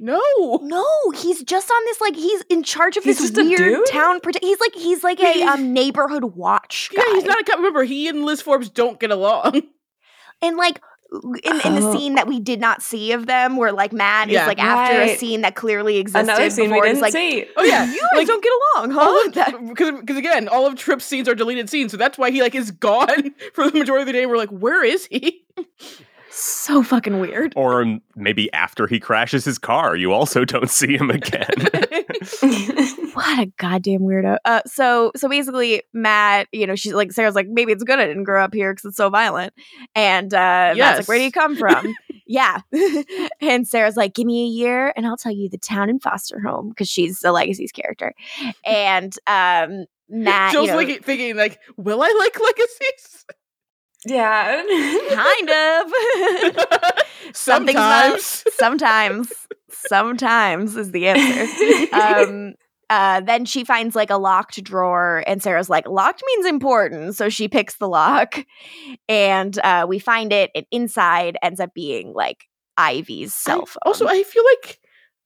No. 0.04 0.60
No, 0.62 0.86
he's 1.16 1.42
just 1.44 1.72
on 1.72 1.86
this 1.86 2.02
like 2.02 2.16
he's 2.16 2.42
in 2.50 2.62
charge 2.64 2.98
of 2.98 3.06
He's 3.06 3.20
this 3.20 3.32
weird 3.32 3.86
town. 3.88 4.20
Prote- 4.20 4.42
he's 4.42 4.60
like 4.60 4.76
he's 4.76 5.02
like 5.04 5.20
a 5.22 5.44
um, 5.44 5.72
neighborhood 5.72 6.26
watch 6.26 6.90
guy. 6.94 7.02
Yeah, 7.08 7.14
he's 7.16 7.24
not 7.24 7.40
a 7.40 7.44
cop. 7.46 7.56
Remember, 7.58 7.84
he 7.84 8.10
and 8.10 8.26
Liz 8.26 8.42
Forbes 8.42 8.70
don't 8.70 9.00
get 9.00 9.12
along. 9.12 9.62
and 10.42 10.58
like 10.58 10.82
in, 11.44 11.62
in 11.64 11.76
the 11.76 11.82
Oh. 11.88 11.94
scene 11.96 12.16
that 12.16 12.28
we 12.28 12.40
did 12.40 12.60
not 12.60 12.82
see 12.82 13.12
of 13.14 13.28
them, 13.28 13.56
where 13.56 13.72
like 13.72 13.94
Matt 13.94 14.30
Yeah. 14.30 14.42
is 14.42 14.48
like 14.48 14.60
after 14.60 15.00
a 15.02 15.16
scene 15.16 15.42
that 15.42 15.56
clearly 15.56 15.98
existed 16.00 16.24
Another 16.30 16.50
scene 16.50 16.70
we 16.72 16.82
didn't 16.82 17.02
like, 17.02 17.14
see. 17.14 17.46
Oh 17.56 17.64
yeah, 17.64 17.86
you 17.94 18.02
guys 18.02 18.10
like 18.18 18.28
don't 18.28 18.44
get 18.44 18.52
along, 18.76 18.92
huh? 18.92 19.60
because 19.70 20.00
because 20.02 20.18
again, 20.18 20.50
all 20.50 20.66
of 20.66 20.76
Tripp's 20.76 21.06
scenes 21.06 21.30
are 21.30 21.36
deleted 21.36 21.70
scenes, 21.70 21.92
so 21.92 21.98
that's 21.98 22.18
why 22.18 22.30
he 22.30 22.42
like 22.42 22.56
is 22.56 22.72
gone 22.72 23.34
for 23.54 23.70
the 23.70 23.78
majority 23.80 24.02
of 24.02 24.08
the 24.08 24.14
day. 24.14 24.26
We're 24.26 24.36
like, 24.38 24.50
where 24.50 24.84
is 24.84 25.06
he? 25.06 25.46
So 26.34 26.84
fucking 26.84 27.20
weird. 27.20 27.54
or 27.56 28.00
maybe 28.16 28.52
after 28.54 28.88
he 28.88 29.00
crashes 29.00 29.46
his 29.46 29.58
car, 29.58 29.96
you 29.96 30.12
also 30.12 30.46
don't 30.46 30.70
see 30.70 30.98
him 30.98 31.10
again. 31.10 31.50
What 33.14 33.40
a 33.40 33.46
goddamn 33.58 34.02
weirdo. 34.02 34.38
Uh, 34.44 34.62
so 34.66 35.12
so 35.16 35.30
basically, 35.30 35.84
Matt, 35.94 36.48
you 36.52 36.66
know, 36.66 36.76
she's 36.76 36.94
like 36.94 37.12
Sarah's 37.12 37.36
like, 37.36 37.48
maybe 37.48 37.72
it's 37.72 37.84
good 37.84 38.00
I 38.00 38.08
didn't 38.08 38.24
grow 38.24 38.44
up 38.44 38.54
here 38.54 38.74
because 38.74 38.86
it's 38.86 38.98
so 38.98 39.10
violent. 39.10 39.54
And 39.94 40.34
uh, 40.34 40.74
Matt's 40.76 41.00
like, 41.00 41.08
where 41.08 41.18
do 41.20 41.24
you 41.24 41.32
come 41.32 41.56
from? 41.56 41.94
yeah. 42.28 42.62
and 43.40 43.68
Sarah's 43.68 43.98
like, 43.98 44.16
give 44.16 44.26
me 44.26 44.46
a 44.46 44.48
year 44.48 44.94
and 44.96 45.06
I'll 45.06 45.18
tell 45.18 45.32
you 45.32 45.48
the 45.48 45.60
town 45.60 45.90
and 45.90 46.02
foster 46.02 46.40
home 46.40 46.70
because 46.70 46.90
she's 46.90 47.20
the 47.20 47.32
Legacies 47.32 47.72
character. 47.72 48.14
And 48.66 49.16
um, 49.28 49.86
Matt, 50.10 50.52
Jill's 50.52 50.68
you 50.68 50.72
know, 50.72 50.78
like 50.78 51.04
thinking 51.04 51.36
like, 51.36 51.60
will 51.78 52.02
I 52.02 52.16
like 52.18 52.40
legacies? 52.40 53.26
Yeah. 54.06 54.56
kind 55.10 55.50
of. 55.50 55.94
Not- 56.86 57.36
Sometimes. 57.36 58.44
sometimes 58.58 59.34
sometimes 59.88 60.76
is 60.78 60.92
the 60.92 61.08
answer 61.08 61.96
um 62.30 62.54
uh 62.90 63.22
then 63.22 63.44
she 63.46 63.64
finds 63.64 63.96
like 63.96 64.10
a 64.12 64.18
locked 64.18 64.64
drawer 64.64 65.24
and 65.26 65.42
sarah's 65.42 65.70
like 65.70 65.88
locked 65.88 66.22
means 66.28 66.46
important 66.46 67.16
so 67.16 67.28
she 67.30 67.48
picks 67.48 67.76
the 67.78 67.88
lock 67.88 68.46
and 69.10 69.58
uh 69.60 69.86
we 69.90 69.98
find 70.00 70.32
it 70.32 70.52
and 70.54 70.66
inside 70.72 71.38
ends 71.42 71.60
up 71.60 71.74
being 71.74 72.14
like 72.14 72.46
ivy's 72.78 73.30
I- 73.32 73.50
cell 73.52 73.66
phone 73.66 73.80
also, 73.86 74.08
I 74.08 74.24
feel 74.24 74.44
like 74.46 74.80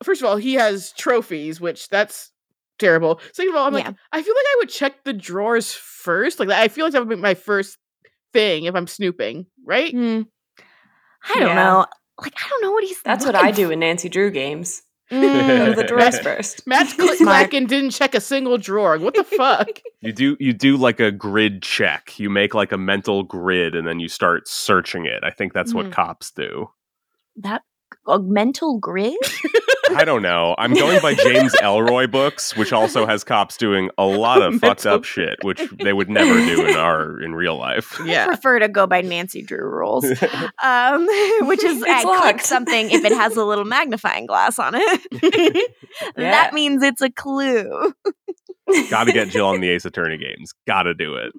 first 0.03 0.21
of 0.21 0.27
all, 0.27 0.37
he 0.37 0.53
has 0.53 0.91
trophies, 0.93 1.59
which 1.59 1.89
that's 1.89 2.31
terrible. 2.79 3.19
Second 3.33 3.49
of 3.51 3.55
all, 3.57 3.65
I'm 3.67 3.73
like, 3.73 3.85
Yeah. 3.85 3.93
I 4.11 4.21
feel 4.21 4.33
like 4.35 4.45
I 4.45 4.55
would 4.59 4.69
check 4.69 5.03
the 5.03 5.13
drawers 5.13 5.73
first. 5.73 6.39
Like 6.39 6.49
I 6.49 6.67
feel 6.67 6.85
like 6.85 6.93
that 6.93 6.99
would 6.99 7.09
be 7.09 7.15
my 7.15 7.33
first 7.33 7.77
thing 8.33 8.65
if 8.65 8.75
I'm 8.75 8.87
snooping, 8.87 9.45
right? 9.65 9.91
Hmm. 9.91 10.21
I 11.29 11.39
don't 11.39 11.47
Yeah. 11.49 11.53
know. 11.55 11.85
Like 12.21 12.33
I 12.35 12.49
don't 12.49 12.61
know 12.63 12.71
what 12.71 12.83
he's. 12.83 13.01
That's 13.03 13.25
what 13.25 13.35
I 13.35 13.51
do 13.51 13.69
in 13.71 13.79
Nancy 13.79 14.09
Drew 14.09 14.31
games. 14.31 14.81
Mm. 15.09 15.69
The 15.75 15.75
Matt- 15.83 15.87
drawers 15.87 16.19
first. 16.19 16.67
Matt's 16.67 16.93
click 16.97 17.17
Smart. 17.17 17.53
and 17.53 17.69
didn't 17.69 17.91
check 17.91 18.13
a 18.13 18.19
single 18.19 18.57
drawer. 18.57 18.97
What 18.97 19.13
the 19.15 19.23
fuck? 19.23 19.69
You 20.01 20.11
do 20.11 20.35
you 20.37 20.51
do 20.51 20.75
like 20.75 20.99
a 20.99 21.13
grid 21.13 21.61
check. 21.61 22.19
You 22.19 22.29
make 22.29 22.53
like 22.53 22.73
a 22.73 22.77
mental 22.77 23.23
grid 23.23 23.73
and 23.73 23.87
then 23.87 24.01
you 24.01 24.09
start 24.09 24.49
searching 24.49 25.05
it. 25.05 25.23
I 25.23 25.29
think 25.29 25.53
that's 25.53 25.71
Mhm. 25.71 25.75
what 25.75 25.91
cops 25.93 26.31
do. 26.31 26.69
that 27.37 27.61
a 28.05 28.19
mental 28.19 28.79
grid. 28.79 29.15
I 29.95 30.03
don't 30.05 30.21
know. 30.21 30.55
I'm 30.57 30.73
going 30.73 31.01
by 31.01 31.13
James 31.15 31.53
Ellroy 31.55 32.09
books, 32.09 32.55
which 32.55 32.73
also 32.73 33.05
has 33.05 33.23
cops 33.23 33.57
doing 33.57 33.89
a 33.97 34.05
lot 34.05 34.41
of 34.41 34.59
fucked 34.59 34.85
up 34.85 35.03
shit, 35.03 35.37
which 35.43 35.61
they 35.81 35.93
would 35.93 36.09
never 36.09 36.33
do 36.33 36.65
in 36.65 36.75
our 36.75 37.21
in 37.21 37.33
real 37.35 37.57
life. 37.57 37.99
I 38.01 38.05
Yeah. 38.05 38.25
prefer 38.27 38.59
to 38.59 38.67
go 38.67 38.85
by 38.87 39.01
Nancy 39.01 39.41
Drew 39.41 39.67
rules, 39.69 40.05
um, 40.63 41.05
which 41.47 41.63
is 41.63 41.81
I 41.83 42.01
It's 42.01 42.21
click 42.21 42.41
something 42.41 42.91
if 42.91 43.03
it 43.05 43.11
has 43.13 43.35
a 43.37 43.43
little 43.45 43.65
magnifying 43.65 44.25
glass 44.25 44.59
on 44.59 44.73
it. 44.75 45.71
Yeah. 46.17 46.31
That 46.31 46.53
means 46.53 46.83
it's 46.83 47.01
a 47.01 47.09
clue. 47.09 47.93
Got 48.89 49.05
to 49.05 49.13
get 49.13 49.29
Jill 49.29 49.47
on 49.47 49.61
the 49.61 49.69
Ace 49.69 49.85
Attorney 49.85 50.17
games. 50.17 50.51
Got 50.67 50.83
to 50.83 50.93
do 50.93 51.15
it. 51.15 51.31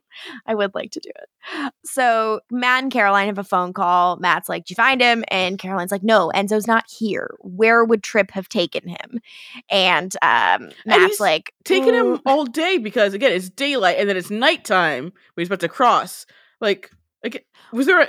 I 0.46 0.54
would 0.54 0.74
like 0.74 0.90
to 0.92 1.00
do 1.00 1.10
it. 1.14 1.72
So 1.84 2.40
Matt 2.50 2.82
and 2.84 2.92
Caroline 2.92 3.26
have 3.26 3.36
a 3.38 3.44
phone 3.44 3.74
call. 3.74 4.16
Matt's 4.16 4.48
like, 4.48 4.64
"Did 4.64 4.70
you 4.70 4.76
find 4.76 5.00
him?" 5.00 5.24
And 5.28 5.58
Caroline's 5.58 5.92
like, 5.92 6.02
"No, 6.02 6.32
Enzo's 6.34 6.66
not 6.66 6.84
here. 6.88 7.34
Where 7.40 7.84
would 7.84 8.02
Tripp 8.02 8.30
have 8.38 8.48
taken 8.48 8.88
him?" 8.88 9.20
And 9.70 10.14
um, 10.22 10.70
Matt's 10.86 11.04
he's 11.04 11.20
like, 11.20 11.52
Taking 11.64 11.94
him 11.94 12.16
"Mm, 12.16 12.22
all 12.24 12.46
day 12.46 12.78
because 12.78 13.12
again 13.14 13.32
it's 13.32 13.50
daylight 13.50 13.96
and 13.98 14.08
then 14.08 14.16
it's 14.16 14.30
nighttime 14.30 15.04
when 15.04 15.12
he's 15.36 15.48
about 15.48 15.60
to 15.60 15.68
cross. 15.68 16.24
Like, 16.60 16.90
like 17.22 17.46
was 17.72 17.86
there 17.86 18.00
a 18.00 18.08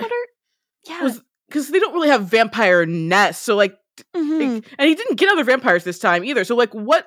yeah, 0.88 1.10
because 1.48 1.68
they 1.68 1.78
don't 1.78 1.92
really 1.94 2.08
have 2.08 2.24
vampire 2.26 2.86
nests, 2.86 3.44
so 3.44 3.54
like, 3.54 3.76
mhm. 4.16 4.54
like- 4.54 4.64
and 4.78 4.88
he 4.88 4.94
didn't 4.94 5.16
get 5.18 5.30
other 5.30 5.44
vampires 5.44 5.84
this 5.84 5.98
time 5.98 6.24
either. 6.24 6.44
So 6.44 6.56
like, 6.56 6.72
what 6.74 7.06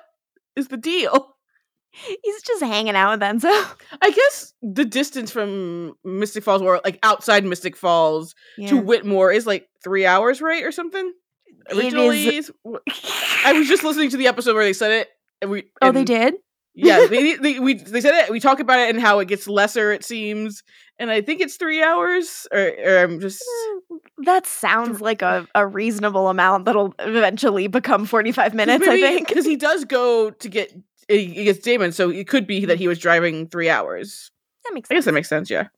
is 0.56 0.68
the 0.68 0.76
deal? 0.76 1.34
he's 2.22 2.42
just 2.42 2.62
hanging 2.62 2.96
out 2.96 3.12
with 3.12 3.20
Enzo. 3.20 3.76
I 4.02 4.10
guess 4.10 4.52
the 4.62 4.84
distance 4.84 5.30
from 5.30 5.94
Mystic 6.04 6.42
Falls 6.44 6.62
or 6.62 6.80
like 6.84 6.98
outside 7.02 7.44
Mystic 7.44 7.76
Falls 7.76 8.34
to 8.68 8.76
Whitmore 8.76 9.30
is 9.32 9.46
like 9.46 9.68
three 9.82 10.04
hours, 10.06 10.40
right, 10.40 10.64
or 10.64 10.72
something. 10.72 11.12
Originally, 11.72 12.36
is- 12.36 12.52
I 13.44 13.52
was 13.52 13.68
just 13.68 13.84
listening 13.84 14.10
to 14.10 14.16
the 14.16 14.26
episode 14.26 14.54
where 14.54 14.64
they 14.64 14.72
said 14.72 14.90
it. 14.92 15.08
And 15.42 15.50
we, 15.50 15.64
oh, 15.82 15.92
they 15.92 16.04
did. 16.04 16.34
Yeah, 16.74 17.06
they, 17.10 17.34
they 17.36 17.60
we 17.60 17.74
they 17.74 18.00
said 18.00 18.14
it. 18.24 18.30
We 18.30 18.40
talk 18.40 18.60
about 18.60 18.80
it 18.80 18.90
and 18.90 19.00
how 19.00 19.18
it 19.20 19.28
gets 19.28 19.46
lesser. 19.46 19.92
It 19.92 20.04
seems, 20.04 20.62
and 20.98 21.10
I 21.10 21.20
think 21.20 21.40
it's 21.40 21.56
three 21.56 21.82
hours. 21.82 22.46
Or, 22.52 22.72
or 22.84 22.98
I'm 23.04 23.20
just 23.20 23.42
Mm, 23.90 23.98
That 24.24 24.46
sounds 24.46 25.00
like 25.00 25.22
a, 25.22 25.46
a 25.54 25.66
reasonable 25.66 26.28
amount 26.28 26.64
that'll 26.64 26.94
eventually 26.98 27.66
become 27.68 28.06
45 28.06 28.54
minutes, 28.54 28.86
I 28.88 29.00
think. 29.00 29.28
because 29.28 29.44
he 29.44 29.56
does 29.56 29.84
go 29.84 30.30
to 30.30 30.48
get 30.48 30.72
he 31.08 31.44
gets 31.44 31.58
Damon, 31.60 31.92
so 31.92 32.10
it 32.10 32.26
could 32.28 32.46
be 32.46 32.64
that 32.64 32.78
he 32.78 32.88
was 32.88 32.98
driving 32.98 33.46
three 33.48 33.68
hours. 33.70 34.30
That 34.64 34.72
makes 34.74 34.88
sense. 34.88 34.94
I 34.94 34.96
guess 34.98 35.04
that 35.04 35.12
makes 35.14 35.28
sense. 35.28 35.50
Yeah. 35.50 35.68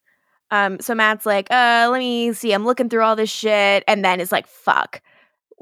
Um, 0.53 0.79
so 0.81 0.95
Matt's 0.95 1.27
like, 1.27 1.49
uh, 1.51 1.89
let 1.91 1.99
me 1.99 2.33
see. 2.33 2.53
I'm 2.53 2.65
looking 2.65 2.89
through 2.89 3.03
all 3.03 3.17
this 3.17 3.29
shit. 3.31 3.83
And 3.89 4.05
then 4.05 4.21
it's 4.21 4.31
like, 4.31 4.47
fuck. 4.47 5.03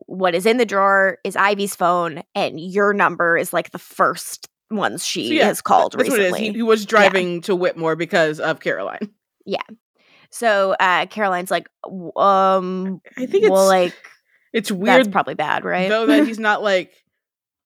What 0.07 0.35
is 0.35 0.47
in 0.47 0.57
the 0.57 0.67
drawer 0.67 1.19
is 1.25 1.37
Ivy's 1.37 1.75
phone, 1.77 2.23
and 2.35 2.59
your 2.61 2.93
number 2.93 3.37
is 3.37 3.53
like 3.53 3.71
the 3.71 3.79
first 3.79 4.49
ones 4.71 5.07
she 5.07 5.29
So, 5.29 5.35
yeah, 5.35 5.47
has 5.47 5.61
called 5.61 5.93
That's 5.93 6.09
recently. 6.09 6.31
what 6.31 6.41
it 6.41 6.43
is. 6.43 6.49
He, 6.49 6.53
he 6.59 6.63
was 6.63 6.85
driving 6.87 7.41
to 7.43 7.55
Whitmore 7.55 7.97
because 7.97 8.41
of 8.41 8.61
Caroline. 8.61 9.11
Yeah. 9.47 9.63
So 10.31 10.75
uh 10.81 11.07
Caroline's 11.07 11.51
like, 11.51 11.69
um 12.17 13.01
I 13.17 13.27
think 13.27 13.45
it's 13.45 13.51
well, 13.51 13.67
like 13.67 13.95
it's 14.53 14.71
that's 14.71 14.79
weird 14.81 15.13
probably 15.13 15.35
bad, 15.35 15.65
right? 15.65 15.89
though 15.89 16.07
that 16.07 16.27
he's 16.27 16.39
not 16.41 16.63
like 16.63 16.93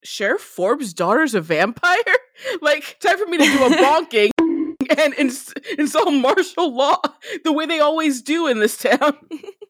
Sheriff 0.03 0.41
Forbes' 0.41 0.93
daughter's 0.93 1.33
a 1.35 1.41
vampire. 1.41 1.95
like 2.61 2.97
time 2.99 3.17
for 3.17 3.25
me 3.25 3.37
to 3.37 3.43
do 3.43 3.65
a 3.65 3.69
bonking 3.69 4.29
and 4.99 5.13
ins- 5.15 5.53
install 5.77 6.11
martial 6.11 6.75
law 6.75 6.97
the 7.43 7.51
way 7.51 7.65
they 7.65 7.79
always 7.79 8.21
do 8.21 8.45
in 8.47 8.59
this 8.59 8.77
town. 8.77 9.17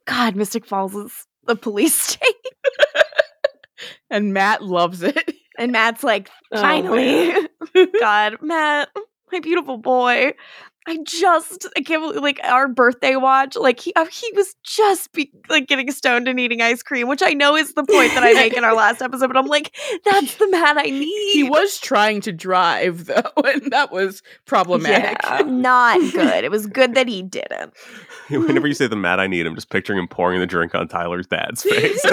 God, 0.06 0.36
Mystic 0.36 0.65
Falls 0.65 0.94
is 0.95 1.26
the 1.50 1.56
police 1.56 1.96
state. 2.00 2.36
And 4.10 4.34
Matt 4.34 4.64
loves 4.64 5.02
it. 5.04 5.36
And 5.58 5.72
Matt's 5.72 6.04
like, 6.04 6.30
Oh, 6.54 6.62
finally. 6.62 7.28
man. 7.34 7.48
God, 8.00 8.38
Matt, 8.42 8.90
my 9.32 9.40
beautiful 9.40 9.78
boy. 9.78 10.34
I 10.88 10.98
just, 11.04 11.68
I 11.78 11.82
can't 11.82 12.02
believe, 12.02 12.22
like, 12.22 12.40
our 12.44 12.68
birthday 12.68 13.16
watch, 13.16 13.56
like, 13.56 13.80
he, 13.80 13.94
uh, 13.96 14.06
he 14.06 14.32
was 14.36 14.56
just, 14.64 15.12
be, 15.12 15.32
like, 15.50 15.68
getting 15.68 15.92
stoned 15.92 16.28
and 16.28 16.40
eating 16.40 16.62
ice 16.62 16.82
cream, 16.82 17.08
which 17.08 17.22
I 17.24 17.34
know 17.34 17.56
is 17.56 17.74
the 17.74 17.84
point 17.84 18.14
that 18.16 18.24
I 18.24 18.34
make 18.34 18.54
in 18.54 18.64
our 18.64 18.74
last 18.76 19.02
episode, 19.02 19.28
but 19.28 19.38
I'm 19.38 19.46
like, 19.46 19.76
that's 20.06 20.36
the 20.36 20.50
Matt 20.50 20.78
I 20.78 20.84
need. 20.84 21.34
He 21.34 21.44
was 21.44 21.80
trying 21.80 22.22
to 22.22 22.32
drive 22.32 23.06
though, 23.06 23.22
and 23.46 23.72
that 23.72 23.92
was 23.92 24.24
problematic. 24.46 25.18
Yeah. 25.24 25.42
not 25.46 26.00
good. 26.14 26.44
It 26.44 26.50
was 26.50 26.66
good 26.66 26.96
that 26.96 27.08
he 27.08 27.22
didn't. 27.22 27.74
Whenever 28.30 28.68
you 28.68 28.74
say 28.74 28.88
the 28.88 28.96
Matt 28.96 29.20
I 29.20 29.28
need, 29.28 29.46
I'm 29.46 29.56
just 29.56 29.70
picturing 29.70 30.00
him 30.00 30.08
pouring 30.08 30.40
the 30.40 30.48
drink 30.48 30.74
on 30.76 30.88
Tyler's 30.88 31.28
dad's 31.28 31.62
face. 31.64 32.04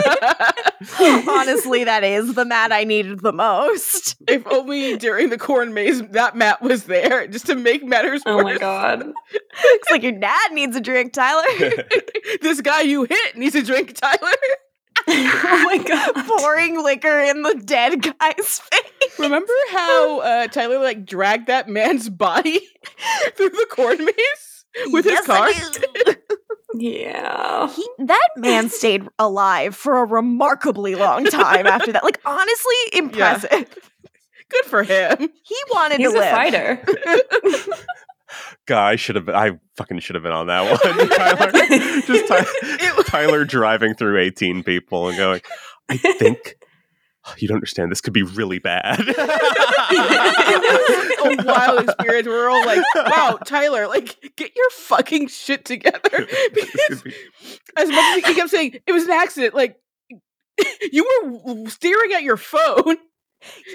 Honestly, 1.00 1.84
that 1.84 2.04
is 2.04 2.34
the 2.34 2.44
Matt 2.44 2.72
I 2.72 2.84
needed 2.84 3.20
the 3.20 3.32
most. 3.32 4.16
if 4.28 4.46
only 4.46 4.96
during 4.96 5.30
the 5.30 5.38
corn 5.38 5.72
maze 5.74 6.02
that 6.08 6.36
Matt 6.36 6.60
was 6.62 6.84
there, 6.84 7.26
just 7.26 7.46
to 7.46 7.54
make 7.54 7.84
matters 7.84 8.22
Oh 8.26 8.44
worse. 8.44 8.55
My 8.56 8.60
god. 8.60 9.04
Looks 9.64 9.90
like 9.90 10.02
your 10.02 10.12
dad 10.12 10.52
needs 10.52 10.76
a 10.76 10.80
drink, 10.80 11.12
Tyler. 11.12 11.44
this 12.42 12.60
guy 12.60 12.82
you 12.82 13.04
hit 13.04 13.36
needs 13.36 13.54
a 13.54 13.62
drink, 13.62 13.94
Tyler. 13.94 14.32
oh 15.08 15.62
my 15.64 15.78
god. 15.78 16.26
Pouring 16.26 16.82
liquor 16.82 17.20
in 17.20 17.42
the 17.42 17.54
dead 17.64 18.02
guy's 18.02 18.58
face. 18.60 19.18
Remember 19.18 19.52
how 19.70 20.20
uh, 20.20 20.46
Tyler 20.48 20.78
like 20.78 21.04
dragged 21.04 21.48
that 21.48 21.68
man's 21.68 22.08
body 22.08 22.60
through 23.36 23.50
the 23.50 23.66
corn 23.70 24.04
maze 24.04 24.64
with 24.86 25.06
Yes, 25.06 25.18
his 25.18 25.26
car? 25.26 26.14
Yeah. 26.74 27.68
he, 27.72 27.88
that 27.98 28.28
man 28.36 28.68
stayed 28.68 29.06
alive 29.18 29.74
for 29.74 29.98
a 29.98 30.04
remarkably 30.04 30.94
long 30.94 31.24
time 31.24 31.66
after 31.66 31.92
that. 31.92 32.04
Like 32.04 32.20
honestly, 32.24 32.74
impressive. 32.92 33.68
Good 34.48 34.64
for 34.66 34.82
him. 34.82 35.16
He 35.42 35.56
wanted 35.72 35.98
He's 35.98 36.12
to 36.12 36.18
a 36.18 36.30
fighter. 36.30 36.82
God, 38.66 38.86
I 38.88 38.96
should 38.96 39.16
have. 39.16 39.28
I 39.28 39.58
fucking 39.76 40.00
should 40.00 40.14
have 40.14 40.22
been 40.22 40.32
on 40.32 40.46
that 40.48 40.62
one. 40.70 41.08
Tyler, 41.10 41.52
just 42.02 42.28
Ty- 42.28 43.02
Tyler 43.06 43.44
driving 43.44 43.94
through 43.94 44.18
18 44.20 44.62
people 44.62 45.08
and 45.08 45.16
going, 45.16 45.40
I 45.88 45.96
think 45.96 46.56
you 47.38 47.48
don't 47.48 47.56
understand. 47.56 47.90
This 47.90 48.00
could 48.00 48.12
be 48.12 48.22
really 48.22 48.58
bad. 48.58 49.00
it 49.00 49.16
was 51.24 51.44
a 51.44 51.46
wild 51.46 51.88
experience. 51.88 52.26
We're 52.26 52.48
all 52.48 52.64
like, 52.66 52.82
"Wow, 52.94 53.38
Tyler, 53.44 53.86
like, 53.86 54.16
get 54.36 54.54
your 54.56 54.70
fucking 54.70 55.28
shit 55.28 55.64
together." 55.64 56.00
Because 56.54 57.02
as 57.76 57.88
much 57.88 57.98
as 58.18 58.24
he 58.26 58.34
kept 58.34 58.50
saying 58.50 58.78
it 58.86 58.92
was 58.92 59.04
an 59.04 59.10
accident, 59.12 59.54
like, 59.54 59.78
you 60.92 61.06
were 61.44 61.68
staring 61.70 62.12
at 62.12 62.22
your 62.22 62.36
phone. 62.36 62.96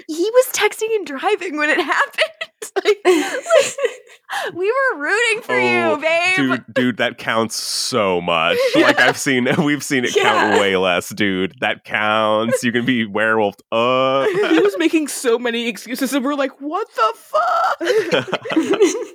He 0.08 0.30
was 0.30 0.46
texting 0.52 0.94
and 0.94 1.06
driving 1.06 1.56
when 1.56 1.70
it 1.70 1.80
happened. 1.80 2.22
Like, 2.74 4.54
We 4.54 4.66
were 4.72 4.98
rooting 4.98 5.42
for 5.42 5.52
Oh, 5.54 5.90
you, 5.96 6.00
babe. 6.00 6.36
dude, 6.36 6.64
dude, 6.74 6.96
that 6.98 7.18
counts 7.18 7.56
so 7.56 8.20
much. 8.20 8.56
Like 8.74 8.98
I've 8.98 9.18
seen, 9.18 9.46
we've 9.64 9.82
seen 9.82 10.04
it 10.04 10.14
count 10.14 10.58
way 10.58 10.76
less, 10.76 11.10
dude. 11.10 11.54
That 11.60 11.84
counts. 11.84 12.62
You 12.64 12.72
can 12.72 12.84
be 12.86 13.04
werewolfed 13.06 13.60
up. 13.72 14.28
he 14.52 14.60
was 14.60 14.76
making 14.78 15.08
so 15.08 15.38
many 15.38 15.68
excuses, 15.68 16.14
and 16.14 16.24
we're 16.24 16.34
like, 16.34 16.52
"What 16.60 16.88
the 16.94 17.12
fuck?" 17.16 19.06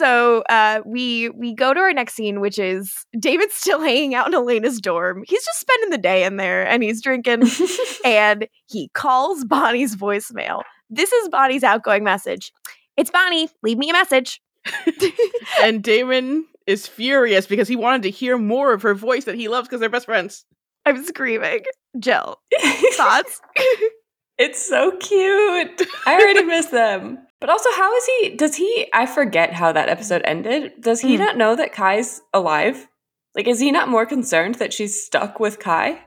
So 0.00 0.42
uh, 0.48 0.80
we 0.86 1.28
we 1.28 1.54
go 1.54 1.74
to 1.74 1.80
our 1.80 1.92
next 1.92 2.14
scene, 2.14 2.40
which 2.40 2.58
is 2.58 3.04
Damon's 3.18 3.52
still 3.54 3.82
hanging 3.82 4.14
out 4.14 4.28
in 4.28 4.34
Elena's 4.34 4.80
dorm. 4.80 5.24
He's 5.26 5.44
just 5.44 5.60
spending 5.60 5.90
the 5.90 5.98
day 5.98 6.24
in 6.24 6.38
there, 6.38 6.66
and 6.66 6.82
he's 6.82 7.02
drinking. 7.02 7.42
and 8.04 8.48
he 8.64 8.88
calls 8.94 9.44
Bonnie's 9.44 9.94
voicemail. 9.94 10.62
This 10.88 11.12
is 11.12 11.28
Bonnie's 11.28 11.62
outgoing 11.62 12.02
message. 12.02 12.50
It's 12.96 13.10
Bonnie. 13.10 13.50
Leave 13.62 13.76
me 13.76 13.90
a 13.90 13.92
message. 13.92 14.40
and 15.62 15.82
Damon 15.82 16.46
is 16.66 16.86
furious 16.86 17.46
because 17.46 17.68
he 17.68 17.76
wanted 17.76 18.00
to 18.04 18.10
hear 18.10 18.38
more 18.38 18.72
of 18.72 18.80
her 18.80 18.94
voice 18.94 19.26
that 19.26 19.34
he 19.34 19.48
loves 19.48 19.68
because 19.68 19.80
they're 19.80 19.90
best 19.90 20.06
friends. 20.06 20.46
I'm 20.86 21.04
screaming. 21.04 21.60
Jill, 21.98 22.40
thoughts? 22.94 23.42
It's 24.38 24.66
so 24.66 24.92
cute. 24.92 25.82
I 26.06 26.14
already 26.14 26.44
miss 26.44 26.66
them. 26.68 27.18
But 27.40 27.48
also, 27.50 27.70
how 27.76 27.94
is 27.96 28.06
he? 28.06 28.30
Does 28.36 28.54
he? 28.56 28.88
I 28.92 29.06
forget 29.06 29.52
how 29.52 29.72
that 29.72 29.88
episode 29.88 30.22
ended. 30.24 30.72
Does 30.80 31.00
he 31.00 31.16
Hmm. 31.16 31.22
not 31.22 31.36
know 31.36 31.56
that 31.56 31.72
Kai's 31.72 32.20
alive? 32.34 32.86
Like, 33.34 33.48
is 33.48 33.60
he 33.60 33.70
not 33.70 33.88
more 33.88 34.04
concerned 34.06 34.56
that 34.56 34.72
she's 34.72 35.02
stuck 35.04 35.40
with 35.40 35.58
Kai? 35.58 36.00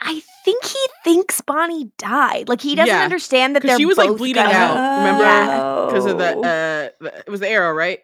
I 0.00 0.22
think 0.44 0.64
he 0.64 0.78
thinks 1.02 1.40
Bonnie 1.40 1.90
died. 1.98 2.48
Like 2.48 2.60
he 2.60 2.74
doesn't 2.74 2.94
Yeah, 2.94 3.02
understand 3.02 3.56
that 3.56 3.62
they're 3.62 3.76
she 3.76 3.86
was, 3.86 3.96
like, 3.98 4.16
bleeding 4.16 4.42
gonna- 4.42 4.54
out, 4.54 4.98
remember? 4.98 5.24
Yeah. 5.24 5.86
Because 5.86 6.06
of 6.06 6.18
the, 6.18 6.28
uh, 6.38 6.88
the, 7.04 7.18
it 7.26 7.28
was 7.30 7.40
the 7.40 7.48
arrow, 7.48 7.72
right? 7.72 7.98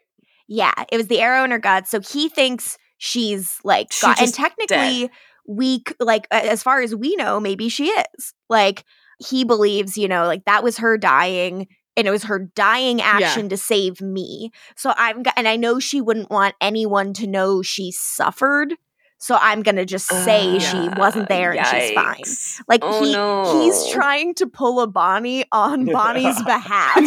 Yeah, 0.48 0.72
it 0.90 0.96
was 0.96 1.06
the 1.06 1.20
arrow 1.20 1.44
in 1.44 1.50
her 1.52 1.58
gut. 1.58 1.86
So 1.86 2.00
he 2.00 2.28
thinks 2.28 2.76
she's 2.98 3.58
like 3.62 3.92
She's 3.92 4.02
got, 4.02 4.18
and 4.18 4.26
just 4.26 4.34
technically 4.34 5.10
we 5.46 5.84
like 6.00 6.26
as 6.32 6.62
far 6.62 6.80
as 6.80 6.94
we 6.94 7.14
know, 7.16 7.38
maybe 7.38 7.68
she 7.68 7.88
is. 7.88 8.34
Like 8.48 8.84
he 9.24 9.44
believes, 9.44 9.96
you 9.96 10.08
know, 10.08 10.26
like 10.26 10.44
that 10.46 10.64
was 10.64 10.78
her 10.78 10.98
dying 10.98 11.68
and 12.00 12.08
it 12.08 12.10
was 12.10 12.24
her 12.24 12.38
dying 12.56 13.00
action 13.00 13.48
to 13.50 13.56
save 13.56 14.00
me. 14.00 14.50
So 14.74 14.92
I'm 14.96 15.22
and 15.36 15.46
I 15.46 15.56
know 15.56 15.78
she 15.78 16.00
wouldn't 16.00 16.30
want 16.30 16.56
anyone 16.60 17.12
to 17.14 17.26
know 17.26 17.62
she 17.62 17.92
suffered. 17.92 18.74
So 19.22 19.36
I'm 19.38 19.62
going 19.62 19.76
to 19.76 19.84
just 19.84 20.06
say 20.08 20.58
she 20.58 20.88
wasn't 20.96 21.28
there 21.28 21.52
and 21.52 21.66
she's 21.66 21.90
fine. 21.92 22.22
Uh, 22.24 22.64
Like 22.68 22.80
Oh, 22.82 23.04
he 23.04 23.12
no. 23.12 23.60
he's 23.62 23.86
trying 23.92 24.32
to 24.36 24.46
pull 24.46 24.80
a 24.80 24.86
Bonnie 24.86 25.44
on 25.52 25.84
Bonnie's 25.92 26.42
behalf. 26.42 26.96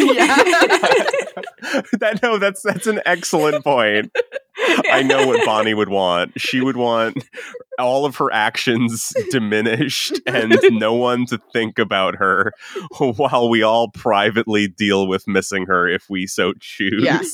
that 1.99 2.19
no, 2.21 2.37
that's 2.37 2.61
that's 2.61 2.87
an 2.87 3.01
excellent 3.05 3.63
point. 3.63 4.11
I 4.91 5.01
know 5.01 5.25
what 5.27 5.43
Bonnie 5.45 5.73
would 5.73 5.89
want. 5.89 6.39
She 6.39 6.61
would 6.61 6.77
want 6.77 7.23
all 7.79 8.05
of 8.05 8.17
her 8.17 8.31
actions 8.31 9.11
diminished 9.31 10.19
and 10.27 10.55
no 10.71 10.93
one 10.93 11.25
to 11.27 11.39
think 11.51 11.79
about 11.79 12.15
her 12.17 12.53
while 12.99 13.49
we 13.49 13.63
all 13.63 13.89
privately 13.89 14.67
deal 14.67 15.07
with 15.07 15.27
missing 15.27 15.65
her 15.65 15.87
if 15.87 16.05
we 16.09 16.27
so 16.27 16.53
choose. 16.59 17.03
Yes. 17.03 17.33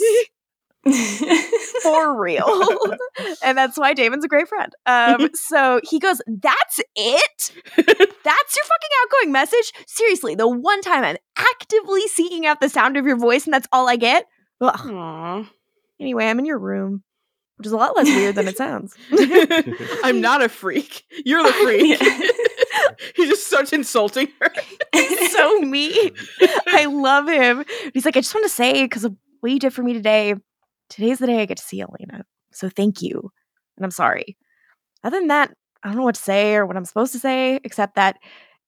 for 1.84 2.20
real. 2.20 2.46
and 3.44 3.58
that's 3.58 3.78
why 3.78 3.94
Damon's 3.94 4.24
a 4.24 4.30
great 4.30 4.48
friend. 4.48 4.74
Um, 4.86 5.30
so 5.34 5.82
he 5.84 6.00
goes, 6.00 6.22
That's 6.28 6.80
it? 6.96 7.52
That's 7.76 7.86
your 7.86 8.66
fucking 8.66 8.90
outgoing 9.04 9.32
message? 9.32 9.74
Seriously, 9.88 10.36
the 10.36 10.48
one 10.48 10.82
time 10.82 11.04
I'm 11.04 11.18
actively 11.38 12.08
seeking 12.08 12.46
out 12.46 12.62
the 12.62 12.70
sound 12.70 12.98
of 12.98 13.06
your 13.06 13.18
voice 13.18 13.46
and 13.46 13.54
that's 13.54 13.68
all 13.72 13.90
I 13.90 13.98
get? 13.98 14.26
Ugh. 14.62 15.46
Anyway, 16.00 16.26
I'm 16.26 16.40
in 16.40 16.46
your 16.46 16.60
room, 16.60 17.04
which 17.58 17.68
is 17.68 17.74
a 17.74 17.78
lot 17.78 17.98
less 17.98 18.08
weird 18.08 18.36
than 18.36 18.48
it 18.48 18.56
sounds. 18.56 18.96
I'm 20.04 20.22
not 20.22 20.42
a 20.42 20.48
freak. 20.48 21.04
You're 21.26 21.44
the 21.44 21.52
freak. 21.52 22.00
he 23.18 23.28
just 23.28 23.48
starts 23.48 23.74
insulting 23.74 24.30
her. 24.40 24.52
He's 24.94 25.32
so 25.34 25.60
mean. 25.60 26.12
I 26.68 26.86
love 26.86 27.28
him. 27.28 27.66
He's 27.94 28.06
like, 28.06 28.16
I 28.16 28.22
just 28.22 28.34
want 28.34 28.46
to 28.46 28.54
say, 28.54 28.84
because 28.84 29.04
of 29.04 29.16
what 29.42 29.52
you 29.52 29.60
did 29.60 29.74
for 29.74 29.84
me 29.84 29.92
today, 29.92 30.36
today's 30.90 31.20
the 31.20 31.28
day 31.28 31.42
I 31.42 31.46
get 31.46 31.58
to 31.58 31.64
see 31.64 31.82
Elena. 31.82 32.26
So 32.52 32.70
thank 32.70 33.02
you. 33.02 33.32
And 33.78 33.86
I'm 33.86 33.92
sorry. 33.92 34.38
Other 35.04 35.20
than 35.20 35.28
that, 35.28 35.52
I 35.84 35.88
don't 35.88 35.98
know 35.98 36.04
what 36.04 36.16
to 36.16 36.22
say 36.22 36.56
or 36.56 36.66
what 36.66 36.76
I'm 36.76 36.86
supposed 36.86 37.14
to 37.14 37.20
say, 37.20 37.60
except 37.64 37.96
that 37.96 38.18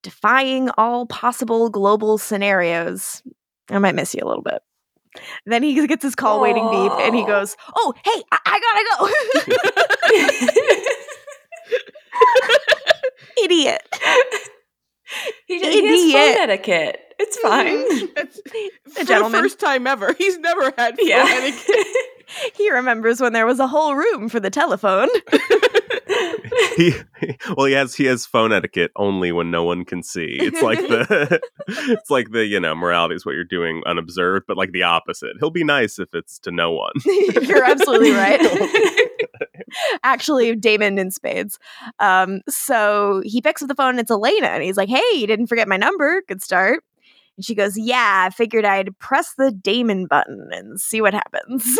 defying 0.04 0.70
all 0.78 1.06
possible 1.06 1.70
global 1.70 2.18
scenarios, 2.18 3.22
I 3.70 3.80
might 3.80 3.96
miss 3.96 4.14
you 4.14 4.22
a 4.24 4.28
little 4.28 4.44
bit. 4.44 4.62
Then 5.46 5.62
he 5.62 5.86
gets 5.88 6.04
his 6.04 6.16
call 6.16 6.40
waiting 6.40 6.70
beep 6.70 6.92
and 6.94 7.14
he 7.14 7.26
goes, 7.26 7.58
Oh, 7.76 7.94
hey, 8.06 8.24
I, 8.32 8.40
I 8.46 8.60
gotta 8.62 8.86
go. 8.88 10.28
Idiot. 13.44 13.82
he, 15.48 15.60
just, 15.60 15.72
he 15.72 15.86
has 15.86 16.00
Idiot. 16.00 16.14
phone 16.14 16.50
etiquette. 16.50 17.00
It's 17.20 17.38
mm-hmm. 17.38 17.48
fine. 17.48 18.10
That's, 18.16 18.42
for 18.98 19.04
gentleman. 19.04 19.32
the 19.32 19.38
first 19.40 19.60
time 19.60 19.86
ever. 19.86 20.14
He's 20.14 20.38
never 20.40 20.74
had 20.78 20.98
phone 20.98 21.08
yeah. 21.08 21.26
etiquette. 21.28 21.86
He 22.56 22.72
remembers 22.72 23.22
when 23.22 23.34
there 23.34 23.46
was 23.46 23.60
a 23.60 23.68
whole 23.68 23.96
room 23.96 24.30
for 24.30 24.40
the 24.40 24.50
telephone. 24.50 25.10
He, 26.76 26.94
well, 27.56 27.66
he 27.66 27.74
has 27.74 27.96
he 27.96 28.06
has 28.06 28.26
phone 28.26 28.52
etiquette 28.52 28.92
only 28.96 29.32
when 29.32 29.52
no 29.52 29.64
one 29.64 29.84
can 29.86 30.04
see. 30.04 30.38
It's 30.40 30.62
like 30.62 30.80
the 30.80 31.42
it's 31.68 32.10
like 32.10 32.32
the 32.32 32.46
you 32.46 32.60
know 32.60 32.76
morality 32.76 33.16
is 33.16 33.26
what 33.26 33.36
you're 33.36 33.44
doing 33.44 33.82
unobserved, 33.86 34.46
but 34.48 34.58
like 34.58 34.72
the 34.72 34.84
opposite. 34.84 35.38
He'll 35.40 35.50
be 35.50 35.64
nice 35.64 36.00
if 36.00 36.14
it's 36.14 36.40
to 36.40 36.52
no 36.52 36.72
one. 36.72 36.94
You're 37.06 37.64
absolutely 37.64 38.12
right. 38.12 39.10
Actually, 40.04 40.56
Damon 40.56 40.98
in 40.98 41.12
spades. 41.12 41.58
Um, 42.00 42.42
so 42.48 43.22
he 43.26 43.42
picks 43.42 43.62
up 43.62 43.68
the 43.68 43.76
phone 43.76 43.92
and 43.92 44.00
it's 44.00 44.12
Elena, 44.12 44.48
and 44.48 44.64
he's 44.64 44.78
like, 44.78 44.90
Hey, 44.90 45.16
you 45.16 45.28
didn't 45.28 45.48
forget 45.48 45.68
my 45.68 45.78
number. 45.78 46.22
Good 46.28 46.42
start. 46.42 46.84
And 47.38 47.46
she 47.46 47.56
goes, 47.56 47.78
Yeah, 47.78 48.26
I 48.28 48.30
figured 48.30 48.66
I'd 48.66 48.98
press 49.00 49.34
the 49.38 49.52
Damon 49.52 50.06
button 50.06 50.50
and 50.52 50.80
see 50.80 51.02
what 51.02 51.14
happens. 51.14 51.78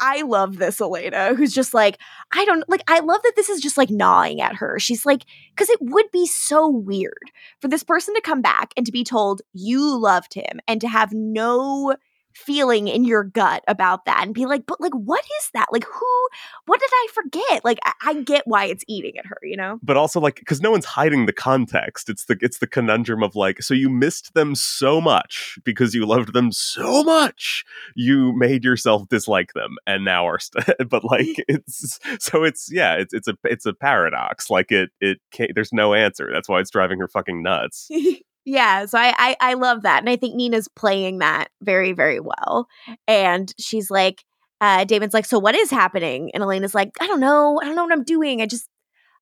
I-, 0.00 0.22
love 0.22 0.58
this 0.58 0.80
Elena, 0.80 1.34
who's 1.34 1.52
just 1.52 1.74
like, 1.74 1.98
I 2.32 2.44
don't 2.44 2.68
like, 2.68 2.82
I 2.88 3.00
love 3.00 3.22
that 3.22 3.34
this 3.36 3.48
is 3.48 3.60
just 3.60 3.76
like 3.76 3.90
gnawing 3.90 4.40
at 4.40 4.54
her. 4.56 4.78
She's 4.78 5.04
like, 5.04 5.24
because 5.50 5.70
it 5.70 5.78
would 5.80 6.10
be 6.12 6.26
so 6.26 6.68
weird 6.68 7.30
for 7.60 7.68
this 7.68 7.82
person 7.82 8.14
to 8.14 8.20
come 8.20 8.42
back 8.42 8.72
and 8.76 8.86
to 8.86 8.92
be 8.92 9.04
told 9.04 9.42
you 9.52 9.98
loved 9.98 10.34
him 10.34 10.60
and 10.66 10.80
to 10.80 10.88
have 10.88 11.12
no 11.12 11.96
feeling 12.34 12.88
in 12.88 13.04
your 13.04 13.24
gut 13.24 13.62
about 13.68 14.04
that 14.06 14.24
and 14.24 14.34
be 14.34 14.46
like, 14.46 14.66
but 14.66 14.80
like, 14.80 14.94
what 14.94 15.24
is 15.40 15.50
that? 15.54 15.68
Like, 15.72 15.84
who, 15.84 16.28
what 16.66 16.80
did 16.80 16.90
I 16.92 17.06
forget? 17.12 17.64
Like, 17.64 17.78
I, 17.84 17.92
I 18.02 18.22
get 18.22 18.42
why 18.46 18.66
it's 18.66 18.84
eating 18.88 19.16
at 19.18 19.26
her, 19.26 19.38
you 19.42 19.56
know? 19.56 19.78
but 19.82 19.96
also 19.96 20.20
like 20.20 20.36
because 20.36 20.60
no 20.60 20.70
one's 20.70 20.84
hiding 20.84 21.26
the 21.26 21.32
context 21.32 22.08
it's 22.08 22.24
the 22.24 22.36
it's 22.40 22.58
the 22.58 22.66
conundrum 22.66 23.22
of 23.22 23.34
like 23.34 23.62
so 23.62 23.74
you 23.74 23.88
missed 23.88 24.34
them 24.34 24.54
so 24.54 25.00
much 25.00 25.58
because 25.64 25.94
you 25.94 26.06
loved 26.06 26.32
them 26.32 26.50
so 26.50 27.04
much 27.04 27.64
you 27.94 28.32
made 28.32 28.64
yourself 28.64 29.06
dislike 29.08 29.52
them 29.52 29.76
and 29.86 30.04
now 30.04 30.26
are 30.26 30.38
st- 30.38 30.64
but 30.88 31.04
like 31.04 31.44
it's 31.48 31.98
so 32.18 32.44
it's 32.44 32.70
yeah 32.72 32.94
it's 32.94 33.12
it's 33.12 33.28
a 33.28 33.36
it's 33.44 33.66
a 33.66 33.74
paradox 33.74 34.50
like 34.50 34.72
it 34.72 34.90
it 35.00 35.18
can't, 35.30 35.52
there's 35.54 35.72
no 35.72 35.94
answer 35.94 36.30
that's 36.32 36.48
why 36.48 36.60
it's 36.60 36.70
driving 36.70 36.98
her 36.98 37.08
fucking 37.08 37.42
nuts 37.42 37.88
yeah, 38.44 38.86
so 38.86 38.98
I, 38.98 39.14
I 39.18 39.36
I 39.40 39.54
love 39.54 39.82
that, 39.82 40.00
and 40.00 40.08
I 40.08 40.16
think 40.16 40.34
Nina's 40.34 40.68
playing 40.68 41.18
that 41.18 41.48
very 41.62 41.92
very 41.92 42.20
well. 42.20 42.68
And 43.08 43.52
she's 43.58 43.90
like, 43.90 44.24
uh, 44.60 44.84
Damon's 44.84 45.14
like, 45.14 45.26
so 45.26 45.38
what 45.38 45.54
is 45.54 45.70
happening? 45.70 46.30
And 46.34 46.42
Elena's 46.42 46.74
like, 46.74 46.90
I 47.00 47.06
don't 47.06 47.20
know, 47.20 47.60
I 47.62 47.66
don't 47.66 47.76
know 47.76 47.84
what 47.84 47.92
I'm 47.92 48.04
doing. 48.04 48.40
I 48.42 48.46
just 48.46 48.68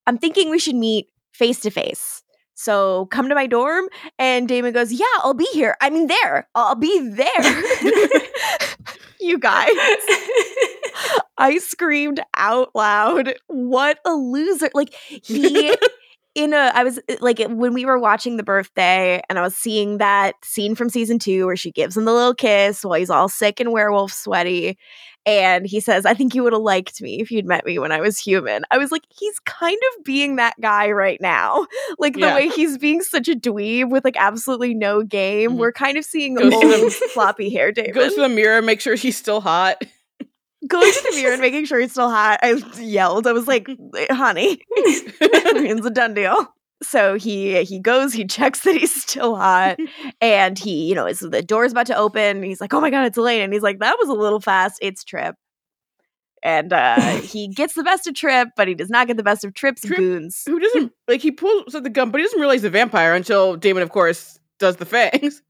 I'm 0.07 0.19
thinking 0.19 0.51
we 0.51 0.59
should 0.59 0.77
meet 0.77 1.09
face 1.33 1.61
to 1.61 1.71
face. 1.71 2.23
So 2.55 3.07
come 3.07 3.29
to 3.29 3.35
my 3.35 3.47
dorm. 3.47 3.87
And 4.19 4.47
Damon 4.47 4.73
goes, 4.73 4.93
Yeah, 4.93 5.07
I'll 5.19 5.35
be 5.35 5.49
here. 5.53 5.77
I 5.81 5.91
mean, 5.91 6.07
there. 6.07 6.49
I'll 6.55 6.75
be 6.75 7.09
there. 7.09 7.63
you 9.21 9.39
guys. 9.39 9.71
I 11.39 11.59
screamed 11.59 12.21
out 12.37 12.71
loud. 12.75 13.35
What 13.49 13.99
a 14.05 14.13
loser. 14.13 14.71
Like 14.75 14.95
he 15.09 15.75
in 16.35 16.53
a 16.55 16.71
I 16.75 16.83
was 16.85 16.99
uh, 17.11 17.17
like 17.21 17.39
when 17.49 17.75
we 17.75 17.85
were 17.85 17.99
watching 17.99 18.37
the 18.37 18.43
birthday 18.43 19.21
and 19.29 19.39
I 19.39 19.43
was 19.43 19.55
seeing 19.57 19.99
that 19.99 20.35
scene 20.45 20.75
from 20.75 20.89
season 20.89 21.19
2 21.19 21.47
where 21.47 21.57
she 21.57 21.71
gives 21.73 21.97
him 21.97 22.05
the 22.07 22.13
little 22.13 22.35
kiss 22.35 22.85
while 22.85 22.99
he's 22.99 23.11
all 23.11 23.29
sick 23.29 23.61
and 23.61 23.73
werewolf 23.73 24.13
sweaty 24.13 24.79
and 25.25 25.67
he 25.67 25.79
says, 25.79 26.05
"I 26.05 26.15
think 26.15 26.35
you 26.35 26.43
would 26.43 26.53
have 26.53 26.63
liked 26.63 27.01
me 27.01 27.21
if 27.21 27.31
you'd 27.31 27.47
met 27.47 27.65
me 27.65 27.79
when 27.79 27.93
I 27.93 28.01
was 28.01 28.19
human." 28.19 28.65
I 28.73 28.79
was 28.79 28.91
like, 28.91 29.03
he's 29.09 29.39
kind 29.41 29.79
of 29.97 30.05
being 30.05 30.35
that 30.37 30.55
guy 30.61 30.91
right 30.91 31.21
now. 31.21 31.67
Like 31.99 32.15
the 32.15 32.21
Yeah. 32.21 32.35
way 32.35 32.49
he's 32.49 32.77
being 32.79 33.03
such 33.03 33.29
a 33.29 33.37
dweeb 33.37 33.89
with 33.91 34.05
like 34.05 34.17
absolutely 34.17 34.75
no 34.75 35.03
game. 35.05 35.53
Mhm. 35.53 35.57
We're 35.59 35.71
kind 35.73 35.97
of 35.97 36.05
seeing 36.05 36.37
to 36.39 36.53
old 36.53 36.93
floppy 36.93 37.51
hair 37.51 37.71
Damon 37.71 37.93
Goes 37.95 38.15
to 38.15 38.23
the 38.23 38.29
mirror, 38.29 38.61
make 38.63 38.81
sure 38.81 38.97
she's 38.97 39.17
still 39.17 39.41
hot. 39.41 39.85
Going 40.69 40.93
to 40.93 41.03
the 41.11 41.17
mirror 41.17 41.33
and 41.33 41.41
making 41.41 41.65
sure 41.65 41.81
he's 41.81 41.91
still 41.93 42.11
hot. 42.11 42.39
I 42.43 42.53
yelled. 42.79 43.27
I 43.27 43.33
was 43.33 43.49
like, 43.49 43.67
"Honey, 44.11 44.61
it's 44.71 45.87
a 45.87 45.91
done 45.91 46.15
deal." 46.15 46.47
So 46.83 47.15
he 47.17 47.63
he 47.65 47.79
goes, 47.79 48.13
he 48.13 48.25
checks 48.27 48.61
that 48.61 48.75
he's 48.75 48.95
still 49.03 49.37
hot, 49.37 49.79
and 50.21 50.59
he 50.59 50.89
you 50.89 50.95
know 50.95 51.07
is 51.07 51.21
the 51.21 51.43
door's 51.43 51.73
about 51.73 51.87
to 51.87 51.97
open. 51.97 52.43
He's 52.43 52.61
like, 52.61 52.75
"Oh 52.75 52.81
my 52.81 52.91
god, 52.91 53.07
it's 53.07 53.19
Elena!" 53.19 53.45
And 53.45 53.53
he's 53.53 53.63
like, 53.63 53.79
"That 53.79 53.97
was 53.99 54.09
a 54.09 54.15
little 54.15 54.41
fast. 54.41 54.79
It's 54.83 55.05
Tripp." 55.05 55.37
And 56.45 56.73
uh, 56.73 57.21
he 57.21 57.47
gets 57.47 57.75
the 57.75 57.85
best 57.85 58.09
of 58.09 58.15
Tripp, 58.15 58.49
but 58.57 58.67
he 58.67 58.75
does 58.75 58.91
not 58.91 59.07
get 59.07 59.17
the 59.17 59.23
best 59.23 59.45
of 59.45 59.55
Tripp's 59.55 59.83
Tripp- 59.83 59.99
goons. 59.99 60.43
Who 60.47 60.59
doesn't 60.59 60.93
like 61.07 61.21
he 61.21 61.31
pulls 61.31 61.75
out 61.75 61.85
the 61.85 61.91
gun, 61.91 62.11
but 62.11 62.19
he 62.19 62.25
doesn't 62.25 62.41
realize 62.41 62.63
the 62.63 62.71
vampire 62.71 63.15
until 63.15 63.57
Damon, 63.57 63.85
of 63.85 63.91
course, 63.91 64.41
does 64.59 64.77
the 64.77 64.87
fangs. 64.87 65.41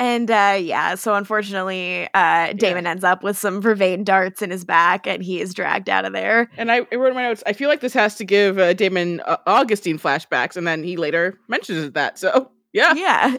And 0.00 0.30
uh, 0.30 0.56
yeah, 0.60 0.94
so 0.96 1.14
unfortunately, 1.14 2.08
uh, 2.14 2.54
Damon 2.54 2.86
ends 2.86 3.04
up 3.04 3.22
with 3.22 3.36
some 3.36 3.62
vervain 3.62 4.02
darts 4.02 4.40
in 4.40 4.50
his 4.50 4.64
back, 4.64 5.06
and 5.06 5.22
he 5.22 5.40
is 5.42 5.52
dragged 5.54 5.88
out 5.90 6.04
of 6.06 6.12
there. 6.14 6.50
And 6.56 6.72
I, 6.72 6.86
I 6.90 6.94
wrote 6.96 7.08
in 7.10 7.14
my 7.14 7.22
notes. 7.22 7.42
I 7.46 7.52
feel 7.52 7.68
like 7.68 7.80
this 7.80 7.92
has 7.92 8.14
to 8.16 8.24
give 8.24 8.58
uh, 8.58 8.72
Damon 8.72 9.20
uh, 9.26 9.36
Augustine 9.46 9.98
flashbacks, 9.98 10.56
and 10.56 10.66
then 10.66 10.82
he 10.82 10.96
later 10.96 11.38
mentions 11.48 11.92
that. 11.92 12.18
So 12.18 12.50
yeah, 12.72 12.94
Yeah, 12.94 13.36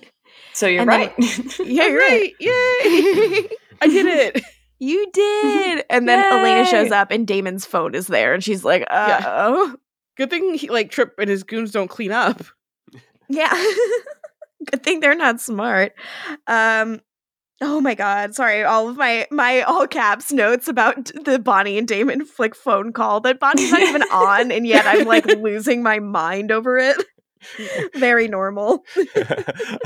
so 0.54 0.68
you're 0.68 0.82
And 0.82 0.90
then- 0.92 1.00
right. 1.18 1.60
yeah, 1.60 1.88
you're 1.88 2.00
right. 2.00 2.32
Yay! 2.40 3.50
I 3.82 3.88
did 3.88 4.06
it. 4.06 4.44
You 4.78 5.10
did. 5.14 5.84
And 5.90 6.08
then 6.08 6.24
Elena 6.24 6.66
shows 6.66 6.92
up 6.92 7.10
and 7.12 7.26
Damon's 7.28 7.66
phone 7.66 7.96
is 7.96 8.06
there 8.08 8.34
and 8.34 8.44
she's 8.44 8.64
like, 8.64 8.84
uh 8.84 9.06
Yeah. 9.10 9.24
oh. 9.28 9.76
Good 10.18 10.30
thing 10.30 10.54
he, 10.56 10.70
like 10.70 10.92
Tripp 10.92 11.14
and 11.18 11.30
his 11.30 11.42
goons 11.44 11.72
don't 11.72 11.88
clean 11.88 12.12
up. 12.12 12.44
Yeah. 13.30 13.52
Good 14.70 14.84
thing 14.84 15.00
they're 15.00 15.16
not 15.16 15.40
smart. 15.42 15.94
Um 16.48 17.02
Oh 17.64 17.80
my 17.80 17.94
god, 17.94 18.34
sorry. 18.34 18.64
All 18.64 18.90
of 18.90 18.98
my 18.98 19.28
my 19.30 19.62
all 19.62 19.86
caps 19.88 20.32
notes 20.32 20.68
about 20.68 21.12
the 21.26 21.38
Bonnie 21.38 21.78
and 21.78 21.88
Damon 21.88 22.24
like 22.40 22.56
phone 22.56 22.92
call 22.92 23.20
that 23.22 23.40
Bonnie's 23.40 23.72
not 23.72 23.82
even 23.82 24.02
on 24.12 24.52
and 24.52 24.66
yet 24.66 24.86
I'm 24.88 25.06
like 25.06 25.26
losing 25.38 25.84
my 25.84 26.00
mind 26.00 26.52
over 26.52 26.78
it. 26.78 26.98
Very 27.96 28.28
normal. 28.28 28.84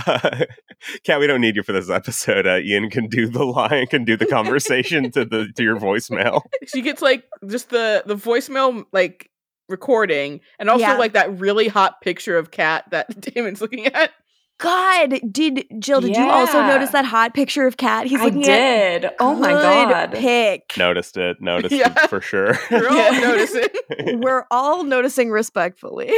uh, 0.08 0.46
Kat, 1.06 1.20
we 1.20 1.28
don't 1.28 1.42
need 1.42 1.56
you 1.56 1.64
for 1.64 1.72
this 1.72 1.90
episode. 1.90 2.46
Uh, 2.48 2.58
Ian 2.58 2.90
can 2.90 3.08
do 3.08 3.28
the 3.28 3.44
line, 3.46 3.88
can 3.88 4.04
do 4.06 4.18
the 4.18 4.26
conversation 4.26 5.10
to 5.12 5.26
the 5.26 5.48
to 5.56 5.64
your 5.64 5.78
voicemail. 5.78 6.42
she 6.68 6.82
gets 6.82 7.02
like 7.02 7.24
just 7.48 7.70
the 7.70 8.04
the 8.06 8.16
voicemail 8.16 8.86
like 8.92 9.30
recording 9.68 10.42
and 10.60 10.70
also 10.70 10.82
Yeah. 10.86 10.98
like 10.98 11.14
that 11.14 11.40
really 11.40 11.68
hot 11.68 12.00
picture 12.02 12.38
of 12.38 12.52
Kat 12.52 12.86
that 12.92 13.20
Damon's 13.20 13.62
looking 13.62 13.86
at. 13.88 14.12
God, 14.58 15.20
did 15.32 15.66
Jill? 15.80 16.00
Did 16.00 16.16
you 16.16 16.30
also 16.30 16.62
notice 16.66 16.92
that 16.92 17.04
hot 17.06 17.34
picture 17.34 17.68
of 17.68 17.76
Kat? 17.76 18.08
He's 18.08 18.20
I 18.22 18.26
looking 18.26 18.44
at. 18.44 19.02
did. 19.02 19.12
Oh 19.20 19.36
my 19.36 19.52
god. 19.52 20.14
Pick. 20.14 20.74
Noticed 20.78 21.18
it, 21.18 21.38
noticed 21.42 21.76
Yeah. 21.76 21.92
it 21.92 22.10
for 22.10 22.22
sure. 22.22 22.58
We're 22.72 22.88
all 22.90 23.12
noticing. 23.14 23.68
We're 24.22 24.46
all 24.52 24.84
noticing 24.86 25.30
respectfully. 25.30 26.10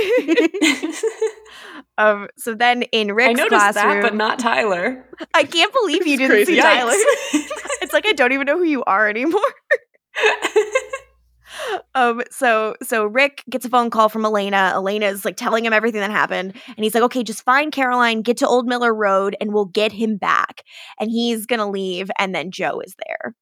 um. 1.97 2.27
So 2.37 2.53
then 2.53 2.83
in 2.83 3.11
Rick's 3.13 3.29
I 3.29 3.33
noticed 3.33 3.49
classroom, 3.49 3.93
that, 3.95 4.01
but 4.03 4.15
not 4.15 4.37
Tyler. 4.39 5.03
I 5.33 5.43
can't 5.43 5.73
believe 5.73 6.05
you 6.05 6.17
didn't 6.17 6.29
crazy. 6.31 6.55
see 6.55 6.61
Tyler. 6.61 6.93
It's 6.93 7.93
like 7.93 8.05
I 8.05 8.13
don't 8.13 8.33
even 8.33 8.45
know 8.45 8.57
who 8.57 8.65
you 8.65 8.83
are 8.83 9.07
anymore. 9.09 9.41
Um, 11.95 12.21
so 12.29 12.75
so 12.83 13.05
Rick 13.05 13.43
gets 13.49 13.65
a 13.65 13.69
phone 13.69 13.89
call 13.89 14.09
from 14.09 14.25
Elena. 14.25 14.71
Elena 14.75 15.07
is 15.07 15.25
like 15.25 15.35
telling 15.37 15.65
him 15.65 15.73
everything 15.73 16.01
that 16.01 16.11
happened, 16.11 16.53
and 16.67 16.83
he's 16.83 16.93
like, 16.93 17.03
"Okay, 17.03 17.23
just 17.23 17.43
find 17.43 17.71
Caroline, 17.71 18.21
get 18.21 18.37
to 18.37 18.47
Old 18.47 18.67
Miller 18.67 18.93
Road, 18.93 19.35
and 19.41 19.53
we'll 19.53 19.65
get 19.65 19.91
him 19.91 20.17
back." 20.17 20.63
And 20.99 21.09
he's 21.09 21.45
gonna 21.45 21.69
leave, 21.69 22.09
and 22.19 22.35
then 22.35 22.51
Jo 22.51 22.79
is 22.81 22.95
there. 23.07 23.33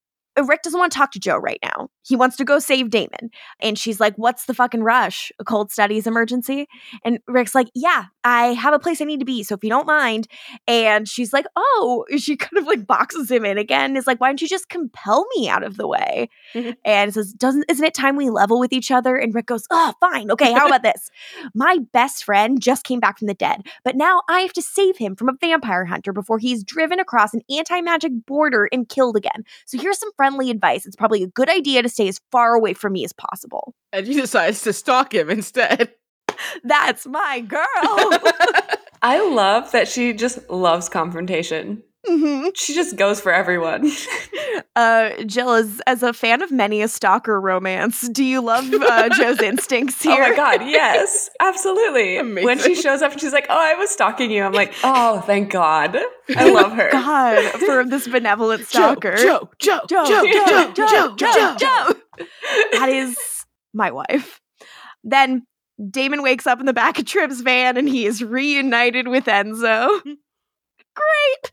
Rick 0.44 0.64
doesn't 0.64 0.80
want 0.80 0.92
to 0.92 0.98
talk 0.98 1.12
to 1.12 1.20
Jo 1.20 1.38
right 1.38 1.60
now. 1.64 1.90
He 2.04 2.16
wants 2.16 2.36
to 2.38 2.46
go 2.46 2.60
save 2.60 2.90
Damon. 2.90 3.30
And 3.60 3.78
she's 3.78 4.00
like, 4.00 4.16
What's 4.18 4.46
the 4.46 4.54
fucking 4.54 4.84
rush? 4.84 5.32
A 5.40 5.44
cold 5.44 5.72
studies 5.72 6.08
emergency? 6.08 6.68
And 7.04 7.20
Rick's 7.28 7.56
like, 7.56 7.68
Yeah, 7.74 8.06
I 8.24 8.48
have 8.54 8.74
a 8.74 8.80
place 8.80 9.02
I 9.02 9.06
need 9.06 9.20
to 9.20 9.26
be. 9.26 9.44
So 9.44 9.56
if 9.56 9.64
you 9.64 9.70
don't 9.70 9.88
mind. 9.88 10.28
And 10.68 11.08
she's 11.08 11.34
like, 11.34 11.46
Oh, 11.56 12.06
she 12.18 12.36
kind 12.38 12.58
of 12.58 12.66
like 12.68 12.86
boxes 12.86 13.32
him 13.32 13.46
in 13.46 13.58
again. 13.58 13.96
Is 13.96 14.08
like, 14.08 14.20
Why 14.20 14.28
don't 14.30 14.42
you 14.42 14.48
just 14.48 14.70
compel 14.70 15.26
me 15.36 15.48
out 15.50 15.64
of 15.64 15.78
the 15.78 15.88
way? 15.88 16.30
Mhm. 16.54 16.76
and 16.86 17.14
says, 17.14 17.34
Doesn't 17.34 17.66
isn't 17.70 17.86
it 17.86 17.94
time 17.94 18.16
we 18.16 18.30
level 18.30 18.60
with 18.60 18.74
each 18.74 18.92
other? 18.92 19.16
And 19.16 19.34
Rick 19.34 19.48
goes, 19.48 19.66
Oh, 19.72 19.94
fine. 20.00 20.32
Okay, 20.32 20.52
how 20.52 20.68
about 20.68 20.84
this? 20.84 21.10
My 21.56 21.80
best 21.94 22.24
friend 22.24 22.62
just 22.62 22.84
came 22.84 23.00
back 23.00 23.18
from 23.20 23.28
the 23.28 23.34
dead, 23.34 23.66
but 23.84 23.96
now 23.96 24.22
I 24.30 24.42
have 24.42 24.54
to 24.54 24.62
save 24.62 24.98
him 24.98 25.16
from 25.16 25.30
a 25.30 25.34
vampire 25.40 25.86
hunter 25.86 26.14
before 26.14 26.40
he's 26.40 26.64
driven 26.64 27.00
across 27.00 27.34
an 27.34 27.42
anti-magic 27.50 28.26
border 28.26 28.68
and 28.72 28.88
killed 28.88 29.16
again. 29.16 29.44
So 29.66 29.80
here's 29.80 29.98
some 30.00 30.12
friendly 30.26 30.50
advice. 30.50 30.86
It's 30.88 30.96
probably 30.96 31.22
a 31.22 31.28
good 31.28 31.50
idea 31.50 31.84
to 31.84 31.90
stay 31.90 32.08
as 32.08 32.20
far 32.32 32.56
away 32.56 32.74
from 32.74 32.94
me 32.94 33.06
as 33.06 33.14
possible. 33.14 33.76
and 33.94 34.08
she 34.08 34.16
decides 34.16 34.62
to 34.62 34.74
stalk 34.74 35.14
him 35.14 35.30
instead. 35.30 35.94
That's 36.64 37.06
my 37.06 37.42
girl. 37.42 37.62
I 39.04 39.24
love 39.30 39.72
that 39.72 39.88
she 39.88 40.14
just 40.14 40.50
loves 40.50 40.90
confrontation. 40.90 41.84
Mm-hmm. 42.08 42.50
She 42.56 42.74
just 42.74 42.96
goes 42.96 43.20
for 43.20 43.32
everyone. 43.34 43.92
uh, 44.76 45.12
Jill, 45.26 45.52
as, 45.52 45.82
as 45.88 46.04
a 46.04 46.14
fan 46.14 46.42
of 46.42 46.52
many 46.52 46.82
a 46.82 46.88
stalker 46.88 47.40
romance, 47.40 48.08
do 48.10 48.24
you 48.24 48.42
love 48.42 48.72
uh, 48.74 49.10
Jo's 49.10 49.40
instincts 49.42 50.02
here? 50.02 50.24
Oh 50.24 50.30
my 50.30 50.36
God, 50.36 50.62
yes, 50.62 51.30
absolutely. 51.40 52.18
Amazing. 52.18 52.46
When 52.46 52.60
she 52.60 52.76
shows 52.76 53.02
up 53.02 53.14
and 53.14 53.22
she's 53.22 53.34
like, 53.34 53.48
oh, 53.50 53.58
I 53.58 53.74
was 53.76 53.90
stalking 53.90 54.32
you, 54.32 54.44
I'm 54.44 54.54
like, 54.54 54.74
oh, 54.84 55.22
thank 55.22 55.52
God. 55.52 55.96
I 55.96 56.50
oh 56.50 56.54
love 56.54 56.74
her. 56.74 56.92
God, 56.92 57.52
for 57.60 57.84
this 57.86 58.08
benevolent 58.08 58.66
stalker. 58.68 59.16
Jo, 59.18 59.50
Jo, 59.60 59.82
Jo, 59.88 60.06
Jo, 60.06 60.24
Jo, 60.26 60.26
Jo, 60.26 60.74
Jo, 60.74 60.88
Jo. 60.88 61.16
Jo, 61.16 61.32
Jo, 61.34 61.56
Jo. 61.58 62.26
That 62.74 62.90
is 62.90 63.18
my 63.74 63.92
wife. 63.92 64.40
Then 65.04 65.46
Damon 65.90 66.24
wakes 66.24 66.48
up 66.48 66.60
in 66.60 66.66
the 66.66 66.74
back 66.74 67.00
of 67.00 67.06
Tripp's 67.06 67.42
van 67.42 67.78
and 67.78 67.90
he 67.90 68.06
is 68.06 68.24
reunited 68.24 69.08
with 69.08 69.26
Enzo. 69.26 70.02
Mm. 70.02 70.16
Great. 70.96 71.52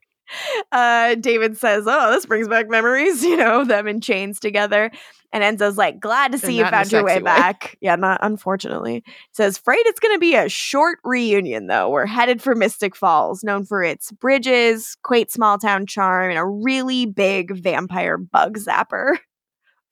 Uh, 0.71 1.15
Damon 1.17 1.55
says, 1.55 1.85
Oh, 1.87 2.11
this 2.13 2.27
brings 2.27 2.49
back 2.49 2.69
memories, 2.69 3.23
you 3.25 3.37
know, 3.37 3.65
them 3.65 3.87
in 3.89 4.01
chains 4.01 4.41
together. 4.41 4.91
And 5.33 5.59
Enzo's 5.59 5.79
like, 5.79 5.99
Glad 6.01 6.33
to 6.33 6.39
see 6.39 6.47
And 6.49 6.57
you 6.57 6.63
not 6.63 6.69
in 6.69 6.75
a 6.75 6.77
found 6.79 6.93
your 6.93 7.05
way 7.05 7.17
way. 7.17 7.23
back. 7.23 7.77
Yeah, 7.81 7.97
not 7.97 8.21
unfortunately. 8.23 9.03
Says, 9.33 9.57
Afraid 9.59 9.81
it's 9.87 10.01
going 10.01 10.15
to 10.15 10.21
be 10.21 10.35
a 10.35 10.49
short 10.49 10.99
reunion, 11.05 11.67
though. 11.69 11.91
We're 11.91 12.07
headed 12.07 12.43
for 12.43 12.55
Mystic 12.55 12.95
Falls, 12.95 13.43
known 13.43 13.65
for 13.65 13.83
its 13.83 14.13
bridges, 14.13 14.97
quaint 15.03 15.31
small 15.31 15.59
town 15.59 15.87
charm, 15.87 16.31
and 16.31 16.39
a 16.39 16.45
really 16.45 17.07
big 17.07 17.57
vampire 17.57 18.19
bug 18.19 18.59
zapper. 18.59 19.17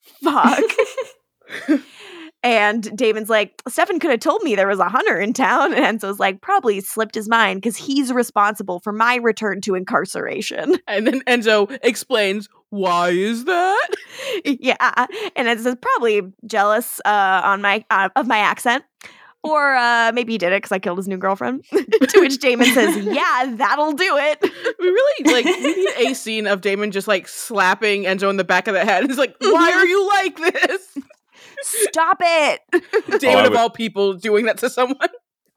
Fuck. 0.23 0.65
And 2.43 2.97
Damon's 2.97 3.29
like, 3.29 3.63
Stefan 3.69 3.99
could 3.99 4.11
have 4.11 4.21
told 4.21 4.43
me 4.43 4.55
there 4.55 4.67
was 4.67 4.79
a 4.79 4.89
hunter 4.89 5.21
in 5.21 5.33
town. 5.33 5.75
And 5.81 6.01
Enzo's 6.01 6.19
like, 6.19 6.41
probably 6.41 6.81
slipped 6.81 7.15
his 7.15 7.29
mind 7.29 7.61
because 7.61 7.77
he's 7.77 8.13
responsible 8.13 8.81
for 8.81 8.93
my 8.93 9.17
return 9.17 9.61
to 9.63 9.75
incarceration. 9.75 10.77
And 10.87 11.07
then 11.07 11.21
Enzo 11.23 11.79
explains, 11.83 12.49
why 12.71 13.11
is 13.11 13.45
that? 13.45 13.89
yeah. 14.45 15.07
And 15.37 15.49
Enzo's 15.49 15.77
probably 15.81 16.23
jealous 16.47 17.01
uh, 17.05 17.41
on 17.45 17.63
my 17.63 17.85
uh, 17.91 18.09
of 18.17 18.27
my 18.27 18.39
accent. 18.39 18.85
Or 19.43 19.75
uh, 19.75 20.13
maybe 20.13 20.33
he 20.33 20.39
did 20.39 20.53
it 20.53 20.59
because 20.59 20.73
I 20.73 20.79
killed 20.79 20.99
his 20.99 21.09
new 21.09 21.17
girlfriend. 21.17 21.65
to 21.71 22.21
which 22.21 22.39
Damon 22.39 22.67
says, 22.75 22.97
Yeah, 23.05 23.55
that'll 23.57 23.93
do 23.93 24.17
it. 24.19 24.39
We 24.43 24.87
really 24.87 25.33
like 25.33 25.45
we 25.47 25.77
need 25.77 26.11
a 26.11 26.15
scene 26.15 26.47
of 26.47 26.61
Damon 26.61 26.91
just 26.91 27.09
like 27.09 27.27
slapping 27.27 28.05
Enzo 28.05 28.29
in 28.29 28.37
the 28.37 28.45
back 28.45 28.69
of 28.69 28.75
the 28.75 28.85
head. 28.85 29.05
It's 29.05 29.17
like, 29.19 29.37
why 29.41 29.73
are 29.73 29.87
you 29.87 30.09
like 30.09 30.37
this? 30.37 30.99
Stop 31.63 32.19
it. 32.21 32.61
Damon 33.21 33.39
I 33.39 33.45
of 33.47 33.51
would- 33.51 33.59
all 33.59 33.71
people 33.71 34.15
doing 34.15 34.47
that 34.47 34.59
to 34.59 34.71
someone. 34.71 34.97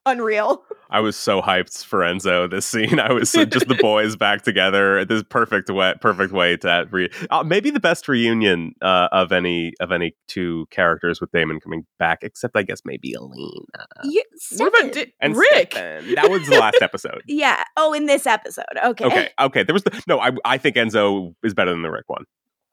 Unreal. 0.06 0.62
I 0.90 1.00
was 1.00 1.16
so 1.16 1.42
hyped 1.42 1.86
for 1.86 2.00
Enzo 2.00 2.52
this 2.52 2.66
scene. 2.66 3.00
I 3.00 3.14
was 3.14 3.30
so, 3.30 3.46
just 3.46 3.70
the 3.70 3.76
boys 3.76 4.18
back 4.18 4.42
together. 4.42 5.06
This 5.06 5.24
perfect 5.24 5.70
way, 5.70 5.94
perfect 6.02 6.34
way 6.34 6.58
to 6.58 6.88
re- 6.92 7.10
uh, 7.32 7.44
maybe 7.44 7.70
the 7.70 7.80
best 7.80 8.10
reunion 8.10 8.74
uh, 8.82 9.08
of 9.14 9.32
any 9.32 9.72
of 9.80 9.94
any 9.94 10.14
two 10.28 10.66
characters 10.72 11.22
with 11.22 11.32
Damon 11.32 11.62
coming 11.62 11.86
back, 12.00 12.20
except 12.22 12.58
I 12.58 12.64
guess 12.64 12.82
maybe 12.84 13.14
Aline 13.14 13.64
You, 14.04 14.24
What 14.58 14.78
about 14.78 14.92
Di- 14.92 15.14
and 15.22 15.38
Rick? 15.38 15.72
Stefan. 15.72 16.16
That 16.16 16.30
was 16.30 16.46
the 16.50 16.60
last 16.60 16.80
episode. 16.82 17.22
yeah. 17.28 17.64
Oh, 17.78 17.94
in 17.94 18.06
this 18.06 18.28
episode. 18.28 18.66
Okay. 18.86 19.06
Okay, 19.06 19.30
okay. 19.40 19.64
There 19.64 19.74
was 19.74 19.84
the, 19.84 20.04
no. 20.06 20.20
I 20.20 20.32
I 20.44 20.58
think 20.58 20.76
Enzo 20.76 21.34
is 21.44 21.54
better 21.54 21.72
than 21.72 21.82
the 21.82 21.90
Rick 21.92 22.10
one. 22.10 22.26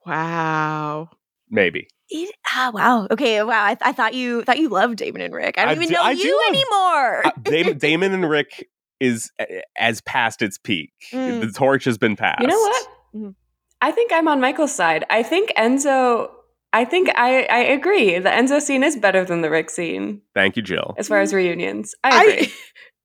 Wow. 0.05 1.09
Maybe. 1.49 1.87
It, 2.13 2.35
ah, 2.53 2.71
wow. 2.73 3.07
Okay, 3.09 3.41
wow. 3.41 3.63
I, 3.63 3.77
I 3.81 3.91
thought 3.93 4.13
you 4.13 4.43
thought 4.43 4.57
you 4.59 4.67
loved 4.69 4.97
Damon 4.97 5.21
and 5.21 5.33
Rick. 5.33 5.57
I 5.57 5.61
don't 5.61 5.69
I 5.69 5.75
even 5.75 5.87
do- 5.87 5.93
know 5.93 6.03
I 6.03 6.11
you 6.11 6.37
love- 6.37 6.55
anymore. 6.55 7.25
Uh, 7.27 7.31
Damon, 7.43 7.77
Damon 7.79 8.13
and 8.13 8.29
Rick 8.29 8.67
is 8.99 9.31
uh, 9.39 9.45
as 9.77 10.01
past 10.01 10.41
its 10.41 10.57
peak. 10.57 10.91
Mm. 11.13 11.41
The 11.41 11.51
torch 11.51 11.85
has 11.85 11.97
been 11.97 12.15
passed. 12.15 12.41
You 12.41 12.47
know 12.47 12.59
what? 12.59 12.87
Mhm. 13.15 13.35
I 13.81 13.91
think 13.91 14.11
I'm 14.13 14.27
on 14.27 14.39
Michael's 14.41 14.75
side. 14.75 15.05
I 15.09 15.23
think 15.23 15.51
Enzo. 15.57 16.29
I 16.73 16.85
think 16.85 17.09
I, 17.15 17.43
I 17.45 17.57
agree. 17.59 18.17
The 18.19 18.29
Enzo 18.29 18.61
scene 18.61 18.83
is 18.83 18.95
better 18.95 19.25
than 19.25 19.41
the 19.41 19.49
Rick 19.49 19.69
scene 19.69 20.21
Thank 20.35 20.55
you, 20.55 20.61
Jill. 20.61 20.95
as 20.97 21.07
far 21.07 21.19
as 21.19 21.33
reunions. 21.33 21.95
I 22.03 22.23
agree. 22.23 22.53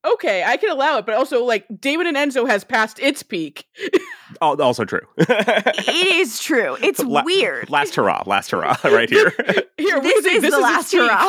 I 0.05 0.11
okay, 0.13 0.43
I 0.45 0.55
can 0.57 0.69
allow 0.69 0.97
it, 0.99 1.05
but 1.05 1.15
also 1.15 1.43
like 1.43 1.65
Damon 1.79 2.07
and 2.07 2.15
Enzo 2.15 2.47
has 2.47 2.63
passed 2.63 2.99
its 2.99 3.23
peak. 3.23 3.65
Al- 4.41 4.61
also 4.61 4.85
true. 4.85 5.01
it 5.17 6.07
is 6.15 6.39
true. 6.39 6.77
It's 6.81 7.03
La- 7.03 7.23
weird. 7.23 7.69
last 7.69 7.95
hurrah, 7.95 8.23
last 8.25 8.51
hurrah, 8.51 8.77
right 8.83 9.09
here. 9.09 9.31
Here, 9.77 9.99
we 9.99 10.09
This 10.09 10.25
is 10.25 10.41
this 10.41 10.51
the 10.51 10.57
is 10.57 10.63
last 10.63 10.91
hurrah. 10.91 11.27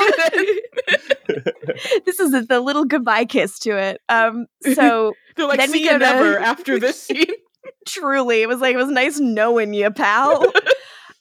this 2.07 2.19
is 2.21 2.47
the 2.49 2.61
little 2.61 2.85
goodbye 2.85 3.25
kiss 3.27 3.59
to 3.61 3.77
it. 3.77 4.01
Um, 4.09 4.47
so 4.75 5.13
They're 5.37 5.47
like, 5.47 5.59
Then 5.59 5.71
we 5.71 5.79
see 5.79 5.85
you 5.85 5.91
go 5.91 5.99
to- 5.99 6.05
never 6.05 6.39
after 6.39 6.79
this 6.79 7.03
scene. 7.03 7.27
truly, 7.87 8.43
it 8.43 8.49
was 8.49 8.61
like 8.61 8.75
it 8.75 8.79
was 8.79 8.89
nice 8.91 9.19
knowing 9.21 9.75
you, 9.75 9.91
pal. 9.91 10.51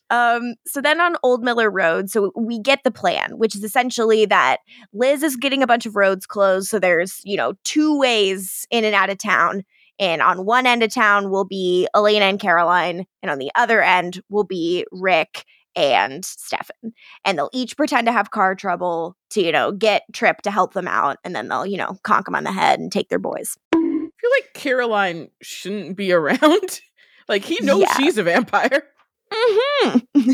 Um, 0.10 0.56
so 0.66 0.80
then 0.80 1.02
on 1.02 1.18
Old 1.22 1.44
Miller 1.44 1.70
Road, 1.70 2.10
so 2.10 2.32
we 2.36 2.60
get 2.60 2.80
the 2.86 2.92
plan, 2.92 3.32
which 3.38 3.56
is 3.58 3.64
essentially 3.66 4.26
that 4.28 4.60
Liz 4.94 5.22
is 5.22 5.36
getting 5.36 5.62
a 5.62 5.68
bunch 5.68 5.86
of 5.86 5.98
roads 5.98 6.26
closed. 6.26 6.70
So 6.70 6.80
there's, 6.80 7.20
you 7.26 7.36
know, 7.36 7.54
two 7.66 8.00
ways 8.00 8.66
in 8.72 8.86
and 8.86 8.96
out 8.96 9.10
of 9.10 9.18
town. 9.18 9.64
And 10.00 10.22
on 10.22 10.46
one 10.46 10.66
end 10.68 10.84
of 10.84 10.94
town 10.94 11.30
will 11.32 11.46
be 11.46 11.88
Elena 11.96 12.26
and 12.26 12.40
Caroline, 12.40 13.06
and 13.22 13.32
on 13.32 13.40
the 13.40 13.52
other 13.56 13.82
end 13.82 14.22
will 14.30 14.44
be 14.44 14.86
Rick 14.92 15.44
and 15.76 16.24
Stefan. 16.26 16.94
And 17.26 17.38
they'll 17.38 17.50
each 17.54 17.78
pretend 17.78 18.08
to 18.08 18.12
have 18.12 18.32
car 18.32 18.56
trouble 18.56 19.16
to, 19.32 19.42
you 19.44 19.52
know, 19.52 19.72
get 19.72 20.04
Tripp 20.14 20.42
to 20.44 20.52
help 20.52 20.74
them 20.74 20.88
out. 20.88 21.18
And 21.24 21.36
then 21.36 21.48
they'll, 21.48 21.66
you 21.66 21.78
know, 21.78 21.98
conk 22.04 22.26
them 22.26 22.36
on 22.36 22.44
the 22.44 22.52
head 22.52 22.80
and 22.80 22.92
take 22.92 23.10
their 23.10 23.20
boys. 23.20 23.56
I 23.74 23.78
feel 23.78 24.32
like 24.38 24.54
Caroline 24.54 25.30
shouldn't 25.42 25.96
be 25.98 26.12
around. 26.14 26.82
like 27.28 27.44
he 27.44 27.58
knows 27.64 27.82
Yeah. 27.82 27.94
she's 27.98 28.18
a 28.18 28.24
vampire. 28.24 28.84
hmm 29.32 30.00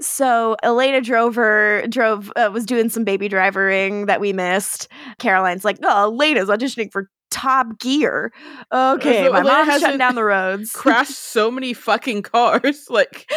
so 0.00 0.56
Elena 0.62 1.00
drove 1.00 1.34
her 1.36 1.86
drove 1.88 2.30
uh, 2.36 2.50
was 2.52 2.66
doing 2.66 2.88
some 2.88 3.04
baby 3.04 3.28
drivering 3.28 4.06
that 4.06 4.20
we 4.20 4.32
missed. 4.32 4.88
Caroline's 5.18 5.64
like, 5.64 5.78
"Oh, 5.82 6.04
Elena's 6.04 6.48
auditioning 6.48 6.92
for 6.92 7.08
Top 7.34 7.78
Gear." 7.80 8.32
Okay, 8.72 9.24
So 9.26 9.32
my 9.32 9.42
mom's 9.42 9.80
shutting 9.80 9.98
down 9.98 10.14
the 10.14 10.24
roads. 10.24 10.70
Crashed 10.74 11.18
so 11.18 11.50
many 11.50 11.74
fucking 11.74 12.22
cars. 12.22 12.86
Like 12.94 13.28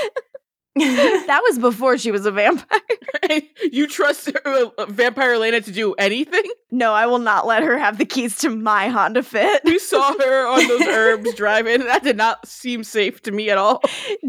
that 0.77 1.41
was 1.49 1.57
before 1.57 1.97
she 1.97 2.11
was 2.11 2.27
a 2.27 2.31
vampire. 2.31 2.79
you 3.71 3.87
trust 3.87 4.29
uh, 4.29 4.69
Vampire 4.87 5.33
Elena 5.33 5.61
to 5.61 5.71
do 5.71 5.93
anything? 5.95 6.43
No, 6.69 6.93
I 6.93 7.07
will 7.07 7.19
not 7.19 7.47
let 7.47 7.63
her 7.63 7.79
have 7.79 7.97
the 7.97 8.05
keys 8.05 8.37
to 8.39 8.49
my 8.49 8.87
Honda 8.89 9.23
Fit. 9.23 9.63
We 9.63 9.79
saw 9.79 10.13
her 10.13 10.47
on 10.47 10.67
those 10.67 10.81
herbs 10.81 11.33
driving. 11.33 11.79
That 11.79 12.03
did 12.03 12.17
not 12.17 12.47
seem 12.47 12.83
safe 12.83 13.21
to 13.23 13.31
me 13.31 13.49
at 13.49 13.57
all. 13.57 13.81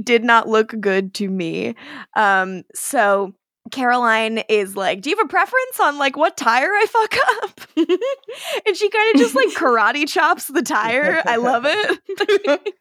Did 0.03 0.25
not 0.25 0.49
look 0.49 0.75
good 0.81 1.13
to 1.15 1.29
me. 1.29 1.75
Um, 2.17 2.63
so 2.75 3.35
Caroline 3.71 4.39
is 4.49 4.77
like, 4.77 5.03
"Do 5.03 5.11
you 5.11 5.17
have 5.17 5.27
a 5.27 5.29
preference 5.29 5.81
on 5.81 5.99
like 5.99 6.17
what 6.17 6.37
tire 6.37 6.71
I 6.73 6.87
fuck 6.87 7.15
up?" 7.43 7.61
and 8.67 8.77
she 8.77 8.89
kind 8.89 9.15
of 9.15 9.21
just 9.21 9.35
like 9.35 9.49
karate 9.49 10.09
chops 10.09 10.47
the 10.47 10.63
tire. 10.63 11.23
I 11.25 11.37
love 11.37 11.65
it. 11.67 12.75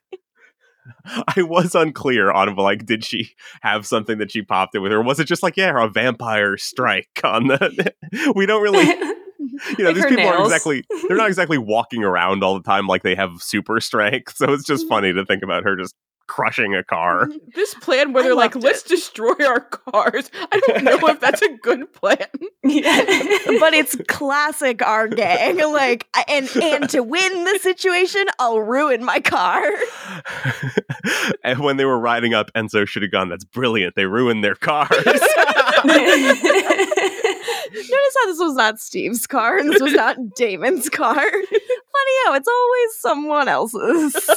I 1.36 1.42
was 1.44 1.76
unclear 1.76 2.32
on 2.32 2.56
like, 2.56 2.86
did 2.86 3.04
she 3.04 3.32
have 3.62 3.86
something 3.86 4.18
that 4.18 4.32
she 4.32 4.42
popped 4.42 4.76
it 4.76 4.80
with, 4.80 4.92
or 4.92 5.02
was 5.02 5.20
it 5.20 5.26
just 5.26 5.44
like, 5.44 5.58
yeah, 5.58 5.72
a 5.84 5.90
vampire 5.90 6.58
strike 6.58 7.22
on 7.24 7.48
the? 7.48 7.94
we 8.36 8.46
don't 8.46 8.62
really, 8.62 8.86
you 8.86 9.84
know, 9.84 9.86
Like 9.86 9.96
these 9.96 10.06
people 10.06 10.28
aren't 10.28 10.46
exactly, 10.46 10.84
they're 11.08 11.18
not 11.18 11.28
exactly 11.28 11.58
walking 11.58 12.04
around 12.04 12.44
all 12.44 12.56
the 12.56 12.64
time 12.64 12.88
like 12.88 13.04
they 13.04 13.16
have 13.16 13.42
super 13.42 13.80
strength. 13.80 14.36
So 14.38 14.52
it's 14.54 14.66
just 14.66 14.84
mm-hmm. 14.84 14.90
funny 14.90 15.14
to 15.14 15.26
think 15.26 15.44
about 15.44 15.64
her 15.64 15.76
just 15.76 15.94
crushing 16.28 16.76
a 16.76 16.84
car. 16.84 17.30
This 17.56 17.74
plan 17.74 18.14
where 18.14 18.24
I 18.24 18.28
they're 18.28 18.36
like, 18.36 18.54
loved 18.54 18.66
let's 18.66 18.84
destroy 18.84 19.34
our 19.46 19.62
cars. 19.62 20.30
I 20.52 20.60
don't 20.68 20.84
know 20.84 21.00
if 21.08 21.20
that's 21.20 21.42
a 21.42 21.58
good 21.58 21.92
plan. 21.92 22.28
but 22.62 23.74
it's 23.74 23.96
classic 24.08 24.84
our 24.84 25.08
gang. 25.08 25.58
Like, 25.58 26.06
and 26.28 26.48
and 26.58 26.90
to 26.90 27.02
win 27.02 27.44
the 27.46 27.58
situation, 27.62 28.26
I'll 28.38 28.60
ruin 28.60 29.04
my 29.04 29.20
car. 29.20 29.68
and 31.44 31.60
when 31.60 31.78
they 31.78 31.86
were 31.86 31.98
riding 31.98 32.36
up, 32.36 32.52
Enzo 32.54 32.88
should 32.88 33.02
have 33.02 33.12
gone. 33.12 33.30
That's 33.30 33.46
brilliant. 33.46 33.96
They 33.96 34.06
ruined 34.06 34.44
their 34.44 34.56
cars. 34.56 34.92
Notice 37.78 38.16
how 38.16 38.26
this 38.28 38.40
was 38.40 38.56
not 38.56 38.80
Steve's 38.80 39.26
car 39.26 39.58
and 39.58 39.72
this 39.72 39.82
was 39.82 39.94
not 39.94 40.18
Damon's 40.36 40.90
car. 40.90 41.16
Funny 41.16 42.14
how 42.26 42.34
it's 42.34 42.48
always 42.48 42.98
someone 43.00 43.48
else's. 43.48 44.30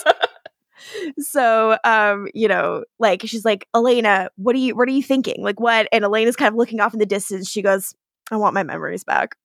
So 1.19 1.77
um 1.85 2.29
you 2.35 2.49
know 2.49 2.85
like 2.99 3.23
she's 3.27 3.45
like 3.45 3.67
elena 3.75 4.29
what 4.37 4.55
are 4.55 4.59
you 4.59 4.75
what 4.77 4.89
are 4.89 4.93
you 4.93 5.03
thinking? 5.03 5.43
Like 5.43 5.61
what? 5.61 5.89
And 5.93 6.05
elena's 6.05 6.37
kind 6.37 6.49
of 6.49 6.55
looking 6.57 6.81
off 6.81 6.93
in 6.93 7.01
the 7.01 7.07
distance. 7.07 7.49
She 7.49 7.63
goes 7.63 7.95
i 8.31 8.37
want 8.37 8.55
my 8.55 8.63
memories 8.63 9.05
back. 9.05 9.37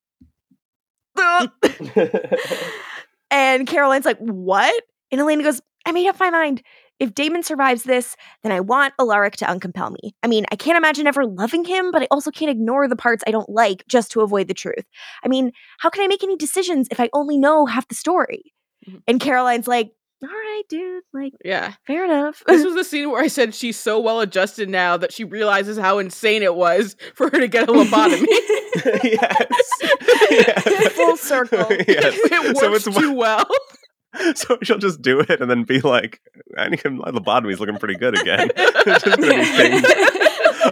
And 3.31 3.67
caroline's 3.67 4.05
like 4.05 4.19
what? 4.19 4.83
And 5.11 5.19
elena 5.21 5.43
goes 5.43 5.61
i 5.85 5.91
made 5.91 6.07
up 6.07 6.19
my 6.19 6.29
mind. 6.29 6.61
If 6.99 7.13
damon 7.13 7.43
survives 7.43 7.83
this 7.83 8.15
then 8.43 8.51
i 8.51 8.59
want 8.59 8.93
alaric 8.99 9.35
to 9.37 9.45
uncompel 9.45 9.91
me. 10.01 10.15
I 10.23 10.27
mean 10.27 10.45
i 10.51 10.55
can't 10.55 10.77
imagine 10.77 11.07
ever 11.07 11.25
loving 11.25 11.65
him 11.65 11.91
but 11.91 12.01
i 12.01 12.07
also 12.11 12.31
can't 12.31 12.51
ignore 12.51 12.87
the 12.87 12.95
parts 12.95 13.23
i 13.27 13.31
don't 13.31 13.49
like 13.49 13.83
just 13.87 14.11
to 14.11 14.21
avoid 14.21 14.47
the 14.47 14.53
truth. 14.53 14.85
I 15.23 15.27
mean 15.27 15.51
how 15.79 15.89
can 15.89 16.03
i 16.03 16.07
make 16.07 16.23
any 16.23 16.37
decisions 16.37 16.87
if 16.91 16.99
i 16.99 17.09
only 17.13 17.37
know 17.37 17.65
half 17.65 17.87
the 17.87 17.95
story? 17.95 18.53
Mhm. 18.87 19.01
and 19.07 19.19
caroline's 19.19 19.67
like 19.67 19.91
all 20.23 20.29
right 20.29 20.63
dude 20.69 21.03
like 21.13 21.33
Yeah. 21.43 21.73
fair 21.85 22.05
enough 22.05 22.41
This 22.47 22.63
was 22.65 22.73
the 22.75 22.83
scene 22.83 23.09
where 23.11 23.21
I 23.21 23.27
said 23.27 23.53
she's 23.53 23.77
so 23.77 23.99
well 23.99 24.21
adjusted 24.21 24.69
now 24.69 24.97
that 24.97 25.11
she 25.13 25.23
realizes 25.23 25.77
how 25.77 25.99
insane 25.99 26.41
it 26.43 26.55
was 26.55 26.95
for 27.15 27.29
her 27.29 27.39
to 27.39 27.47
get 27.47 27.69
a 27.69 27.71
lobotomy. 27.73 28.25
yes. 29.03 29.47
Yes. 30.31 30.93
Full 30.93 31.17
circle. 31.17 31.67
yes. 31.69 32.17
it 32.17 32.57
So 32.57 32.71
works 32.71 32.87
it's 32.87 32.97
too 32.97 33.13
well. 33.13 33.45
so 34.35 34.57
she'll 34.63 34.77
just 34.79 35.01
do 35.01 35.19
it 35.19 35.39
and 35.41 35.49
then 35.51 35.63
be 35.63 35.79
like, 35.81 36.19
I 36.57 36.69
think 36.69 36.83
my 36.85 37.11
lobotomy's 37.11 37.59
looking 37.59 37.77
pretty 37.77 37.95
good 37.95 38.19
again. 38.19 38.49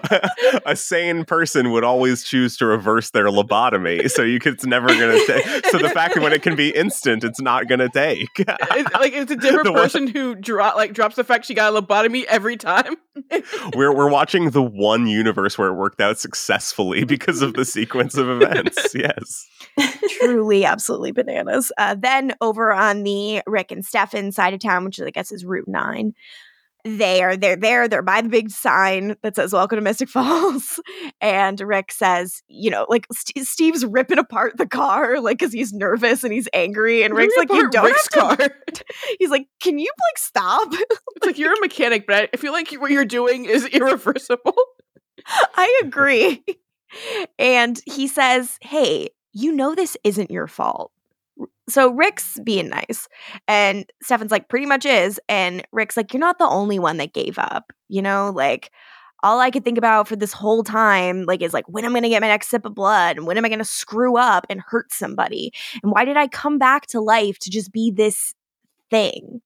a 0.65 0.75
sane 0.75 1.25
person 1.25 1.71
would 1.71 1.83
always 1.83 2.23
choose 2.23 2.57
to 2.57 2.65
reverse 2.65 3.11
their 3.11 3.25
lobotomy. 3.25 4.09
So 4.09 4.21
you 4.21 4.39
could, 4.39 4.53
it's 4.53 4.65
never 4.65 4.87
going 4.87 5.17
to 5.17 5.25
take. 5.25 5.65
So 5.67 5.77
the 5.77 5.89
fact 5.89 6.15
that 6.15 6.23
when 6.23 6.33
it 6.33 6.43
can 6.43 6.55
be 6.55 6.69
instant, 6.69 7.23
it's 7.23 7.41
not 7.41 7.67
going 7.67 7.79
to 7.79 7.89
take. 7.89 8.29
it's, 8.37 8.93
like 8.93 9.13
it's 9.13 9.31
a 9.31 9.35
different 9.43 9.65
the 9.65 9.73
person 9.73 10.05
one, 10.05 10.13
who 10.13 10.35
dro- 10.35 10.71
like 10.75 10.93
drops 10.93 11.15
the 11.15 11.23
fact 11.23 11.45
she 11.45 11.53
got 11.53 11.73
a 11.73 11.81
lobotomy 11.81 12.23
every 12.25 12.57
time. 12.57 12.95
we're 13.75 13.95
we're 13.95 14.09
watching 14.09 14.51
the 14.51 14.63
one 14.63 15.07
universe 15.07 15.57
where 15.57 15.69
it 15.69 15.73
worked 15.73 16.01
out 16.01 16.19
successfully 16.19 17.03
because 17.03 17.41
of 17.41 17.53
the 17.53 17.65
sequence 17.65 18.17
of 18.17 18.29
events. 18.29 18.93
Yes. 18.95 19.47
Truly, 20.19 20.65
absolutely 20.65 21.11
bananas. 21.11 21.71
Uh, 21.77 21.95
then 21.95 22.33
over 22.41 22.71
on 22.71 23.03
the 23.03 23.41
Rick 23.47 23.71
and 23.71 23.83
Stefan 23.83 24.31
side 24.31 24.53
of 24.53 24.59
town, 24.59 24.85
which 24.85 24.99
I 25.01 25.09
guess 25.09 25.31
is 25.31 25.45
Route 25.45 25.67
9 25.67 26.13
there. 26.83 27.37
They're 27.37 27.55
there. 27.55 27.87
They're 27.87 28.01
by 28.01 28.21
the 28.21 28.29
big 28.29 28.49
sign 28.49 29.15
that 29.23 29.35
says 29.35 29.53
"Welcome 29.53 29.77
to 29.77 29.81
Mystic 29.81 30.09
Falls," 30.09 30.79
and 31.21 31.59
Rick 31.59 31.91
says, 31.91 32.41
"You 32.47 32.71
know, 32.71 32.85
like 32.89 33.07
St- 33.11 33.45
Steve's 33.45 33.85
ripping 33.85 34.19
apart 34.19 34.57
the 34.57 34.67
car, 34.67 35.19
like 35.19 35.39
because 35.39 35.53
he's 35.53 35.73
nervous 35.73 36.23
and 36.23 36.33
he's 36.33 36.47
angry." 36.53 37.03
And 37.03 37.13
Rick's 37.13 37.35
like, 37.37 37.51
"You 37.51 37.69
don't 37.69 37.85
Rick's 37.85 38.07
have 38.13 38.37
to." 38.37 38.47
Car. 38.47 38.49
he's 39.19 39.29
like, 39.29 39.47
"Can 39.61 39.79
you 39.79 39.91
like 40.11 40.17
stop?" 40.17 40.67
it's 40.71 41.25
like 41.25 41.37
you're 41.37 41.53
a 41.53 41.61
mechanic, 41.61 42.05
but 42.07 42.29
I 42.33 42.37
feel 42.37 42.53
like 42.53 42.71
what 42.73 42.91
you're 42.91 43.05
doing 43.05 43.45
is 43.45 43.65
irreversible. 43.65 44.55
I 45.55 45.81
agree. 45.83 46.43
And 47.39 47.81
he 47.85 48.07
says, 48.07 48.57
"Hey, 48.61 49.09
you 49.31 49.51
know 49.51 49.75
this 49.75 49.97
isn't 50.03 50.31
your 50.31 50.47
fault." 50.47 50.91
So 51.69 51.91
Rick's 51.91 52.39
being 52.43 52.69
nice. 52.69 53.07
And 53.47 53.85
Stefan's 54.01 54.31
like, 54.31 54.49
pretty 54.49 54.65
much 54.65 54.85
is. 54.85 55.19
And 55.29 55.65
Rick's 55.71 55.95
like, 55.95 56.13
You're 56.13 56.19
not 56.19 56.39
the 56.39 56.47
only 56.47 56.79
one 56.79 56.97
that 56.97 57.13
gave 57.13 57.37
up. 57.39 57.71
You 57.87 58.01
know, 58.01 58.31
like 58.35 58.71
all 59.23 59.39
I 59.39 59.51
could 59.51 59.63
think 59.63 59.77
about 59.77 60.07
for 60.07 60.17
this 60.17 60.33
whole 60.33 60.63
time, 60.63 61.23
like, 61.23 61.41
is 61.41 61.53
like, 61.53 61.63
when 61.69 61.85
am 61.85 61.95
I 61.95 61.99
gonna 61.99 62.09
get 62.09 62.21
my 62.21 62.27
next 62.27 62.49
sip 62.49 62.65
of 62.65 62.75
blood? 62.75 63.15
And 63.17 63.25
when 63.25 63.37
am 63.37 63.45
I 63.45 63.49
gonna 63.49 63.63
screw 63.63 64.17
up 64.17 64.45
and 64.49 64.61
hurt 64.61 64.91
somebody? 64.93 65.53
And 65.81 65.91
why 65.93 66.03
did 66.05 66.17
I 66.17 66.27
come 66.27 66.59
back 66.59 66.87
to 66.87 66.99
life 66.99 67.39
to 67.39 67.49
just 67.49 67.71
be 67.71 67.89
this 67.91 68.33
thing? 68.91 69.41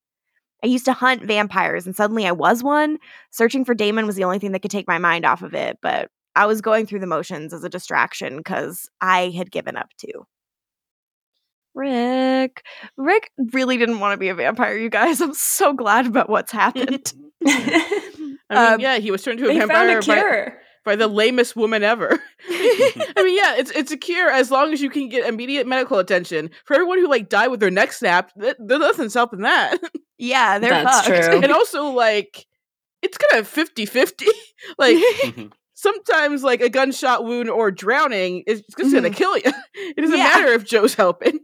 I 0.64 0.68
used 0.68 0.86
to 0.86 0.94
hunt 0.94 1.24
vampires 1.24 1.86
and 1.86 1.96
suddenly 1.96 2.26
I 2.26 2.32
was 2.32 2.64
one. 2.64 2.98
Searching 3.32 3.64
for 3.64 3.76
Damon 3.76 4.08
was 4.08 4.16
the 4.16 4.24
only 4.24 4.40
thing 4.40 4.54
that 4.54 4.62
could 4.62 4.72
take 4.72 4.88
my 4.88 4.98
mind 4.98 5.26
off 5.26 5.44
of 5.44 5.54
it, 5.54 5.78
but 5.82 6.10
I 6.36 6.48
was 6.48 6.62
going 6.62 6.88
through 6.88 7.00
the 7.00 7.08
motions 7.08 7.54
as 7.54 7.64
a 7.64 7.70
distraction 7.70 8.38
because 8.38 8.90
I 9.02 9.30
had 9.30 9.52
given 9.52 9.78
up 9.78 9.90
too. 10.00 10.26
Rick. 11.78 12.64
Rick 12.98 13.32
really 13.54 13.78
didn't 13.78 14.00
want 14.00 14.14
to 14.14 14.18
be 14.18 14.30
a 14.30 14.36
vampire, 14.36 14.76
you 14.78 14.90
guys. 14.90 15.22
I'm 15.22 15.34
so 15.34 15.74
glad 15.74 16.08
about 16.08 16.30
what's 16.30 16.52
happened. 16.52 17.14
I 17.46 18.10
mean, 18.20 18.38
Um, 18.50 18.80
yeah, 18.80 18.98
he 18.98 19.12
was 19.12 19.22
turned 19.24 19.40
into 19.40 19.52
a 19.52 19.54
they 19.54 19.60
found 19.60 19.72
vampire 19.72 19.98
a 20.00 20.02
by, 20.02 20.16
cure. 20.16 20.62
by 20.86 20.96
the 20.96 21.08
lamest 21.08 21.56
woman 21.56 21.84
ever. 21.84 22.12
I 22.50 23.14
mean, 23.18 23.38
yeah, 23.38 23.56
it's 23.58 23.72
it's 23.72 23.92
a 23.92 23.98
cure 23.98 24.30
as 24.30 24.50
long 24.50 24.72
as 24.74 24.82
you 24.82 24.90
can 24.90 25.10
get 25.10 25.28
immediate 25.28 25.68
medical 25.68 26.00
attention. 26.00 26.50
For 26.66 26.74
everyone 26.74 27.00
who 27.00 27.10
like 27.10 27.30
died 27.30 27.50
with 27.50 27.60
their 27.60 27.70
neck 27.72 27.92
snapped, 27.92 28.40
th- 28.40 28.56
there's 28.60 28.80
nothing's 28.80 29.14
helping 29.14 29.42
that. 29.42 29.78
yeah, 30.18 30.60
they're 30.60 30.70
That's 30.84 31.08
fucked. 31.08 31.26
true. 31.26 31.42
and 31.44 31.52
also 31.52 31.90
like 31.92 32.46
it's 33.02 33.18
kind 33.18 33.40
of 33.42 33.48
50-50. 33.54 34.26
like 34.78 35.52
sometimes 35.74 36.42
like 36.44 36.62
a 36.62 36.70
gunshot 36.70 37.24
wound 37.26 37.50
or 37.50 37.70
drowning 37.70 38.44
is 38.48 38.62
just 38.62 38.94
gonna 38.94 39.10
Mhm. 39.10 39.16
kill 39.16 39.38
you. 39.38 39.52
It 39.76 39.98
doesn't 39.98 40.18
Yeah. 40.18 40.24
matter 40.24 40.48
if 40.54 40.64
Jo's 40.66 40.94
helping. 40.96 41.40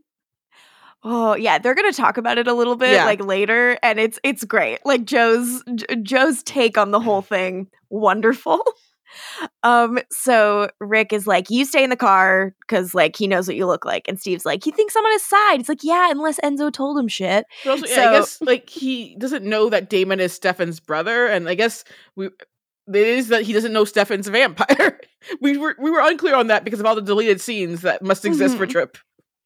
Oh 1.04 1.36
yeah, 1.36 1.58
they're 1.58 1.76
gonna 1.76 1.92
talk 1.94 2.18
about 2.18 2.38
it 2.38 2.48
a 2.48 2.54
little 2.54 2.76
bit 2.76 2.94
Yeah. 2.94 3.06
like 3.06 3.24
later, 3.24 3.78
and 3.84 4.00
it's 4.00 4.20
it's 4.24 4.44
great. 4.46 4.80
Like 4.86 5.06
Jo's 5.06 5.64
J- 5.76 5.96
Jo's 6.02 6.44
take 6.44 6.78
on 6.78 6.92
the 6.92 7.00
whole 7.00 7.22
thing, 7.22 7.68
wonderful. 7.90 8.62
Um, 9.62 10.00
so 10.10 10.70
Rick 10.80 11.14
is 11.14 11.28
like, 11.28 11.52
"You 11.52 11.66
stay 11.66 11.84
in 11.84 11.92
the 11.92 11.96
car 11.96 12.56
because 12.62 12.96
like 12.96 13.16
he 13.16 13.28
knows 13.28 13.46
what 13.48 13.56
you 13.56 13.68
look 13.68 13.86
like," 13.86 14.08
and 14.08 14.20
Steve's 14.20 14.44
like, 14.44 14.64
"He 14.64 14.72
thinks 14.72 14.96
I'm 14.96 15.06
on 15.06 15.12
his 15.12 15.24
side." 15.24 15.60
It's 15.60 15.70
like, 15.70 15.84
"Yeah, 15.84 16.10
unless 16.10 16.40
Enzo 16.40 16.74
told 16.74 16.98
him 16.98 17.08
shit." 17.08 17.46
But 17.64 17.70
also, 17.70 17.86
yeah, 17.86 17.94
So- 17.96 18.02
I 18.02 18.12
guess 18.20 18.42
like 18.42 18.70
he 18.72 19.16
doesn't 19.20 19.46
know 19.46 19.70
that 19.70 19.88
Damon 19.88 20.20
is 20.20 20.34
Stefan's 20.34 20.80
brother, 20.80 21.28
and 21.28 21.48
I 21.48 21.54
guess 21.54 21.84
we 22.16 22.26
it 22.26 22.96
is 22.96 23.28
that 23.28 23.44
he 23.44 23.54
doesn't 23.54 23.72
know 23.72 23.86
Stefan's 23.86 24.28
vampire. 24.30 25.00
we 25.42 25.58
were 25.58 25.76
we 25.80 25.92
were 25.92 26.02
unclear 26.02 26.34
on 26.36 26.48
that 26.48 26.64
because 26.64 26.80
of 26.80 26.88
all 26.88 26.96
the 26.96 27.02
deleted 27.04 27.40
scenes 27.40 27.82
that 27.82 28.02
must 28.02 28.26
exist 28.26 28.58
for 28.58 28.66
Mhm. 28.66 28.72
Tripp. 28.72 28.98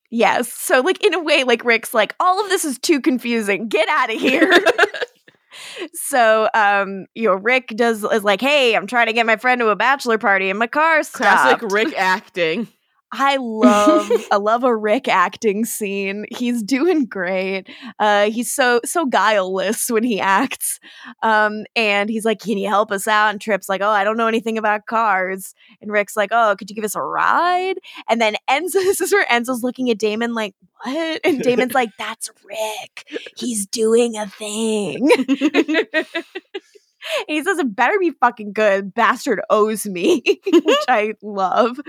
Yes, 0.09 0.51
so 0.51 0.81
like 0.81 1.03
in 1.03 1.13
a 1.13 1.21
way, 1.21 1.43
like 1.43 1.65
Rick's 1.65 1.93
like, 1.93 2.15
"All 2.19 2.41
of 2.41 2.49
this 2.49 2.63
is 2.63 2.79
too 2.79 3.01
confusing. 3.01 3.67
Get 3.67 3.89
out 3.89 4.13
of 4.13 4.19
here." 4.19 4.51
so 5.93 6.49
um 6.53 7.05
you 7.15 7.23
know 7.23 7.33
rick 7.33 7.69
does 7.75 8.03
is 8.03 8.23
like 8.23 8.41
hey 8.41 8.75
i'm 8.75 8.85
trying 8.85 9.07
to 9.07 9.13
get 9.13 9.25
my 9.25 9.35
friend 9.35 9.59
to 9.59 9.69
a 9.69 9.75
bachelor 9.75 10.17
party 10.17 10.49
and 10.49 10.59
my 10.59 10.67
car 10.67 11.01
stopped 11.03 11.61
Classic 11.61 11.71
Rick 11.71 11.93
acting. 11.97 12.67
I 13.19 13.37
love 13.37 14.11
i 14.31 14.35
love 14.35 14.63
a 14.63 14.75
rick 14.75 15.07
acting 15.07 15.65
scene. 15.65 16.25
He's 16.29 16.61
doing 16.61 17.05
great. 17.05 17.67
Uh 17.99 18.29
he's 18.29 18.51
so 18.51 18.79
so 18.85 19.05
guileless 19.05 19.89
when 19.89 20.03
he 20.03 20.19
acts. 20.19 20.79
Um 21.23 21.65
and 21.75 22.09
he's 22.09 22.25
like 22.25 22.39
can 22.39 22.57
you 22.57 22.67
help 22.67 22.91
us 22.91 23.07
out? 23.07 23.29
And 23.29 23.41
tripp's 23.41 23.69
like 23.69 23.81
oh 23.81 23.89
i 23.89 24.03
don't 24.03 24.17
know 24.17 24.27
anything 24.27 24.57
about 24.57 24.85
cars. 24.85 25.55
And 25.81 25.91
rick's 25.91 26.15
like 26.15 26.29
oh 26.31 26.55
could 26.57 26.69
you 26.69 26.75
give 26.75 26.85
us 26.85 26.95
a 26.95 27.01
ride? 27.01 27.79
And 28.07 28.21
then 28.21 28.35
enzo 28.49 28.73
this 28.73 29.01
is 29.01 29.11
where 29.11 29.25
enzo's 29.25 29.63
looking 29.63 29.89
at 29.89 29.97
damon 29.97 30.33
like 30.33 30.53
what? 30.83 31.21
And 31.23 31.41
damon's 31.41 31.73
like 31.73 31.89
that's 31.97 32.29
rick. 32.45 33.21
He's 33.35 33.65
doing 33.65 34.15
a 34.15 34.27
thing 34.27 35.09
he 37.27 37.43
says, 37.43 37.59
It 37.59 37.75
better 37.75 37.97
be 37.99 38.11
fucking 38.11 38.53
good. 38.53 38.93
Bastard 38.93 39.41
owes 39.49 39.85
me, 39.85 40.21
which 40.45 40.85
I 40.87 41.13
love. 41.21 41.79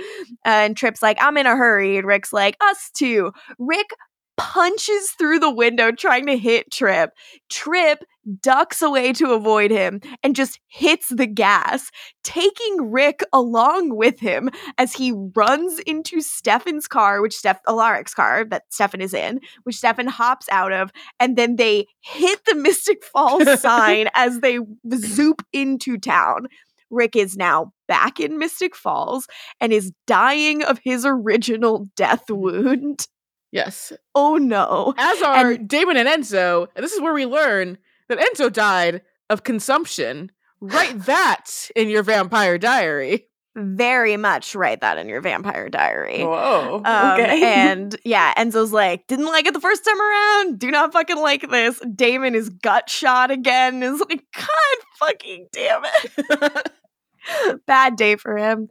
And 0.45 0.77
Tripp's 0.77 1.03
like, 1.03 1.19
I'm 1.21 1.37
in 1.37 1.47
a 1.47 1.57
hurry. 1.57 1.99
And 1.99 2.07
Rick's 2.07 2.33
like, 2.33 2.57
Us 2.61 2.91
too. 2.95 3.33
Rick 3.59 3.89
punches 4.37 5.11
through 5.19 5.41
the 5.41 5.53
window 5.53 5.91
trying 5.91 6.27
to 6.27 6.39
hit 6.39 6.71
Tripp. 6.71 7.11
Tripp 7.51 8.05
ducks 8.43 8.83
away 8.83 9.13
to 9.15 9.33
avoid 9.33 9.71
him 9.71 10.01
and 10.23 10.37
just 10.37 10.61
hits 10.69 11.09
the 11.09 11.27
gas, 11.27 11.91
taking 12.23 12.91
Rick 12.91 13.23
along 13.33 13.97
with 13.97 14.21
him 14.21 14.51
as 14.77 14.93
he 14.93 15.13
runs 15.35 15.79
into 15.81 16.21
Stefan's 16.21 16.87
car, 16.87 17.21
which 17.23 17.37
Steph 17.37 17.63
Alaric's 17.67 18.15
car 18.15 18.45
that 18.47 18.65
Stefan 18.71 19.01
is 19.01 19.15
in, 19.15 19.41
which 19.65 19.77
Stefan 19.77 20.07
hops 20.07 20.47
out 20.51 20.73
of, 20.73 20.91
and 21.19 21.37
then 21.37 21.57
they 21.57 21.87
hit 22.01 22.45
the 22.45 22.55
Mystic 22.55 23.05
Falls 23.05 23.61
sign 23.61 24.09
as 24.15 24.41
they 24.41 24.59
zoop 24.95 25.43
into 25.53 25.99
town. 25.99 26.47
Rick 26.91 27.17
is 27.17 27.37
now 27.37 27.73
back 27.87 28.21
in 28.21 28.39
Mystic 28.39 28.75
Falls 28.75 29.27
and 29.61 29.73
is 29.73 29.93
dying 30.07 30.63
of 30.63 30.79
his 30.83 31.05
original 31.05 31.89
death 31.97 32.25
mm. 32.29 32.37
wound. 32.37 33.07
Yes. 33.51 33.93
Oh 34.15 34.37
no. 34.37 34.95
As 34.99 35.23
are 35.23 35.57
Damon 35.57 35.97
and 35.97 36.09
Enzo, 36.09 36.69
and 36.77 36.85
this 36.85 36.93
is 36.93 37.01
where 37.01 37.15
we 37.15 37.25
learn 37.25 37.79
that 38.09 38.19
Enzo 38.19 38.53
died 38.53 39.03
of 39.31 39.45
consumption. 39.45 40.33
Write 40.61 40.99
that 41.07 41.71
in 41.77 41.89
your 41.89 42.03
vampire 42.03 42.59
diary. 42.59 43.29
Very 43.57 44.17
much 44.17 44.55
write 44.55 44.83
that 44.83 44.99
in 44.99 45.09
your 45.09 45.21
vampire 45.21 45.69
diary. 45.69 46.23
Whoa. 46.23 46.81
Um, 46.85 47.13
okay. 47.13 47.43
and 47.71 47.97
yeah, 48.05 48.33
Enzo's 48.35 48.73
like, 48.73 49.07
didn't 49.09 49.27
like 49.27 49.47
it 49.47 49.55
the 49.55 49.61
first 49.61 49.85
time 49.85 50.01
around. 50.01 50.59
Do 50.59 50.71
not 50.71 50.93
fucking 50.93 51.19
like 51.19 51.51
this. 51.51 51.81
Damon 51.95 52.35
is 52.35 52.51
gut 52.51 52.89
shot 52.89 53.31
again. 53.31 53.83
Is 53.83 54.01
like, 54.01 54.25
God 54.37 54.79
fucking 54.99 55.49
damn 55.53 55.83
it. 55.85 56.73
Bad 57.67 57.97
day 57.97 58.17
for 58.17 58.37
him. 58.37 58.69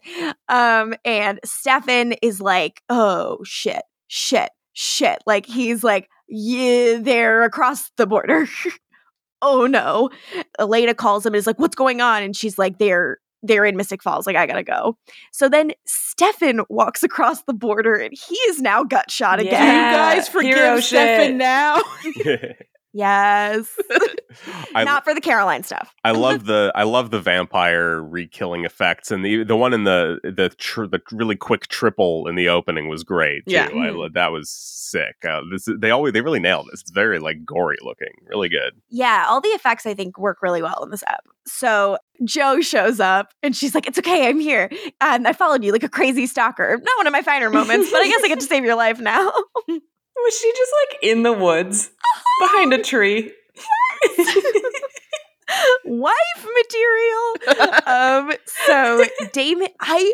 Um, 0.47 0.93
and 1.03 1.39
Stefan 1.43 2.13
is 2.21 2.39
like, 2.39 2.81
oh 2.89 3.39
shit, 3.43 3.83
shit, 4.07 4.49
shit. 4.73 5.19
Like 5.25 5.45
he's 5.45 5.83
like, 5.83 6.09
yeah, 6.29 6.99
they're 6.99 7.43
across 7.43 7.91
the 7.97 8.07
border. 8.07 8.47
oh 9.41 9.65
no. 9.67 10.09
Elena 10.59 10.93
calls 10.93 11.25
him 11.25 11.33
and 11.33 11.39
is 11.39 11.47
like, 11.47 11.59
what's 11.59 11.75
going 11.75 12.01
on? 12.01 12.23
And 12.23 12.35
she's 12.35 12.57
like, 12.57 12.77
they're 12.77 13.17
they're 13.43 13.65
in 13.65 13.77
Mystic 13.77 14.01
Falls. 14.01 14.25
Like, 14.25 14.35
I 14.35 14.47
gotta 14.47 14.63
go. 14.63 14.97
So 15.31 15.47
then 15.47 15.71
Stefan 15.85 16.61
walks 16.69 17.03
across 17.03 17.43
the 17.43 17.53
border 17.53 17.95
and 17.95 18.13
he 18.13 18.35
is 18.49 18.61
now 18.61 18.83
gut 18.83 19.11
shot 19.11 19.43
Yeah. 19.43 19.47
Again. 19.47 19.75
you 19.75 19.97
guys 19.97 20.27
hero 20.27 20.75
forgive 20.75 20.83
Stefan 20.83 21.37
now? 21.37 21.81
Yes. 22.93 23.77
I, 24.75 24.83
Not 24.83 25.03
for 25.03 25.13
the 25.13 25.21
Caroline 25.21 25.63
stuff. 25.63 25.93
I 26.03 26.11
love 26.11 26.45
the 26.45 26.71
I 26.75 26.83
love 26.83 27.11
the 27.11 27.19
vampire 27.19 28.01
re-killing 28.01 28.65
effects 28.65 29.11
and 29.11 29.23
the 29.23 29.43
the 29.43 29.55
one 29.55 29.73
in 29.73 29.83
the 29.83 30.19
the 30.23 30.49
tr- 30.49 30.85
the 30.85 31.01
really 31.11 31.35
quick 31.35 31.67
triple 31.67 32.27
in 32.27 32.35
the 32.35 32.49
opening 32.49 32.87
was 32.87 33.03
great 33.03 33.45
too. 33.45 33.53
Yeah. 33.53 33.67
I, 33.67 34.07
that 34.13 34.31
was 34.31 34.49
sick. 34.49 35.15
Uh, 35.27 35.41
this 35.51 35.67
they 35.79 35.91
always 35.91 36.13
they 36.13 36.21
really 36.21 36.39
nailed 36.39 36.67
this. 36.71 36.81
It's 36.81 36.91
very 36.91 37.19
like 37.19 37.45
gory 37.45 37.77
looking, 37.81 38.13
really 38.25 38.49
good. 38.49 38.73
Yeah, 38.89 39.25
all 39.27 39.41
the 39.41 39.49
effects 39.49 39.85
I 39.85 39.93
think 39.93 40.17
work 40.17 40.41
really 40.41 40.61
well 40.61 40.83
in 40.83 40.91
this 40.91 41.03
app. 41.03 41.25
So 41.45 41.97
Jo 42.25 42.61
shows 42.61 42.99
up 42.99 43.33
and 43.41 43.55
she's 43.55 43.73
like, 43.73 43.87
It's 43.87 43.97
okay, 43.97 44.27
I'm 44.27 44.39
here. 44.39 44.69
And 45.01 45.27
I 45.27 45.33
followed 45.33 45.63
you 45.63 45.71
like 45.71 45.83
a 45.83 45.89
crazy 45.89 46.27
stalker. 46.27 46.77
Not 46.77 46.97
one 46.97 47.07
of 47.07 47.13
my 47.13 47.21
finer 47.21 47.49
moments, 47.49 47.91
but 47.91 48.01
I 48.01 48.07
guess 48.07 48.21
I 48.23 48.27
get 48.27 48.39
to 48.39 48.45
save 48.45 48.65
your 48.65 48.75
life 48.75 48.99
now. 48.99 49.31
Was 50.23 50.39
she 50.39 50.51
just 50.51 50.71
like 50.81 50.99
in 51.03 51.23
the 51.23 51.33
woods 51.33 51.91
behind 52.41 52.73
a 52.73 52.81
tree? 52.81 53.31
Wife 55.85 56.47
material. 56.55 57.35
um, 57.85 58.31
so 58.45 59.05
Damon, 59.31 59.69
I 59.79 60.13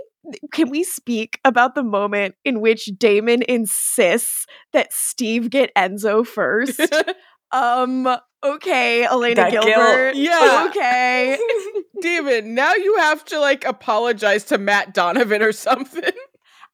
can 0.52 0.70
we 0.70 0.84
speak 0.84 1.40
about 1.44 1.76
the 1.76 1.84
moment 1.84 2.36
in 2.46 2.62
which 2.62 2.86
Damon 2.98 3.44
insists 3.48 4.46
that 4.72 4.94
Steve 4.94 5.50
get 5.50 5.74
Enzo 5.76 6.26
first? 6.26 6.80
um, 7.52 8.08
okay, 8.44 9.04
Elena 9.06 9.36
That 9.36 9.52
guilt. 9.52 9.66
Gilbert. 9.66 10.16
Yeah. 10.16 10.68
Okay. 10.70 11.38
Damon, 12.02 12.54
now 12.54 12.74
you 12.76 12.98
have 12.98 13.26
to 13.26 13.40
like 13.40 13.66
apologize 13.66 14.46
to 14.46 14.58
Matt 14.58 14.94
Donovan 14.94 15.42
or 15.42 15.52
something. 15.52 16.12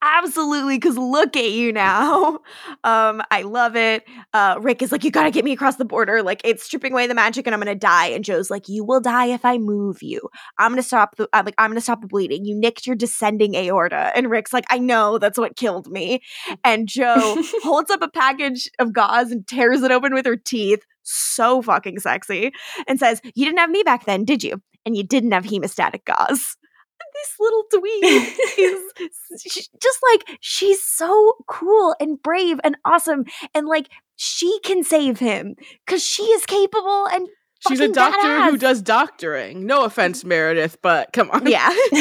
Absolutely, 0.01 0.77
because 0.77 0.97
look 0.97 1.35
at 1.35 1.51
you 1.51 1.73
now. 1.73 2.39
Um, 2.83 3.21
I 3.29 3.41
love 3.41 3.75
it. 3.75 4.05
Uh, 4.33 4.57
Rick 4.61 4.81
is 4.81 4.91
like, 4.91 5.03
you 5.03 5.11
gotta 5.11 5.31
get 5.31 5.43
me 5.43 5.51
across 5.51 5.75
the 5.75 5.83
border. 5.83 6.23
Like 6.23 6.39
it's 6.45 6.63
stripping 6.63 6.93
away 6.93 7.07
the 7.07 7.13
magic, 7.13 7.45
and 7.45 7.53
I'm 7.53 7.59
gonna 7.59 7.75
die. 7.75 8.07
And 8.07 8.23
Jo's 8.23 8.49
like, 8.49 8.69
you 8.69 8.85
will 8.85 9.01
die 9.01 9.25
if 9.27 9.43
I 9.43 9.57
move 9.57 10.01
you. 10.01 10.21
I'm 10.57 10.71
gonna 10.71 10.83
stop 10.83 11.17
the. 11.17 11.27
I'm 11.33 11.43
like, 11.45 11.55
I'm 11.57 11.71
gonna 11.71 11.81
stop 11.81 11.99
the 12.01 12.07
bleeding. 12.07 12.45
You 12.45 12.55
nicked 12.55 12.87
your 12.87 12.95
descending 12.95 13.55
aorta. 13.55 14.11
And 14.15 14.29
Rick's 14.29 14.53
like, 14.53 14.65
I 14.69 14.79
know 14.79 15.17
that's 15.17 15.37
what 15.37 15.57
killed 15.57 15.91
me. 15.91 16.21
And 16.63 16.87
Jo 16.87 17.15
holds 17.63 17.91
up 17.91 18.01
a 18.01 18.09
package 18.09 18.69
of 18.79 18.93
gauze 18.93 19.31
and 19.31 19.45
tears 19.45 19.81
it 19.81 19.91
open 19.91 20.13
with 20.13 20.25
her 20.25 20.37
teeth. 20.37 20.85
So 21.03 21.61
fucking 21.61 21.99
sexy. 21.99 22.51
And 22.87 22.99
says, 22.99 23.19
you 23.35 23.45
didn't 23.45 23.59
have 23.59 23.69
me 23.69 23.83
back 23.83 24.05
then, 24.05 24.23
did 24.23 24.43
you? 24.43 24.61
And 24.85 24.95
you 24.95 25.03
didn't 25.03 25.31
have 25.31 25.43
hemostatic 25.43 26.05
gauze. 26.05 26.55
This 27.19 27.35
little 27.39 27.63
dweeb 27.73 28.37
is 28.57 29.69
just 29.81 29.99
like 30.11 30.37
she's 30.39 30.81
so 30.83 31.33
cool 31.47 31.95
and 31.99 32.21
brave 32.21 32.59
and 32.63 32.77
awesome 32.85 33.25
and 33.53 33.67
like 33.67 33.89
she 34.15 34.59
can 34.63 34.83
save 34.83 35.19
him 35.19 35.55
because 35.85 36.03
she 36.03 36.23
is 36.23 36.45
capable 36.45 37.07
and 37.07 37.27
She's 37.67 37.81
a 37.81 37.89
doctor 37.89 38.45
who 38.45 38.57
does 38.57 38.81
doctoring. 38.81 39.65
No 39.65 39.83
offense, 39.83 40.23
Meredith, 40.23 40.77
but 40.81 41.11
come 41.11 41.29
on. 41.31 41.45
yeah 41.45 41.67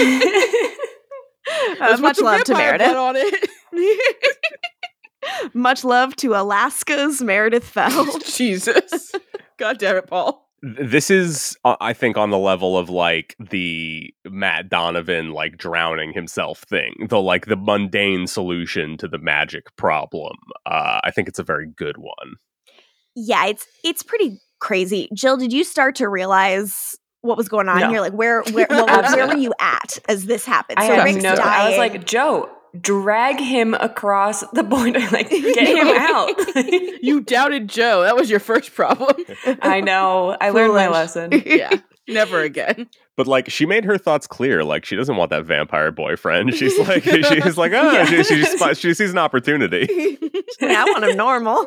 uh, 1.80 1.96
much 1.98 2.20
love 2.20 2.44
to 2.44 2.54
meredith 2.54 2.94
on 2.94 3.16
it. 3.16 3.50
much 5.52 5.82
love 5.82 6.14
to 6.16 6.34
alaska's 6.34 7.20
meredith 7.20 7.64
fell 7.64 8.18
Jesus. 8.20 9.12
God 9.56 9.78
damn 9.78 9.96
it, 9.96 10.06
Paul. 10.06 10.47
Th- 10.62 10.76
This 10.90 11.10
is, 11.10 11.56
uh, 11.64 11.76
I 11.80 11.92
think, 11.92 12.16
on 12.16 12.30
the 12.30 12.38
level 12.38 12.76
of 12.78 12.88
like 12.90 13.36
the 13.38 14.12
Matt 14.24 14.68
Donovan 14.68 15.30
like 15.32 15.56
drowning 15.56 16.12
himself 16.12 16.60
thing, 16.68 17.06
the 17.08 17.20
like 17.20 17.46
the 17.46 17.56
mundane 17.56 18.26
solution 18.26 18.96
to 18.98 19.08
the 19.08 19.18
magic 19.18 19.74
problem. 19.76 20.36
Uh, 20.66 21.00
I 21.04 21.10
think 21.10 21.28
it's 21.28 21.38
a 21.38 21.44
very 21.44 21.66
good 21.66 21.96
one. 21.98 22.34
yeah 23.16 23.46
it's 23.46 23.66
it's 23.84 24.02
pretty 24.02 24.40
crazy 24.60 25.08
jill 25.14 25.36
did 25.36 25.52
you 25.52 25.62
start 25.64 25.94
to 25.96 26.08
realize 26.08 26.96
what 27.22 27.36
was 27.36 27.48
going 27.48 27.68
on 27.68 27.78
No. 27.80 27.90
here 27.90 28.00
like 28.00 28.12
where 28.12 28.42
where 28.52 28.66
what, 28.70 29.04
where 29.14 29.26
were 29.28 29.36
you 29.36 29.52
at 29.60 29.98
as 30.08 30.26
this 30.26 30.44
happened 30.44 30.78
I 30.78 30.86
so 30.88 30.94
had 30.96 31.04
rick's 31.04 31.22
no. 31.22 31.34
dying 31.34 31.48
I 31.66 31.68
was 31.68 31.78
like, 31.78 32.04
Jo, 32.06 32.48
drag 32.80 33.40
him 33.40 33.74
across 33.74 34.42
the 34.52 34.62
border. 34.62 35.00
Like, 35.12 35.30
get 35.30 35.68
him 35.68 35.88
out. 35.96 36.30
You 37.02 37.20
doubted 37.20 37.68
Jo. 37.68 38.02
That 38.02 38.16
was 38.16 38.28
your 38.30 38.40
first 38.40 38.74
problem. 38.74 39.16
I 39.62 39.80
know. 39.80 40.36
I 40.40 40.50
learned 40.50 40.74
my 40.74 40.88
lesson. 40.88 41.32
yeah. 41.46 41.70
Never 42.06 42.40
again. 42.40 42.88
But 43.16 43.26
like, 43.26 43.50
she 43.50 43.66
made 43.66 43.84
her 43.84 43.98
thoughts 43.98 44.26
clear. 44.26 44.64
Like, 44.64 44.84
she 44.84 44.96
doesn't 44.96 45.16
want 45.16 45.30
that 45.30 45.44
vampire 45.44 45.90
boyfriend. 45.90 46.54
She's 46.54 46.78
like, 46.78 47.02
she's 47.04 47.58
like, 47.58 47.72
oh, 47.72 47.92
Yeah. 47.92 48.04
she, 48.06 48.22
she, 48.22 48.44
spot- 48.44 48.76
she 48.76 48.94
sees 48.94 49.10
an 49.10 49.18
opportunity. 49.18 50.18
I 50.62 50.84
want 50.84 51.04
him 51.04 51.16
normal. 51.16 51.66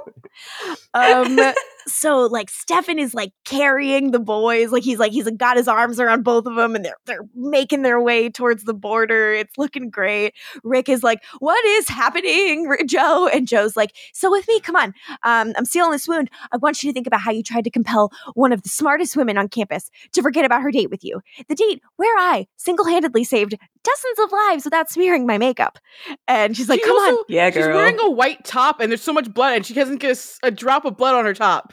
Um, 0.94 1.38
so 1.88 2.26
like 2.28 2.50
Stefan 2.50 3.00
is 3.00 3.14
like 3.14 3.32
carrying 3.46 4.12
the 4.12 4.20
boys, 4.20 4.72
like 4.72 4.84
he's 4.84 5.00
like 5.00 5.12
he's 5.12 5.26
like, 5.26 5.38
got 5.38 5.58
his 5.58 5.68
arms 5.68 6.00
around 6.00 6.24
both 6.24 6.46
of 6.46 6.56
them, 6.56 6.76
and 6.76 6.84
they're 6.86 6.98
they're 7.06 7.28
making 7.36 7.82
their 7.82 8.02
way 8.02 8.30
towards 8.30 8.64
the 8.64 8.74
border. 8.74 9.34
It's 9.34 9.58
looking 9.58 9.90
great. 9.90 10.34
Rick 10.64 10.90
is 10.90 11.04
like, 11.04 11.20
"What 11.40 11.64
is 11.66 11.88
happening, 11.88 12.68
Jo?" 12.86 13.28
And 13.28 13.48
Jo's 13.48 13.76
like, 13.76 13.96
"So 14.14 14.30
with 14.32 14.48
me, 14.48 14.60
come 14.60 14.76
on. 14.76 14.94
Um, 15.24 15.54
I'm 15.58 15.66
sealing 15.66 15.92
this 15.92 16.08
wound. 16.08 16.30
I 16.52 16.58
want 16.58 16.82
you 16.84 16.90
to 16.90 16.94
think 16.94 17.08
about 17.08 17.22
how 17.22 17.32
you 17.32 17.44
tried 17.44 17.64
to 17.64 17.70
compel 17.72 18.12
one 18.34 18.52
of 18.54 18.62
the 18.64 18.70
smartest 18.70 19.16
women 19.16 19.38
on 19.38 19.48
campus 19.48 19.90
to 20.14 20.22
forget 20.22 20.46
about 20.46 20.62
her 20.62 20.72
date 20.72 20.90
with 20.90 21.04
you. 21.04 21.22
The 21.48 21.56
date 21.56 21.82
where 21.98 22.18
I 22.18 22.48
single-handedly 22.58 23.24
saved 23.24 23.56
dozens 23.84 24.20
of 24.20 24.32
lives 24.32 24.66
without 24.66 24.90
smearing 24.90 25.26
my 25.26 25.38
makeup." 25.38 25.80
And 26.28 26.56
she's 26.56 26.70
like, 26.70 26.80
She 26.80 26.86
"Come 26.86 26.96
on." 26.98 27.12
also- 27.12 27.24
Yeah, 27.28 27.50
She's 27.50 27.66
wearing 27.76 28.00
a 28.00 28.10
white 28.10 28.44
top 28.46 28.80
and 28.80 28.92
there's 28.92 29.02
so 29.02 29.14
much 29.14 29.34
blood 29.34 29.56
and 29.58 29.66
she 29.66 29.74
doesn't 29.74 29.98
get 29.98 30.12
a 30.44 30.52
drop 30.52 30.86
of 30.86 30.98
blood 30.98 31.16
on 31.16 31.26
her 31.26 31.34
top. 31.34 31.71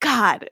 God. 0.00 0.48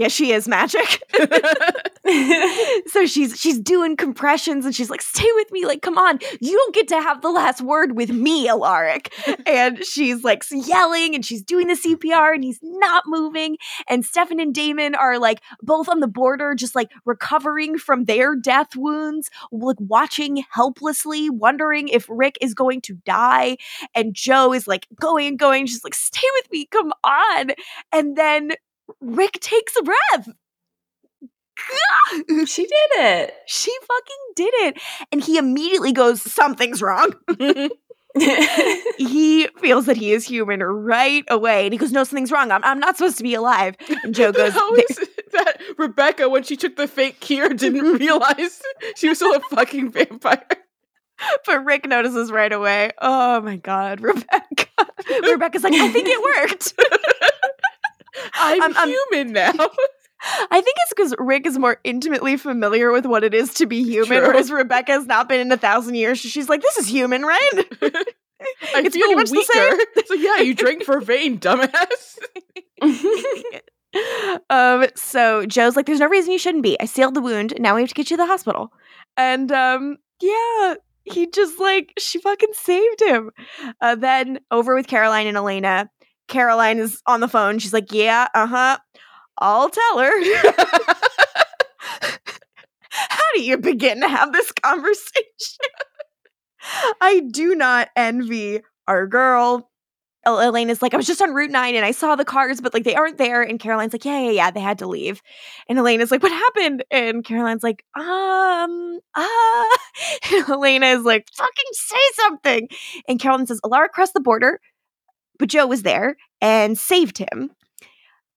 Yeah, 0.00 0.08
she 0.08 0.32
is 0.32 0.48
magic. 0.48 1.02
so 2.86 3.04
she's 3.04 3.38
she's 3.38 3.60
doing 3.60 3.98
compressions 3.98 4.64
and 4.64 4.74
she's 4.74 4.88
like, 4.88 5.02
"Stay 5.02 5.28
with 5.34 5.52
me, 5.52 5.66
like, 5.66 5.82
come 5.82 5.98
on, 5.98 6.18
you 6.40 6.56
don't 6.56 6.74
get 6.74 6.88
to 6.88 7.02
have 7.02 7.20
the 7.20 7.28
last 7.28 7.60
word 7.60 7.94
with 7.96 8.08
me, 8.08 8.48
Alaric." 8.48 9.12
and 9.46 9.84
she's 9.84 10.24
like 10.24 10.42
yelling 10.50 11.14
and 11.14 11.22
she's 11.26 11.42
doing 11.42 11.66
the 11.66 11.74
CPR 11.74 12.34
and 12.34 12.42
he's 12.42 12.60
not 12.62 13.04
moving. 13.06 13.58
And 13.88 14.02
Stefan 14.02 14.40
and 14.40 14.54
Damon 14.54 14.94
are 14.94 15.18
like 15.18 15.42
both 15.60 15.86
on 15.86 16.00
the 16.00 16.08
border, 16.08 16.54
just 16.54 16.74
like 16.74 16.90
recovering 17.04 17.76
from 17.76 18.04
their 18.04 18.34
death 18.34 18.74
wounds, 18.76 19.28
like 19.52 19.76
watching 19.80 20.44
helplessly, 20.50 21.28
wondering 21.28 21.88
if 21.88 22.06
Rick 22.08 22.38
is 22.40 22.54
going 22.54 22.80
to 22.82 22.94
die. 23.04 23.58
And 23.94 24.14
Jo 24.14 24.54
is 24.54 24.66
like 24.66 24.86
going 24.98 25.26
and 25.26 25.38
going, 25.38 25.66
she's 25.66 25.84
like, 25.84 25.94
"Stay 25.94 26.26
with 26.36 26.50
me, 26.50 26.64
come 26.72 26.94
on." 27.04 27.50
And 27.92 28.16
then 28.16 28.52
Rick 29.00 29.38
takes 29.40 29.76
a 29.76 29.82
breath. 29.82 30.28
She 32.46 32.62
did 32.62 32.90
it. 32.94 33.34
she 33.46 33.70
fucking 33.82 34.16
did 34.34 34.54
it. 34.54 34.78
And 35.12 35.22
he 35.22 35.36
immediately 35.36 35.92
goes, 35.92 36.20
Something's 36.22 36.82
wrong. 36.82 37.12
he 38.98 39.46
feels 39.60 39.86
that 39.86 39.96
he 39.96 40.12
is 40.12 40.26
human 40.26 40.62
right 40.62 41.24
away. 41.28 41.64
And 41.64 41.72
he 41.72 41.78
goes, 41.78 41.92
No, 41.92 42.02
something's 42.02 42.32
wrong. 42.32 42.50
I'm, 42.50 42.64
I'm 42.64 42.80
not 42.80 42.96
supposed 42.96 43.18
to 43.18 43.22
be 43.22 43.34
alive. 43.34 43.76
And 44.02 44.14
Jo 44.14 44.32
goes, 44.32 44.52
How 44.52 44.74
is 44.74 44.98
it 44.98 45.32
that 45.32 45.60
Rebekah, 45.78 46.28
when 46.28 46.42
she 46.42 46.56
took 46.56 46.76
the 46.76 46.88
fake 46.88 47.20
cure, 47.20 47.50
didn't 47.50 47.98
realize 47.98 48.62
she 48.96 49.08
was 49.08 49.18
still 49.18 49.34
a 49.34 49.40
fucking 49.40 49.92
vampire? 49.92 50.44
But 51.46 51.64
Rick 51.64 51.86
notices 51.86 52.32
right 52.32 52.52
away. 52.52 52.90
Oh 53.00 53.40
my 53.42 53.56
God, 53.56 54.00
Rebekah. 54.00 54.66
Rebekah's 55.22 55.62
like, 55.62 55.74
I 55.74 55.88
think 55.92 56.08
it 56.08 56.50
worked. 56.50 56.74
I'm, 58.34 58.62
I'm- 58.62 58.76
I'm- 58.76 58.88
human 58.88 59.32
now. 59.32 59.52
I 60.50 60.60
think 60.60 60.76
it's 60.82 60.92
because 60.94 61.14
Rick 61.18 61.46
is 61.46 61.58
more 61.58 61.78
intimately 61.82 62.36
familiar 62.36 62.92
with 62.92 63.06
what 63.06 63.24
it 63.24 63.32
is 63.32 63.54
to 63.54 63.64
be 63.64 63.82
human, 63.82 64.18
True. 64.18 64.26
whereas 64.28 64.52
Rebekah 64.52 64.92
has 64.92 65.06
not 65.06 65.30
been 65.30 65.40
in 65.40 65.50
a 65.50 65.56
thousand 65.56 65.94
years. 65.94 66.18
She's 66.18 66.46
like, 66.46 66.60
This 66.60 66.76
is 66.76 66.86
human, 66.88 67.22
right? 67.22 67.50
I 67.54 68.04
It's 68.76 68.94
feel 68.94 69.06
pretty 69.06 69.14
much 69.14 69.30
the 69.30 69.42
same. 69.50 69.72
weaker. 69.78 70.06
So 70.06 70.14
yeah, 70.14 70.38
you 70.40 70.54
drink 70.54 70.82
for 70.84 71.00
vein, 71.00 71.38
dumbass. 71.40 72.18
um, 74.50 74.86
so 74.94 75.46
Jo's 75.46 75.76
like, 75.76 75.86
"There's 75.86 76.00
no 76.00 76.08
reason 76.08 76.32
you 76.32 76.38
shouldn't 76.38 76.62
be. 76.62 76.78
I 76.80 76.84
sealed 76.84 77.14
the 77.14 77.20
wound. 77.20 77.54
Now 77.58 77.74
we 77.74 77.80
have 77.82 77.88
to 77.88 77.94
get 77.94 78.10
you 78.10 78.16
to 78.16 78.22
the 78.22 78.26
hospital." 78.26 78.72
And 79.16 79.50
um, 79.52 79.96
yeah, 80.20 80.74
he 81.04 81.26
just 81.28 81.58
like 81.58 81.92
she 81.98 82.20
fucking 82.20 82.50
saved 82.52 83.00
him. 83.00 83.30
Uh, 83.80 83.94
then 83.96 84.40
over 84.50 84.74
with 84.74 84.86
Caroline 84.86 85.26
and 85.26 85.36
Elena. 85.36 85.90
Caroline 86.30 86.78
is 86.78 87.02
on 87.06 87.20
the 87.20 87.28
phone. 87.28 87.58
She's 87.58 87.74
like, 87.74 87.92
"Yeah, 87.92 88.28
uh 88.34 88.46
huh. 88.46 88.78
I'll 89.38 89.68
tell 89.68 89.98
her." 89.98 90.10
How 92.92 93.22
do 93.34 93.42
you 93.42 93.58
begin 93.58 94.00
to 94.00 94.08
have 94.08 94.32
this 94.32 94.50
conversation? 94.52 95.24
I 97.00 97.20
do 97.30 97.54
not 97.54 97.88
envy 97.96 98.60
our 98.88 99.06
girl. 99.06 99.70
El- 100.26 100.40
Elena's 100.40 100.82
like, 100.82 100.92
I 100.92 100.98
was 100.98 101.06
just 101.06 101.22
on 101.22 101.32
Route 101.32 101.50
9 101.50 101.74
and 101.74 101.84
I 101.84 101.92
saw 101.92 102.14
the 102.14 102.24
cars, 102.26 102.60
but 102.60 102.74
like 102.74 102.84
they 102.84 102.94
aren't 102.94 103.16
there. 103.16 103.42
And 103.42 103.58
Caroline's 103.58 103.94
like, 103.94 104.04
yeah, 104.04 104.20
yeah, 104.20 104.30
yeah, 104.30 104.50
they 104.50 104.60
had 104.60 104.78
to 104.80 104.86
leave. 104.86 105.22
And 105.68 105.78
Elena's 105.78 106.10
like, 106.10 106.22
what 106.22 106.32
happened? 106.32 106.84
And 106.90 107.24
Caroline's 107.24 107.62
like, 107.62 107.84
um, 107.96 108.98
ah. 109.16 109.78
And 110.32 110.48
Elena 110.48 110.86
is 110.86 111.04
like, 111.04 111.26
fucking 111.32 111.72
say 111.72 111.96
something. 112.16 112.68
And 113.08 113.18
Caroline 113.18 113.46
says, 113.46 113.60
Alaric 113.64 113.92
crossed 113.92 114.14
the 114.14 114.20
border, 114.20 114.60
but 115.40 115.48
Jo 115.48 115.66
was 115.66 115.82
there 115.82 116.16
and 116.40 116.78
saved 116.78 117.18
him. 117.18 117.50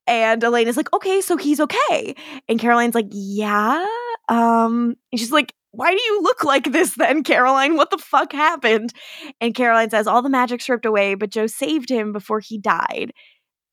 And 0.07 0.43
Elena's 0.43 0.77
like, 0.77 0.91
okay, 0.93 1.21
so 1.21 1.37
he's 1.37 1.59
okay. 1.59 2.15
And 2.49 2.59
Caroline's 2.59 2.95
like, 2.95 3.09
yeah. 3.11 3.85
Um, 4.27 4.95
and 5.11 5.19
she's 5.19 5.31
like, 5.31 5.53
why 5.71 5.91
do 5.91 6.01
you 6.01 6.21
look 6.21 6.43
like 6.43 6.71
this 6.71 6.95
then, 6.95 7.23
Caroline? 7.23 7.75
What 7.75 7.91
the 7.91 7.97
fuck 7.97 8.31
happened? 8.31 8.93
And 9.41 9.53
Caroline 9.53 9.89
says, 9.89 10.07
all 10.07 10.21
the 10.21 10.29
magic 10.29 10.61
stripped 10.61 10.85
away, 10.85 11.15
but 11.15 11.29
Jo 11.29 11.45
saved 11.47 11.89
him 11.89 12.13
before 12.13 12.39
he 12.39 12.57
died. 12.57 13.11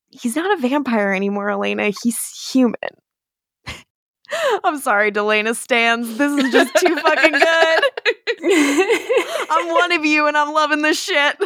He's 0.09 0.37
not 0.37 0.59
a 0.59 0.61
vampire 0.61 1.13
anymore, 1.13 1.51
Elena. 1.51 1.93
He's 2.03 2.51
human. 2.51 2.75
I'm 4.65 4.79
sorry, 4.79 5.13
Delena 5.13 5.55
stands. 5.55 6.19
This 6.19 6.45
is 6.45 6.53
just 6.53 6.75
too 6.77 6.97
fucking 6.97 7.33
good. 7.33 7.85
I'm 9.51 9.69
one 9.69 9.93
of 9.93 10.05
you 10.05 10.27
and 10.27 10.37
I'm 10.37 10.53
loving 10.53 10.83
this 10.83 11.01
shit. 11.01 11.37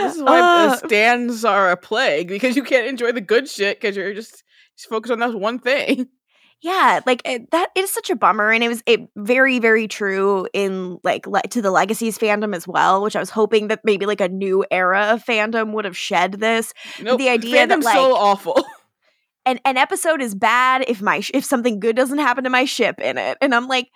This 0.00 0.16
is 0.16 0.22
why 0.22 0.40
Uh, 0.40 0.68
the 0.68 0.76
stands 0.86 1.44
are 1.44 1.70
a 1.70 1.76
plague 1.76 2.28
because 2.28 2.56
you 2.56 2.62
can't 2.62 2.86
enjoy 2.86 3.12
the 3.12 3.20
good 3.20 3.48
shit 3.48 3.80
because 3.80 3.96
you're 3.96 4.14
just, 4.14 4.42
just 4.76 4.88
focused 4.88 5.12
on 5.12 5.18
that 5.20 5.34
one 5.34 5.58
thing. 5.58 6.08
yeah 6.62 7.00
like 7.06 7.20
it, 7.24 7.50
that 7.50 7.70
is 7.74 7.90
such 7.90 8.08
a 8.08 8.14
bummer 8.14 8.52
and 8.52 8.62
it 8.62 8.68
was 8.68 8.82
it 8.86 9.00
very 9.16 9.58
very 9.58 9.88
true 9.88 10.46
in 10.52 10.96
like 11.02 11.26
le- 11.26 11.42
to 11.42 11.60
the 11.60 11.72
legacies 11.72 12.16
fandom 12.16 12.54
as 12.54 12.68
well 12.68 13.02
which 13.02 13.16
i 13.16 13.18
was 13.18 13.30
hoping 13.30 13.66
that 13.66 13.80
maybe 13.84 14.06
like 14.06 14.20
a 14.20 14.28
new 14.28 14.64
era 14.70 15.06
of 15.12 15.24
fandom 15.24 15.72
would 15.72 15.84
have 15.84 15.96
shed 15.96 16.34
this 16.34 16.72
Nope, 17.02 17.18
the 17.18 17.28
idea 17.30 17.66
that, 17.66 17.80
fandom's 17.80 17.90
so 17.92 18.14
awful. 18.14 18.64
and 19.44 19.60
an 19.64 19.76
episode 19.76 20.22
is 20.22 20.36
bad 20.36 20.84
if 20.86 21.02
my 21.02 21.18
sh- 21.18 21.32
if 21.34 21.44
something 21.44 21.80
good 21.80 21.96
doesn't 21.96 22.18
happen 22.18 22.44
to 22.44 22.50
my 22.50 22.64
ship 22.64 23.00
in 23.00 23.18
it 23.18 23.36
and 23.40 23.54
i'm 23.56 23.66
like 23.66 23.88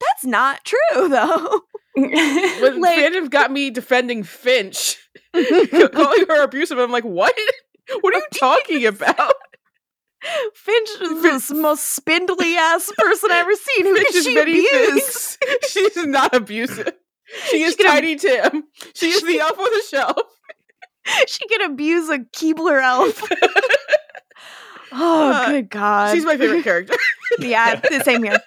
that's 0.00 0.26
not 0.26 0.62
true 0.66 0.78
though 1.08 1.60
like- 1.96 2.98
fandom 2.98 3.28
got 3.30 3.50
me 3.50 3.70
defending 3.70 4.22
Finch, 4.22 4.96
calling 5.34 6.26
her 6.28 6.42
abusive, 6.44 6.78
I'm 6.78 6.90
like, 6.92 7.04
what? 7.04 7.34
What 8.00 8.14
are 8.14 8.18
you 8.18 8.26
talking 8.38 8.86
about? 8.86 9.34
finch 10.54 10.88
is 11.00 11.48
the 11.48 11.54
most 11.56 11.82
spindly 11.84 12.54
ass 12.56 12.92
person 12.96 13.28
i've 13.32 13.40
ever 13.40 13.54
seen 13.56 13.86
who 13.86 13.96
Finch 13.96 14.14
is 14.14 14.24
she 14.24 14.34
many 14.36 14.64
things. 14.64 15.38
She's 15.68 15.96
not 16.06 16.32
abusive. 16.32 16.92
She 17.50 17.62
is 17.64 17.74
ab- 17.80 17.86
Tiny 17.86 18.14
Tim. 18.14 18.62
She 18.94 19.08
is 19.10 19.22
the 19.24 19.40
elf 19.40 19.58
with 19.58 19.72
the 19.72 19.82
shelf. 19.90 20.16
she 21.26 21.48
can 21.48 21.62
abuse 21.72 22.08
a 22.08 22.18
keebler 22.18 22.80
elf 22.80 23.20
oh 24.92 25.30
Uh, 25.32 25.46
good 25.50 25.70
god 25.70 26.14
She's 26.14 26.24
my 26.24 26.36
favorite 26.36 26.62
character. 26.64 26.94
yeah, 27.40 27.76
the 27.80 28.02
same 28.04 28.22
here. 28.22 28.40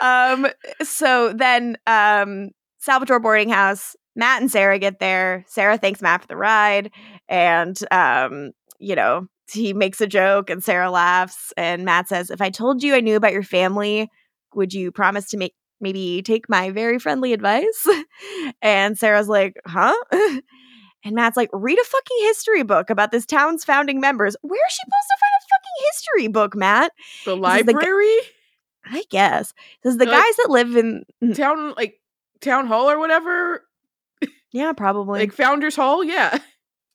Um, 0.00 0.46
so 0.82 1.32
then 1.34 1.76
um 1.86 2.50
Salvatore 2.80 3.20
boarding 3.20 3.50
house, 3.50 3.94
Matt 4.16 4.40
and 4.42 4.50
Sarah 4.50 4.78
get 4.78 4.98
there. 4.98 5.44
Sarah 5.46 5.78
thanks 5.78 6.02
Matt 6.02 6.22
for 6.22 6.26
the 6.28 6.36
ride, 6.36 6.90
and 7.28 7.78
um, 7.90 8.50
you 8.78 8.96
know, 8.96 9.26
he 9.52 9.72
makes 9.72 10.00
a 10.00 10.06
joke 10.06 10.50
and 10.50 10.62
Sarah 10.64 10.90
laughs, 10.90 11.52
and 11.56 11.84
Matt 11.84 12.08
says, 12.08 12.30
If 12.30 12.40
I 12.40 12.50
told 12.50 12.82
you 12.82 12.94
I 12.94 13.00
knew 13.00 13.16
about 13.16 13.32
your 13.32 13.42
family, 13.42 14.08
would 14.54 14.72
you 14.72 14.90
promise 14.90 15.28
to 15.30 15.36
make 15.36 15.54
maybe 15.80 16.22
take 16.22 16.48
my 16.48 16.70
very 16.70 16.98
friendly 16.98 17.32
advice? 17.32 17.86
and 18.62 18.98
Sarah's 18.98 19.28
like, 19.28 19.54
Huh? 19.66 19.94
And 21.02 21.14
Matt's 21.14 21.36
like, 21.36 21.48
read 21.54 21.78
a 21.78 21.84
fucking 21.84 22.16
history 22.20 22.62
book 22.62 22.90
about 22.90 23.10
this 23.10 23.24
town's 23.24 23.64
founding 23.64 24.00
members. 24.00 24.36
Where 24.42 24.60
is 24.66 24.72
she 24.72 24.80
supposed 24.84 25.08
to 25.08 25.16
find 25.18 25.32
a 25.32 25.46
fucking 25.48 25.86
history 25.88 26.28
book, 26.28 26.54
Matt? 26.54 26.92
The 27.24 27.36
is 27.36 27.64
the 27.64 27.72
g- 27.72 27.76
library, 27.76 28.18
I 28.84 29.04
guess. 29.08 29.54
Says 29.82 29.96
the 29.96 30.04
like- 30.04 30.14
guys 30.14 30.36
that 30.36 30.50
live 30.50 30.76
in 30.76 31.04
town, 31.34 31.72
like 31.74 31.99
town 32.40 32.66
hall 32.66 32.90
or 32.90 32.98
whatever, 32.98 33.64
Yeah, 34.52 34.72
probably. 34.72 35.20
like 35.20 35.32
Founders 35.32 35.76
Hall. 35.76 36.02
Yeah, 36.04 36.38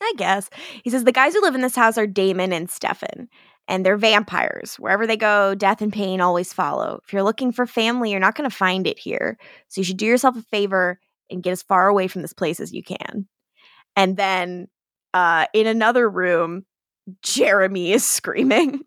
I 0.02 0.14
guess. 0.18 0.50
He 0.84 0.90
says 0.90 1.04
the 1.04 1.12
guys 1.12 1.34
who 1.34 1.42
live 1.42 1.56
in 1.56 1.62
this 1.62 1.76
house 1.76 1.98
are 1.98 2.08
Damon 2.08 2.52
and 2.54 2.70
Stefan. 2.70 3.28
And 3.68 3.84
they're 3.84 3.98
vampires. 3.98 4.76
Wherever 4.76 5.08
they 5.08 5.18
go, 5.18 5.56
death 5.56 5.82
and 5.82 5.92
pain 5.92 6.22
always 6.22 6.54
follow. 6.54 7.00
If 7.04 7.12
you're 7.12 7.24
looking 7.24 7.52
for 7.52 7.66
family, 7.66 8.12
you're 8.12 8.20
not 8.20 8.36
going 8.36 8.48
to 8.48 8.56
find 8.56 8.86
it 8.86 9.00
here. 9.00 9.40
So 9.70 9.82
you 9.82 9.86
should 9.86 9.98
do 9.98 10.06
yourself 10.06 10.38
a 10.38 10.44
favor 10.44 11.00
and 11.32 11.42
get 11.42 11.50
as 11.50 11.64
far 11.64 11.88
away 11.88 12.08
from 12.08 12.22
this 12.22 12.32
place 12.34 12.60
as 12.60 12.72
you 12.72 12.84
can. 12.84 13.28
And 13.96 14.18
then 14.18 14.68
uh, 15.16 15.48
in 15.52 15.66
another 15.66 16.08
room, 16.08 16.66
Jeremy 17.24 17.92
is 17.92 18.06
screaming. 18.06 18.82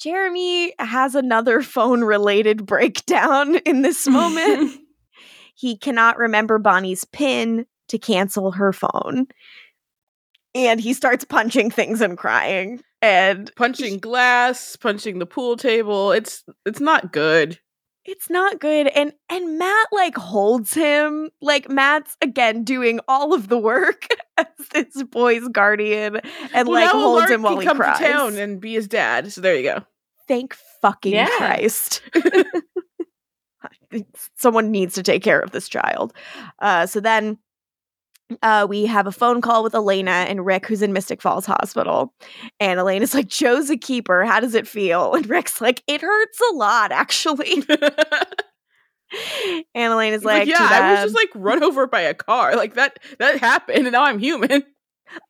Jeremy 0.00 0.72
has 0.78 1.14
another 1.14 1.62
phone 1.62 2.02
related 2.02 2.66
breakdown 2.66 3.56
in 3.56 3.82
this 3.82 4.08
moment. 4.08 4.80
he 5.54 5.76
cannot 5.76 6.18
remember 6.18 6.58
Bonnie's 6.58 7.04
pin 7.04 7.66
to 7.88 7.98
cancel 7.98 8.52
her 8.52 8.72
phone. 8.72 9.26
And 10.54 10.80
he 10.80 10.94
starts 10.94 11.24
punching 11.24 11.70
things 11.70 12.00
and 12.00 12.18
crying. 12.18 12.80
And 13.02 13.50
punching 13.56 13.98
glass, 13.98 14.74
punching 14.76 15.20
the 15.20 15.26
pool 15.26 15.56
table. 15.56 16.12
It's 16.12 16.44
it's 16.66 16.80
not 16.80 17.12
good. 17.12 17.58
It's 18.12 18.28
not 18.28 18.58
good. 18.58 18.88
And 18.88 19.12
and 19.28 19.56
Matt 19.58 19.86
like 19.92 20.16
holds 20.16 20.74
him. 20.74 21.30
Like 21.40 21.70
Matt's 21.70 22.16
again 22.20 22.64
doing 22.64 22.98
all 23.06 23.32
of 23.34 23.46
the 23.48 23.56
work 23.58 24.06
as 24.36 24.46
this 24.72 25.02
boy's 25.04 25.46
guardian 25.48 26.16
and 26.52 26.66
Well, 26.68 26.80
like 26.82 26.90
holds 26.90 27.22
Alaric 27.22 27.30
him 27.30 27.42
while 27.42 27.58
he 27.58 27.66
come 27.66 27.76
cries. 27.76 27.98
to 27.98 28.04
town 28.04 28.36
and 28.36 28.60
be 28.60 28.74
his 28.74 28.88
dad. 28.88 29.32
So 29.32 29.40
there 29.40 29.54
you 29.56 29.62
go. 29.62 29.84
Thank 30.26 30.54
fucking 30.82 31.12
Yeah. 31.14 31.28
Christ. 31.38 32.02
Someone 34.36 34.70
needs 34.70 34.94
to 34.94 35.02
take 35.02 35.22
care 35.22 35.40
of 35.40 35.50
this 35.50 35.68
child. 35.68 36.12
Uh, 36.60 36.86
so 36.86 37.00
then 37.00 37.38
uh, 38.42 38.66
we 38.68 38.86
have 38.86 39.06
a 39.06 39.12
phone 39.12 39.40
call 39.40 39.62
with 39.62 39.74
Elena 39.74 40.10
and 40.10 40.44
Rick, 40.44 40.66
who's 40.66 40.82
in 40.82 40.92
Mystic 40.92 41.22
Falls 41.22 41.46
Hospital. 41.46 42.14
And 42.58 42.78
Elena's 42.78 43.14
like, 43.14 43.28
Jo's 43.28 43.70
a 43.70 43.76
keeper. 43.76 44.24
How 44.24 44.40
does 44.40 44.54
it 44.54 44.66
feel? 44.66 45.14
And 45.20 45.28
Rick's 45.28 45.60
like, 45.60 45.82
it 45.86 46.00
hurts 46.00 46.40
a 46.50 46.54
lot, 46.54 46.92
actually. 46.92 47.62
and 47.68 49.64
Elena's 49.74 50.24
like, 50.24 50.40
like, 50.40 50.48
yeah, 50.48 50.68
I 50.70 50.92
was 50.92 51.12
just 51.12 51.14
like 51.14 51.30
run 51.34 51.62
over 51.62 51.86
by 51.86 52.00
a 52.00 52.14
car. 52.14 52.56
Like 52.56 52.74
that 52.74 52.98
that 53.18 53.38
happened, 53.38 53.86
and 53.86 53.92
now 53.92 54.04
I'm 54.04 54.18
human. 54.18 54.64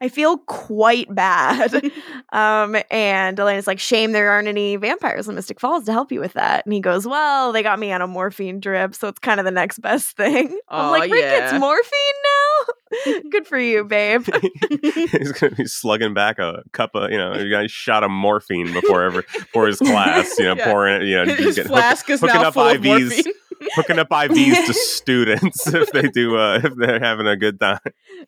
I 0.00 0.08
feel 0.08 0.38
quite 0.38 1.12
bad. 1.14 1.74
um, 2.32 2.76
and 2.90 3.38
Elena's 3.38 3.66
like, 3.66 3.78
shame 3.78 4.12
there 4.12 4.30
aren't 4.30 4.48
any 4.48 4.76
vampires 4.76 5.28
in 5.28 5.34
Mystic 5.34 5.60
Falls 5.60 5.84
to 5.84 5.92
help 5.92 6.10
you 6.12 6.20
with 6.20 6.34
that. 6.34 6.64
And 6.66 6.72
he 6.72 6.80
goes, 6.80 7.06
well, 7.06 7.52
they 7.52 7.62
got 7.62 7.78
me 7.78 7.92
on 7.92 8.02
a 8.02 8.06
morphine 8.06 8.60
drip, 8.60 8.94
so 8.94 9.08
it's 9.08 9.18
kind 9.18 9.40
of 9.40 9.44
the 9.44 9.50
next 9.50 9.78
best 9.80 10.16
thing. 10.16 10.48
I'm 10.68 10.86
Aw, 10.86 10.90
like, 10.90 11.10
Rick 11.12 11.22
yeah. 11.22 11.50
gets 11.50 11.60
morphine 11.60 11.90
now? 12.24 13.20
Good 13.30 13.46
for 13.46 13.58
you, 13.58 13.84
babe. 13.84 14.26
He's 14.82 15.32
gonna 15.32 15.54
be 15.54 15.66
slugging 15.66 16.12
back 16.12 16.38
a 16.38 16.62
cup 16.72 16.90
of, 16.94 17.10
you 17.10 17.18
know, 17.18 17.34
guy 17.50 17.66
shot 17.68 18.02
of 18.02 18.10
morphine 18.10 18.72
before 18.72 19.04
ever 19.04 19.22
for 19.52 19.66
his 19.68 19.78
class. 19.78 20.36
You 20.38 20.46
know, 20.46 20.56
Yeah. 20.56 20.64
pouring, 20.64 21.06
you 21.06 21.16
know, 21.24 21.34
His 21.34 21.54
get- 21.56 21.66
hook- 21.66 21.72
flask 21.72 22.10
is 22.10 22.20
hooking 22.20 22.34
now 22.40 22.48
up 22.48 22.54
full 22.54 22.66
of 22.66 22.76
IVs. 22.80 22.84
morphine. 23.10 23.32
Hooking 23.74 23.98
up 23.98 24.08
IVs 24.08 24.66
to 24.66 24.74
students 24.74 25.66
if 25.66 25.90
they 25.92 26.08
do, 26.08 26.36
uh, 26.36 26.60
if 26.62 26.74
they're 26.76 27.00
having 27.00 27.26
a 27.26 27.36
good 27.36 27.60
time. 27.60 27.78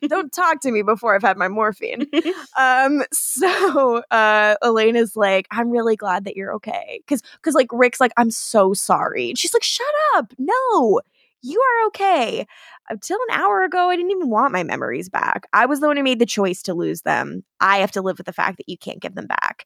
Don't 0.07 0.31
talk 0.31 0.61
to 0.61 0.71
me 0.71 0.81
before 0.81 1.15
I've 1.15 1.21
had 1.21 1.37
my 1.37 1.47
morphine. 1.47 2.07
um, 2.57 3.03
so 3.11 4.03
uh 4.11 4.55
Elena's 4.61 5.15
like, 5.15 5.47
I'm 5.51 5.69
really 5.69 5.95
glad 5.95 6.25
that 6.25 6.35
you're 6.35 6.53
okay. 6.55 7.01
Cause 7.07 7.21
cause 7.41 7.53
like 7.53 7.69
Rick's 7.71 7.99
like, 7.99 8.13
I'm 8.17 8.31
so 8.31 8.73
sorry. 8.73 9.29
And 9.29 9.37
she's 9.37 9.53
like, 9.53 9.63
shut 9.63 9.87
up. 10.15 10.33
No, 10.37 11.01
you 11.41 11.59
are 11.59 11.87
okay. 11.87 12.47
Until 12.89 13.17
an 13.29 13.39
hour 13.39 13.63
ago, 13.63 13.89
I 13.89 13.95
didn't 13.95 14.11
even 14.11 14.29
want 14.29 14.53
my 14.53 14.63
memories 14.63 15.09
back. 15.09 15.47
I 15.53 15.65
was 15.65 15.79
the 15.79 15.87
one 15.87 15.97
who 15.97 16.03
made 16.03 16.19
the 16.19 16.25
choice 16.25 16.61
to 16.63 16.73
lose 16.73 17.01
them. 17.01 17.43
I 17.59 17.77
have 17.77 17.91
to 17.91 18.01
live 18.01 18.17
with 18.17 18.25
the 18.25 18.33
fact 18.33 18.57
that 18.57 18.67
you 18.67 18.77
can't 18.77 18.99
give 18.99 19.15
them 19.15 19.27
back. 19.27 19.65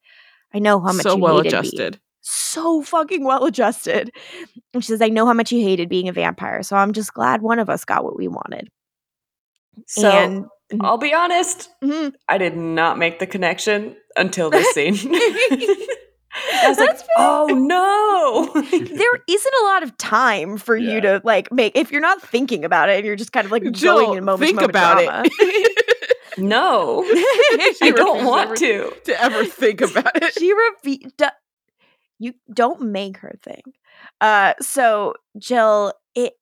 I 0.54 0.60
know 0.60 0.80
how 0.80 0.94
much 0.94 1.04
so 1.04 1.16
you 1.16 1.22
well 1.22 1.38
hated 1.38 1.54
me 1.54 1.60
adjusted. 1.60 2.00
So 2.22 2.82
fucking 2.82 3.24
well 3.24 3.46
adjusted. 3.46 4.12
And 4.74 4.84
she 4.84 4.88
says, 4.90 5.02
I 5.02 5.10
know 5.10 5.26
how 5.26 5.34
much 5.34 5.52
you 5.52 5.62
hated 5.64 5.90
being 5.90 6.08
a 6.10 6.14
vampire, 6.14 6.62
so 6.64 6.76
I'm 6.76 6.94
just 6.94 7.14
glad 7.14 7.42
one 7.42 7.60
of 7.60 7.70
us 7.70 7.86
got 7.86 8.04
what 8.04 8.18
we 8.18 8.28
wanted. 8.28 8.70
So 9.86 10.10
and 10.10 10.46
I'll 10.82 10.98
be 10.98 11.14
honest, 11.14 11.70
Mhm. 11.84 12.14
I 12.28 12.38
did 12.38 12.58
not 12.58 12.98
make 12.98 13.20
the 13.20 13.28
connection 13.28 13.96
until 14.16 14.50
this 14.50 14.68
scene. 14.74 14.96
I 16.54 16.68
was 16.70 16.78
like, 16.78 16.90
That's 16.90 17.02
fair. 17.02 17.08
oh 17.18 17.46
no. 17.48 18.62
there 18.72 19.12
isn't 19.28 19.54
a 19.62 19.66
lot 19.66 19.84
of 19.84 19.98
time 19.98 20.58
for 20.58 20.76
Yeah. 20.76 20.94
you 20.96 21.02
to 21.02 21.22
like 21.24 21.52
make 21.52 21.76
if 21.76 21.92
you're 21.92 22.02
not 22.02 22.22
thinking 22.22 22.66
about 22.66 22.90
it 22.90 22.98
and 22.98 23.06
you're 23.06 23.16
just 23.16 23.32
kind 23.32 23.46
of 23.46 23.52
like 23.52 23.64
Jill, 23.72 23.98
going 24.06 24.18
in 24.18 24.26
moment 24.26 24.46
think 24.48 24.56
moment 24.58 24.70
about 24.72 25.04
drama. 25.04 25.24
it. 25.26 26.38
no. 26.38 27.04
I 27.82 27.92
don't 27.96 28.26
want 28.26 28.58
to. 28.58 28.94
to 29.06 29.22
ever 29.24 29.46
think 29.46 29.82
about 29.82 30.12
it. 30.22 30.34
she 30.38 30.54
refe- 30.54 31.12
d- 31.18 31.26
you 32.20 32.34
don't 32.54 32.82
make 32.82 33.18
her 33.18 33.36
think. 33.44 33.66
Uh 34.22 34.54
so 34.62 35.14
Jill, 35.38 35.94
it 36.16 36.34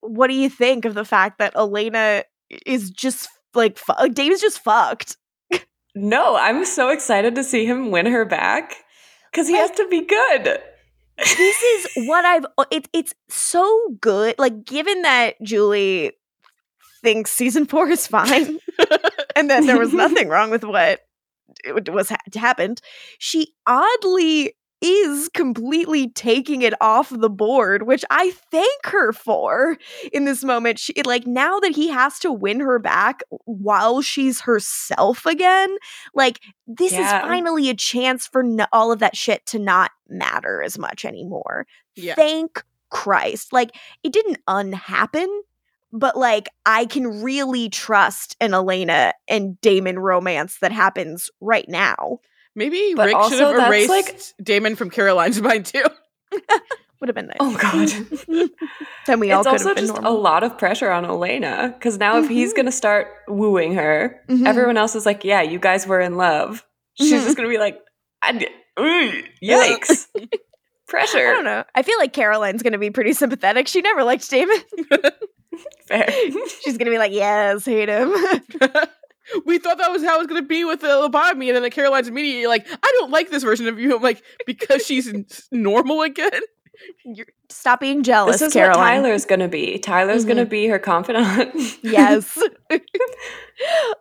what 0.00 0.28
do 0.28 0.34
you 0.34 0.50
think 0.50 0.84
of 0.84 0.94
the 0.94 1.04
fact 1.04 1.38
that 1.38 1.56
Elena 1.56 2.24
is 2.66 2.90
just 2.90 3.28
like 3.54 3.78
fu- 3.78 4.08
Dave's 4.10 4.40
just 4.40 4.60
fucked? 4.60 5.16
No, 5.94 6.36
I'm 6.36 6.64
so 6.64 6.90
excited 6.90 7.36
to 7.36 7.44
see 7.44 7.64
him 7.64 7.90
win 7.92 8.06
her 8.06 8.24
back 8.24 8.74
because 9.30 9.46
he 9.46 9.54
has 9.54 9.70
to 9.72 9.86
be 9.88 10.00
good. 10.00 10.58
this 11.18 11.62
is 11.62 11.88
what 12.08 12.24
I've 12.24 12.44
it, 12.70 12.88
it's 12.92 13.14
so 13.28 13.96
good. 14.00 14.34
Like 14.38 14.64
given 14.64 15.02
that 15.02 15.40
Julie 15.42 16.12
thinks 17.02 17.30
season 17.30 17.66
4 17.74 17.88
is 17.90 18.06
fine 18.06 18.58
and 19.36 19.50
that 19.50 19.64
there 19.66 19.78
was 19.78 19.92
nothing 19.92 20.28
wrong 20.28 20.50
with 20.50 20.64
what 20.64 21.00
it 21.64 21.88
was 21.92 22.08
ha- 22.08 22.16
happened, 22.34 22.80
she 23.18 23.54
oddly 23.66 24.54
is 24.84 25.30
completely 25.30 26.10
taking 26.10 26.60
it 26.62 26.74
off 26.80 27.08
the 27.08 27.30
board, 27.30 27.84
which 27.84 28.04
I 28.10 28.32
thank 28.50 28.84
her 28.86 29.12
for 29.12 29.78
in 30.12 30.26
this 30.26 30.44
moment. 30.44 30.78
She 30.78 30.92
like 31.06 31.26
now 31.26 31.58
that 31.60 31.72
he 31.74 31.88
has 31.88 32.18
to 32.20 32.30
win 32.30 32.60
her 32.60 32.78
back 32.78 33.22
while 33.46 34.02
she's 34.02 34.40
herself 34.42 35.24
again, 35.24 35.74
like 36.14 36.40
this 36.66 36.92
Yeah. 36.92 37.00
is 37.00 37.22
finally 37.22 37.70
a 37.70 37.74
chance 37.74 38.26
for 38.26 38.42
n- 38.42 38.66
all 38.72 38.92
of 38.92 38.98
that 38.98 39.16
shit 39.16 39.46
to 39.46 39.58
not 39.58 39.90
matter 40.08 40.62
as 40.62 40.78
much 40.78 41.04
anymore. 41.04 41.66
Yeah. 41.96 42.14
Thank 42.14 42.62
Christ. 42.90 43.52
Like 43.52 43.74
it 44.02 44.12
didn't 44.12 44.38
unhappen, 44.46 45.42
but 45.92 46.16
like 46.16 46.48
I 46.66 46.84
can 46.86 47.22
really 47.22 47.70
trust 47.70 48.36
an 48.40 48.52
Elena 48.52 49.14
and 49.28 49.58
Damon 49.60 49.98
romance 49.98 50.58
that 50.60 50.72
happens 50.72 51.30
right 51.40 51.68
now. 51.68 52.18
Maybe 52.54 52.92
But 52.94 53.06
Rick 53.06 53.16
should 53.30 53.40
have 53.40 53.66
erased 53.68 53.88
like- 53.90 54.20
Damon 54.42 54.76
from 54.76 54.90
Caroline's 54.90 55.40
mind 55.42 55.66
too. 55.66 55.84
Would 57.00 57.08
have 57.08 57.14
been 57.14 57.26
nice. 57.26 57.36
Oh 57.40 57.56
god. 57.56 58.48
then 59.06 59.20
we 59.20 59.30
all 59.32 59.40
it's 59.40 59.46
could 59.48 59.52
also 59.52 59.68
have 59.68 59.76
been 59.76 59.86
just 59.86 59.94
normal. 60.00 60.16
a 60.16 60.18
lot 60.18 60.42
of 60.42 60.56
pressure 60.56 60.90
on 60.90 61.04
Elena 61.04 61.74
because 61.76 61.98
now 61.98 62.18
if 62.18 62.28
he's 62.28 62.52
Mhm. 62.52 62.56
gonna 62.56 62.72
start 62.72 63.08
wooing 63.28 63.74
her, 63.74 64.20
Mhm. 64.28 64.46
everyone 64.46 64.76
else 64.78 64.94
is 64.94 65.04
like, 65.04 65.22
"Yeah, 65.24 65.42
you 65.42 65.58
guys 65.58 65.86
were 65.86 66.00
in 66.00 66.16
love." 66.16 66.64
She's 66.94 67.12
Mhm. 67.12 67.24
just 67.24 67.36
gonna 67.36 67.48
be 67.50 67.58
like, 67.58 67.78
I 68.22 68.32
d- 68.32 68.48
"Ugh, 68.78 69.14
"Yikes, 69.42 70.06
pressure." 70.88 71.28
I 71.28 71.32
don't 71.34 71.44
know. 71.44 71.64
I 71.74 71.82
feel 71.82 71.98
like 71.98 72.12
Caroline's 72.14 72.62
going 72.62 72.72
to 72.72 72.78
be 72.78 72.90
pretty 72.90 73.12
sympathetic. 73.12 73.68
She 73.68 73.82
never 73.82 74.02
liked 74.04 74.30
Damon. 74.30 74.56
Fair. 75.86 76.08
She's 76.62 76.78
going 76.78 76.86
to 76.86 76.90
be 76.90 76.98
like, 76.98 77.12
yes, 77.12 77.64
hate 77.66 77.88
him. 77.90 78.14
We 79.44 79.58
thought 79.58 79.78
that 79.78 79.90
was 79.90 80.02
how 80.02 80.16
it 80.16 80.18
was 80.18 80.26
going 80.26 80.42
to 80.42 80.46
be 80.46 80.64
with 80.64 80.80
the 80.80 80.88
lobotomy, 80.88 81.46
and 81.48 81.56
then 81.56 81.62
the 81.62 81.70
Caroline's 81.70 82.08
immediately 82.08 82.46
like, 82.46 82.66
I 82.70 82.92
don't 82.98 83.10
like 83.10 83.30
this 83.30 83.42
version 83.42 83.66
of 83.68 83.78
you. 83.78 83.96
I'm 83.96 84.02
like, 84.02 84.22
because 84.46 84.84
she's 84.84 85.12
normal 85.50 86.02
again. 86.02 86.40
You're, 87.04 87.26
stop 87.48 87.80
being 87.80 88.02
jealous, 88.02 88.40
this 88.40 88.48
is 88.48 88.52
Caroline. 88.52 89.02
what 89.02 89.02
Tyler's 89.02 89.24
gonna 89.24 89.48
be. 89.48 89.78
Tyler's 89.78 90.24
gonna 90.24 90.44
be 90.44 90.66
her 90.66 90.78
confidant. 90.78 91.54
yes. 91.82 92.36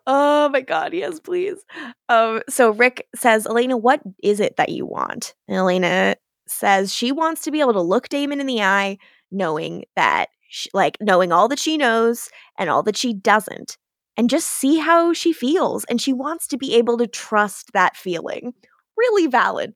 oh 0.08 0.50
my 0.50 0.62
god, 0.62 0.94
yes, 0.94 1.20
please. 1.20 1.64
Um 2.10 2.42
so 2.50 2.72
Rick 2.72 3.08
says, 3.16 3.46
"Elena, 3.46 3.78
what 3.78 4.02
is 4.24 4.40
it 4.40 4.58
that 4.58 4.70
you 4.70 4.86
want?" 4.86 5.36
And 5.48 5.58
Elena 5.58 6.16
says 6.48 6.94
she 6.94 7.12
wants 7.12 7.44
to 7.44 7.52
be 7.52 7.60
able 7.60 7.74
to 7.74 7.82
look 7.82 8.10
Damon 8.10 8.40
in 8.40 8.48
the 8.48 8.62
eye 8.62 8.98
knowing 9.32 9.86
that 9.96 10.30
sh 10.50 10.68
like 10.74 10.98
knowing 11.00 11.32
all 11.32 11.48
that 11.50 11.60
she 11.60 11.78
knows 11.78 12.30
and 12.58 12.70
all 12.70 12.84
that 12.84 12.98
she 12.98 13.14
doesn't 13.14 13.78
and 14.18 14.30
just 14.30 14.48
see 14.50 14.78
how 14.78 15.14
she 15.14 15.34
feels 15.34 15.84
and 15.86 16.02
she 16.02 16.14
wants 16.14 16.48
to 16.48 16.58
be 16.58 16.76
able 16.76 16.98
to 16.98 17.08
trust 17.08 17.72
that 17.74 17.96
feeling. 17.98 18.54
Really 18.98 19.28
valid. 19.28 19.74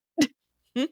Hmm. 0.76 0.84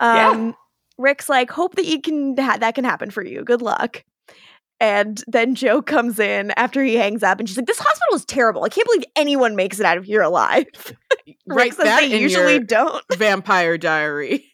Yeah. 0.00 0.30
um 0.30 0.56
Rick's 0.98 1.28
like, 1.28 1.50
"Hope 1.50 1.74
that 1.76 1.86
you 1.86 2.00
can 2.00 2.36
ha- 2.36 2.58
that 2.58 2.74
can 2.74 2.84
happen 2.84 3.10
for 3.10 3.24
you. 3.24 3.42
Good 3.44 3.62
luck." 3.62 4.04
And 4.80 5.22
then 5.26 5.54
Jo 5.54 5.80
comes 5.82 6.18
in 6.18 6.50
after 6.56 6.82
he 6.82 6.96
hangs 6.96 7.22
up 7.22 7.38
and 7.38 7.48
she's 7.48 7.56
like, 7.56 7.66
This 7.66 7.78
hospital 7.78 8.16
is 8.16 8.24
terrible. 8.24 8.64
I 8.64 8.68
can't 8.68 8.86
believe 8.86 9.04
anyone 9.16 9.56
makes 9.56 9.78
it 9.80 9.86
out 9.86 9.98
of 9.98 10.04
here 10.04 10.20
alive. 10.20 10.66
Rick 11.26 11.36
Write 11.46 11.74
says 11.74 11.84
that 11.84 12.00
they 12.00 12.20
usually 12.20 12.58
don't. 12.58 13.02
Vampire 13.16 13.78
Diary. 13.78 14.53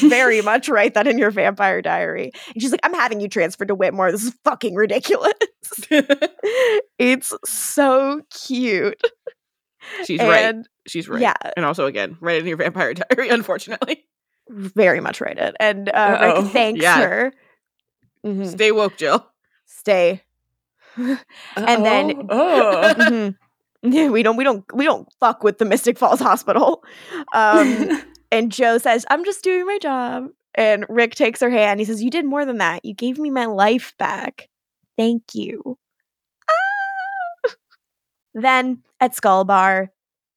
Very 0.00 0.40
much 0.42 0.68
write 0.68 0.94
that 0.94 1.06
in 1.06 1.18
your 1.18 1.30
vampire 1.30 1.82
diary. 1.82 2.32
And 2.54 2.62
she's 2.62 2.70
like, 2.70 2.80
I'm 2.84 2.94
having 2.94 3.20
you 3.20 3.28
transferred 3.28 3.68
to 3.68 3.74
Whitmore. 3.74 4.12
This 4.12 4.24
is 4.24 4.34
fucking 4.44 4.74
ridiculous. 4.74 5.32
it's 6.98 7.32
so 7.44 8.22
cute. 8.32 9.00
She's 10.04 10.20
right. 10.20 10.54
She's 10.86 11.08
right. 11.08 11.20
yeah, 11.20 11.34
And 11.56 11.64
also, 11.66 11.86
again, 11.86 12.16
write 12.20 12.36
it 12.36 12.40
in 12.40 12.46
your 12.46 12.56
Vampire 12.56 12.94
Diary. 13.10 13.28
Unfortunately, 13.28 14.04
very 14.48 15.00
much 15.00 15.20
write 15.20 15.38
it. 15.38 15.56
And 15.60 15.88
uh, 15.88 15.92
Uh-oh. 15.92 16.42
Rick 16.42 16.52
thanks 16.52 16.82
Yeah. 16.82 17.00
her. 17.00 17.32
Mhm. 18.24 18.46
stay 18.46 18.70
woke, 18.72 18.96
Jill. 18.96 19.26
Stay. 19.66 20.22
And 20.96 21.18
then- 21.84 22.26
oh, 22.30 22.94
Mhm. 22.96 23.36
Yeah, 23.84 24.10
we 24.10 24.22
don't 24.22 24.36
we 24.36 24.44
don't 24.44 24.64
we 24.74 24.84
don't 24.84 25.08
fuck 25.18 25.42
with 25.42 25.58
the 25.58 25.64
Mystic 25.64 25.98
Falls 25.98 26.20
Hospital. 26.20 26.84
Um 27.32 28.00
and 28.32 28.50
Jo 28.50 28.78
says, 28.78 29.06
"I'm 29.10 29.24
just 29.24 29.44
doing 29.44 29.66
my 29.66 29.78
job." 29.78 30.28
And 30.54 30.84
Rick 30.88 31.14
takes 31.14 31.40
her 31.40 31.50
hand. 31.50 31.80
He 31.80 31.86
says, 31.86 32.02
"You 32.02 32.10
did 32.10 32.24
more 32.24 32.44
than 32.44 32.58
that. 32.58 32.84
You 32.84 32.94
gave 32.94 33.18
me 33.18 33.30
my 33.30 33.46
life 33.46 33.94
back. 33.98 34.48
Thank 34.98 35.34
you." 35.34 35.78
Ah! 36.50 37.54
Then 38.34 38.82
at 39.00 39.14
Skull 39.14 39.44
Bar, 39.44 39.92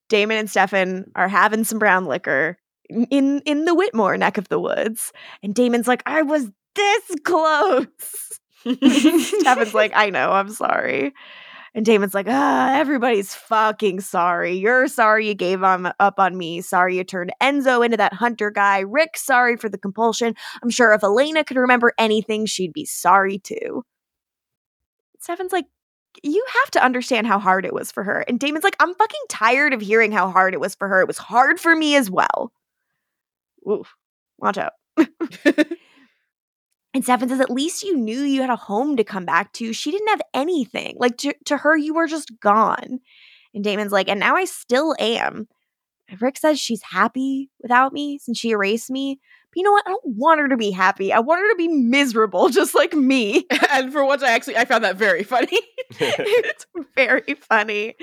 Damon 0.10 0.38
and 0.38 0.50
Stefan 0.50 1.12
are 1.16 1.28
having 1.28 1.64
some 1.64 1.80
brown 1.80 2.06
liquor 2.06 2.58
in 2.90 3.42
in 3.46 3.66
the 3.66 3.76
Whitmore 3.76 4.18
neck 4.18 4.38
of 4.38 4.50
the 4.50 4.60
woods, 4.60 5.12
and 5.42 5.56
Damon's 5.56 5.88
like, 5.88 6.04
"I 6.06 6.22
was 6.22 6.52
this 6.76 7.04
close." 7.24 7.88
Stefan's 8.66 9.74
like, 9.76 9.92
I 9.96 10.10
know, 10.10 10.32
I'm 10.32 10.50
sorry. 10.50 11.14
And 11.76 11.86
Damon's 11.86 12.14
like, 12.14 12.28
ah, 12.30 12.74
everybody's 12.74 13.36
fucking 13.36 14.00
sorry. 14.00 14.54
You're 14.54 14.88
sorry 14.88 15.28
you 15.28 15.36
gave 15.36 15.62
on, 15.62 15.92
up 16.00 16.20
on 16.20 16.38
me. 16.38 16.62
Sorry 16.62 16.96
you 16.96 17.04
turned 17.04 17.34
Enzo 17.44 17.84
into 17.84 17.98
that 17.98 18.14
hunter 18.14 18.50
guy. 18.50 18.80
Rick, 18.80 19.18
sorry 19.18 19.58
for 19.58 19.68
the 19.68 19.78
compulsion. 19.78 20.36
I'm 20.64 20.70
sure 20.70 20.94
if 20.94 21.04
Elena 21.04 21.44
could 21.44 21.58
remember 21.58 21.92
anything, 21.98 22.46
she'd 22.46 22.72
be 22.72 22.86
sorry 22.86 23.40
too. 23.40 23.84
Stefan's 25.20 25.52
like, 25.52 25.66
you 26.24 26.46
have 26.62 26.72
to 26.72 26.84
understand 26.84 27.28
how 27.28 27.40
hard 27.40 27.66
it 27.66 27.74
was 27.74 27.92
for 27.92 28.04
her. 28.04 28.24
And 28.26 28.40
Damon's 28.40 28.64
like, 28.64 28.78
I'm 28.80 28.96
fucking 28.96 29.22
tired 29.28 29.74
of 29.74 29.82
hearing 29.82 30.14
how 30.14 30.32
hard 30.32 30.54
it 30.54 30.62
was 30.62 30.76
for 30.76 30.88
her. 30.88 31.02
It 31.02 31.08
was 31.08 31.18
hard 31.18 31.60
for 31.60 31.76
me 31.76 31.98
as 31.98 32.10
well. 32.10 32.54
Oof. 33.70 33.94
Watch 34.38 34.58
out. 34.58 34.74
And 36.96 37.04
Stefan 37.04 37.28
says, 37.28 37.42
at 37.42 37.50
least 37.52 37.84
you 37.84 37.98
knew 37.98 38.22
you 38.22 38.40
had 38.40 38.50
a 38.50 38.56
home 38.56 38.96
to 38.96 39.04
come 39.04 39.26
back 39.26 39.52
to. 39.54 39.74
She 39.74 39.92
didn't 39.92 40.08
have 40.08 40.22
anything. 40.34 40.96
Like 40.98 41.18
to, 41.18 41.34
to 41.44 41.58
her, 41.58 41.76
you 41.76 41.94
were 41.94 42.08
just 42.08 42.40
gone. 42.40 43.02
And 43.54 43.66
Damon's 43.66 43.92
like, 43.92 44.08
and 44.08 44.18
now 44.18 44.38
I 44.38 44.46
still 44.46 44.96
am. 44.98 45.50
And 46.08 46.22
Rick 46.22 46.38
says 46.38 46.58
she's 46.58 46.82
happy 46.82 47.50
without 47.62 47.92
me 47.92 48.18
since 48.20 48.40
she 48.40 48.52
erased 48.52 48.90
me. 48.90 49.20
But 49.50 49.58
you 49.58 49.64
know 49.64 49.74
what? 49.74 49.86
I 49.86 49.90
don't 49.90 50.06
want 50.06 50.40
her 50.40 50.48
to 50.48 50.56
be 50.56 50.72
happy. 50.72 51.12
I 51.12 51.20
want 51.20 51.42
her 51.42 51.50
to 51.50 51.58
be 51.58 51.68
miserable, 51.68 52.48
just 52.50 52.74
like 52.74 52.94
me. 52.94 53.46
and 53.72 53.92
for 53.92 54.06
once, 54.06 54.24
I 54.24 54.32
actually 54.32 54.56
I 54.56 54.64
found 54.64 54.86
that 54.86 54.96
very 54.96 55.24
funny. 55.24 55.60
it's 56.00 56.66
very 56.96 57.36
funny. 57.42 57.96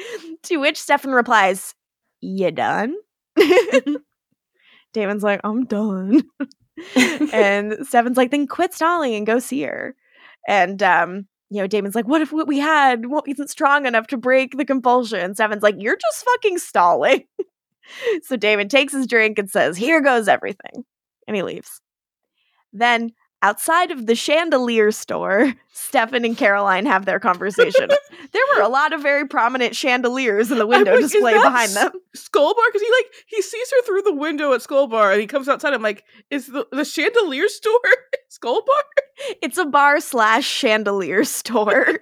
To 0.43 0.59
which 0.59 0.79
Stefan 0.79 1.13
replies, 1.13 1.75
You 2.21 2.51
done? 2.51 2.95
Damon's 4.93 5.23
like, 5.23 5.41
I'm 5.45 5.65
done. 5.65 6.25
and 7.33 7.87
Stefan's 7.87 8.17
like, 8.17 8.31
then 8.31 8.47
quit 8.47 8.75
stalling 8.75 9.15
and 9.15 9.27
go 9.27 9.39
see 9.39 9.63
her. 9.63 9.95
And 10.49 10.83
um, 10.83 11.27
you 11.51 11.61
know, 11.61 11.67
Damon's 11.67 11.95
like, 11.95 12.09
what 12.09 12.23
if 12.23 12.33
what 12.33 12.49
we 12.49 12.59
had 12.59 13.05
isn't 13.27 13.51
strong 13.51 13.87
enough 13.87 14.07
to 14.09 14.17
break 14.17 14.57
the 14.57 14.65
compulsion? 14.65 15.35
Stefan's 15.35 15.63
like, 15.63 15.77
you're 15.79 15.99
just 15.99 16.25
fucking 16.25 16.59
stalling. 16.59 17.25
so 18.23 18.37
Damon 18.37 18.69
takes 18.69 18.93
his 18.93 19.07
drink 19.07 19.39
and 19.39 19.51
says, 19.51 19.77
here 19.77 20.01
goes 20.01 20.29
everything. 20.29 20.85
And 21.27 21.37
he 21.37 21.43
leaves. 21.43 21.81
Then 22.73 23.13
outside 23.43 23.91
of 23.91 24.07
the 24.07 24.15
chandelier 24.15 24.91
store, 24.93 25.53
Stefan 25.73 26.25
and 26.25 26.37
Caroline 26.37 26.87
have 26.87 27.05
their 27.05 27.21
conversation. 27.21 27.89
there 28.33 28.43
were 28.55 28.63
a 28.63 28.69
lot 28.69 28.93
of 28.93 29.03
very 29.03 29.27
prominent 29.27 29.75
chandeliers 29.77 30.51
in 30.51 30.59
the 30.59 30.67
window 30.75 30.93
like, 30.93 31.03
display 31.03 31.35
behind 31.35 31.73
them. 31.73 31.91
Skull 32.15 32.55
Bar 32.55 32.65
because 32.69 32.83
he 32.83 32.91
like 32.91 33.13
he 33.27 33.43
sees 33.43 33.71
her 33.71 33.83
through 33.83 34.03
the 34.03 34.15
window 34.15 34.53
at 34.53 34.63
Skull 34.63 34.87
Bar 34.87 35.13
and 35.13 35.21
he 35.21 35.27
comes 35.27 35.49
outside. 35.49 35.75
I'm 35.75 35.83
like, 35.83 36.05
is 36.31 36.47
the 36.47 36.67
the 36.73 36.85
chandelier 36.85 37.49
store 37.49 37.81
Skull 38.29 38.63
Bar? 38.65 39.37
It's 39.43 39.59
a 39.59 39.67
bar 39.67 40.01
slash 40.01 40.47
chandelier 40.47 41.25
store. 41.25 42.01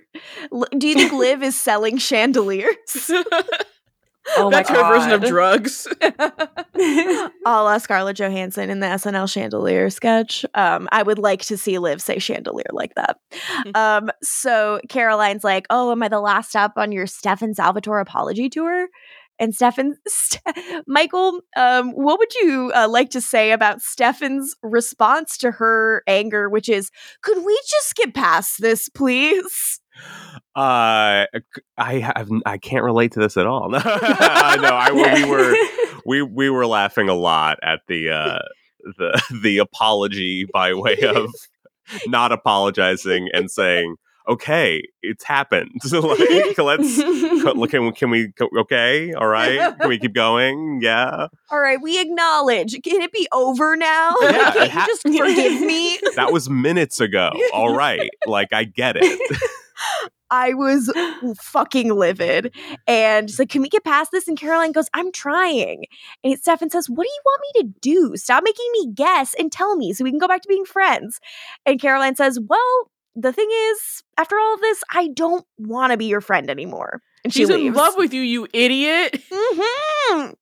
Do 0.76 0.88
you 0.88 0.94
think 0.94 1.12
Liv 1.12 1.42
is 1.42 1.60
selling 1.60 1.98
chandeliers? 1.98 3.10
Oh 4.36 4.50
my 4.50 4.58
That's 4.58 4.70
her 4.70 4.82
version 4.82 5.12
of 5.12 5.22
drugs. 5.22 5.88
a 6.00 7.30
la 7.46 7.78
Scarlett 7.78 8.16
Johansson 8.16 8.70
in 8.70 8.80
the 8.80 8.86
SNL 8.86 9.30
chandelier 9.30 9.90
sketch. 9.90 10.44
Um, 10.54 10.88
I 10.92 11.02
would 11.02 11.18
like 11.18 11.42
to 11.46 11.56
see 11.56 11.78
Liv 11.78 12.00
say 12.00 12.18
chandelier 12.18 12.70
like 12.72 12.94
that. 12.94 13.18
Um, 13.74 14.10
so 14.22 14.80
Caroline's 14.88 15.44
like, 15.44 15.66
"Oh, 15.70 15.90
am 15.92 16.02
I 16.02 16.08
the 16.08 16.20
last 16.20 16.50
stop 16.50 16.72
on 16.76 16.92
your 16.92 17.06
Stefan 17.06 17.54
Salvatore 17.54 18.00
apology 18.00 18.48
tour?" 18.48 18.88
And 19.38 19.54
Stefan, 19.54 19.96
St- 20.06 20.84
Michael, 20.86 21.40
um, 21.56 21.92
what 21.92 22.18
would 22.18 22.34
you 22.34 22.70
uh, 22.74 22.88
like 22.88 23.10
to 23.10 23.20
say 23.20 23.52
about 23.52 23.80
Stefan's 23.80 24.54
response 24.62 25.38
to 25.38 25.50
her 25.52 26.02
anger, 26.06 26.48
which 26.48 26.68
is, 26.68 26.90
"Could 27.22 27.44
we 27.44 27.58
just 27.68 27.96
get 27.96 28.14
past 28.14 28.60
this, 28.60 28.88
please?" 28.88 29.79
Uh, 30.56 31.26
I 31.78 31.98
have 31.98 32.28
I 32.44 32.58
can't 32.58 32.84
relate 32.84 33.12
to 33.12 33.20
this 33.20 33.36
at 33.36 33.46
all. 33.46 33.70
no, 33.70 33.78
I 33.84 34.90
we 35.14 35.24
were 35.30 35.54
we 36.06 36.22
we 36.22 36.50
were 36.50 36.66
laughing 36.66 37.08
a 37.08 37.14
lot 37.14 37.58
at 37.62 37.80
the 37.88 38.10
uh 38.10 38.38
the 38.98 39.22
the 39.42 39.58
apology 39.58 40.46
by 40.52 40.74
way 40.74 40.98
of 41.02 41.30
not 42.06 42.32
apologizing 42.32 43.28
and 43.32 43.50
saying 43.50 43.96
okay 44.28 44.82
it's 45.02 45.24
happened 45.24 45.70
like 45.92 46.58
let's 46.58 46.98
look 46.98 47.70
can, 47.70 47.90
can 47.92 48.10
we 48.10 48.32
okay 48.58 49.12
all 49.14 49.26
right 49.26 49.76
can 49.78 49.88
we 49.88 49.98
keep 49.98 50.12
going 50.14 50.80
yeah 50.82 51.26
All 51.50 51.58
right, 51.58 51.80
we 51.82 52.00
acknowledge. 52.00 52.72
Can 52.84 53.00
it 53.00 53.12
be 53.12 53.26
over 53.32 53.76
now? 53.76 54.14
Yeah, 54.20 54.52
Can't 54.52 54.70
ha- 54.70 54.80
you 54.82 54.86
just 54.86 55.02
forgive 55.02 55.60
me? 55.62 55.98
that 56.16 56.32
was 56.32 56.48
minutes 56.50 57.00
ago 57.00 57.30
all 57.52 57.74
right 57.74 58.10
like 58.26 58.52
i 58.52 58.64
get 58.64 58.96
it 58.98 59.20
I 60.30 60.54
was 60.54 60.92
fucking 61.40 61.92
livid. 61.92 62.54
And 62.86 63.28
she's 63.28 63.38
like, 63.38 63.48
Can 63.48 63.62
we 63.62 63.68
get 63.68 63.84
past 63.84 64.10
this? 64.12 64.28
And 64.28 64.38
Caroline 64.38 64.72
goes, 64.72 64.88
I'm 64.94 65.10
trying. 65.12 65.84
And 66.22 66.38
Stefan 66.38 66.70
says, 66.70 66.88
What 66.88 67.04
do 67.04 67.08
you 67.10 67.22
want 67.24 67.42
me 67.42 67.62
to 67.62 67.78
do? 67.80 68.16
Stop 68.16 68.44
making 68.44 68.66
me 68.72 68.92
guess 68.94 69.34
and 69.34 69.50
tell 69.50 69.76
me 69.76 69.92
so 69.92 70.04
we 70.04 70.10
can 70.10 70.20
go 70.20 70.28
back 70.28 70.42
to 70.42 70.48
being 70.48 70.64
friends. 70.64 71.20
And 71.66 71.80
Caroline 71.80 72.16
says, 72.16 72.38
Well, 72.40 72.90
the 73.16 73.32
thing 73.32 73.48
is, 73.50 74.02
after 74.16 74.38
all 74.38 74.54
of 74.54 74.60
this, 74.60 74.82
I 74.92 75.08
don't 75.08 75.44
want 75.58 75.90
to 75.92 75.96
be 75.96 76.06
your 76.06 76.20
friend 76.20 76.48
anymore. 76.48 77.00
And 77.24 77.32
she 77.32 77.40
She's 77.40 77.50
in 77.50 77.72
love 77.74 77.94
with 77.96 78.14
you, 78.14 78.22
you 78.22 78.46
idiot. 78.54 79.20
hmm 79.30 80.20
And 80.20 80.34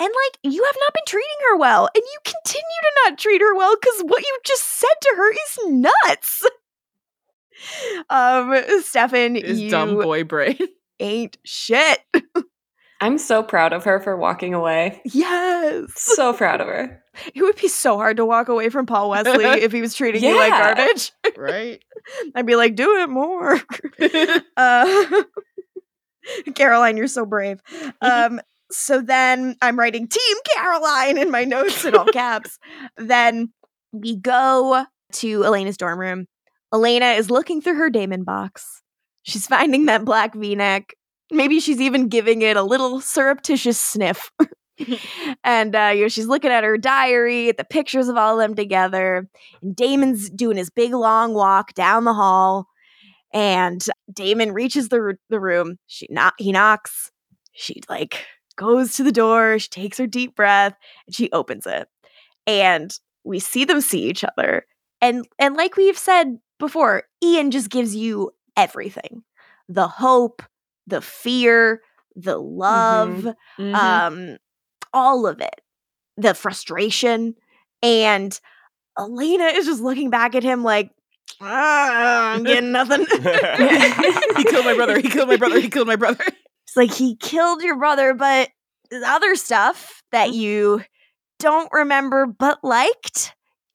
like, 0.00 0.38
you 0.42 0.64
have 0.64 0.76
not 0.80 0.94
been 0.94 1.04
treating 1.06 1.28
her 1.50 1.58
well, 1.58 1.88
and 1.94 2.02
you 2.02 2.18
continue 2.24 2.60
to 2.60 2.92
not 3.04 3.18
treat 3.18 3.40
her 3.40 3.54
well 3.54 3.76
because 3.80 4.00
what 4.02 4.22
you 4.22 4.38
just 4.44 4.64
said 4.64 4.88
to 5.02 5.14
her 5.16 5.32
is 5.32 5.58
nuts. 5.68 6.44
Um, 8.08 8.54
Stefan, 8.82 9.34
His 9.34 9.60
you 9.60 9.70
dumb 9.70 9.94
boy 9.94 10.24
brain. 10.24 10.58
ain't 11.00 11.38
shit. 11.44 11.98
I'm 13.02 13.16
so 13.16 13.42
proud 13.42 13.72
of 13.72 13.84
her 13.84 13.98
for 14.00 14.16
walking 14.16 14.52
away. 14.52 15.00
Yes, 15.06 15.84
So 15.96 16.34
proud 16.34 16.60
of 16.60 16.66
her. 16.66 17.02
it 17.34 17.40
would 17.42 17.56
be 17.56 17.68
so 17.68 17.96
hard 17.96 18.18
to 18.18 18.26
walk 18.26 18.48
away 18.50 18.68
from 18.68 18.84
Paul 18.84 19.08
Wesley 19.10 19.44
if 19.46 19.72
he 19.72 19.80
was 19.80 19.94
treating 19.94 20.22
you 20.22 20.36
like 20.36 20.50
garbage. 20.50 21.12
right? 21.36 21.82
I'd 22.34 22.44
be 22.46 22.56
like, 22.56 22.74
do 22.74 22.98
it 23.02 23.08
more. 23.08 23.58
uh, 24.56 25.22
Caroline, 26.54 26.96
you're 26.96 27.06
so 27.08 27.24
brave. 27.24 27.60
Um, 28.02 28.40
so 28.70 29.00
then 29.00 29.56
I'm 29.62 29.78
writing 29.78 30.06
Team 30.06 30.36
Caroline 30.54 31.16
in 31.18 31.30
my 31.30 31.44
notes 31.44 31.84
in 31.84 31.94
all 31.94 32.04
caps. 32.06 32.58
then 32.96 33.52
we 33.92 34.16
go 34.16 34.84
to 35.12 35.44
Elena's 35.44 35.76
dorm 35.76 35.98
room. 35.98 36.26
Elena 36.72 37.12
is 37.12 37.30
looking 37.30 37.60
through 37.60 37.76
her 37.76 37.90
Damon 37.90 38.24
box. 38.24 38.82
She's 39.22 39.46
finding 39.46 39.86
that 39.86 40.04
black 40.04 40.34
v 40.34 40.54
neck. 40.54 40.94
Maybe 41.32 41.60
she's 41.60 41.80
even 41.80 42.08
giving 42.08 42.42
it 42.42 42.56
a 42.56 42.62
little 42.62 43.00
surreptitious 43.00 43.78
sniff. 43.78 44.30
and 45.44 45.74
uh, 45.74 45.92
you 45.94 46.02
know, 46.02 46.08
she's 46.08 46.26
looking 46.26 46.50
at 46.50 46.64
her 46.64 46.78
diary, 46.78 47.48
at 47.48 47.56
the 47.56 47.64
pictures 47.64 48.08
of 48.08 48.16
all 48.16 48.40
of 48.40 48.46
them 48.46 48.54
together. 48.54 49.28
And 49.62 49.74
Damon's 49.74 50.30
doing 50.30 50.56
his 50.56 50.70
big 50.70 50.92
long 50.92 51.34
walk 51.34 51.74
down 51.74 52.04
the 52.04 52.14
hall. 52.14 52.66
And 53.32 53.84
Damon 54.12 54.52
reaches 54.52 54.88
the 54.88 55.16
the 55.28 55.40
room. 55.40 55.78
She 55.86 56.06
not 56.10 56.34
he 56.38 56.52
knocks. 56.52 57.10
She 57.52 57.80
like 57.88 58.24
goes 58.56 58.94
to 58.94 59.04
the 59.04 59.12
door. 59.12 59.58
She 59.58 59.68
takes 59.68 59.98
her 59.98 60.06
deep 60.06 60.34
breath 60.34 60.74
and 61.06 61.14
she 61.14 61.30
opens 61.32 61.66
it. 61.66 61.88
And 62.46 62.92
we 63.24 63.38
see 63.38 63.64
them 63.64 63.80
see 63.80 64.02
each 64.02 64.24
other. 64.24 64.66
And 65.00 65.26
and 65.38 65.54
like 65.56 65.76
we've 65.76 65.98
said 65.98 66.38
before, 66.60 67.02
Ian 67.24 67.50
just 67.50 67.70
gives 67.70 67.96
you 67.96 68.30
everything. 68.56 69.24
The 69.68 69.88
hope, 69.88 70.42
the 70.86 71.00
fear, 71.00 71.82
the 72.16 72.38
love, 72.38 73.26
Mhm. 73.58 73.74
um 73.74 74.36
all 74.92 75.26
of 75.26 75.40
it 75.40 75.60
the 76.16 76.34
frustration 76.34 77.34
and 77.82 78.40
elena 78.98 79.44
is 79.44 79.66
just 79.66 79.80
looking 79.80 80.10
back 80.10 80.34
at 80.34 80.42
him 80.42 80.64
like 80.64 80.90
"Ah, 81.40 82.32
i'm 82.32 82.42
getting 82.42 82.72
nothing 82.72 83.00
he 84.36 84.44
killed 84.44 84.64
my 84.64 84.74
brother. 84.74 84.98
He 84.98 85.08
killed 85.08 85.28
my 85.28 85.36
brother. 85.36 85.60
He 85.60 85.68
killed 85.70 85.86
my 85.86 85.96
brother. 85.96 86.24
it's 86.66 86.76
like 86.76 86.92
he 86.92 87.16
killed 87.16 87.62
your 87.62 87.78
brother 87.78 88.14
but 88.14 88.50
the 88.90 89.02
other 89.06 89.36
stuff 89.36 90.02
that 90.12 90.32
you 90.34 90.82
don't 91.38 91.70
remember 91.72 92.26
but 92.26 92.58
liked 92.64 93.34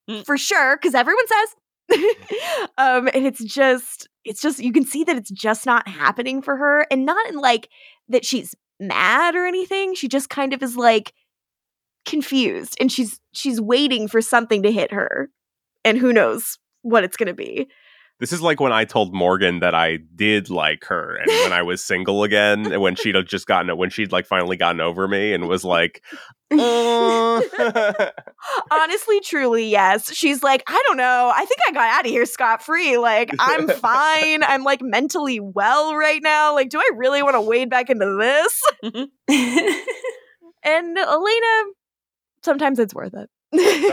Mm. 0.10 0.24
for 0.26 0.38
sure 0.38 0.78
because 0.78 0.94
everyone 0.94 1.26
says 1.28 1.56
um 2.78 3.08
and 3.14 3.28
it's 3.28 3.44
just 3.44 4.08
it's 4.24 4.42
just 4.42 4.60
you 4.60 4.72
can 4.72 4.86
see 4.86 5.04
that 5.04 5.16
it's 5.16 5.30
just 5.30 5.66
not 5.66 5.88
happening 5.88 6.42
for 6.42 6.58
her 6.58 6.86
and 6.90 7.06
not 7.06 7.28
in 7.28 7.36
like 7.36 7.70
that 8.10 8.26
she's 8.26 8.56
mad 8.80 9.36
or 9.36 9.46
anything 9.46 9.94
she 9.94 10.08
just 10.08 10.30
kind 10.30 10.54
of 10.54 10.64
is 10.64 10.76
like 10.76 11.14
confused 12.06 12.76
and 12.80 12.92
she's 12.92 13.20
she's 13.34 13.62
waiting 13.62 14.08
for 14.08 14.22
something 14.22 14.64
to 14.64 14.72
hit 14.72 14.92
her 14.92 15.30
and 15.84 15.98
who 15.98 16.12
knows 16.12 16.58
what 16.82 17.04
it's 17.04 17.18
going 17.18 17.28
to 17.28 17.34
be. 17.34 17.68
This 18.20 18.32
is 18.32 18.42
like 18.42 18.62
when 18.62 18.72
I 18.72 18.86
told 18.86 19.14
Morgan 19.14 19.60
that 19.60 19.76
I 19.76 19.98
did 20.16 20.50
like 20.50 20.86
her, 20.86 21.16
and 21.16 21.28
when 21.28 21.52
I 21.52 21.64
was 21.64 21.84
single 21.84 22.24
again, 22.24 22.72
and 22.72 22.82
when 22.82 22.96
she'd 22.96 23.16
just 23.26 23.46
gotten 23.46 23.70
it 23.70 23.78
when 23.78 23.90
she'd 23.90 24.14
like 24.14 24.26
finally 24.26 24.56
gotten 24.56 24.80
over 24.80 25.06
me, 25.06 25.34
and 25.34 25.50
was 25.50 25.66
like, 25.66 26.02
"Uh." 26.52 27.42
honestly 28.72 29.20
truly 29.22 29.68
yes. 29.68 30.14
She's 30.14 30.44
like 30.44 30.64
i 30.68 30.84
don't 30.88 30.98
know. 30.98 31.32
I 31.34 31.46
think 31.46 31.60
i 31.68 31.72
got 31.72 31.90
out 31.90 32.06
of 32.06 32.12
here 32.12 32.26
scot-free. 32.26 32.98
Like 32.98 33.32
i'm 33.40 33.68
fine. 33.68 34.44
I'm 34.44 34.64
like 34.64 34.82
mentally 34.82 35.40
well 35.40 35.96
right 35.96 36.22
now. 36.22 36.54
Like 36.54 36.70
do 36.70 36.80
i 36.80 36.90
really 36.96 37.24
want 37.24 37.36
to 37.36 37.42
wade 37.42 37.70
back 37.70 37.90
into 37.90 38.18
this? 38.20 38.64
And 40.68 40.98
elena 40.98 41.64
sometimes 42.44 42.80
it's 42.80 42.94
worth 42.94 43.14
it. 43.14 43.30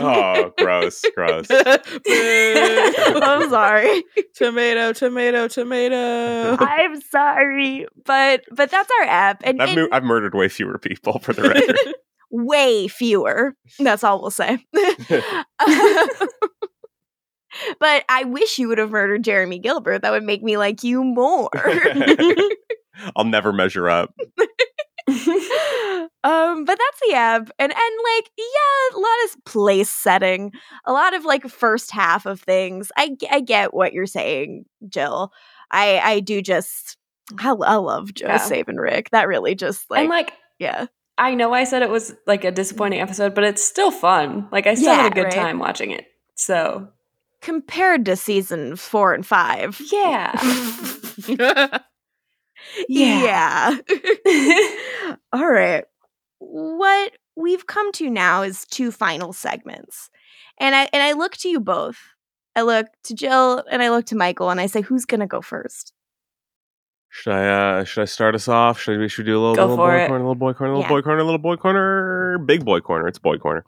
Oh, 0.01 0.51
gross, 0.57 1.03
gross. 1.15 1.45
i'm 1.51 3.49
sorry. 3.49 4.03
Tomato, 4.35 4.91
tomato, 4.93 5.47
tomato. 5.47 6.57
i'm 6.59 6.99
sorry 7.01 7.85
but 8.05 8.43
but 8.51 8.71
that's 8.71 8.89
our 9.01 9.07
app 9.07 9.41
and, 9.45 9.61
I've, 9.61 9.69
and 9.69 9.81
mu- 9.81 9.87
I've 9.91 10.03
murdered 10.03 10.33
way 10.33 10.49
fewer 10.49 10.77
people 10.79 11.19
for 11.19 11.33
the 11.33 11.43
record. 11.43 11.77
Way 12.35 12.87
fewer 12.87 13.55
that's 13.77 14.03
all 14.03 14.19
we'll 14.19 14.31
say 14.31 14.57
but 17.79 18.03
i 18.09 18.23
wish 18.25 18.57
you 18.57 18.67
would 18.67 18.79
have 18.79 18.89
murdered 18.89 19.23
jeremy 19.23 19.59
gilbert 19.59 20.01
that 20.01 20.09
would 20.11 20.23
make 20.23 20.41
me 20.41 20.57
like 20.57 20.83
you 20.83 21.03
more 21.03 21.49
I'll 23.15 23.25
never 23.25 23.53
measure 23.53 23.87
up. 23.89 24.13
um 25.07 26.65
but 26.65 26.77
that's 26.79 26.99
the 27.07 27.13
app 27.13 27.49
and 27.59 27.71
and 27.71 27.71
like 27.71 28.31
yeah 28.37 28.97
a 28.97 28.99
lot 28.99 29.25
of 29.25 29.45
place 29.45 29.89
setting 29.91 30.51
a 30.85 30.91
lot 30.93 31.13
of 31.13 31.25
like 31.25 31.47
first 31.47 31.91
half 31.91 32.25
of 32.25 32.39
things 32.39 32.91
I 32.97 33.15
I 33.29 33.41
get 33.41 33.73
what 33.75 33.93
you're 33.93 34.07
saying 34.07 34.65
jill 34.89 35.31
I 35.69 35.99
I 35.99 36.19
do 36.19 36.41
just 36.41 36.97
I, 37.37 37.49
I 37.51 37.75
love 37.75 38.13
Jo 38.13 38.25
Yeah. 38.27 38.37
saving 38.37 38.77
Rick. 38.77 39.09
That 39.11 39.27
really 39.27 39.55
just 39.55 39.89
like, 39.89 40.01
and 40.01 40.09
like 40.09 40.33
yeah. 40.59 40.87
I 41.17 41.35
know 41.35 41.53
I 41.53 41.63
said 41.63 41.83
it 41.83 41.89
was 41.89 42.15
like 42.25 42.43
a 42.43 42.51
disappointing 42.51 42.99
episode, 42.99 43.35
but 43.35 43.43
it's 43.43 43.63
still 43.63 43.91
fun. 43.91 44.47
Like 44.51 44.67
I 44.67 44.73
still 44.73 44.93
had 44.93 45.11
a 45.11 45.15
good 45.15 45.25
right? 45.25 45.33
time 45.33 45.59
watching 45.59 45.91
it. 45.91 46.05
So 46.35 46.87
Compared 47.41 48.05
to 48.05 48.15
season 48.15 48.75
four 48.75 49.13
and 49.13 49.25
five. 49.25 49.79
Yeah. 49.91 50.31
yeah. 51.27 51.77
Yeah. 52.87 53.77
All 55.33 55.47
right. 55.47 55.83
What 56.39 57.11
we've 57.35 57.67
come 57.67 57.91
to 57.93 58.09
now 58.09 58.43
is 58.43 58.65
two 58.65 58.91
final 58.91 59.33
segments. 59.33 60.09
And 60.57 60.73
I 60.73 60.87
and 60.93 61.03
I 61.03 61.13
look 61.13 61.35
to 61.37 61.49
you 61.49 61.59
both. 61.59 61.97
I 62.55 62.61
look 62.61 62.87
to 63.05 63.13
Jill 63.13 63.63
and 63.69 63.83
I 63.83 63.89
look 63.89 64.05
to 64.05 64.15
Michael 64.15 64.49
and 64.49 64.61
I 64.61 64.67
say, 64.67 64.81
who's 64.81 65.05
gonna 65.05 65.27
go 65.27 65.41
first? 65.41 65.93
Should 67.15 67.33
I 67.33 67.47
uh 67.47 67.83
should 67.83 68.01
I 68.01 68.05
start 68.05 68.33
us 68.33 68.47
off? 68.47 68.79
Should 68.81 68.97
we 68.99 69.07
should 69.07 69.25
we 69.25 69.31
do 69.31 69.37
a 69.37 69.41
little, 69.41 69.55
Go 69.55 69.61
little 69.61 69.77
boy 69.77 69.97
it. 70.01 70.07
corner, 70.07 70.23
little 70.23 70.33
boy 70.35 70.53
corner, 70.53 70.73
little 70.73 70.81
Yeah. 70.83 70.89
boy 70.89 71.01
corner, 71.03 71.23
little 71.23 71.37
boy 71.37 71.55
corner, 71.57 72.39
big 72.39 72.65
boy 72.65 72.79
corner. 72.79 73.07
It's 73.07 73.19
boy 73.19 73.37
corner. 73.37 73.63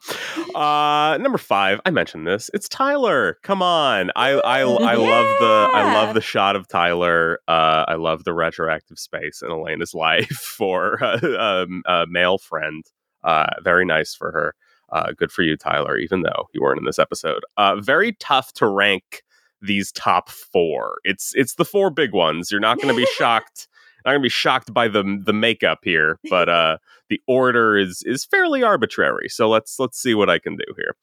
Uh 0.54 1.16
number 1.20 1.38
five, 1.38 1.80
I 1.86 1.90
mentioned 1.90 2.26
this. 2.26 2.50
It's 2.54 2.68
Tyler. 2.68 3.38
Come 3.44 3.62
on. 3.62 4.10
I 4.16 4.30
I 4.32 4.60
I 4.62 4.94
love 4.94 5.26
the 5.38 5.70
I 5.72 5.94
love 5.94 6.14
the 6.14 6.20
shot 6.20 6.56
of 6.56 6.66
Tyler. 6.66 7.38
Uh 7.46 7.84
I 7.86 7.94
love 7.94 8.24
the 8.24 8.34
retroactive 8.34 8.98
space 8.98 9.42
in 9.42 9.50
Elena's 9.52 9.94
life 10.06 10.28
for 10.28 11.02
uh, 11.02 11.18
um, 11.38 11.82
a 11.86 12.04
male 12.08 12.38
friend. 12.38 12.84
Uh 13.22 13.46
very 13.62 13.84
nice 13.84 14.12
for 14.12 14.32
her. 14.32 14.54
Uh 14.92 15.12
good 15.16 15.30
for 15.30 15.42
you, 15.42 15.56
Tyler, 15.56 15.96
even 15.98 16.22
though 16.22 16.48
you 16.52 16.60
weren't 16.62 16.80
in 16.80 16.84
this 16.84 16.98
episode. 16.98 17.44
Uh 17.56 17.76
very 17.76 18.12
tough 18.18 18.52
to 18.54 18.66
rank 18.66 19.22
these 19.60 19.92
top 19.92 20.30
four. 20.30 20.98
It's 21.04 21.32
it's 21.34 21.54
the 21.54 21.64
four 21.64 21.90
big 21.90 22.12
ones. 22.12 22.50
You're 22.50 22.60
not 22.60 22.78
going 22.78 22.94
to 22.94 23.00
be 23.00 23.06
shocked. 23.16 23.68
Not 24.04 24.12
going 24.12 24.22
to 24.22 24.26
be 24.26 24.28
shocked 24.28 24.72
by 24.72 24.88
the 24.88 25.20
the 25.24 25.32
makeup 25.32 25.80
here, 25.82 26.18
but 26.30 26.48
uh, 26.48 26.78
the 27.08 27.20
order 27.26 27.76
is 27.76 28.02
is 28.04 28.24
fairly 28.24 28.62
arbitrary. 28.62 29.28
So 29.28 29.48
let's 29.48 29.78
let's 29.78 30.00
see 30.00 30.14
what 30.14 30.30
I 30.30 30.38
can 30.38 30.56
do 30.56 30.74
here. 30.76 30.94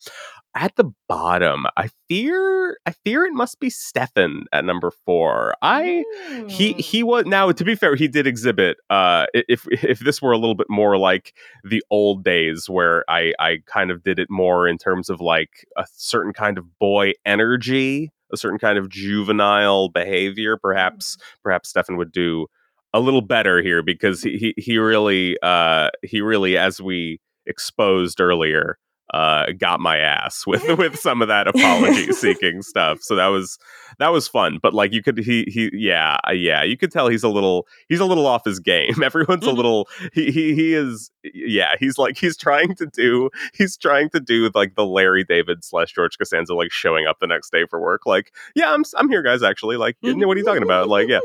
At 0.56 0.76
the 0.76 0.92
bottom, 1.10 1.66
I 1.76 1.90
fear 2.08 2.78
I 2.86 2.92
fear 3.04 3.26
it 3.26 3.34
must 3.34 3.60
be 3.60 3.70
Stefan 3.70 4.46
at 4.54 4.64
number 4.64 4.92
four. 5.06 5.56
I 5.62 6.04
he 6.48 6.74
he 6.74 7.04
was 7.04 7.26
now 7.26 7.52
to 7.52 7.64
be 7.64 7.76
fair 7.76 7.96
he 7.96 8.08
did 8.08 8.28
exhibit 8.28 8.78
uh 8.90 9.26
if 9.34 9.68
if 9.72 10.00
this 10.00 10.22
were 10.22 10.32
a 10.32 10.38
little 10.38 10.56
bit 10.56 10.68
more 10.70 10.98
like 10.98 11.34
the 11.64 11.84
old 11.90 12.24
days 12.24 12.70
where 12.70 13.04
i 13.10 13.34
i 13.40 13.60
kind 13.66 13.92
of 13.92 14.04
did 14.04 14.20
it 14.20 14.28
more 14.30 14.68
in 14.68 14.78
terms 14.78 15.10
of 15.10 15.22
like 15.22 15.66
a 15.78 15.86
certain 15.94 16.34
kind 16.34 16.58
of 16.58 16.66
boy 16.80 17.14
energy 17.26 18.12
a 18.34 18.38
certain 18.38 18.60
kind 18.60 18.78
of 18.78 18.90
juvenile 18.90 19.90
behavior 19.90 20.58
perhaps 20.58 21.18
perhaps 21.44 21.70
stefan 21.70 21.98
would 21.98 22.12
do 22.12 22.48
a 22.94 23.00
little 23.00 23.22
better 23.22 23.62
here 23.62 23.82
because 23.82 24.22
he 24.24 24.38
he, 24.38 24.54
he 24.58 24.78
really 24.78 25.38
uh 25.42 25.90
he 26.02 26.22
really 26.22 26.58
as 26.58 26.82
we 26.82 27.20
exposed 27.46 28.20
earlier 28.20 28.78
uh 29.14 29.52
got 29.58 29.80
my 29.80 29.98
ass 29.98 30.44
with 30.48 30.64
with 30.78 30.98
some 31.00 31.22
of 31.22 31.28
that 31.28 31.48
apology 31.54 32.12
seeking 32.12 32.62
stuff. 32.62 33.00
So 33.02 33.16
that 33.16 33.28
was 33.28 33.58
that 34.00 34.10
was 34.10 34.28
fun. 34.28 34.60
But 34.62 34.74
like 34.74 34.92
you 34.92 35.04
could 35.04 35.18
he 35.20 35.44
he 35.48 35.70
yeah 35.74 36.18
uh, 36.28 36.32
yeah 36.32 36.64
you 36.64 36.76
could 36.78 36.92
tell 36.92 37.08
he's 37.08 37.24
a 37.24 37.30
little 37.30 37.68
he's 37.90 38.00
a 38.00 38.06
little 38.06 38.26
off 38.26 38.44
his 38.46 38.60
game. 38.60 38.96
Everyone's 39.04 39.46
a 39.46 39.52
Mhm. 39.52 39.56
little 39.58 39.88
he, 40.14 40.32
he 40.32 40.56
he 40.56 40.74
is 40.74 41.12
yeah 41.24 41.76
he's 41.80 41.98
like 41.98 42.18
he's 42.18 42.36
trying 42.36 42.76
to 42.76 42.86
do 42.88 43.30
he's 43.54 43.78
trying 43.78 44.10
to 44.10 44.20
do 44.20 44.50
like 44.56 44.76
the 44.76 44.86
larry 44.86 45.24
david 45.24 45.64
slash 45.64 45.94
george 45.94 46.18
costanza 46.18 46.54
like 46.54 46.72
showing 46.72 47.06
up 47.08 47.20
the 47.22 47.28
next 47.28 47.52
day 47.52 47.66
for 47.70 47.80
work. 47.80 48.06
Like 48.06 48.34
yeah 48.56 48.74
i'm 48.74 48.84
i'm 48.98 49.10
here 49.10 49.22
guys 49.22 49.44
actually. 49.44 49.78
Like 49.78 49.96
you 50.02 50.16
know 50.16 50.28
what 50.28 50.38
are 50.38 50.40
you 50.40 50.46
talking 50.46 50.64
about? 50.64 50.88
Like 50.90 51.08
yeah. 51.08 51.20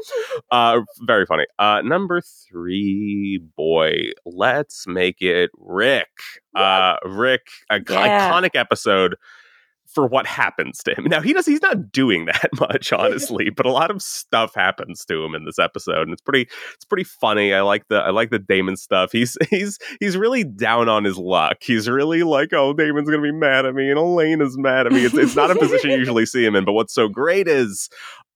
Uh 0.50 0.80
very 1.00 1.24
funny. 1.26 1.46
Uh 1.58 1.80
number 1.82 2.20
three 2.20 3.40
boy 3.56 4.10
let's 4.26 4.86
make 4.86 5.20
it 5.22 5.50
rick 5.58 6.08
uh 6.54 6.96
rick 7.04 7.46
a 7.70 7.80
Yeah. 7.88 8.30
iconic 8.30 8.54
episode 8.54 9.16
for 9.94 10.06
what 10.06 10.26
happens 10.26 10.82
to 10.82 10.94
him. 10.94 11.04
Now 11.04 11.22
he 11.22 11.32
does 11.32 11.46
he's 11.46 11.62
not 11.62 11.90
doing 11.90 12.26
that 12.26 12.50
much, 12.60 12.92
honestly, 12.92 13.48
but 13.48 13.64
a 13.64 13.72
lot 13.72 13.90
of 13.90 14.02
stuff 14.02 14.54
happens 14.54 15.02
to 15.06 15.24
him 15.24 15.34
in 15.34 15.46
this 15.46 15.58
episode, 15.58 16.02
and 16.02 16.12
it's 16.12 16.20
pretty 16.20 16.42
it's 16.74 16.84
pretty 16.84 17.04
funny. 17.04 17.54
I 17.54 17.62
like 17.62 17.88
the 17.88 17.96
I 17.96 18.10
like 18.10 18.28
the 18.30 18.38
Damon 18.38 18.76
stuff. 18.76 19.12
He's 19.12 19.36
he's 19.50 19.78
he's 19.98 20.16
really 20.16 20.44
down 20.44 20.88
on 20.90 21.04
his 21.04 21.16
luck. 21.16 21.56
He's 21.62 21.88
really 21.88 22.22
like, 22.22 22.52
oh, 22.52 22.74
Damon's 22.74 23.08
gonna 23.08 23.22
be 23.22 23.32
mad 23.32 23.64
at 23.64 23.74
me, 23.74 23.88
and 23.88 23.98
Elaine 23.98 24.42
is 24.42 24.58
mad 24.58 24.86
at 24.86 24.92
me. 24.92 25.04
It's 25.06 25.14
it's 25.14 25.34
not 25.36 25.50
a 25.50 25.54
position 25.54 25.90
you 25.90 25.96
usually 25.96 26.26
see 26.26 26.44
him 26.44 26.54
in, 26.54 26.66
but 26.66 26.72
what's 26.72 26.92
so 26.94 27.08
great 27.08 27.48
is 27.48 27.88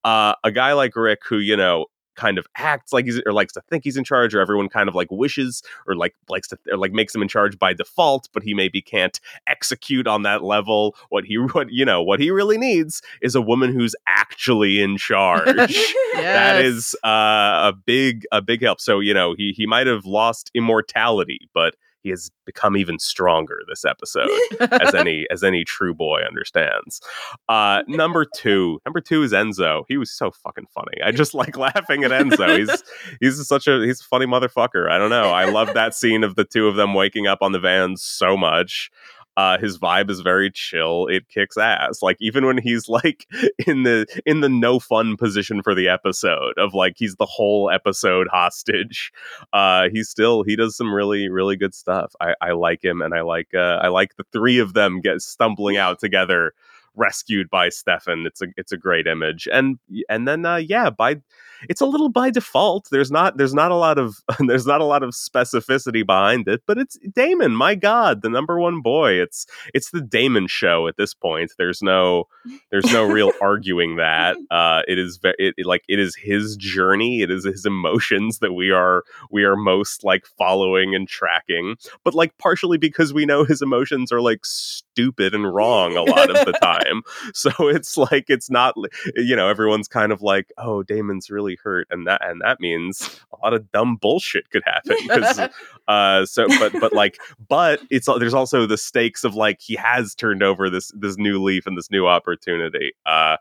uh, 0.03 0.33
a 0.43 0.51
guy 0.51 0.73
like 0.73 0.95
Rick 0.95 1.19
who, 1.29 1.37
you 1.37 1.55
know, 1.55 1.85
kind 2.15 2.37
of 2.37 2.47
acts 2.55 2.93
like 2.93 3.05
he's 3.05 3.21
or 3.25 3.33
likes 3.33 3.53
to 3.53 3.61
think 3.61 3.83
he's 3.83 3.97
in 3.97 4.03
charge, 4.03 4.33
or 4.35 4.39
everyone 4.39 4.69
kind 4.69 4.87
of 4.89 4.95
like 4.95 5.09
wishes 5.11 5.63
or 5.87 5.95
like 5.95 6.15
likes 6.29 6.47
to 6.49 6.57
or 6.71 6.77
like 6.77 6.91
makes 6.91 7.13
him 7.13 7.21
in 7.21 7.27
charge 7.27 7.57
by 7.59 7.73
default, 7.73 8.29
but 8.33 8.43
he 8.43 8.53
maybe 8.53 8.81
can't 8.81 9.19
execute 9.47 10.07
on 10.07 10.23
that 10.23 10.43
level. 10.43 10.95
What 11.09 11.25
he 11.25 11.35
what 11.53 11.71
you 11.71 11.85
know 11.85 12.01
what 12.01 12.19
he 12.19 12.31
really 12.31 12.57
needs 12.57 13.01
is 13.21 13.35
a 13.35 13.41
woman 13.41 13.71
who's 13.73 13.95
actually 14.07 14.81
in 14.81 14.97
charge. 14.97 15.55
That 16.13 16.57
Yes. 16.61 16.65
is 16.65 16.95
uh, 17.03 17.71
a 17.71 17.73
big 17.85 18.25
a 18.31 18.39
big 18.41 18.61
help. 18.61 18.79
So 18.79 18.99
you 18.99 19.13
know 19.15 19.33
he 19.35 19.51
he 19.57 19.65
might 19.65 19.87
have 19.87 20.05
lost 20.05 20.51
immortality, 20.53 21.49
but 21.55 21.75
he 22.03 22.09
has 22.09 22.29
become 22.45 22.75
even 22.75 22.99
stronger 22.99 23.59
this 23.67 23.85
episode 23.85 24.29
as 24.59 24.93
any 24.95 25.25
as 25.31 25.43
any 25.43 25.63
true 25.63 25.93
boy 25.93 26.21
understands. 26.27 27.01
Uh, 27.47 27.81
number 27.87 28.25
two, 28.25 28.79
number 28.85 28.99
two 28.99 29.23
is 29.23 29.31
Enzo. 29.31 29.83
He 29.87 29.97
was 29.97 30.11
so 30.11 30.29
fucking 30.29 30.67
funny. 30.73 31.01
I 31.03 31.11
just 31.11 31.33
like 31.33 31.57
laughing 31.57 32.03
at 32.03 32.11
Enzo. 32.11 32.57
He's 32.57 32.83
he's 33.19 33.47
such 33.47 33.67
a 33.67 33.81
he's 33.85 34.01
a 34.01 34.03
funny 34.03 34.25
motherfucker. 34.25 34.89
I 34.89 34.97
don't 34.97 35.09
know. 35.09 35.31
I 35.31 35.45
love 35.45 35.73
that 35.73 35.95
scene 35.95 36.23
of 36.23 36.35
the 36.35 36.43
two 36.43 36.67
of 36.67 36.75
them 36.75 36.93
waking 36.93 37.25
up 37.25 37.39
on 37.41 37.53
the 37.53 37.59
van 37.59 37.95
so 37.95 38.35
much. 38.35 38.91
Uh, 39.35 39.57
his 39.57 39.77
vibe 39.79 40.09
is 40.09 40.21
very 40.21 40.51
chill. 40.51 41.07
It 41.07 41.27
kicks 41.27 41.57
ass. 41.57 42.01
Like 42.01 42.17
even 42.19 42.45
when 42.45 42.57
he's 42.57 42.87
like 42.87 43.27
in 43.67 43.83
the 43.83 44.05
in 44.25 44.41
the 44.41 44.49
no 44.49 44.79
fun 44.79 45.17
position 45.17 45.63
for 45.63 45.73
the 45.73 45.87
episode 45.89 46.57
of 46.57 46.73
like 46.73 46.93
he's 46.97 47.15
the 47.15 47.25
whole 47.25 47.69
episode 47.69 48.27
hostage. 48.31 49.11
Uh, 49.51 49.89
he 49.91 50.03
still 50.03 50.43
he 50.43 50.55
does 50.55 50.75
some 50.75 50.93
really 50.93 51.29
really 51.29 51.55
good 51.55 51.75
stuff. 51.75 52.13
I, 52.19 52.33
I 52.41 52.51
like 52.51 52.83
him 52.83 53.01
and 53.01 53.13
I 53.13 53.21
like 53.21 53.49
uh, 53.53 53.79
I 53.81 53.89
like 53.89 54.15
the 54.15 54.25
three 54.31 54.57
of 54.57 54.73
them 54.73 54.99
get 55.01 55.21
stumbling 55.21 55.77
out 55.77 55.99
together, 55.99 56.53
rescued 56.95 57.49
by 57.49 57.69
Stefan. 57.69 58.25
It's 58.25 58.41
a 58.41 58.47
it's 58.57 58.71
a 58.71 58.77
great 58.77 59.05
image. 59.05 59.47
And 59.51 59.77
and 60.09 60.27
then 60.27 60.45
uh, 60.45 60.55
yeah, 60.57 60.89
by 60.89 61.21
it's 61.69 61.81
a 61.81 61.85
little 61.85 62.09
by 62.09 62.29
default. 62.29 62.87
There's 62.91 63.11
not 63.11 63.37
there's 63.37 63.53
not 63.53 63.71
a 63.71 63.75
lot 63.75 63.97
of 63.97 64.17
there's 64.47 64.65
not 64.65 64.81
a 64.81 64.85
lot 64.85 65.03
of 65.03 65.11
specificity 65.11 66.05
behind 66.05 66.47
it, 66.47 66.61
but 66.65 66.77
it's 66.77 66.97
Damon. 67.13 67.55
My 67.55 67.75
God, 67.75 68.21
the 68.21 68.29
number 68.29 68.59
one 68.59 68.81
boy. 68.81 69.13
It's 69.13 69.45
it's 69.73 69.91
the 69.91 70.01
Damon 70.01 70.47
show 70.47 70.87
at 70.87 70.97
this 70.97 71.13
point. 71.13 71.51
There's 71.57 71.81
no 71.81 72.25
there's 72.71 72.91
no 72.91 73.05
real 73.05 73.31
arguing 73.41 73.97
that. 73.97 74.37
Uh, 74.51 74.81
it 74.87 74.97
is 74.99 75.19
it, 75.23 75.55
it- 75.57 75.65
like 75.65 75.83
it 75.87 75.99
is 75.99 76.15
his 76.15 76.55
journey. 76.57 77.21
It 77.21 77.31
is 77.31 77.45
his 77.45 77.65
emotions 77.65 78.39
that 78.39 78.53
we 78.53 78.71
are 78.71 79.03
we 79.31 79.43
are 79.43 79.55
most 79.55 80.03
like 80.03 80.25
following 80.37 80.93
and 80.95 81.07
tracking. 81.07 81.75
But 82.03 82.13
like 82.13 82.37
partially 82.37 82.77
because 82.77 83.13
we 83.13 83.25
know 83.25 83.43
his 83.45 83.61
emotions 83.61 84.11
are 84.11 84.21
like 84.21 84.45
stupid 84.45 85.33
and 85.33 85.53
wrong 85.53 85.95
a 85.95 86.03
lot 86.03 86.29
of 86.29 86.45
the 86.45 86.51
time. 86.61 87.03
So 87.33 87.51
it's 87.67 87.97
like 87.97 88.25
it's 88.29 88.49
not 88.49 88.75
you 89.15 89.35
know 89.35 89.47
everyone's 89.49 89.87
kind 89.87 90.11
of 90.11 90.21
like 90.21 90.51
oh 90.57 90.83
Damon's 90.83 91.29
really 91.29 91.52
hurt 91.63 91.87
and 91.89 92.07
that 92.07 92.25
and 92.25 92.41
that 92.41 92.59
means 92.59 93.19
a 93.33 93.37
lot 93.43 93.53
of 93.53 93.71
dumb 93.71 93.95
bullshit 93.95 94.49
could 94.49 94.63
happen 94.65 95.49
uh 95.87 96.25
so 96.25 96.47
but 96.59 96.71
but 96.79 96.93
like 96.93 97.17
but 97.49 97.79
it's 97.89 98.07
there's 98.19 98.33
also 98.33 98.65
the 98.65 98.77
stakes 98.77 99.23
of 99.23 99.35
like 99.35 99.59
he 99.61 99.75
has 99.75 100.15
turned 100.15 100.43
over 100.43 100.69
this 100.69 100.91
this 100.95 101.17
new 101.17 101.41
leaf 101.41 101.65
and 101.65 101.77
this 101.77 101.91
new 101.91 102.07
opportunity 102.07 102.93
uh 103.05 103.37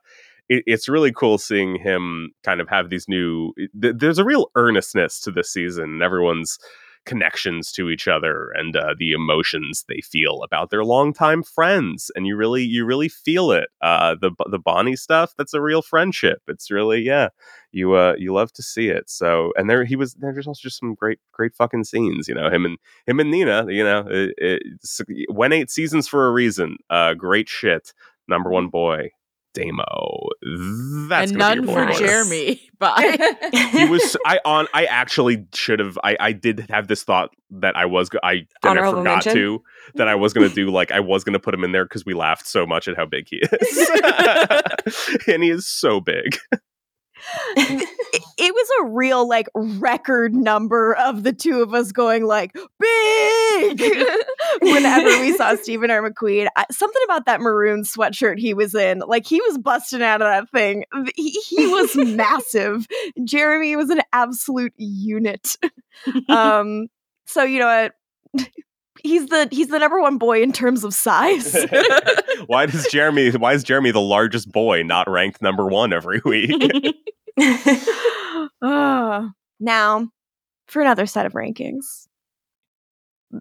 it, 0.48 0.64
it's 0.66 0.89
really 0.89 1.12
cool 1.12 1.39
seeing 1.39 1.76
him 1.76 2.32
kind 2.43 2.60
of 2.60 2.68
have 2.68 2.90
these 2.90 3.09
new 3.09 3.52
th- 3.80 3.94
there's 3.97 4.18
a 4.18 4.24
real 4.24 4.51
earnestness 4.55 5.20
to 5.20 5.30
this 5.30 5.52
season 5.52 5.84
and 5.84 6.02
everyone's 6.02 6.59
connections 7.04 7.72
to 7.72 7.90
each 7.90 8.06
other 8.06 8.50
and 8.54 8.76
uh, 8.76 8.94
the 8.98 9.12
emotions 9.12 9.84
they 9.88 10.00
feel 10.00 10.42
about 10.42 10.70
their 10.70 10.84
longtime 10.84 11.42
friends 11.42 12.10
and 12.14 12.26
you 12.26 12.36
really 12.36 12.62
you 12.62 12.84
really 12.84 13.08
feel 13.08 13.50
it 13.50 13.68
uh 13.80 14.14
the 14.20 14.30
the 14.50 14.58
bonnie 14.58 14.96
stuff 14.96 15.32
that's 15.36 15.54
a 15.54 15.60
real 15.60 15.82
friendship. 15.82 16.40
It's 16.48 16.70
really 16.70 17.00
yeah 17.00 17.28
you 17.72 17.94
uh 17.94 18.14
you 18.18 18.32
love 18.32 18.52
to 18.54 18.62
see 18.62 18.88
it. 18.88 19.10
So 19.10 19.52
and 19.56 19.68
there 19.68 19.84
he 19.84 19.96
was 19.96 20.14
there's 20.14 20.46
also 20.46 20.60
just 20.62 20.78
some 20.78 20.94
great 20.94 21.18
great 21.32 21.54
fucking 21.54 21.84
scenes 21.84 22.28
you 22.28 22.34
know 22.34 22.48
him 22.48 22.64
and 22.64 22.78
him 23.06 23.20
and 23.20 23.30
nina 23.30 23.66
you 23.68 23.82
know 23.84 24.06
it, 24.08 24.34
it 24.38 24.62
went 25.28 25.54
eight 25.54 25.70
seasons 25.70 26.08
for 26.08 26.26
a 26.26 26.32
reason 26.32 26.76
uh 26.90 27.14
great 27.14 27.48
shit 27.48 27.92
number 28.28 28.50
one 28.50 28.68
boy 28.68 29.10
damo 29.54 30.28
that's 31.08 31.30
and 31.30 31.40
gonna 31.40 31.60
be 31.60 31.66
none 31.66 31.74
for 31.74 31.86
boy 31.86 31.98
Jeremy. 31.98 32.60
Bye. 32.78 33.16
he 33.70 33.84
was 33.84 34.16
i 34.26 34.40
on 34.44 34.66
i 34.74 34.84
actually 34.86 35.46
should 35.54 35.78
have 35.78 35.98
i 36.02 36.16
i 36.18 36.32
did 36.32 36.66
have 36.70 36.88
this 36.88 37.04
thought 37.04 37.30
that 37.50 37.76
i 37.76 37.84
was 37.86 38.10
i 38.22 38.46
then 38.62 38.78
i 38.78 38.90
forgot 38.90 39.04
mention? 39.04 39.34
to 39.34 39.62
that 39.94 40.08
i 40.08 40.14
was 40.14 40.32
gonna 40.32 40.48
do 40.48 40.70
like 40.70 40.90
i 40.90 41.00
was 41.00 41.22
gonna 41.22 41.38
put 41.38 41.54
him 41.54 41.64
in 41.64 41.72
there 41.72 41.84
because 41.84 42.04
we 42.04 42.14
laughed 42.14 42.46
so 42.46 42.66
much 42.66 42.88
at 42.88 42.96
how 42.96 43.06
big 43.06 43.26
he 43.28 43.36
is 43.36 43.90
and 45.28 45.42
he 45.42 45.50
is 45.50 45.66
so 45.66 46.00
big 46.00 46.38
it, 47.56 47.88
it 48.38 48.54
was 48.54 48.68
a 48.80 48.90
real 48.90 49.28
like 49.28 49.48
record 49.54 50.34
number 50.34 50.94
of 50.94 51.22
the 51.22 51.32
two 51.32 51.62
of 51.62 51.74
us 51.74 51.92
going 51.92 52.24
like 52.24 52.52
big 52.54 53.80
whenever 54.62 55.08
we 55.20 55.36
saw 55.36 55.54
Steven 55.62 55.90
R. 55.90 56.10
McQueen. 56.10 56.48
I, 56.56 56.64
something 56.70 57.02
about 57.04 57.26
that 57.26 57.40
maroon 57.40 57.82
sweatshirt 57.82 58.38
he 58.38 58.54
was 58.54 58.74
in, 58.74 59.00
like 59.00 59.26
he 59.26 59.40
was 59.40 59.58
busting 59.58 60.02
out 60.02 60.22
of 60.22 60.28
that 60.28 60.50
thing. 60.50 60.84
He, 61.14 61.30
he 61.30 61.66
was 61.66 61.96
massive. 61.96 62.86
Jeremy 63.24 63.76
was 63.76 63.90
an 63.90 64.02
absolute 64.12 64.74
unit. 64.76 65.56
Um, 66.28 66.88
so 67.26 67.44
you 67.44 67.58
know 67.58 67.90
what? 68.34 68.46
He's 69.02 69.26
the 69.26 69.48
he's 69.50 69.68
the 69.68 69.78
number 69.78 70.00
one 70.00 70.16
boy 70.18 70.42
in 70.42 70.52
terms 70.52 70.84
of 70.84 70.94
size. 70.94 71.56
why 72.46 72.66
does 72.66 72.86
Jeremy? 72.90 73.30
Why 73.32 73.52
is 73.54 73.64
Jeremy 73.64 73.90
the 73.90 74.00
largest 74.00 74.50
boy 74.52 74.82
not 74.82 75.08
ranked 75.10 75.42
number 75.42 75.66
one 75.66 75.92
every 75.92 76.20
week? 76.24 76.94
Ah. 78.64 79.30
now, 79.60 80.08
for 80.66 80.82
another 80.82 81.06
set 81.06 81.26
of 81.26 81.32
rankings, 81.32 82.06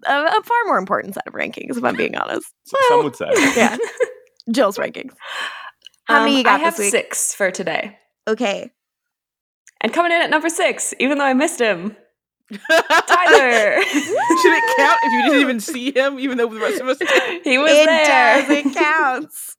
a, 0.04 0.12
a 0.12 0.42
far 0.44 0.58
more 0.66 0.78
important 0.78 1.14
set 1.14 1.26
of 1.26 1.32
rankings, 1.34 1.76
if 1.76 1.84
I'm 1.84 1.96
being 1.96 2.16
honest. 2.16 2.46
Some 2.88 3.04
would 3.04 3.16
say. 3.16 3.30
Yeah, 3.56 3.76
Jill's 4.50 4.78
rankings. 4.78 5.12
How 6.04 6.20
many 6.20 6.32
Um, 6.32 6.38
you 6.38 6.44
got 6.44 6.60
I 6.60 6.64
have 6.64 6.76
this 6.76 6.86
week? 6.86 6.90
six 6.90 7.34
for 7.34 7.50
today. 7.50 7.96
Okay, 8.28 8.70
And 9.80 9.92
coming 9.92 10.12
in 10.12 10.22
at 10.22 10.30
number 10.30 10.48
six, 10.48 10.94
even 10.98 11.18
though 11.18 11.24
I 11.24 11.34
missed 11.34 11.60
him, 11.60 11.96
Tyler. 12.52 13.82
Should 13.82 14.54
it 14.54 14.76
count 14.76 14.98
if 15.04 15.12
you 15.12 15.22
didn't 15.24 15.40
even 15.40 15.60
see 15.60 15.92
him, 15.96 16.18
even 16.20 16.38
though 16.38 16.48
the 16.48 16.60
rest 16.60 16.80
of 16.80 16.88
us 16.88 16.98
did? 16.98 17.42
he 17.44 17.58
was 17.58 17.70
it 17.72 17.86
there. 17.86 18.42
does. 18.42 18.50
It 18.50 18.74
counts. 18.74 19.56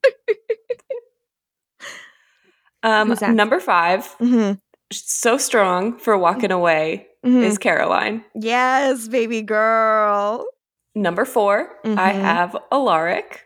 Um, 2.83 3.09
Who's 3.09 3.21
number 3.21 3.59
five, 3.61 4.03
Mhm, 4.19 4.59
so 4.91 5.37
strong 5.37 5.97
for 5.97 6.17
walking 6.17 6.51
away, 6.51 7.07
mhm. 7.25 7.41
is 7.43 7.57
Caroline. 7.57 8.25
yes, 8.35 9.07
baby 9.07 9.41
girl. 9.41 10.45
Number 10.95 11.23
4 11.25 11.69
I 11.85 11.89
Mhm. 11.89 11.95
have 12.21 12.57
Alaric. 12.71 13.41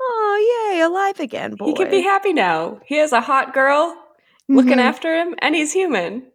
Oh 0.00 0.68
yay, 0.72 0.80
alive 0.80 1.20
again, 1.20 1.54
boy. 1.54 1.66
He 1.66 1.74
can 1.74 1.90
be 1.90 2.02
happy 2.02 2.32
now. 2.32 2.80
He 2.84 2.96
has 2.96 3.12
a 3.12 3.20
hot 3.20 3.54
girl 3.54 3.96
looking 4.48 4.78
Mhm. 4.78 4.82
after 4.82 5.14
him, 5.14 5.36
and 5.38 5.54
he's 5.54 5.72
human. 5.72 6.31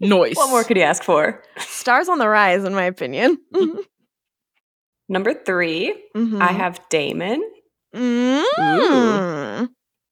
Noise. 0.00 0.36
What 0.36 0.50
more 0.50 0.64
could 0.64 0.76
he 0.76 0.82
ask 0.82 1.02
for? 1.02 1.42
Stars 1.58 2.08
on 2.08 2.18
the 2.18 2.28
rise, 2.28 2.64
in 2.64 2.74
my 2.74 2.84
opinion. 2.84 3.38
Number 5.08 5.34
3 5.34 5.94
Mhm. 6.16 6.40
I 6.40 6.52
have 6.52 6.80
Damon. 6.88 7.42
Mm. 7.94 9.68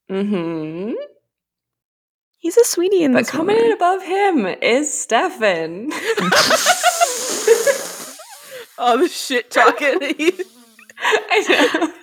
hmm 0.09 0.91
He's 2.37 2.57
a 2.57 2.63
sweetie 2.65 3.03
in 3.03 3.11
But 3.13 3.19
this 3.19 3.29
coming 3.31 3.55
one. 3.57 3.65
in 3.65 3.71
above 3.73 4.01
him 4.03 4.45
is 4.45 4.93
Stefan. 4.93 5.91
All 8.77 8.97
the 8.97 9.09
shit 9.09 9.51
talking. 9.51 9.99
I 11.01 11.45
know. 11.49 11.93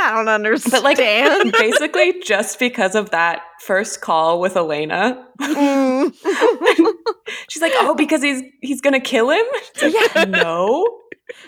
I 0.00 0.12
don't 0.14 0.28
understand. 0.28 0.72
But 0.72 0.82
like 0.84 0.96
basically 1.58 2.20
just 2.22 2.58
because 2.58 2.94
of 2.94 3.10
that 3.10 3.42
first 3.62 4.00
call 4.00 4.40
with 4.40 4.56
Elena, 4.56 5.26
Mm. 5.40 6.12
she's 7.48 7.62
like, 7.62 7.72
"Oh, 7.76 7.94
because 7.94 8.22
he's 8.22 8.42
he's 8.62 8.80
gonna 8.80 9.00
kill 9.00 9.30
him." 9.30 9.44
It's 9.74 10.14
like, 10.14 10.28
No, 10.28 11.00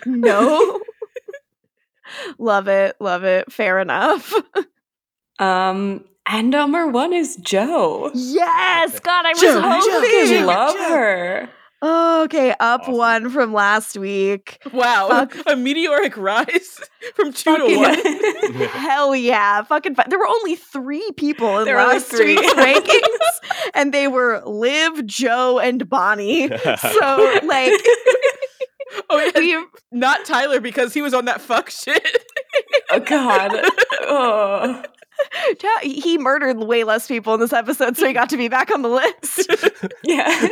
no. 0.06 0.80
love 2.38 2.68
it, 2.68 2.96
love 3.00 3.24
it. 3.24 3.50
Fair 3.52 3.78
enough. 3.80 4.32
um, 5.38 6.04
and 6.28 6.50
number 6.50 6.86
one 6.88 7.12
is 7.12 7.36
Jo. 7.36 8.10
Yes, 8.14 8.98
God, 9.00 9.24
I 9.26 9.30
was 9.30 9.40
Jo, 9.40 9.60
hoping. 9.60 10.10
Jo, 10.10 10.40
Jo. 10.40 10.46
Love 10.46 10.76
her. 10.76 11.48
Oh, 11.80 12.24
okay, 12.24 12.50
up 12.58 12.80
Awesome. 12.82 12.94
one 12.96 13.30
from 13.30 13.52
last 13.52 13.96
week. 13.96 14.58
wow. 14.72 15.08
Fuck. 15.08 15.36
A 15.46 15.54
meteoric 15.56 16.16
rise 16.16 16.80
from 17.14 17.32
two 17.32 17.56
to 17.56 17.76
one. 17.76 18.64
Hell 18.70 19.14
yeah, 19.14 19.62
fucking! 19.62 19.94
Fi- 19.94 20.06
there 20.08 20.18
were 20.18 20.26
only 20.26 20.56
three 20.56 21.08
people 21.16 21.58
in 21.60 21.66
There 21.66 21.76
last 21.76 22.06
three. 22.06 22.34
week's 22.36 22.52
rankings, 22.54 23.70
and 23.74 23.94
they 23.94 24.08
were 24.08 24.42
Liv, 24.44 25.06
Jo, 25.06 25.58
and 25.60 25.88
Bonnie. 25.88 26.48
So, 26.48 27.38
like, 27.44 27.80
Oh, 29.10 29.18
yeah. 29.34 29.38
we 29.60 29.66
Not 29.92 30.24
Tyler 30.24 30.60
because 30.60 30.94
he 30.94 31.02
was 31.02 31.12
on 31.14 31.26
that 31.26 31.40
fuck 31.40 31.70
shit. 31.70 32.04
oh 32.90 33.00
God. 33.00 33.50
Oh. 34.02 34.82
Ta- 35.58 35.78
he 35.82 36.16
murdered 36.18 36.58
way 36.58 36.84
less 36.84 37.06
people 37.08 37.34
in 37.34 37.40
this 37.40 37.52
episode, 37.52 37.96
so 37.96 38.06
he 38.06 38.12
got 38.12 38.28
to 38.30 38.36
be 38.36 38.48
back 38.48 38.70
on 38.70 38.82
the 38.82 38.88
list. 38.88 39.50
Yeah. 40.04 40.48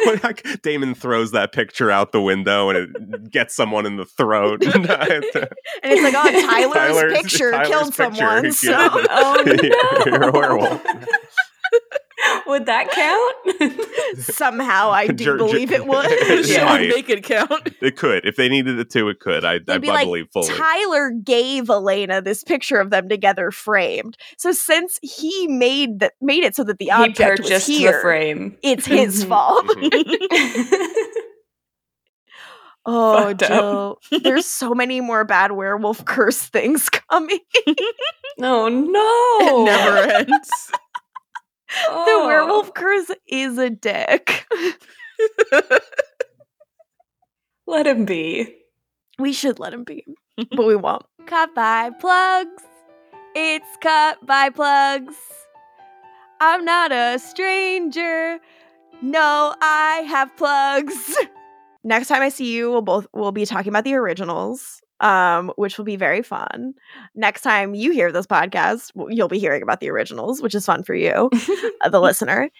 Damon 0.62 0.94
throws 0.94 1.30
that 1.32 1.52
picture 1.52 1.90
out 1.90 2.12
the 2.12 2.20
window 2.20 2.68
and 2.68 2.94
it 3.14 3.30
gets 3.30 3.54
someone 3.56 3.86
in 3.86 3.96
the 3.96 4.04
throat. 4.04 4.62
And 4.76 4.84
it's 5.92 6.02
like, 6.02 6.14
oh, 6.14 6.30
Tyler's, 6.46 6.74
Tyler's- 6.74 7.12
picture 7.12 7.50
Tyler's 7.52 7.68
killed 7.68 7.96
picture, 7.96 8.14
someone. 8.16 8.44
he 8.44 8.50
So, 8.52 8.88
killed. 8.90 9.06
Oh 9.10 9.44
You're 10.06 10.22
a 10.28 10.32
werewolf. 10.32 10.82
Would 12.46 12.66
that 12.66 12.90
count? 12.90 14.18
somehow 14.20 14.90
I 14.90 15.08
do 15.08 15.12
Jer- 15.14 15.24
jer- 15.32 15.36
believe 15.36 15.72
it 15.72 15.86
would. 15.86 16.06
It 16.08 16.46
yeah. 16.48 16.64
might. 16.64 16.88
Make 16.88 17.08
it 17.08 17.24
count. 17.24 17.70
It 17.82 17.96
could. 17.96 18.24
If 18.26 18.36
they 18.36 18.48
needed 18.48 18.78
it 18.78 18.90
to, 18.90 19.08
it 19.08 19.20
could. 19.20 19.44
I, 19.44 19.54
I, 19.54 19.58
They'd 19.66 19.80
be 19.80 19.88
like, 19.88 20.06
believe 20.06 20.26
fully. 20.32 20.48
Tyler 20.54 21.10
gave 21.10 21.68
Elena 21.70 22.22
this 22.22 22.44
picture 22.44 22.78
of 22.78 22.90
them 22.90 23.08
together 23.08 23.50
framed. 23.50 24.16
So 24.38 24.52
since 24.52 24.98
he 25.02 25.48
made 25.48 26.00
that 26.00 26.12
made 26.20 26.44
it 26.44 26.54
so 26.54 26.64
that 26.64 26.78
the 26.78 26.86
he 26.86 26.90
object 26.90 27.40
was 27.40 27.48
purchased 27.50 27.68
here, 27.68 27.92
the 27.92 27.98
frame. 28.00 28.56
it's 28.62 28.86
his 28.86 29.24
fault. 29.24 29.66
Mhm. 29.66 30.16
Oh, 32.88 33.16
Fucked 33.24 33.42
up. 33.42 33.98
Jill, 34.10 34.20
there's 34.22 34.46
so 34.46 34.72
many 34.72 35.00
more 35.00 35.24
bad 35.24 35.50
werewolf 35.52 36.04
curse 36.04 36.40
things 36.42 36.88
coming. 36.88 37.40
oh 38.40 38.68
no. 38.68 39.46
It 39.48 39.64
never 39.64 39.98
ends. 40.32 40.70
The 41.88 41.92
Oh. 41.92 42.26
werewolf 42.26 42.74
curse 42.74 43.10
is 43.28 43.58
a 43.58 43.70
dick. 43.70 44.46
Let 47.66 47.86
him 47.86 48.04
be. 48.04 48.54
We 49.18 49.32
should 49.32 49.58
let 49.58 49.72
him 49.72 49.84
be, 49.84 50.04
but 50.54 50.66
we 50.66 50.76
won't. 50.76 51.04
Cut 51.26 51.54
by 51.54 51.90
plugs. 52.00 52.62
It's 53.34 53.66
cut 53.82 54.24
by 54.26 54.50
plugs. 54.50 55.14
I'm 56.40 56.64
not 56.64 56.92
a 56.92 57.18
stranger. 57.18 58.38
No, 59.02 59.54
I 59.60 60.04
have 60.08 60.34
plugs. 60.36 61.16
Next 61.84 62.08
time 62.08 62.22
I 62.22 62.28
see 62.30 62.52
you, 62.52 62.70
we'll 62.70 62.82
both 62.82 63.06
we'll 63.12 63.32
be 63.32 63.44
talking 63.46 63.70
about 63.70 63.84
the 63.84 63.94
originals, 63.94 64.80
um, 65.00 65.52
which 65.56 65.78
will 65.78 65.84
be 65.84 65.96
very 65.96 66.22
fun. 66.22 66.74
Next 67.14 67.42
time 67.42 67.74
you 67.74 67.92
hear 67.92 68.12
this 68.12 68.26
podcast, 68.26 68.92
you'll 69.10 69.28
be 69.28 69.38
hearing 69.38 69.62
about 69.62 69.80
the 69.80 69.90
originals, 69.90 70.40
which 70.40 70.54
is 70.54 70.64
fun 70.64 70.82
for 70.82 70.94
you, 70.94 71.30
uh, 71.80 71.88
the 71.88 72.00
listener. 72.00 72.50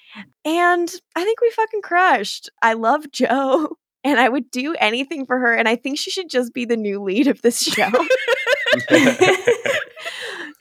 And 0.44 0.92
I 1.14 1.24
think 1.24 1.40
we 1.40 1.50
fucking 1.50 1.82
crushed. 1.82 2.50
I 2.62 2.74
love 2.74 3.10
Jo 3.10 3.76
and 4.04 4.20
I 4.20 4.28
would 4.28 4.50
do 4.50 4.74
anything 4.78 5.26
for 5.26 5.38
her. 5.38 5.54
And 5.54 5.68
I 5.68 5.76
think 5.76 5.98
she 5.98 6.10
should 6.10 6.28
just 6.28 6.52
be 6.52 6.64
the 6.64 6.76
new 6.76 7.02
lead 7.02 7.26
of 7.26 7.42
this 7.42 7.60
show. 7.60 7.90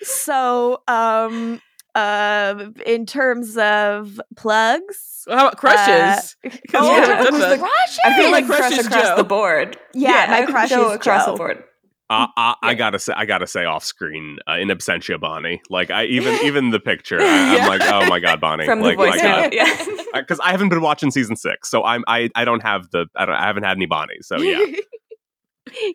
so, 0.01 0.81
um, 0.87 1.61
uh, 1.95 2.65
in 2.85 3.05
terms 3.05 3.57
of 3.57 4.19
plugs, 4.35 5.25
How 5.27 5.47
about 5.47 5.57
crushes? 5.57 6.35
uh, 6.45 6.49
'Cause 6.49 6.59
oh, 6.75 6.93
we 6.93 6.99
haven't 6.99 7.23
done 7.25 7.33
who's 7.33 7.41
that. 7.41 7.49
the- 7.49 7.57
crushes. 7.57 7.99
I 8.05 8.17
feel 8.17 8.31
like 8.31 8.45
Crush 8.45 8.59
crush 8.59 8.85
across 8.85 9.03
Jo. 9.09 9.15
the 9.17 9.23
board. 9.23 9.77
Yeah, 9.93 10.27
my 10.29 10.45
crush 10.45 10.69
Jo 10.69 10.89
is 10.89 10.95
across 10.97 11.25
Jo. 11.25 11.31
the 11.31 11.37
board. 11.37 11.63
Uh, 12.07 12.27
uh, 12.37 12.53
I 12.61 12.75
gotta 12.75 12.99
say, 12.99 13.13
I 13.15 13.25
gotta 13.25 13.47
say, 13.47 13.65
off 13.65 13.83
screen, 13.83 14.37
uh, 14.47 14.57
in 14.59 14.67
absentia, 14.67 15.19
Bonnie. 15.19 15.59
Like, 15.71 15.89
I 15.89 16.05
even 16.05 16.35
even 16.45 16.69
the 16.69 16.79
picture, 16.79 17.19
I, 17.19 17.23
Yeah. 17.55 17.63
I'm 17.63 17.67
like, 17.67 17.81
oh 17.83 18.05
my 18.07 18.19
god, 18.19 18.39
Bonnie. 18.39 18.65
From 18.65 18.81
like, 18.81 18.95
the 18.97 19.03
voice 19.05 19.15
my 19.15 19.21
God. 19.23 19.41
note. 19.41 19.53
Yeah. 19.53 19.85
because 20.13 20.39
I 20.41 20.51
haven't 20.51 20.69
been 20.69 20.81
watching 20.81 21.09
season 21.09 21.35
six, 21.35 21.69
so 21.71 21.83
I'm 21.83 22.03
I 22.07 22.29
I 22.35 22.45
don't 22.45 22.61
have 22.61 22.91
the 22.91 23.07
I 23.15 23.25
don't 23.25 23.35
I 23.35 23.47
haven't 23.47 23.63
had 23.63 23.75
any 23.77 23.87
Bonnie, 23.87 24.17
so 24.21 24.37
yeah. 24.37 24.59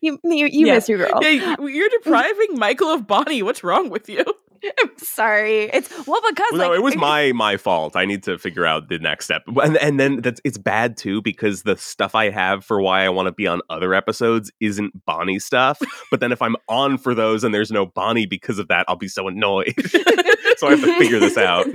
you 0.03 0.19
you, 0.25 0.47
you 0.47 0.67
Yeah. 0.67 0.75
miss 0.75 0.89
your 0.89 0.99
girl. 0.99 1.21
Yeah, 1.23 1.55
you're 1.61 1.89
depriving 1.91 2.59
Michael 2.59 2.89
of 2.89 3.07
Bonnie. 3.07 3.43
What's 3.45 3.63
wrong 3.63 3.89
with 3.89 4.09
you? 4.09 4.25
I'm 4.65 4.91
sorry. 4.99 5.65
It's 5.73 5.89
well 6.07 6.21
because 6.29 6.53
Well, 6.53 6.71
no, 6.71 6.73
it 6.75 6.83
was 6.83 6.97
my 6.97 7.33
my 7.33 7.57
fault. 7.57 7.97
I 7.97 8.05
need 8.05 8.23
to 8.25 8.39
figure 8.39 8.67
out 8.67 8.89
the 8.89 8.99
next 8.99 9.27
step, 9.27 9.43
and 9.63 9.77
and 9.79 9.99
then 9.99 10.21
that's 10.21 10.41
it's 10.45 10.59
bad 10.59 10.97
too 10.97 11.23
because 11.23 11.63
the 11.63 11.77
stuff 11.77 12.15
I 12.15 12.31
have 12.31 12.65
for 12.65 12.81
why 12.81 13.05
I 13.05 13.09
want 13.09 13.27
to 13.27 13.33
be 13.33 13.47
on 13.47 13.61
other 13.71 13.95
episodes 13.95 14.51
isn't 14.61 15.05
Bonnie 15.07 15.39
stuff. 15.39 15.81
but 16.11 16.21
then 16.21 16.33
if 16.33 16.43
I'm 16.43 16.57
on 16.69 16.99
for 16.99 17.15
those 17.15 17.45
and 17.45 17.55
there's 17.55 17.71
no 17.71 17.87
Bonnie 17.87 18.27
because 18.27 18.59
of 18.59 18.69
that, 18.69 18.85
I'll 18.89 18.97
be 18.97 19.09
so 19.09 19.29
annoyed. 19.29 19.75
so 20.57 20.67
I 20.67 20.71
have 20.71 20.81
to 20.81 20.99
figure 20.99 21.19
this 21.19 21.37
out. 21.37 21.67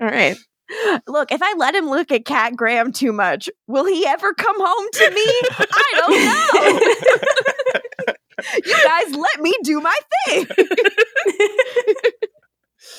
All 0.00 0.08
right. 0.08 0.36
Look, 1.06 1.32
if 1.32 1.42
I 1.42 1.54
let 1.58 1.74
him 1.74 1.90
look 1.90 2.10
at 2.10 2.24
Kat 2.24 2.56
Graham 2.56 2.92
too 2.92 3.12
much, 3.12 3.50
will 3.66 3.84
he 3.84 4.06
ever 4.06 4.32
come 4.32 4.56
home 4.58 4.88
to 4.92 5.10
me? 5.10 5.24
I 5.58 5.92
don't 5.96 6.24
know. 6.24 7.52
You 8.64 8.84
guys 8.84 9.14
let 9.14 9.40
me 9.40 9.54
do 9.62 9.80
my 9.80 9.96
thing. 10.26 10.46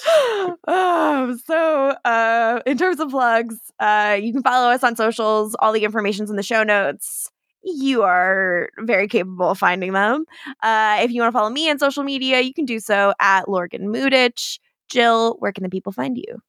um, 0.68 1.38
so, 1.46 1.96
uh, 2.06 2.62
in 2.66 2.78
terms 2.78 3.00
of 3.00 3.10
plugs, 3.10 3.56
uh, 3.80 4.18
you 4.22 4.34
can 4.34 4.44
follow 4.44 4.70
us 4.70 4.84
on 4.84 4.96
socials. 4.96 5.56
All 5.60 5.72
the 5.72 5.84
information's 5.84 6.30
in 6.30 6.36
the 6.36 6.44
show 6.44 6.64
notes. 6.64 7.30
You 7.64 8.04
are 8.04 8.70
very 8.80 9.08
capable 9.08 9.50
of 9.50 9.58
finding 9.58 9.94
them. 9.94 10.26
Uh, 10.62 11.00
if 11.02 11.12
you 11.12 11.22
want 11.22 11.34
to 11.34 11.38
follow 11.38 11.50
me 11.50 11.70
on 11.70 11.80
social 11.80 12.04
media, 12.04 12.42
you 12.42 12.54
can 12.54 12.66
do 12.66 12.80
so 12.80 13.14
at 13.20 13.48
Lorgan 13.48 13.88
Mutich. 13.88 14.60
Jill, 14.90 15.38
where 15.40 15.54
can 15.54 15.64
the 15.64 15.70
people 15.70 15.94
find 15.94 16.18
you? 16.18 16.42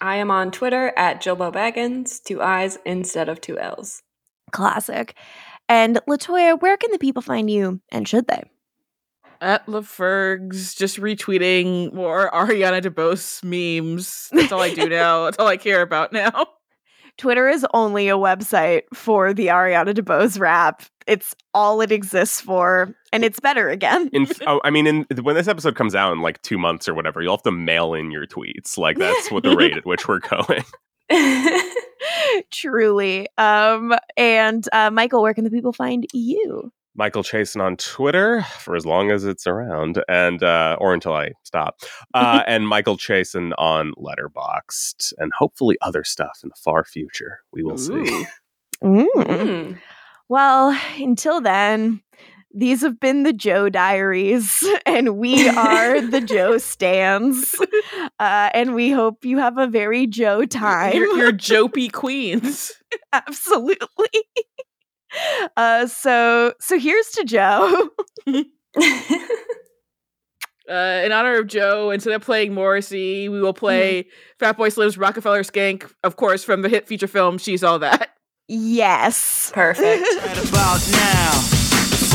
I 0.00 0.16
am 0.16 0.30
on 0.30 0.50
Twitter 0.50 0.92
at 0.96 1.22
Jilbo 1.22 1.52
Baggins, 1.52 2.22
two 2.22 2.42
I's 2.42 2.78
instead 2.84 3.28
of 3.28 3.40
two 3.40 3.58
L's. 3.58 4.02
Classic. 4.50 5.14
And 5.68 6.00
LaToya, 6.08 6.60
where 6.60 6.76
can 6.76 6.90
the 6.92 6.98
people 6.98 7.22
find 7.22 7.50
you 7.50 7.80
and 7.90 8.06
should 8.06 8.28
they? 8.28 8.42
At 9.40 9.66
LaFergs, 9.66 10.76
just 10.76 10.98
retweeting 10.98 11.92
more 11.92 12.30
Ariana 12.30 12.80
DeBose 12.80 13.44
memes. 13.44 14.28
That's 14.32 14.52
all 14.52 14.62
I 14.62 14.72
do 14.72 14.88
now. 14.88 15.24
That's 15.24 15.38
all 15.38 15.46
I 15.46 15.56
care 15.56 15.82
about 15.82 16.12
now. 16.12 16.46
Twitter 17.18 17.48
is 17.48 17.66
only 17.72 18.08
a 18.08 18.16
website 18.16 18.82
for 18.92 19.32
the 19.32 19.46
Ariana 19.46 19.94
DeBose 19.94 20.38
rap. 20.38 20.82
It's 21.06 21.34
all 21.54 21.80
it 21.80 21.92
exists 21.92 22.40
for, 22.40 22.94
and 23.12 23.24
it's 23.24 23.40
better 23.40 23.70
again. 23.70 24.10
In, 24.12 24.26
oh, 24.46 24.60
I 24.64 24.70
mean, 24.76 24.86
in, 24.86 25.06
when 25.22 25.34
this 25.34 25.48
episode 25.48 25.76
comes 25.76 25.94
out 25.94 26.12
in 26.12 26.20
like 26.20 26.42
two 26.42 26.58
months 26.58 26.88
or 26.88 26.94
whatever, 26.94 27.22
you'll 27.22 27.36
have 27.36 27.42
to 27.42 27.52
mail 27.52 27.94
in 27.94 28.10
your 28.10 28.26
tweets. 28.26 28.76
Like 28.76 28.98
that's 28.98 29.30
what 29.30 29.44
the 29.44 29.56
rate 29.56 29.76
at 29.76 29.86
which 29.86 30.08
we're 30.08 30.20
going. 30.20 30.64
Truly. 32.50 33.28
Um, 33.38 33.94
and 34.16 34.66
uh, 34.72 34.90
Michael, 34.90 35.22
where 35.22 35.34
can 35.34 35.44
the 35.44 35.50
people 35.50 35.72
find 35.72 36.06
you? 36.12 36.72
Michael 36.96 37.22
Chasin 37.22 37.60
on 37.60 37.76
Twitter 37.76 38.42
for 38.58 38.74
as 38.74 38.86
long 38.86 39.10
as 39.10 39.24
it's 39.24 39.46
around, 39.46 40.02
and 40.08 40.42
uh, 40.42 40.76
or 40.80 40.94
until 40.94 41.12
I 41.12 41.32
stop, 41.44 41.80
uh, 42.14 42.42
and 42.46 42.66
Michael 42.66 42.96
Chasin 42.96 43.52
on 43.58 43.92
Letterboxd, 43.98 45.12
and 45.18 45.30
hopefully 45.36 45.76
other 45.82 46.04
stuff 46.04 46.40
in 46.42 46.48
the 46.48 46.56
far 46.56 46.84
future. 46.84 47.40
We 47.52 47.62
will 47.62 47.78
see. 47.78 48.26
Mm. 48.84 49.06
Mm. 49.16 49.78
Well, 50.28 50.78
until 50.98 51.40
then, 51.40 52.02
these 52.56 52.80
have 52.80 52.98
been 52.98 53.22
the 53.22 53.32
Jo 53.34 53.68
Diaries, 53.68 54.64
and 54.86 55.18
we 55.18 55.48
are 55.48 56.00
the 56.00 56.20
Jo 56.26 56.58
Stands. 56.58 57.54
Uh, 58.18 58.50
and 58.54 58.74
we 58.74 58.90
hope 58.90 59.24
you 59.24 59.38
have 59.38 59.58
a 59.58 59.66
very 59.66 60.06
Jo 60.06 60.46
time. 60.46 60.94
You're, 60.94 61.16
you're 61.18 61.32
Jopey 61.32 61.88
queens. 61.90 62.72
Absolutely. 63.12 64.24
Uh, 65.56 65.86
so, 65.86 66.54
so 66.60 66.78
here's 66.78 67.10
to 67.12 67.24
Jo. 67.24 67.90
Uh, 70.68 71.02
in 71.04 71.12
honor 71.12 71.38
of 71.38 71.46
Jo, 71.46 71.90
instead 71.90 72.12
of 72.12 72.22
playing 72.22 72.52
Morrissey, 72.52 73.28
we 73.28 73.40
will 73.40 73.54
play 73.54 74.08
Fatboy 74.40 74.72
Slim's 74.72 74.98
Rockefeller 74.98 75.44
Skank, 75.44 75.88
of 76.02 76.16
course, 76.16 76.42
from 76.42 76.62
the 76.62 76.68
hit 76.68 76.88
feature 76.88 77.06
film 77.06 77.38
She's 77.38 77.62
All 77.62 77.78
That. 77.78 78.16
yes. 78.48 79.52
Perfect. 79.54 80.02
Right 80.02 80.48
about 80.48 80.80
now, 80.90 81.30
the 81.50 81.55